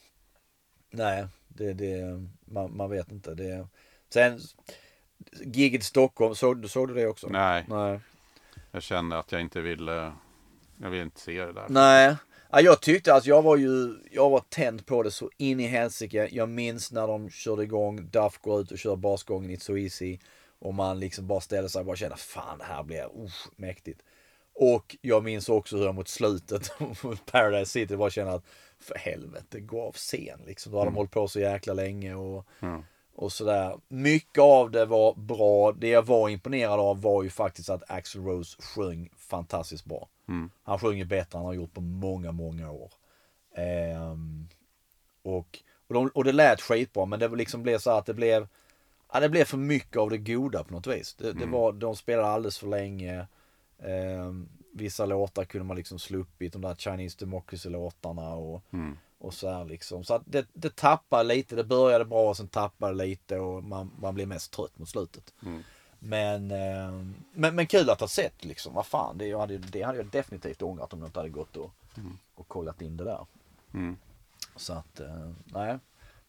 nej, 0.91 1.27
det, 1.49 1.73
det, 1.73 2.25
man, 2.45 2.77
man 2.77 2.91
vet 2.91 3.13
inte. 3.13 3.35
Det, 3.35 3.67
sen 4.09 4.41
giget 5.41 5.83
i 5.83 5.85
Stockholm, 5.85 6.35
såg, 6.35 6.71
såg 6.71 6.89
du 6.89 6.95
det 6.95 7.07
också? 7.07 7.29
Nej, 7.29 7.65
Nej. 7.69 8.01
jag 8.71 8.83
kände 8.83 9.19
att 9.19 9.33
jag 9.33 9.41
inte 9.41 9.61
ville, 9.61 10.13
jag 10.77 10.91
vill 10.91 11.01
inte 11.01 11.21
se 11.21 11.45
det 11.45 11.53
där. 11.53 11.67
Nej. 11.69 12.17
Ja, 12.51 12.61
jag 12.61 12.81
tyckte 12.81 13.15
att 13.15 13.27
jag 13.27 13.43
var 13.43 13.57
ju, 13.57 13.95
jag 14.11 14.31
var 14.31 14.41
tänd 14.49 14.87
på 14.87 15.03
det 15.03 15.11
så 15.11 15.31
in 15.37 15.61
i 15.61 15.67
helsike. 15.67 16.29
Jag 16.33 16.49
minns 16.49 16.93
när 16.93 17.07
de 17.07 17.31
körde 17.31 17.63
igång, 17.63 18.11
Duff 18.11 18.39
går 18.39 18.61
ut 18.61 18.71
och 18.71 18.79
kör 18.79 18.97
basgången 18.97 19.51
It's 19.51 19.61
So 19.61 19.77
Easy. 19.77 20.19
Och 20.59 20.75
man 20.75 21.01
liksom 21.01 21.27
bara 21.27 21.41
ställer 21.41 21.69
sig 21.69 21.81
och 21.81 21.87
bara 21.87 21.97
känner, 21.97 22.17
fan 22.17 22.59
det 22.59 22.65
här 22.65 22.83
blir 22.83 23.25
usch, 23.25 23.49
mäktigt. 23.57 24.01
Och 24.55 24.97
jag 25.01 25.25
minns 25.25 25.49
också 25.49 25.77
hur 25.77 25.85
jag 25.85 25.95
mot 25.95 26.09
slutet 26.09 26.71
mot 27.03 27.27
Paradise 27.27 27.73
City 27.73 27.97
bara 27.97 28.11
känner 28.11 28.31
att 28.31 28.45
för 28.81 28.95
helvete, 28.99 29.61
gå 29.61 29.83
av 29.83 29.93
scen 29.93 30.41
liksom. 30.47 30.73
Då 30.73 30.79
har 30.79 30.85
de 30.85 30.95
hållit 30.95 31.11
på 31.11 31.29
så 31.29 31.41
jäkla 31.41 31.75
länge 31.75 32.15
och, 32.15 32.47
Ja. 32.61 32.83
och 33.15 33.33
sådär. 33.33 33.79
Mycket 33.89 34.39
av 34.43 34.71
det 34.71 34.85
var 34.85 35.15
bra. 35.15 35.73
Det 35.73 35.89
jag 35.89 36.03
var 36.07 36.29
imponerad 36.29 36.81
av 36.81 37.03
var 37.03 37.23
ju 37.23 37.31
faktiskt 37.31 37.71
att 37.71 37.91
Axl 37.91 38.19
Rose 38.21 38.63
sjöng 38.63 39.11
fantastiskt 39.17 39.85
bra. 39.85 40.09
Han 40.63 40.79
sjunger 40.79 41.05
bättre 41.05 41.39
än 41.39 41.45
han 41.45 41.47
har 41.47 41.55
gjort 41.55 41.75
på 41.75 41.81
många, 41.81 42.33
många 42.33 42.71
år. 42.71 42.93
Ehm, 43.55 44.49
och, 45.23 45.59
och, 45.89 45.95
de, 45.95 46.09
och 46.15 46.25
det 46.25 46.33
lät 46.33 46.61
skitbra 46.61 47.05
men 47.05 47.21
det 47.21 47.29
liksom 47.29 47.63
blev 47.63 47.79
så 47.79 47.91
att 47.91 48.07
det 48.07 48.15
blev 48.15 48.49
Ja, 49.13 49.21
det 49.21 49.29
blev 49.29 49.45
för 49.45 49.57
mycket 49.57 49.97
av 49.97 50.11
det 50.11 50.19
goda 50.19 50.65
på 50.65 50.75
något 50.75 50.87
vis. 50.87 51.15
Det, 51.15 51.33
det 51.33 51.47
var, 51.47 51.73
de 51.73 51.97
spelade 51.97 52.29
alldeles 52.29 52.59
för 52.59 52.67
länge. 52.67 53.27
Ehm, 53.83 54.49
vissa 54.73 55.07
låtar 55.07 55.45
kunde 55.45 55.65
man 55.65 55.77
liksom 55.77 55.99
sluppit, 55.99 56.53
de 56.53 56.63
där 56.63 56.75
Chinese 56.75 57.17
Democracy-låtarna 57.19 58.35
och, 58.35 58.63
och 59.19 59.35
så 59.35 59.51
här 59.51 59.65
liksom. 59.65 60.05
Så 60.05 60.15
att 60.15 60.23
det, 60.25 60.47
det 60.53 60.77
tappade 60.77 61.25
lite, 61.25 61.57
det 61.57 61.65
började 61.65 62.05
bra 62.05 62.29
och 62.29 62.37
sen 62.37 62.49
tappade 62.49 62.95
lite 62.95 63.39
och 63.39 63.65
man, 63.65 63.91
man 64.01 64.15
blev 64.15 64.29
mest 64.29 64.53
trött 64.53 64.79
mot 64.79 64.89
slutet. 64.89 65.35
Men, 65.99 66.51
ehm, 66.51 67.15
men, 67.33 67.55
men 67.55 67.67
kul 67.67 67.91
att 67.91 68.01
ha 68.01 68.09
sett 68.09 68.45
liksom, 68.45 68.75
vad 68.75 68.87
fan, 68.87 69.19
det, 69.19 69.33
hade, 69.33 69.59
det 69.59 69.83
hade 69.83 69.99
jag 69.99 70.07
definitivt 70.07 70.63
ångrat 70.63 70.93
om 70.93 70.99
jag 71.01 71.09
inte 71.09 71.19
hade 71.19 71.29
gått 71.29 71.57
och, 71.57 71.71
och 72.35 72.49
kollat 72.49 72.83
in 72.83 72.97
det 72.97 73.05
där. 73.05 73.27
Mm. 73.75 73.97
Så 74.57 74.73
att, 74.73 75.01
eh, 75.01 75.31
nej. 75.45 75.79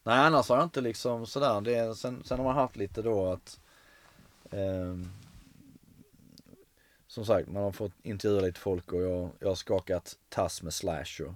Nej 0.02 0.18
annars 0.18 0.48
har 0.48 0.56
jag 0.56 0.64
inte 0.66 0.80
liksom 0.80 1.26
sådär, 1.26 1.60
det, 1.60 1.94
sen, 1.94 2.22
sen 2.24 2.38
har 2.38 2.44
man 2.44 2.54
haft 2.54 2.76
lite 2.76 3.02
då 3.02 3.32
att 3.32 3.60
ehm, 4.50 5.10
Som 7.10 7.26
sagt, 7.26 7.48
man 7.48 7.62
har 7.62 7.72
fått 7.72 7.92
intervjua 8.02 8.40
lite 8.40 8.60
folk 8.60 8.92
och 8.92 9.02
jag, 9.02 9.30
jag 9.38 9.48
har 9.48 9.54
skakat 9.54 10.18
tass 10.28 10.62
med 10.62 10.74
Slash 10.74 11.24
och 11.26 11.34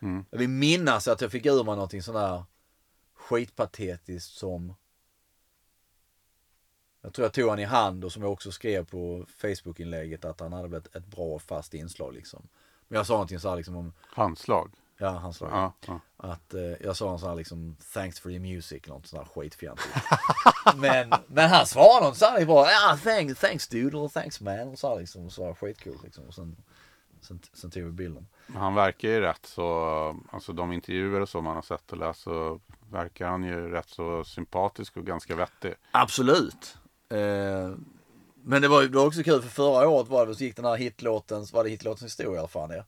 Mm. 0.00 0.24
Jag 0.30 0.38
vill 0.38 0.48
minnas 0.48 1.08
att 1.08 1.20
jag 1.20 1.32
fick 1.32 1.46
ur 1.46 1.64
mig 1.64 1.74
någonting 1.74 2.02
sådär 2.02 2.44
skitpatetiskt 3.14 4.32
som 4.32 4.74
Jag 7.00 7.12
tror 7.12 7.24
jag 7.24 7.32
tog 7.32 7.48
han 7.48 7.58
i 7.58 7.64
hand 7.64 8.04
och 8.04 8.12
som 8.12 8.22
jag 8.22 8.32
också 8.32 8.52
skrev 8.52 8.84
på 8.84 9.26
Facebook-inlägget 9.28 10.24
att 10.24 10.40
han 10.40 10.52
hade 10.52 10.68
blivit 10.68 10.96
ett 10.96 11.06
bra 11.06 11.38
fast 11.38 11.74
inslag 11.74 12.14
liksom. 12.14 12.48
Men 12.88 12.96
jag 12.96 13.06
sa 13.06 13.12
någonting 13.12 13.40
såhär 13.40 13.56
liksom 13.56 13.76
om, 13.76 13.92
Handslag. 14.00 14.70
Ja 14.98 15.08
han 15.08 15.32
sa 15.34 15.48
Ja, 15.50 15.72
ja. 15.86 16.00
att 16.16 16.54
eh, 16.54 16.60
jag 16.80 16.96
sa 16.96 17.12
en 17.12 17.18
sån 17.18 17.28
här 17.28 17.36
liksom 17.36 17.76
thanks 17.94 18.20
for 18.20 18.30
your 18.32 18.40
music, 18.40 18.86
något 18.86 19.06
sånt 19.06 19.22
här 19.22 19.42
skitfjantigt. 19.42 19.88
men, 20.76 21.12
men 21.26 21.50
han 21.50 21.66
svarade 21.66 22.06
något 22.06 22.16
så 22.16 22.24
här 22.24 22.44
bara, 22.46 22.70
ja 22.70 22.98
thanks, 23.04 23.40
thanks 23.40 23.68
dude, 23.68 23.96
och 23.96 24.12
thanks 24.12 24.40
man, 24.40 24.68
och 24.68 24.78
så 24.78 24.88
här 24.88 25.00
liksom, 25.00 25.26
och 25.26 25.32
så 25.32 25.46
här 25.46 25.54
skitkul 25.54 25.98
liksom. 26.04 26.24
Och 26.24 26.34
sen, 26.34 26.56
sen, 27.20 27.40
sen 27.52 27.70
tog 27.70 27.82
vi 27.82 27.90
bilden. 27.90 28.26
Han 28.54 28.74
verkar 28.74 29.08
ju 29.08 29.20
rätt 29.20 29.46
så, 29.46 30.16
alltså 30.30 30.52
de 30.52 30.72
intervjuer 30.72 31.20
och 31.20 31.28
så 31.28 31.40
man 31.40 31.54
har 31.54 31.62
sett 31.62 31.92
och 31.92 31.98
läst 31.98 32.20
så 32.20 32.60
verkar 32.90 33.28
han 33.28 33.44
ju 33.44 33.70
rätt 33.70 33.88
så 33.88 34.24
sympatisk 34.24 34.96
och 34.96 35.06
ganska 35.06 35.36
vettig. 35.36 35.74
Absolut. 35.90 36.78
Eh, 37.08 37.70
men 38.42 38.62
det 38.62 38.68
var 38.68 38.82
ju 38.82 38.98
också 38.98 39.22
kul 39.22 39.42
för 39.42 39.48
förra 39.48 39.88
året 39.88 40.08
var 40.08 40.26
det 40.26 40.34
så 40.34 40.44
gick 40.44 40.56
den 40.56 40.64
här 40.64 40.76
hitlåtens, 40.76 41.52
var 41.52 41.64
det 41.64 41.70
hitlåtens 41.70 42.04
historia 42.12 42.38
eller 42.38 42.48
fan 42.48 42.68
det? 42.68 42.84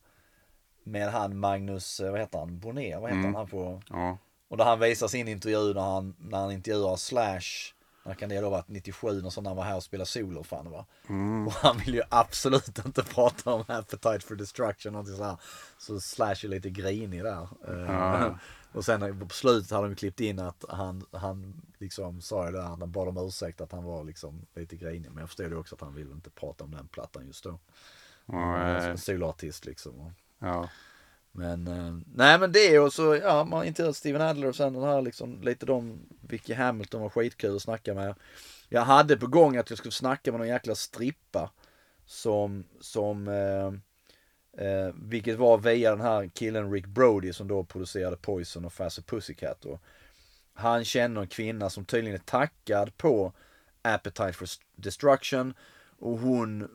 Med 0.90 1.08
han 1.08 1.38
Magnus, 1.38 2.00
eh, 2.00 2.10
vad 2.10 2.20
heter 2.20 2.38
han, 2.38 2.58
Bonnier, 2.58 3.00
vad 3.00 3.10
heter 3.10 3.22
han, 3.26 3.34
han 3.34 3.46
på 3.48 3.82
Ja, 3.88 4.18
Och 4.48 4.56
där 4.56 4.64
han 4.64 4.80
visar 4.80 5.08
sin 5.08 5.28
intervju 5.28 5.74
när 5.74 5.80
han, 5.94 6.14
när 6.18 6.38
han 6.38 6.52
intervjuar 6.52 6.96
Slash. 6.96 7.74
När 8.04 8.14
kan 8.14 8.28
det 8.28 8.40
då 8.40 8.50
varit 8.50 8.68
97 8.68 9.22
och 9.22 9.32
så 9.32 9.40
när 9.40 9.50
han 9.50 9.56
var 9.56 9.64
här 9.64 9.76
och 9.76 9.82
spelade 9.82 10.06
solo 10.10 10.42
fan 10.44 10.64
det 10.64 10.70
var. 10.70 10.84
Och 11.46 11.52
han 11.52 11.78
vill 11.78 11.94
ju 11.94 12.02
absolut 12.08 12.86
inte 12.86 13.02
prata 13.14 13.52
om 13.54 13.64
Appetite 13.68 14.20
for 14.20 14.34
Destruction 14.34 14.96
och 14.96 15.06
så 15.06 15.24
här. 15.24 15.36
Så 15.78 16.00
Slash 16.00 16.44
är 16.44 16.48
lite 16.48 16.70
grinig 16.70 17.24
där. 17.24 17.48
Ja. 17.66 18.38
och 18.72 18.84
sen 18.84 19.20
på 19.28 19.34
slutet 19.34 19.70
hade 19.70 19.88
de 19.88 19.94
klippt 19.94 20.20
in 20.20 20.38
att 20.38 20.64
han, 20.68 21.06
han 21.12 21.62
liksom 21.78 22.20
sa 22.20 22.46
ju 22.46 22.52
där, 22.52 22.62
han 22.62 22.92
bad 22.92 23.08
om 23.08 23.16
ursäkt 23.26 23.60
att 23.60 23.72
han 23.72 23.84
var 23.84 24.04
liksom 24.04 24.46
lite 24.54 24.76
grinig. 24.76 25.10
Men 25.10 25.18
jag 25.18 25.28
förstår 25.28 25.46
ju 25.46 25.56
också 25.56 25.74
att 25.74 25.80
han 25.80 25.94
vill 25.94 26.10
inte 26.10 26.30
prata 26.30 26.64
om 26.64 26.70
den 26.70 26.88
plattan 26.88 27.26
just 27.26 27.44
då. 27.44 27.58
eh, 28.60 28.84
en 28.90 28.98
soloartist 28.98 29.66
liksom. 29.66 30.12
Ja. 30.40 30.68
men, 31.32 31.66
eh, 31.66 31.98
nej 32.14 32.38
men 32.38 32.52
det 32.52 32.78
och 32.78 32.92
så, 32.92 33.16
ja 33.16 33.44
man 33.44 33.66
har 33.66 33.92
Steven 33.92 34.22
Adler 34.22 34.48
och 34.48 34.56
sen 34.56 34.72
den 34.72 34.82
här 34.82 35.02
liksom, 35.02 35.42
lite 35.42 35.66
de, 35.66 35.98
Vicky 36.20 36.54
Hamilton 36.54 37.02
var 37.02 37.08
skitkul 37.08 37.56
att 37.56 37.62
snacka 37.62 37.94
med. 37.94 38.14
Jag 38.68 38.82
hade 38.82 39.16
på 39.16 39.26
gång 39.26 39.56
att 39.56 39.70
jag 39.70 39.78
skulle 39.78 39.92
snacka 39.92 40.32
med 40.32 40.40
någon 40.40 40.48
jäkla 40.48 40.74
strippa. 40.74 41.50
Som, 42.06 42.64
som, 42.80 43.28
eh, 43.28 44.66
eh, 44.66 44.94
vilket 44.94 45.38
var 45.38 45.58
via 45.58 45.90
den 45.90 46.00
här 46.00 46.30
killen 46.34 46.72
Rick 46.72 46.86
Brody 46.86 47.32
som 47.32 47.48
då 47.48 47.64
producerade 47.64 48.16
Poison 48.16 48.64
och 48.64 48.72
Fast 48.72 49.06
Pussycat. 49.06 49.64
Och 49.64 49.82
han 50.54 50.84
känner 50.84 51.20
en 51.20 51.26
kvinna 51.26 51.70
som 51.70 51.84
tydligen 51.84 52.20
är 52.20 52.24
tackad 52.24 52.96
på 52.96 53.32
Appetite 53.82 54.32
for 54.32 54.48
Destruction. 54.76 55.54
Och 56.00 56.18
hon 56.18 56.68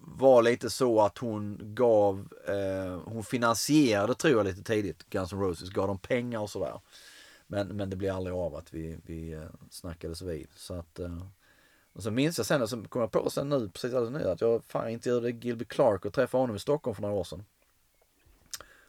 var 0.00 0.42
lite 0.42 0.70
så 0.70 1.00
att 1.00 1.18
hon 1.18 1.58
gav, 1.74 2.28
eh, 2.48 3.00
hon 3.04 3.24
finansierade 3.24 4.14
tror 4.14 4.36
jag 4.36 4.44
lite 4.44 4.62
tidigt 4.62 5.10
Guns 5.10 5.32
N' 5.32 5.40
Roses, 5.40 5.70
gav 5.70 5.88
dem 5.88 5.98
pengar 5.98 6.40
och 6.40 6.50
sådär. 6.50 6.80
Men, 7.46 7.68
men 7.68 7.90
det 7.90 7.96
blev 7.96 8.14
aldrig 8.14 8.36
av 8.36 8.54
att 8.54 8.74
vi, 8.74 8.98
vi 9.06 9.32
eh, 9.32 9.42
snackades 9.70 10.22
vid. 10.22 10.48
Så 10.56 10.74
att, 10.74 10.98
eh, 10.98 11.22
och 11.92 12.02
så 12.02 12.10
minns 12.10 12.38
jag 12.38 12.46
sen, 12.46 12.62
och 12.62 12.70
så 12.70 12.84
kom 12.84 13.00
jag 13.00 13.10
på 13.10 13.30
sen 13.30 13.48
nu, 13.48 13.68
precis 13.68 13.94
alldeles 13.94 14.22
nu, 14.22 14.30
att 14.30 14.40
jag 14.40 14.64
fan 14.64 14.88
intervjuade 14.88 15.30
Gilby 15.30 15.64
Clark 15.64 16.04
och 16.04 16.12
träffade 16.12 16.42
honom 16.42 16.56
i 16.56 16.60
Stockholm 16.60 16.94
för 16.94 17.02
några 17.02 17.14
år 17.14 17.24
sedan. 17.24 17.44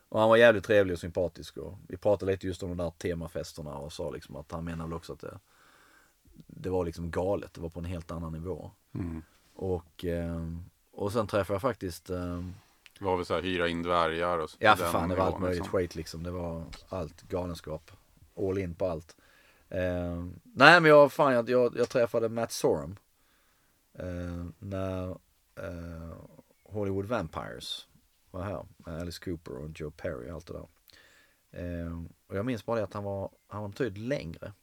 Och 0.10 0.20
han 0.20 0.30
var 0.30 0.38
jävligt 0.38 0.64
trevlig 0.64 0.94
och 0.94 1.00
sympatisk 1.00 1.58
och 1.58 1.78
vi 1.88 1.98
pratade 1.98 2.32
lite 2.32 2.48
just 2.48 2.64
om 2.64 2.70
de 2.70 2.78
där 2.78 2.90
temafesterna 2.90 3.78
och 3.78 3.94
sa 3.94 4.12
liksom 4.12 4.36
att 4.36 4.52
han 4.52 4.64
menade 4.64 4.90
väl 4.90 4.98
också 4.98 5.14
att 5.14 5.20
det, 5.20 5.40
det 6.48 6.70
var 6.70 6.86
liksom 6.86 7.12
galet, 7.12 7.54
det 7.54 7.62
var 7.62 7.70
på 7.70 7.80
en 7.80 7.86
helt 7.86 8.12
annan 8.12 8.34
nivå. 8.34 8.72
Mm. 8.94 9.22
Och, 9.56 10.06
eh, 10.06 10.42
och 10.92 11.12
sen 11.12 11.28
träffade 11.28 11.56
jag 11.56 11.62
faktiskt 11.62 12.10
eh, 12.10 12.44
Det 13.00 13.06
var 13.06 13.16
väl 13.18 13.26
så 13.26 13.34
här 13.34 13.42
hyra 13.42 13.68
in 13.68 13.84
dvärgar 13.84 14.38
och 14.38 14.50
så. 14.50 14.58
Ja 14.60 14.76
för 14.76 14.86
fan 14.86 15.10
det 15.10 15.16
var 15.16 15.26
allt 15.26 15.40
möjligt 15.40 15.58
liksom. 15.60 15.80
skit 15.80 15.96
liksom. 15.96 16.24
Det 16.24 16.32
var 16.32 16.64
allt 16.90 17.22
galenskap. 17.22 17.92
All 18.38 18.58
in 18.58 18.76
på 18.76 18.86
allt. 18.88 19.16
Eh, 19.70 20.26
nej 20.44 20.82
men 20.82 20.86
jag, 20.86 21.12
fan, 21.12 21.34
jag, 21.34 21.50
jag, 21.50 21.78
jag 21.78 21.90
träffade 21.90 22.30
Matt 22.30 22.52
Sorum. 22.52 22.98
Eh, 23.94 24.46
när 24.60 25.10
eh, 25.56 26.18
Hollywood 26.64 27.06
Vampires 27.06 27.88
var 28.32 28.44
här 28.44 28.66
med 28.78 29.02
Alice 29.02 29.26
Cooper 29.26 29.58
och 29.58 29.70
Joe 29.80 29.92
Perry 29.92 30.30
och 30.30 30.36
allt 30.36 30.48
det 30.48 30.54
där. 30.54 30.68
Eh, 31.52 32.04
och 32.28 32.38
jag 32.38 32.46
minns 32.46 32.66
bara 32.66 32.78
det 32.78 32.84
att 32.84 32.94
han 32.94 33.04
var, 33.04 33.30
han 33.48 33.62
var 33.62 33.68
betydligt 33.70 33.98
längre 34.08 34.54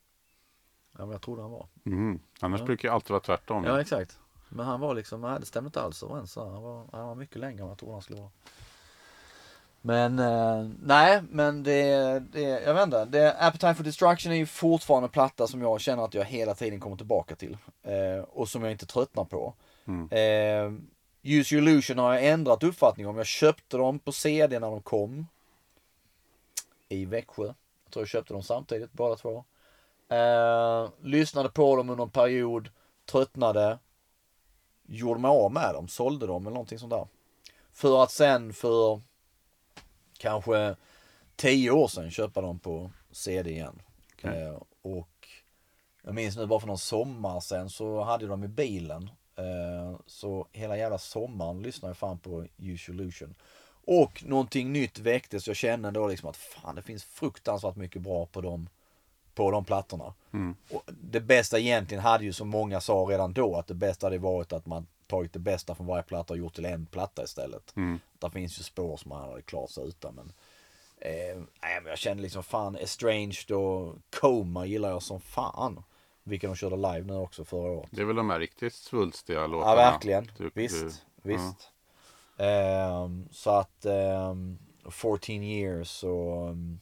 än 0.98 1.06
vad 1.06 1.14
jag 1.14 1.23
trodde 1.23 1.43
han 1.43 1.51
var. 1.51 1.69
Mhm. 1.82 2.20
Annars 2.40 2.60
Ja. 2.60 2.66
brukar 2.66 2.89
det 2.89 2.94
alltid 2.94 3.10
vara 3.10 3.20
tvärtom. 3.20 3.64
Ja 3.64 3.81
exakt. 3.81 4.19
Men 4.54 4.66
han 4.66 4.80
var 4.80 4.94
liksom, 4.94 5.20
nej 5.20 5.40
det 5.40 5.46
stämde 5.46 5.68
inte 5.68 5.80
alls 5.80 6.02
överens. 6.02 6.36
Han 6.36 6.62
var, 6.62 6.86
han 6.92 7.06
var 7.06 7.14
mycket 7.14 7.36
längre 7.36 7.58
än 7.58 7.62
vad 7.62 7.70
jag 7.70 7.78
trodde 7.78 7.92
han 7.92 8.02
skulle 8.02 8.20
vara. 8.20 8.30
Men 9.84 10.18
eh, 10.18 10.68
nej, 10.82 11.22
men 11.30 11.62
det, 11.62 12.18
det, 12.32 12.40
jag 12.40 12.74
vet 12.74 12.84
inte. 12.84 13.04
Det, 13.04 13.36
Appetite 13.38 13.74
for 13.74 13.84
Destruction 13.84 14.32
är 14.32 14.36
ju 14.36 14.46
fortfarande 14.46 15.06
en 15.06 15.10
platta 15.12 15.46
som 15.46 15.62
jag 15.62 15.80
känner 15.80 16.04
att 16.04 16.14
jag 16.14 16.24
hela 16.24 16.54
tiden 16.54 16.80
kommer 16.80 16.96
tillbaka 16.96 17.34
till. 17.34 17.56
Eh, 17.82 18.22
och 18.22 18.48
som 18.48 18.62
jag 18.62 18.72
inte 18.72 18.86
tröttnar 18.86 19.24
på. 19.24 19.54
Mm. 19.84 20.08
Eh, 20.10 20.80
Use 21.22 21.54
Your 21.54 21.68
Illusion 21.68 21.98
har 21.98 22.14
jag 22.14 22.26
ändrat 22.26 22.62
uppfattning 22.62 23.06
om. 23.06 23.16
Jag 23.16 23.26
köpte 23.26 23.76
dem 23.76 23.98
på 23.98 24.12
CD 24.12 24.58
när 24.58 24.70
de 24.70 24.82
kom. 24.82 25.26
I 26.88 27.04
Växjö. 27.04 27.44
Jag 27.44 27.92
tror 27.92 28.02
jag 28.02 28.08
köpte 28.08 28.34
dem 28.34 28.42
samtidigt, 28.42 28.92
båda 28.92 29.16
två. 29.16 29.44
Eh, 30.08 30.88
lyssnade 31.02 31.48
på 31.48 31.76
dem 31.76 31.90
under 31.90 32.04
en 32.04 32.10
period, 32.10 32.68
tröttnade. 33.10 33.78
Gjorde 34.94 35.20
mig 35.20 35.28
av 35.28 35.52
med 35.52 35.74
dem, 35.74 35.89
sålde 35.89 36.27
dem 36.27 36.43
eller 36.43 36.55
någonting 36.55 36.78
sånt 36.78 36.90
där. 36.90 37.06
För 37.73 38.02
att 38.02 38.10
sen 38.10 38.52
för 38.52 39.01
kanske 40.19 40.77
tio 41.36 41.70
år 41.70 41.89
sedan 41.89 42.10
köpa 42.10 42.40
dem 42.40 42.59
på 42.59 42.90
CD 43.10 43.51
igen. 43.51 43.82
Okej. 44.14 44.43
Eh, 44.43 44.62
och 44.82 45.28
jag 46.02 46.14
minns 46.14 46.36
nu 46.36 46.47
bara 46.47 46.60
för 46.60 46.66
någon 46.66 46.78
sommar 46.78 47.40
sen 47.40 47.70
så 47.70 48.02
hade 48.02 48.24
jag 48.24 48.31
dem 48.31 48.44
i 48.44 48.48
bilen. 48.48 49.10
Eh, 49.36 50.01
så 50.06 50.48
hela 50.52 50.77
jävla 50.77 50.98
sommaren 50.98 51.62
lyssnade 51.62 51.90
jag 51.90 51.97
fan 51.97 52.19
på 52.19 52.47
Illusion. 52.56 53.35
Och 53.85 54.24
någonting 54.24 54.73
nytt 54.73 54.98
väcktes. 54.98 55.47
Jag 55.47 55.56
kände 55.56 55.90
då 55.90 56.09
liksom 56.09 56.28
att 56.28 56.36
fan 56.36 56.74
det 56.74 56.82
finns 56.82 57.05
fruktansvärt 57.05 57.77
mycket 57.77 58.02
bra 58.02 58.27
på 58.27 58.40
dem 58.40 58.69
på 59.34 59.50
de 59.50 59.64
plattorna. 59.64 60.14
Mm. 60.32 60.56
Och 60.70 60.82
det 60.86 61.20
bästa 61.20 61.59
egentligen 61.59 62.02
hade 62.02 62.24
ju 62.24 62.32
som 62.32 62.48
många 62.48 62.80
sa 62.80 62.94
redan 62.94 63.32
då 63.32 63.56
att 63.56 63.66
det 63.66 63.74
bästa 63.74 64.06
hade 64.06 64.18
varit 64.18 64.52
att 64.52 64.66
man 64.66 64.86
tagit 65.06 65.32
det 65.32 65.38
bästa 65.38 65.74
från 65.74 65.86
varje 65.86 66.02
platta 66.02 66.34
och 66.34 66.38
gjort 66.38 66.54
till 66.54 66.64
en 66.64 66.86
platta 66.86 67.24
istället. 67.24 67.76
Mm. 67.76 68.00
Där 68.18 68.28
finns 68.28 68.59
ju 68.59 68.62
spår 68.62 68.96
som 68.96 69.09
man 69.09 69.30
hade 69.30 69.42
klarat 69.42 69.70
sig 69.70 69.88
utan 69.88 70.14
men 70.14 70.32
eh, 70.98 71.36
nej, 71.62 71.80
men 71.82 71.86
jag 71.86 71.98
kände 71.98 72.22
liksom 72.22 72.42
fan 72.42 72.76
Estranged 72.76 73.50
och 73.50 73.96
Coma 74.20 74.66
gillar 74.66 74.90
jag 74.90 75.02
som 75.02 75.20
fan. 75.20 75.82
Vilka 76.24 76.46
de 76.46 76.56
körde 76.56 76.76
live 76.76 77.02
nu 77.02 77.16
också 77.16 77.44
förra 77.44 77.70
året. 77.70 77.88
Det 77.92 78.00
är 78.00 78.04
väl 78.04 78.16
de 78.16 78.30
här 78.30 78.38
riktigt 78.38 78.74
svulstiga 78.74 79.46
låtarna. 79.46 79.70
Ja 79.70 79.90
verkligen. 79.90 80.26
Typ, 80.26 80.56
visst, 80.56 80.82
eh, 80.82 80.92
visst. 81.22 81.70
Ehm, 82.36 83.28
så 83.30 83.50
att 83.50 83.86
um, 83.86 84.59
14 84.90 85.34
years 85.34 86.04
och 86.04 86.48
um, 86.48 86.80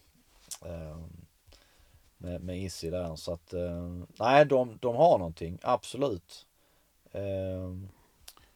med, 2.20 2.40
med 2.42 2.58
Izzy 2.62 2.90
där. 2.90 3.16
Så 3.16 3.32
att 3.32 3.52
ehm, 3.52 4.06
nej 4.18 4.44
de, 4.46 4.78
de 4.80 4.96
har 4.96 5.18
någonting, 5.18 5.58
absolut. 5.62 6.46
Ehm, 7.12 7.88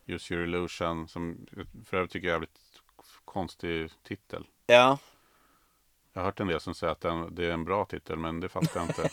Use 0.07 0.35
Your 0.35 0.45
Illusion 0.45 1.09
som 1.09 1.47
för 1.85 1.97
övrigt 1.97 2.11
tycker 2.13 2.29
jag 2.29 2.33
är 2.33 2.37
jävligt 2.37 2.59
konstig 3.25 3.91
titel. 4.03 4.45
ja, 4.67 4.99
Jag 6.13 6.21
har 6.21 6.25
hört 6.27 6.41
en 6.41 6.47
del 6.47 6.61
som 6.61 6.75
säger 6.75 6.93
att 6.93 7.01
den, 7.01 7.35
det 7.35 7.47
är 7.47 7.51
en 7.51 7.65
bra 7.65 7.85
titel 7.85 8.17
men 8.17 8.41
det 8.41 8.49
fattar 8.49 8.81
jag 8.81 8.85
inte. 8.85 9.09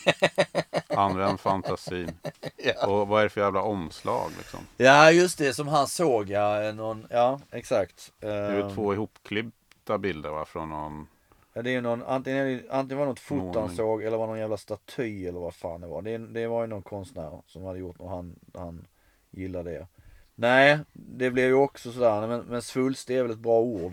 Använd 0.96 1.40
fantasin. 1.40 2.10
Ja. 2.64 2.86
Och 2.86 3.08
vad 3.08 3.20
är 3.20 3.24
det 3.24 3.30
för 3.30 3.40
jävla 3.40 3.62
omslag 3.62 4.30
liksom? 4.38 4.60
ja 4.76 5.10
just 5.10 5.38
det 5.38 5.54
som 5.54 5.68
han 5.68 5.86
såg 5.86 6.30
ja. 6.30 6.72
Någon, 6.72 7.06
ja 7.10 7.40
exakt. 7.50 8.12
Det 8.18 8.28
är 8.28 8.56
ju 8.56 8.62
Ehm, 8.62 8.74
två 8.74 8.94
ihopklippta 8.94 9.98
bilder 9.98 10.30
va? 10.30 10.44
Från 10.44 10.68
någon... 10.68 11.08
Ja, 11.52 11.62
det 11.62 11.70
är 11.70 11.72
ju 11.72 11.80
någon, 11.80 12.02
antingen, 12.02 12.38
är 12.38 12.44
det, 12.50 12.70
antingen 12.70 12.98
var 12.98 13.06
det 13.06 13.10
något 13.10 13.20
foto 13.20 13.60
han 13.60 13.76
såg 13.76 14.02
eller 14.02 14.16
var 14.16 14.26
någon 14.26 14.38
jävla 14.38 14.56
staty 14.56 15.26
eller 15.26 15.40
vad 15.40 15.54
fan 15.54 15.80
det 15.80 15.86
var. 15.86 16.02
Det, 16.02 16.18
det 16.18 16.46
var 16.46 16.60
ju 16.60 16.66
någon 16.66 16.82
konstnär 16.82 17.42
som 17.46 17.64
hade 17.64 17.78
gjort 17.78 17.96
och 17.98 18.10
han, 18.10 18.34
han 18.54 18.86
gillade 19.30 19.70
det. 19.70 19.86
Nej, 20.34 20.78
det 20.92 21.30
blev 21.30 21.46
ju 21.46 21.54
också 21.54 21.92
sådär, 21.92 22.26
men, 22.26 22.40
men 22.40 22.62
svulst 22.62 23.10
är 23.10 23.22
väl 23.22 23.30
ett 23.32 23.38
bra 23.38 23.60
ord. 23.60 23.92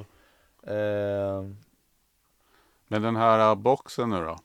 Eh, 0.64 1.44
Men 2.88 3.02
den 3.02 3.15
här 3.15 3.56
boxen 3.56 4.10
nu 4.10 4.19
då? 4.26 4.38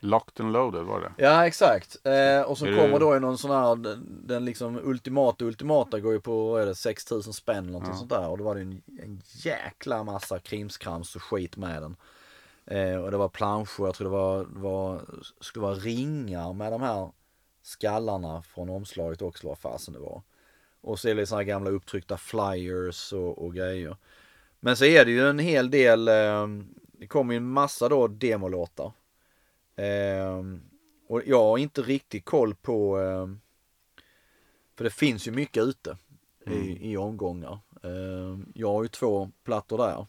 Locked 0.00 0.44
and 0.44 0.52
loaded 0.52 0.82
var 0.84 1.00
det? 1.00 1.12
ja 1.24 1.46
exakt. 1.46 1.96
Eh, 2.06 2.42
och 2.42 2.58
så 2.58 2.66
Är 2.66 2.70
det- 2.70 2.76
kommer 2.76 2.98
då 3.00 3.16
i 3.16 3.20
någon 3.20 3.38
sån 3.38 3.50
här, 3.50 3.76
den, 3.76 4.20
den 4.26 4.44
liksom 4.44 4.80
ultimata 4.82 5.44
ultimata 5.44 6.00
går 6.00 6.12
ju 6.12 6.20
på, 6.20 6.50
vad 6.52 6.62
är 6.62 6.66
det, 6.66 6.74
6000 6.74 7.32
spänn 7.32 7.56
eller 7.58 7.66
någonting 7.72 7.92
Ja. 7.92 7.98
sånt 7.98 8.10
där. 8.10 8.28
Och 8.28 8.38
då 8.38 8.44
var 8.44 8.54
det 8.54 8.60
en, 8.60 8.82
en 9.02 9.22
jäkla 9.24 10.04
massa 10.04 10.38
krimskrams 10.38 11.16
och 11.16 11.22
skit 11.22 11.56
med 11.56 11.82
den. 11.82 11.96
Eh, 12.66 12.96
och 12.96 13.10
det 13.10 13.16
var 13.16 13.28
planscher, 13.28 13.84
jag 13.84 13.94
tror 13.94 14.08
det 14.08 14.16
var, 14.16 14.46
var, 14.50 15.02
skulle 15.40 15.62
vara 15.62 15.74
ringar 15.74 16.52
med 16.52 16.72
de 16.72 16.82
här 16.82 17.10
skallarna 17.62 18.42
från 18.42 18.70
omslaget 18.70 19.22
också, 19.22 19.48
vad 19.48 19.58
fasen 19.58 19.94
det 19.94 20.00
var. 20.00 20.22
Och 20.80 20.98
så 20.98 21.08
är 21.08 21.14
det 21.14 21.26
såna 21.26 21.40
här 21.40 21.46
gamla 21.46 21.70
upptryckta 21.70 22.16
flyers 22.16 23.12
och, 23.12 23.44
och 23.44 23.54
grejer. 23.54 23.96
Men 24.60 24.76
så 24.76 24.84
är 24.84 25.04
det 25.04 25.10
ju 25.10 25.28
en 25.28 25.38
hel 25.38 25.70
del, 25.70 26.08
eh, 26.08 26.46
det 26.92 27.06
kommer 27.06 27.34
ju 27.34 27.36
en 27.36 27.50
massa 27.50 27.88
då 27.88 28.08
demolåtar. 28.08 28.92
Eh, 29.76 30.42
och 31.08 31.22
jag 31.26 31.44
har 31.44 31.58
inte 31.58 31.82
riktigt 31.82 32.24
koll 32.24 32.54
på, 32.54 33.00
eh, 33.00 33.26
för 34.76 34.84
det 34.84 34.90
finns 34.90 35.28
ju 35.28 35.30
mycket 35.30 35.62
ute 35.62 35.96
i, 36.46 36.92
i 36.92 36.96
omgångar. 36.96 37.58
Eh, 37.82 38.38
jag 38.54 38.72
har 38.72 38.82
ju 38.82 38.88
två 38.88 39.30
plattor 39.44 39.78
där 39.78 40.06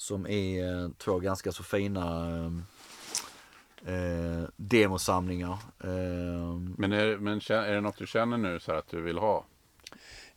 som 0.00 0.26
är 0.26 0.82
eh, 0.84 0.88
två 0.98 1.18
ganska 1.18 1.52
så 1.52 1.62
fina 1.62 2.28
eh, 3.86 3.94
eh, 3.94 4.48
demosamlingar. 4.56 5.58
Eh, 5.84 6.58
Men, 6.76 6.92
är, 6.92 7.16
men 7.16 7.38
är 7.38 7.74
det 7.74 7.80
något 7.80 7.96
du 7.96 8.06
känner 8.06 8.38
nu 8.38 8.60
så 8.60 8.72
här 8.72 8.78
att 8.78 8.88
du 8.88 9.02
vill 9.02 9.18
ha? 9.18 9.44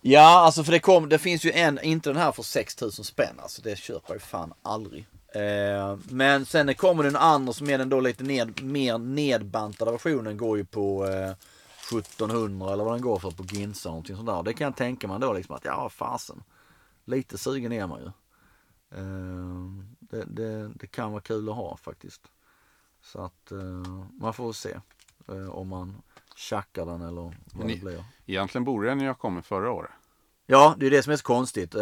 Ja, 0.02 0.40
alltså 0.46 0.64
för 0.64 0.72
det 0.72 0.80
kom, 0.80 1.10
det 1.10 1.20
finns 1.20 1.46
ju 1.46 1.52
en, 1.52 1.80
inte 1.84 2.10
den 2.10 2.18
här 2.18 2.32
för 2.32 2.44
6000 2.44 3.06
spänn 3.06 3.40
alltså. 3.40 3.62
Det 3.62 3.78
köper 3.78 4.14
jag 4.14 4.22
fan 4.22 4.54
aldrig. 4.62 5.08
Eh, 5.36 5.98
men 6.10 6.46
sen 6.46 6.76
kommer 6.76 7.04
den 7.04 7.16
andra 7.16 7.54
som 7.54 7.70
är 7.70 7.78
den 7.78 7.90
då 7.90 8.00
lite 8.00 8.24
ned, 8.24 8.64
mer 8.64 8.98
nedbantade 8.98 9.92
versionen 9.92 10.38
går 10.38 10.58
ju 10.58 10.66
på 10.66 11.08
eh, 11.08 11.32
1700 11.98 12.74
eller 12.74 12.84
vad 12.84 12.94
den 12.94 13.02
går 13.02 13.20
för 13.20 13.32
på 13.32 13.44
Ginsa 13.44 13.90
och 13.90 14.08
sånt 14.08 14.26
där. 14.26 14.44
Det 14.44 14.54
kan 14.54 14.66
jag 14.66 14.76
tänka 14.76 15.08
mig 15.08 15.20
då 15.20 15.34
liksom 15.34 15.56
att 15.56 15.66
ja 15.66 15.90
fasen. 15.90 16.44
Lite 17.06 17.38
sugen 17.38 17.72
är 17.72 17.88
man 17.88 18.00
ju. 18.02 18.12
Eh, 18.98 19.84
det, 20.00 20.24
det, 20.28 20.68
det 20.76 20.88
kan 20.88 21.12
vara 21.12 21.22
kul 21.22 21.50
att 21.50 21.56
ha 21.56 21.78
faktiskt. 21.78 22.22
Så 23.02 23.22
att 23.26 23.52
eh, 23.52 23.58
man 24.20 24.34
får 24.34 24.54
se 24.54 24.80
eh, 25.28 25.50
om 25.50 25.68
man 25.68 26.02
tjackar 26.36 26.86
den 26.86 27.02
eller 27.02 27.34
vad 27.54 27.66
Ni- 27.68 27.76
det 27.76 27.82
blir. 27.82 28.06
Egentligen 28.26 28.64
borde 28.66 28.88
den 28.88 29.00
ju 29.02 29.08
ha 29.08 29.14
kommit 29.16 29.46
förra 29.46 29.72
året. 29.72 29.92
Ja, 30.46 30.76
det 30.80 30.86
är 30.86 30.92
det 30.92 31.04
som 31.04 31.14
är 31.14 31.18
så 31.18 31.24
konstigt. 31.24 31.76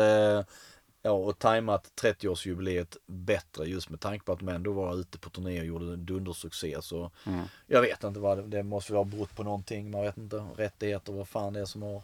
Ja, 1.04 1.12
och 1.12 1.40
tajmat 1.40 1.92
30-årsjubileet 2.02 2.98
bättre 3.06 3.66
just 3.66 3.90
med 3.90 4.00
tanke 4.00 4.26
på 4.26 4.32
att 4.32 4.40
de 4.40 4.50
ändå 4.50 4.72
var 4.74 4.96
ute 4.96 5.18
på 5.18 5.30
turné 5.30 5.60
och 5.60 5.66
gjorde 5.66 5.94
en 5.94 6.06
dundersuccé. 6.06 6.78
Så 6.82 7.12
Mm. 7.26 7.46
jag 7.68 7.82
vet 7.82 8.04
inte 8.04 8.20
vad 8.20 8.38
det, 8.38 8.44
det 8.48 8.64
måste 8.64 8.94
ha 8.94 9.04
berott 9.04 9.36
på 9.36 9.44
någonting. 9.44 9.92
Man 9.92 10.02
vet 10.02 10.18
inte 10.18 10.36
rättigheter, 10.56 11.14
vad 11.14 11.28
fan 11.28 11.54
det 11.54 11.60
är 11.60 11.66
som 11.66 11.82
har 11.82 12.02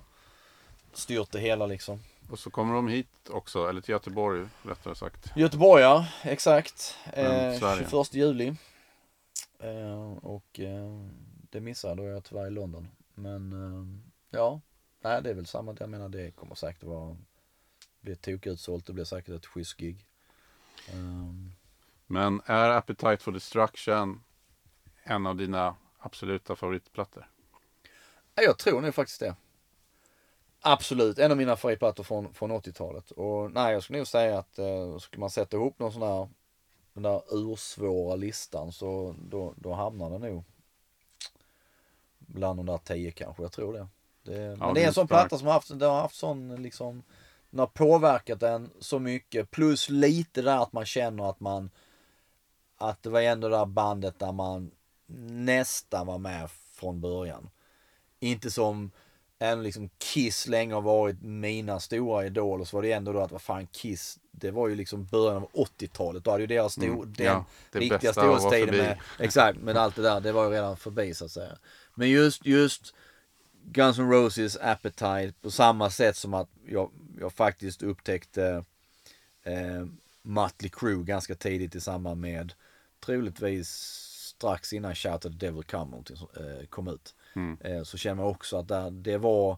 styrt 0.93 1.31
det 1.31 1.39
hela 1.39 1.65
liksom. 1.65 1.99
Och 2.29 2.39
så 2.39 2.49
kommer 2.49 2.73
de 2.73 2.87
hit 2.87 3.29
också, 3.29 3.69
eller 3.69 3.81
till 3.81 3.91
Göteborg 3.91 4.47
rättare 4.63 4.95
sagt. 4.95 5.31
Göteborg 5.35 5.81
ja, 5.81 6.07
exakt. 6.23 6.97
Eh, 7.13 7.57
Sverige. 7.59 7.87
21 7.89 8.13
juli. 8.13 8.55
Eh, 9.59 10.11
och 10.11 10.59
eh, 10.59 11.07
det 11.49 11.61
missade 11.61 11.91
jag, 11.91 11.97
då 11.97 12.03
är 12.03 12.13
jag 12.13 12.23
tyvärr 12.23 12.47
i 12.47 12.51
London. 12.51 12.87
Men 13.13 13.53
eh, 13.53 13.99
ja, 14.39 14.61
nej 15.01 15.21
det 15.21 15.29
är 15.29 15.33
väl 15.33 15.45
samma. 15.45 15.75
Jag 15.79 15.89
menar 15.89 16.09
det 16.09 16.31
kommer 16.31 16.55
säkert 16.55 16.83
vara, 16.83 17.17
bli 18.01 18.15
tokutsålt. 18.15 18.85
Det 18.85 18.93
blir 18.93 19.05
säkert 19.05 19.35
ett 19.35 19.45
schysst 19.45 19.77
gig. 19.77 20.05
Um, 20.93 21.53
Men 22.05 22.41
är 22.45 22.69
Appetite 22.69 23.17
for 23.17 23.31
Destruction 23.31 24.23
en 25.03 25.27
av 25.27 25.35
dina 25.35 25.75
absoluta 25.99 26.55
favoritplattor? 26.55 27.29
Ja, 28.35 28.43
jag 28.43 28.57
tror 28.57 28.81
nog 28.81 28.95
faktiskt 28.95 29.19
det. 29.19 29.35
Absolut, 30.61 31.19
en 31.19 31.31
av 31.31 31.37
mina 31.37 31.55
favoritplattor 31.55 32.03
från, 32.03 32.33
från 32.33 32.51
80-talet. 32.51 33.11
Och 33.11 33.51
nej, 33.51 33.73
jag 33.73 33.83
skulle 33.83 33.99
nog 33.99 34.07
säga 34.07 34.39
att 34.39 34.59
eh, 34.59 34.97
skulle 34.97 35.19
man 35.19 35.29
sätta 35.29 35.57
ihop 35.57 35.79
någon 35.79 35.93
sån 35.93 36.01
här, 36.01 36.27
den 36.93 37.03
där 37.03 37.21
ursvåra 37.31 38.15
listan 38.15 38.71
så 38.71 39.15
då, 39.29 39.53
då 39.57 39.73
hamnar 39.73 40.09
den 40.09 40.21
nog 40.21 40.43
bland 42.17 42.59
de 42.59 42.65
där 42.65 42.77
tio 42.77 43.11
kanske, 43.11 43.43
jag 43.43 43.51
tror 43.51 43.73
det. 43.73 43.87
det 44.23 44.55
men 44.55 44.73
det 44.73 44.83
är 44.83 44.87
en 44.87 44.93
sån 44.93 45.07
platta 45.07 45.37
som 45.37 45.47
har 45.47 45.53
haft, 45.53 45.79
den 45.79 45.89
har 45.89 46.01
haft 46.01 46.15
sån 46.15 46.63
liksom, 46.63 47.03
den 47.49 47.59
har 47.59 47.67
påverkat 47.67 48.39
den 48.39 48.69
så 48.79 48.99
mycket. 48.99 49.51
Plus 49.51 49.89
lite 49.89 50.41
där 50.41 50.63
att 50.63 50.73
man 50.73 50.85
känner 50.85 51.29
att 51.29 51.39
man, 51.39 51.69
att 52.77 53.03
det 53.03 53.09
var 53.09 53.21
ändå 53.21 53.49
det 53.49 53.57
där 53.57 53.65
bandet 53.65 54.19
där 54.19 54.31
man 54.31 54.71
nästan 55.45 56.07
var 56.07 56.17
med 56.17 56.49
från 56.51 57.01
början. 57.01 57.49
Inte 58.19 58.51
som 58.51 58.91
även 59.39 59.63
liksom 59.63 59.89
Kiss 59.97 60.47
länge 60.47 60.73
har 60.73 60.81
varit 60.81 61.21
mina 61.21 61.79
stora 61.79 62.25
idoler 62.25 62.65
så 62.65 62.77
var 62.77 62.83
det 62.83 62.91
ändå 62.91 63.13
då 63.13 63.19
att 63.19 63.31
vad 63.31 63.41
fan 63.41 63.67
Kiss, 63.67 64.19
det 64.31 64.51
var 64.51 64.67
ju 64.67 64.75
liksom 64.75 65.05
början 65.05 65.37
av 65.37 65.49
80-talet. 65.51 66.23
Då 66.23 66.31
hade 66.31 66.43
ju 66.43 66.47
deras 66.47 66.73
stor, 66.73 66.85
Mm, 66.85 67.13
den 67.13 67.25
ja, 67.25 67.45
det 67.71 67.79
riktiga 67.79 68.11
storhetstiden 68.11 68.77
med, 68.77 68.99
exakt, 69.19 69.59
men 69.59 69.77
allt 69.77 69.95
det 69.95 70.01
där, 70.01 70.21
det 70.21 70.31
var 70.31 70.45
ju 70.45 70.51
redan 70.51 70.77
förbi 70.77 71.13
så 71.13 71.25
att 71.25 71.31
säga. 71.31 71.57
Men 71.95 72.09
just, 72.09 72.45
just 72.45 72.93
Guns 73.63 73.99
N' 73.99 74.11
Roses 74.11 74.57
Appetite 74.61 75.33
på 75.41 75.51
samma 75.51 75.89
sätt 75.89 76.17
som 76.17 76.33
att 76.33 76.49
jag, 76.65 76.91
jag 77.19 77.33
faktiskt 77.33 77.83
upptäckte 77.83 78.63
eh, 79.43 79.85
Mötley 80.21 80.69
Crüe 80.69 81.03
ganska 81.03 81.35
tidigt 81.35 81.75
i 81.75 81.81
samband 81.81 82.21
med 82.21 82.53
troligtvis 83.05 83.69
strax 84.37 84.73
innan 84.73 84.95
Shout 84.95 85.13
at 85.13 85.21
the 85.21 85.29
Devil 85.29 85.63
Come 85.63 85.97
eh, 85.97 86.65
kom 86.69 86.87
ut. 86.87 87.15
Mm. 87.35 87.57
Eh, 87.61 87.83
så 87.83 87.97
känner 87.97 88.23
jag 88.23 88.31
också 88.31 88.57
att 88.57 88.67
där, 88.67 88.91
det 88.91 89.17
var 89.17 89.57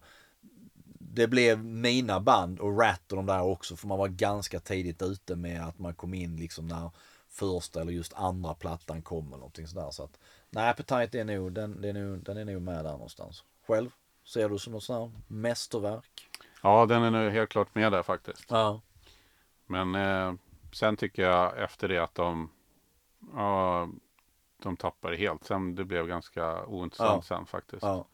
det 0.99 1.27
blev 1.27 1.65
mina 1.65 2.19
band 2.19 2.59
och 2.59 2.79
Rat 2.79 3.11
och 3.11 3.15
de 3.15 3.25
där 3.25 3.41
också 3.41 3.75
för 3.75 3.87
man 3.87 3.97
var 3.97 4.07
ganska 4.07 4.59
tidigt 4.59 5.01
ute 5.01 5.35
med 5.35 5.67
att 5.67 5.79
man 5.79 5.93
kom 5.93 6.13
in 6.13 6.35
liksom 6.37 6.67
när 6.67 6.91
första 7.29 7.81
eller 7.81 7.91
just 7.91 8.13
andra 8.13 8.53
plattan 8.53 9.01
kom 9.01 9.27
eller 9.27 9.37
någonting 9.37 9.67
sådär. 9.67 9.91
Så 9.91 10.03
att, 10.03 10.19
nej, 10.49 10.69
Appetite 10.69 11.19
är 11.19 11.23
nog, 11.23 11.53
den, 11.53 11.81
den, 11.81 11.95
är 11.95 12.03
nog, 12.03 12.23
den 12.23 12.37
är 12.37 12.45
nog 12.45 12.61
med 12.61 12.85
där 12.85 12.91
någonstans. 12.91 13.43
Själv? 13.67 13.89
Ser 14.23 14.49
du 14.49 14.59
som 14.59 14.73
något 14.73 14.83
sånt 14.83 15.13
här 15.13 15.21
mästerverk? 15.27 16.29
Ja, 16.63 16.85
den 16.85 17.03
är 17.03 17.11
nu 17.11 17.29
helt 17.29 17.49
klart 17.49 17.75
med 17.75 17.91
där 17.91 18.03
faktiskt. 18.03 18.45
Ja. 18.49 18.81
Men 19.65 19.95
eh, 19.95 20.33
sen 20.71 20.97
tycker 20.97 21.23
jag 21.23 21.63
efter 21.63 21.87
det 21.87 21.97
att 21.97 22.15
de, 22.15 22.49
ja, 23.33 23.89
de 24.64 24.77
tappade 24.77 25.18
helt. 25.18 25.44
Sen 25.44 25.76
det 25.76 25.86
blev 25.86 26.07
ganska 26.07 26.65
ointressant 26.65 27.26
sen 27.26 27.45
faktiskt. 27.45 27.84
Ja. 27.84 28.06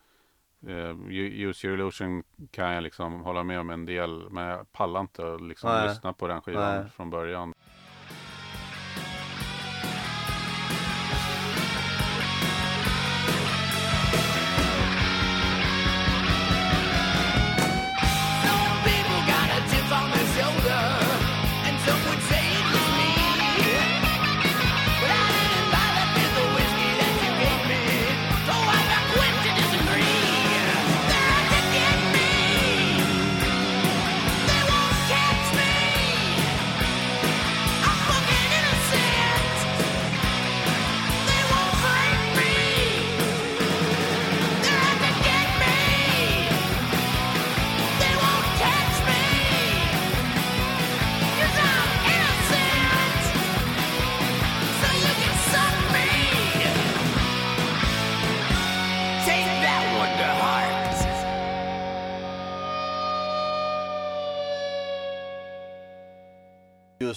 Eh, 0.67 0.89
U- 1.09 1.47
Use 1.49 1.67
Your 1.67 1.79
Illusion 1.79 2.23
kan 2.51 2.71
jag 2.71 2.83
liksom 2.83 3.21
hålla 3.21 3.43
med 3.43 3.59
om 3.59 3.69
en 3.69 3.85
del. 3.85 4.29
Men 4.29 4.43
jag 4.45 4.71
pallar 4.71 4.99
inte 4.99 5.33
att 5.33 5.41
liksom 5.41 5.69
Nej. 5.69 5.87
lyssna 5.89 6.13
på 6.13 6.27
den 6.27 6.41
skivan 6.41 6.81
Nej. 6.81 6.89
från 6.89 7.09
början. 7.09 7.53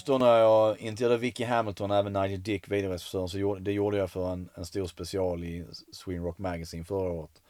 Då 0.09 0.17
när 0.17 0.37
jag 0.37 0.79
intervjuade 0.79 1.17
Vicky 1.17 1.43
Hamilton 1.43 1.91
och 1.91 1.97
även 1.97 2.13
Nigel 2.13 2.43
Dick, 2.43 2.71
videoregissören, 2.71 3.29
så 3.29 3.39
gjorde, 3.39 3.61
det 3.61 3.71
gjorde 3.71 3.97
jag 3.97 4.11
för 4.11 4.33
en, 4.33 4.49
en 4.55 4.65
stor 4.65 4.87
special 4.87 5.43
i 5.43 5.65
Sweden 5.91 6.23
Rock 6.23 6.37
Magazine 6.37 6.85
förra 6.85 7.11
året. 7.11 7.41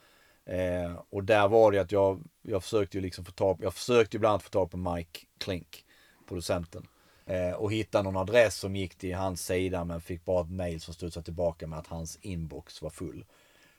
Eh, 0.44 1.02
och 1.10 1.24
där 1.24 1.48
var 1.48 1.72
det 1.72 1.78
att 1.78 1.92
jag, 1.92 2.22
jag 2.42 2.62
försökte 2.62 2.96
ju 2.96 3.02
liksom 3.02 3.24
få 3.24 3.32
tag 3.32 3.58
jag 3.62 3.74
försökte 3.74 4.16
ju 4.16 4.18
bland 4.18 4.32
annat 4.32 4.42
få 4.42 4.50
tag 4.50 4.70
på 4.70 4.76
Mike 4.76 5.20
Klink, 5.38 5.84
producenten. 6.28 6.86
Eh, 7.26 7.52
och 7.52 7.72
hitta 7.72 8.02
någon 8.02 8.16
adress 8.16 8.54
som 8.56 8.76
gick 8.76 8.94
till 8.94 9.14
hans 9.14 9.46
sida 9.46 9.84
men 9.84 10.00
fick 10.00 10.24
bara 10.24 10.40
ett 10.40 10.50
mail 10.50 10.80
som 10.80 10.94
studsade 10.94 11.24
tillbaka 11.24 11.66
med 11.66 11.78
att 11.78 11.86
hans 11.86 12.18
inbox 12.20 12.82
var 12.82 12.90
full. 12.90 13.24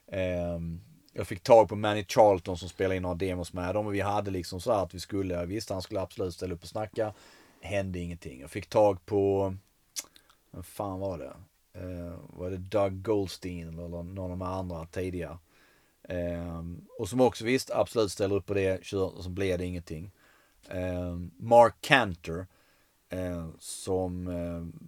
Eh, 0.08 0.60
jag 1.14 1.28
fick 1.28 1.44
tag 1.44 1.70
på 1.70 1.76
Manny 1.76 2.06
Charlton 2.08 2.58
som 2.58 2.70
spelade 2.70 2.96
in 2.96 3.02
några 3.02 3.16
demos 3.16 3.54
med 3.54 3.76
dem 3.76 3.88
och 3.88 3.94
vi 3.94 4.02
hade 4.02 4.32
liksom 4.32 4.62
så 4.62 4.74
här 4.74 4.84
att 4.84 4.94
vi 4.94 5.00
skulle, 5.00 5.34
jag 5.34 5.46
visste 5.46 5.74
han 5.74 5.82
skulle 5.82 6.02
absolut 6.02 6.34
ställa 6.34 6.54
upp 6.54 6.64
och 6.64 6.70
snacka. 6.70 7.14
Hände 7.62 8.00
ingenting. 8.00 8.42
Jag 8.42 8.52
fick 8.52 8.70
tag 8.70 9.06
på, 9.06 9.56
vad 10.52 10.66
fan 10.66 11.00
var 11.00 11.18
det? 11.18 11.34
Eh, 11.74 12.16
var 12.30 12.50
det 12.50 12.58
Doug 12.58 13.02
Goldstein 13.02 13.68
eller 13.68 13.88
någon 13.88 14.18
av 14.18 14.30
de 14.30 14.42
andra 14.42 14.86
tidigare? 14.86 15.38
Ehm, 16.04 16.86
och 17.00 17.10
som 17.10 17.22
också 17.22 17.46
visst 17.46 17.72
absolut 17.72 18.12
ställer 18.12 18.36
upp 18.36 18.46
på 18.46 18.54
det, 18.54 18.86
kör, 18.86 19.18
och 19.18 19.24
så 19.24 19.30
blev 19.30 19.58
det 19.58 19.66
ingenting. 19.66 20.12
Ehm, 20.70 21.32
Mark 21.38 21.76
Cantor 21.82 22.48
eh, 23.10 23.48
som 23.60 24.28
eh, 24.28 24.82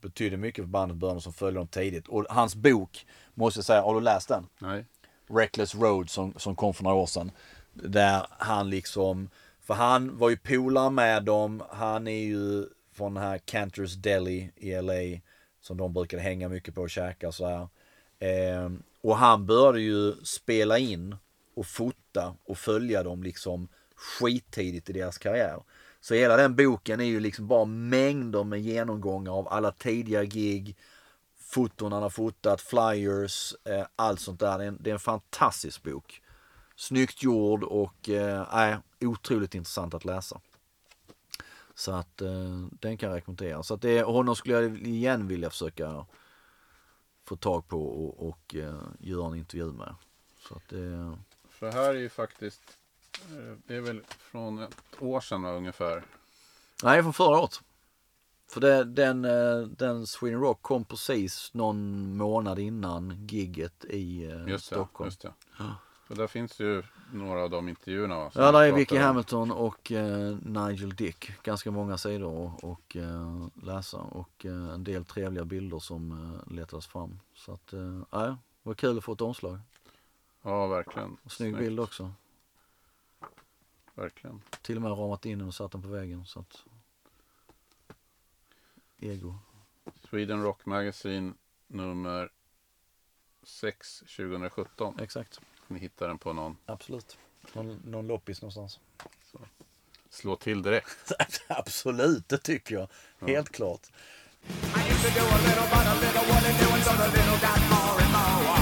betydde 0.00 0.36
mycket 0.36 0.64
för 0.64 0.68
bandet 0.68 1.02
och 1.02 1.22
som 1.22 1.32
följde 1.32 1.60
dem 1.60 1.68
tidigt. 1.68 2.08
Och 2.08 2.26
hans 2.30 2.54
bok, 2.54 3.06
måste 3.34 3.58
jag 3.58 3.64
säga, 3.64 3.82
har 3.82 3.94
du 3.94 4.00
läst 4.00 4.28
den? 4.28 4.46
Nej. 4.58 4.84
Reckless 5.26 5.74
Road 5.74 6.10
som, 6.10 6.34
som 6.36 6.56
kom 6.56 6.74
för 6.74 6.84
några 6.84 6.96
år 6.96 7.06
sedan. 7.06 7.30
Där 7.72 8.26
han 8.30 8.70
liksom, 8.70 9.28
för 9.62 9.74
han 9.74 10.18
var 10.18 10.30
ju 10.30 10.36
polare 10.36 10.90
med 10.90 11.24
dem. 11.24 11.62
Han 11.70 12.06
är 12.06 12.24
ju 12.24 12.66
från 12.92 13.14
den 13.14 13.22
här 13.22 13.38
Cantors 13.38 13.94
Deli 13.94 14.52
i 14.56 14.80
LA. 14.80 15.20
Som 15.60 15.76
de 15.76 15.92
brukade 15.92 16.22
hänga 16.22 16.48
mycket 16.48 16.74
på 16.74 16.82
och 16.82 16.90
käka 16.90 17.32
så 17.32 17.46
här. 17.46 17.68
Eh, 18.18 18.70
och 19.02 19.16
han 19.16 19.46
började 19.46 19.80
ju 19.80 20.12
spela 20.24 20.78
in 20.78 21.16
och 21.56 21.66
fota 21.66 22.34
och 22.44 22.58
följa 22.58 23.02
dem 23.02 23.22
liksom 23.22 23.68
skittidigt 23.94 24.90
i 24.90 24.92
deras 24.92 25.18
karriär. 25.18 25.62
Så 26.00 26.14
hela 26.14 26.36
den 26.36 26.56
boken 26.56 27.00
är 27.00 27.04
ju 27.04 27.20
liksom 27.20 27.46
bara 27.46 27.64
mängder 27.64 28.44
med 28.44 28.60
genomgångar 28.60 29.32
av 29.32 29.48
alla 29.48 29.72
tidiga 29.72 30.24
gig, 30.24 30.76
foton 31.38 31.92
han 31.92 32.02
har 32.02 32.10
fotat, 32.10 32.60
flyers, 32.60 33.54
eh, 33.64 33.86
allt 33.96 34.20
sånt 34.20 34.40
där. 34.40 34.58
Det 34.58 34.64
är, 34.64 34.68
en, 34.68 34.78
det 34.80 34.90
är 34.90 34.94
en 34.94 35.00
fantastisk 35.00 35.82
bok. 35.82 36.22
Snyggt 36.76 37.22
gjord 37.22 37.64
och 37.64 38.08
eh, 38.08 38.54
otroligt 39.06 39.54
intressant 39.54 39.94
att 39.94 40.04
läsa. 40.04 40.40
Så 41.74 41.92
att 41.92 42.20
eh, 42.22 42.66
den 42.70 42.96
kan 42.96 43.08
jag 43.08 43.16
rekommendera. 43.16 43.62
Så 43.62 43.74
att 43.74 43.82
det, 43.82 44.02
honom 44.02 44.36
skulle 44.36 44.54
jag 44.54 44.76
igen 44.86 45.28
vilja 45.28 45.50
försöka 45.50 46.06
få 47.24 47.36
tag 47.36 47.68
på 47.68 47.86
och, 47.86 48.28
och 48.28 48.54
eh, 48.54 48.80
göra 48.98 49.26
en 49.26 49.34
intervju 49.34 49.72
med. 49.72 49.94
Så 50.48 50.54
att 50.54 50.68
det, 50.68 51.16
För 51.48 51.72
här 51.72 51.90
är 51.94 51.98
ju 51.98 52.08
faktiskt, 52.08 52.62
eh, 53.30 53.56
det 53.66 53.76
är 53.76 53.80
väl 53.80 54.02
från 54.18 54.58
ett 54.58 54.76
år 54.98 55.20
sedan 55.20 55.44
ungefär. 55.44 56.04
nej 56.84 57.02
från 57.02 57.12
förra 57.12 57.38
året. 57.38 57.60
För 58.48 58.60
det, 58.60 58.84
den, 58.84 59.24
eh, 59.24 59.58
den 59.58 60.06
Sweden 60.06 60.40
Rock 60.40 60.62
kom 60.62 60.84
precis 60.84 61.54
någon 61.54 62.16
månad 62.16 62.58
innan 62.58 63.26
gigget 63.26 63.84
i 63.84 64.24
eh, 64.24 64.48
Just 64.48 64.70
det. 64.70 64.74
Stockholm. 64.76 65.06
Just 65.08 65.20
det. 65.20 65.32
Så 66.08 66.14
där 66.14 66.26
finns 66.26 66.60
ju 66.60 66.82
några 67.12 67.42
av 67.42 67.50
de 67.50 67.68
intervjuerna. 67.68 68.14
Va, 68.16 68.30
Ja, 68.34 68.52
där 68.52 68.62
är 68.62 68.72
Vicky. 68.72 68.96
Hamilton 68.96 69.50
och 69.50 69.92
eh, 69.92 70.36
Nigel 70.42 70.94
Dick. 70.94 71.32
Ganska 71.42 71.70
många 71.70 71.98
sidor 71.98 72.46
att 72.56 72.64
och, 72.64 72.96
eh, 72.96 73.46
läsa 73.62 73.98
och 73.98 74.46
eh, 74.46 74.68
en 74.74 74.84
del 74.84 75.04
trevliga 75.04 75.44
bilder 75.44 75.78
som 75.78 76.12
eh, 76.12 76.52
letades 76.52 76.86
fram. 76.86 77.20
Så 77.34 77.52
att, 77.52 77.72
eh, 77.72 78.00
ja, 78.10 78.18
det 78.26 78.36
var 78.62 78.74
kul 78.74 78.98
att 78.98 79.04
få 79.04 79.12
ett 79.12 79.20
omslag. 79.20 79.58
Ja, 80.42 80.66
verkligen. 80.66 81.16
Och 81.22 81.32
snygg 81.32 81.50
Snyggt. 81.54 81.58
bild 81.64 81.80
också. 81.80 82.12
Verkligen. 83.94 84.42
Till 84.62 84.76
och 84.76 84.82
med 84.82 84.90
ramat 84.90 85.26
in 85.26 85.38
den 85.38 85.48
och 85.48 85.54
satt 85.54 85.72
den 85.72 85.82
på 85.82 85.88
väggen. 85.88 86.24
Så 86.26 86.40
att... 86.40 86.64
Ego. 88.98 89.34
Sweden 90.10 90.42
Rock 90.42 90.66
Magazine 90.66 91.32
nummer 91.66 92.30
6 93.42 93.98
2017. 93.98 94.98
Exakt. 94.98 95.40
Ni 95.72 95.78
hittar 95.78 96.08
den 96.08 96.18
på 96.18 96.32
någon. 96.32 96.56
Absolut. 96.66 97.16
Någon, 97.52 97.80
någon 97.84 98.06
loppis 98.06 98.42
någonstans. 98.42 98.80
Slå 100.10 100.36
till 100.36 100.62
direkt. 100.62 101.12
Absolut, 101.48 102.28
det 102.28 102.38
tycker 102.38 102.74
jag. 102.74 102.88
Helt 103.28 103.48
klart. 103.48 103.80
I 104.44 104.90
used 104.90 105.02
to 105.02 105.20
do 105.20 105.26
a 105.26 105.38
little, 105.46 105.66
but 105.70 105.86
a 105.86 105.94
little 105.94 106.24
wasn't 106.32 106.58
doing, 106.58 106.82
so 106.82 106.92
the 106.92 107.08
little 107.16 107.38
got 107.38 107.60
more 107.70 108.02
and 108.02 108.12
more. 108.12 108.61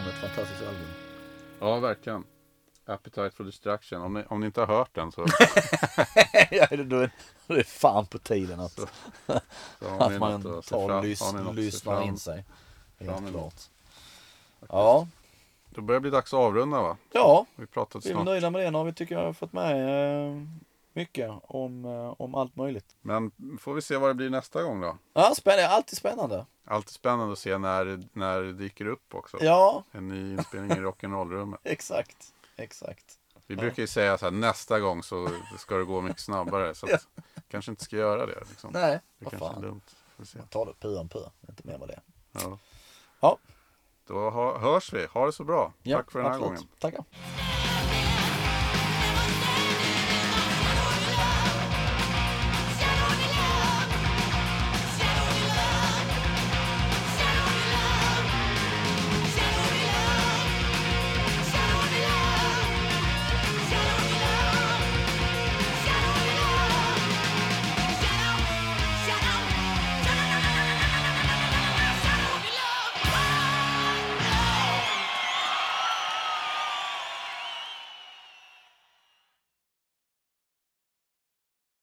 Med 0.00 0.08
ett 0.08 0.14
fantastiskt 0.20 0.62
album. 0.68 0.86
Ja, 1.60 1.78
verkligen. 1.78 2.24
Appetite 2.86 3.30
for 3.30 3.44
Destruction. 3.44 4.02
Om 4.02 4.14
ni, 4.14 4.24
om 4.28 4.40
ni 4.40 4.46
inte 4.46 4.60
har 4.60 4.66
hört 4.66 4.94
den 4.94 5.12
så, 5.12 5.20
ja, 6.50 6.66
då 6.70 6.76
är- 6.76 7.10
då 7.46 7.54
är 7.54 7.58
det 7.58 7.64
fan 7.64 8.06
på 8.06 8.18
tiden 8.18 8.60
att, 8.60 8.72
så 8.72 8.86
ni 9.80 9.88
att 9.98 10.18
man 10.18 10.62
tar 10.62 10.96
och 10.98 11.04
lys, 11.04 11.22
lyssnar 11.54 12.02
in 12.02 12.18
sig. 12.18 12.44
Helt 12.98 13.30
klart. 13.30 13.54
Ja, 14.68 15.06
Då 15.70 15.80
börjar 15.80 15.96
det 16.00 16.02
bli 16.02 16.10
dags 16.10 16.34
att 16.34 16.38
avrunda 16.40 16.82
va? 16.82 16.96
ja, 17.12 17.46
Vi 17.56 17.66
pratat 17.66 18.06
vi 18.06 18.10
är 18.10 18.14
snart. 18.14 18.24
nöjda 18.24 18.50
med 18.50 18.60
det. 18.60 18.70
Nu 18.70 18.78
har 18.78 18.84
vi 18.84 18.92
tycker 18.92 19.14
jag 19.18 19.24
har 19.24 19.32
fått 19.32 19.52
med 19.52 20.26
eh, 20.28 20.42
mycket 20.92 21.30
om, 21.42 21.84
eh, 21.84 22.14
om 22.20 22.34
allt 22.34 22.56
möjligt. 22.56 22.96
Men 23.00 23.30
får 23.60 23.74
vi 23.74 23.82
se 23.82 23.96
vad 23.96 24.10
det 24.10 24.14
blir 24.14 24.30
nästa 24.30 24.62
gång 24.62 24.80
då. 24.80 24.98
Ja, 25.14 25.34
spännande. 25.36 25.68
Alltid 25.68 25.98
spännande. 25.98 26.46
Alltid 26.70 26.90
spännande 26.94 27.32
att 27.32 27.38
se 27.38 27.58
när, 27.58 28.02
när 28.12 28.42
det 28.42 28.52
dyker 28.52 28.86
upp 28.86 29.14
också. 29.14 29.36
Ja, 29.40 29.84
En 29.92 30.08
ny 30.08 30.32
inspelning 30.32 30.70
i 30.78 30.80
rock'n'roll-rummet. 30.80 31.58
exakt. 31.64 32.34
Exakt. 32.56 33.18
Vi 33.46 33.56
brukar 33.56 33.82
ju 33.82 33.86
säga 33.86 34.18
så 34.18 34.26
här 34.26 34.30
nästa 34.32 34.80
gång 34.80 35.02
så 35.02 35.28
ska 35.58 35.76
det 35.76 35.84
gå 35.84 36.00
mycket 36.00 36.20
snabbare. 36.20 36.74
Så 36.74 36.94
att, 36.94 37.06
kanske 37.50 37.70
inte 37.70 37.84
ska 37.84 37.96
göra 37.96 38.26
det. 38.26 38.40
Liksom. 38.48 38.70
Nej, 38.72 39.00
det 39.18 39.24
vad 39.24 39.30
kanske 39.30 39.48
är 39.48 39.52
fan. 39.52 39.62
dumt. 39.62 39.80
Får 40.16 40.24
se. 40.24 40.38
Ta 40.50 40.64
det 40.64 40.72
pu 40.80 40.96
om 40.96 41.08
pu. 41.08 41.18
Inte 41.48 41.66
mer 41.66 41.78
med 41.78 41.88
det. 41.88 42.00
Ja. 42.32 42.58
Ja. 43.20 43.38
Då 44.06 44.30
hö- 44.30 44.58
hörs 44.58 44.92
vi. 44.92 45.06
Ha 45.06 45.26
det 45.26 45.32
så 45.32 45.44
bra. 45.44 45.72
Ja, 45.82 45.96
Tack 45.96 46.10
för 46.10 46.18
den 46.18 46.32
här 46.32 46.34
absolut. 46.38 46.58
gången. 46.58 46.68
Tackar. 46.78 47.04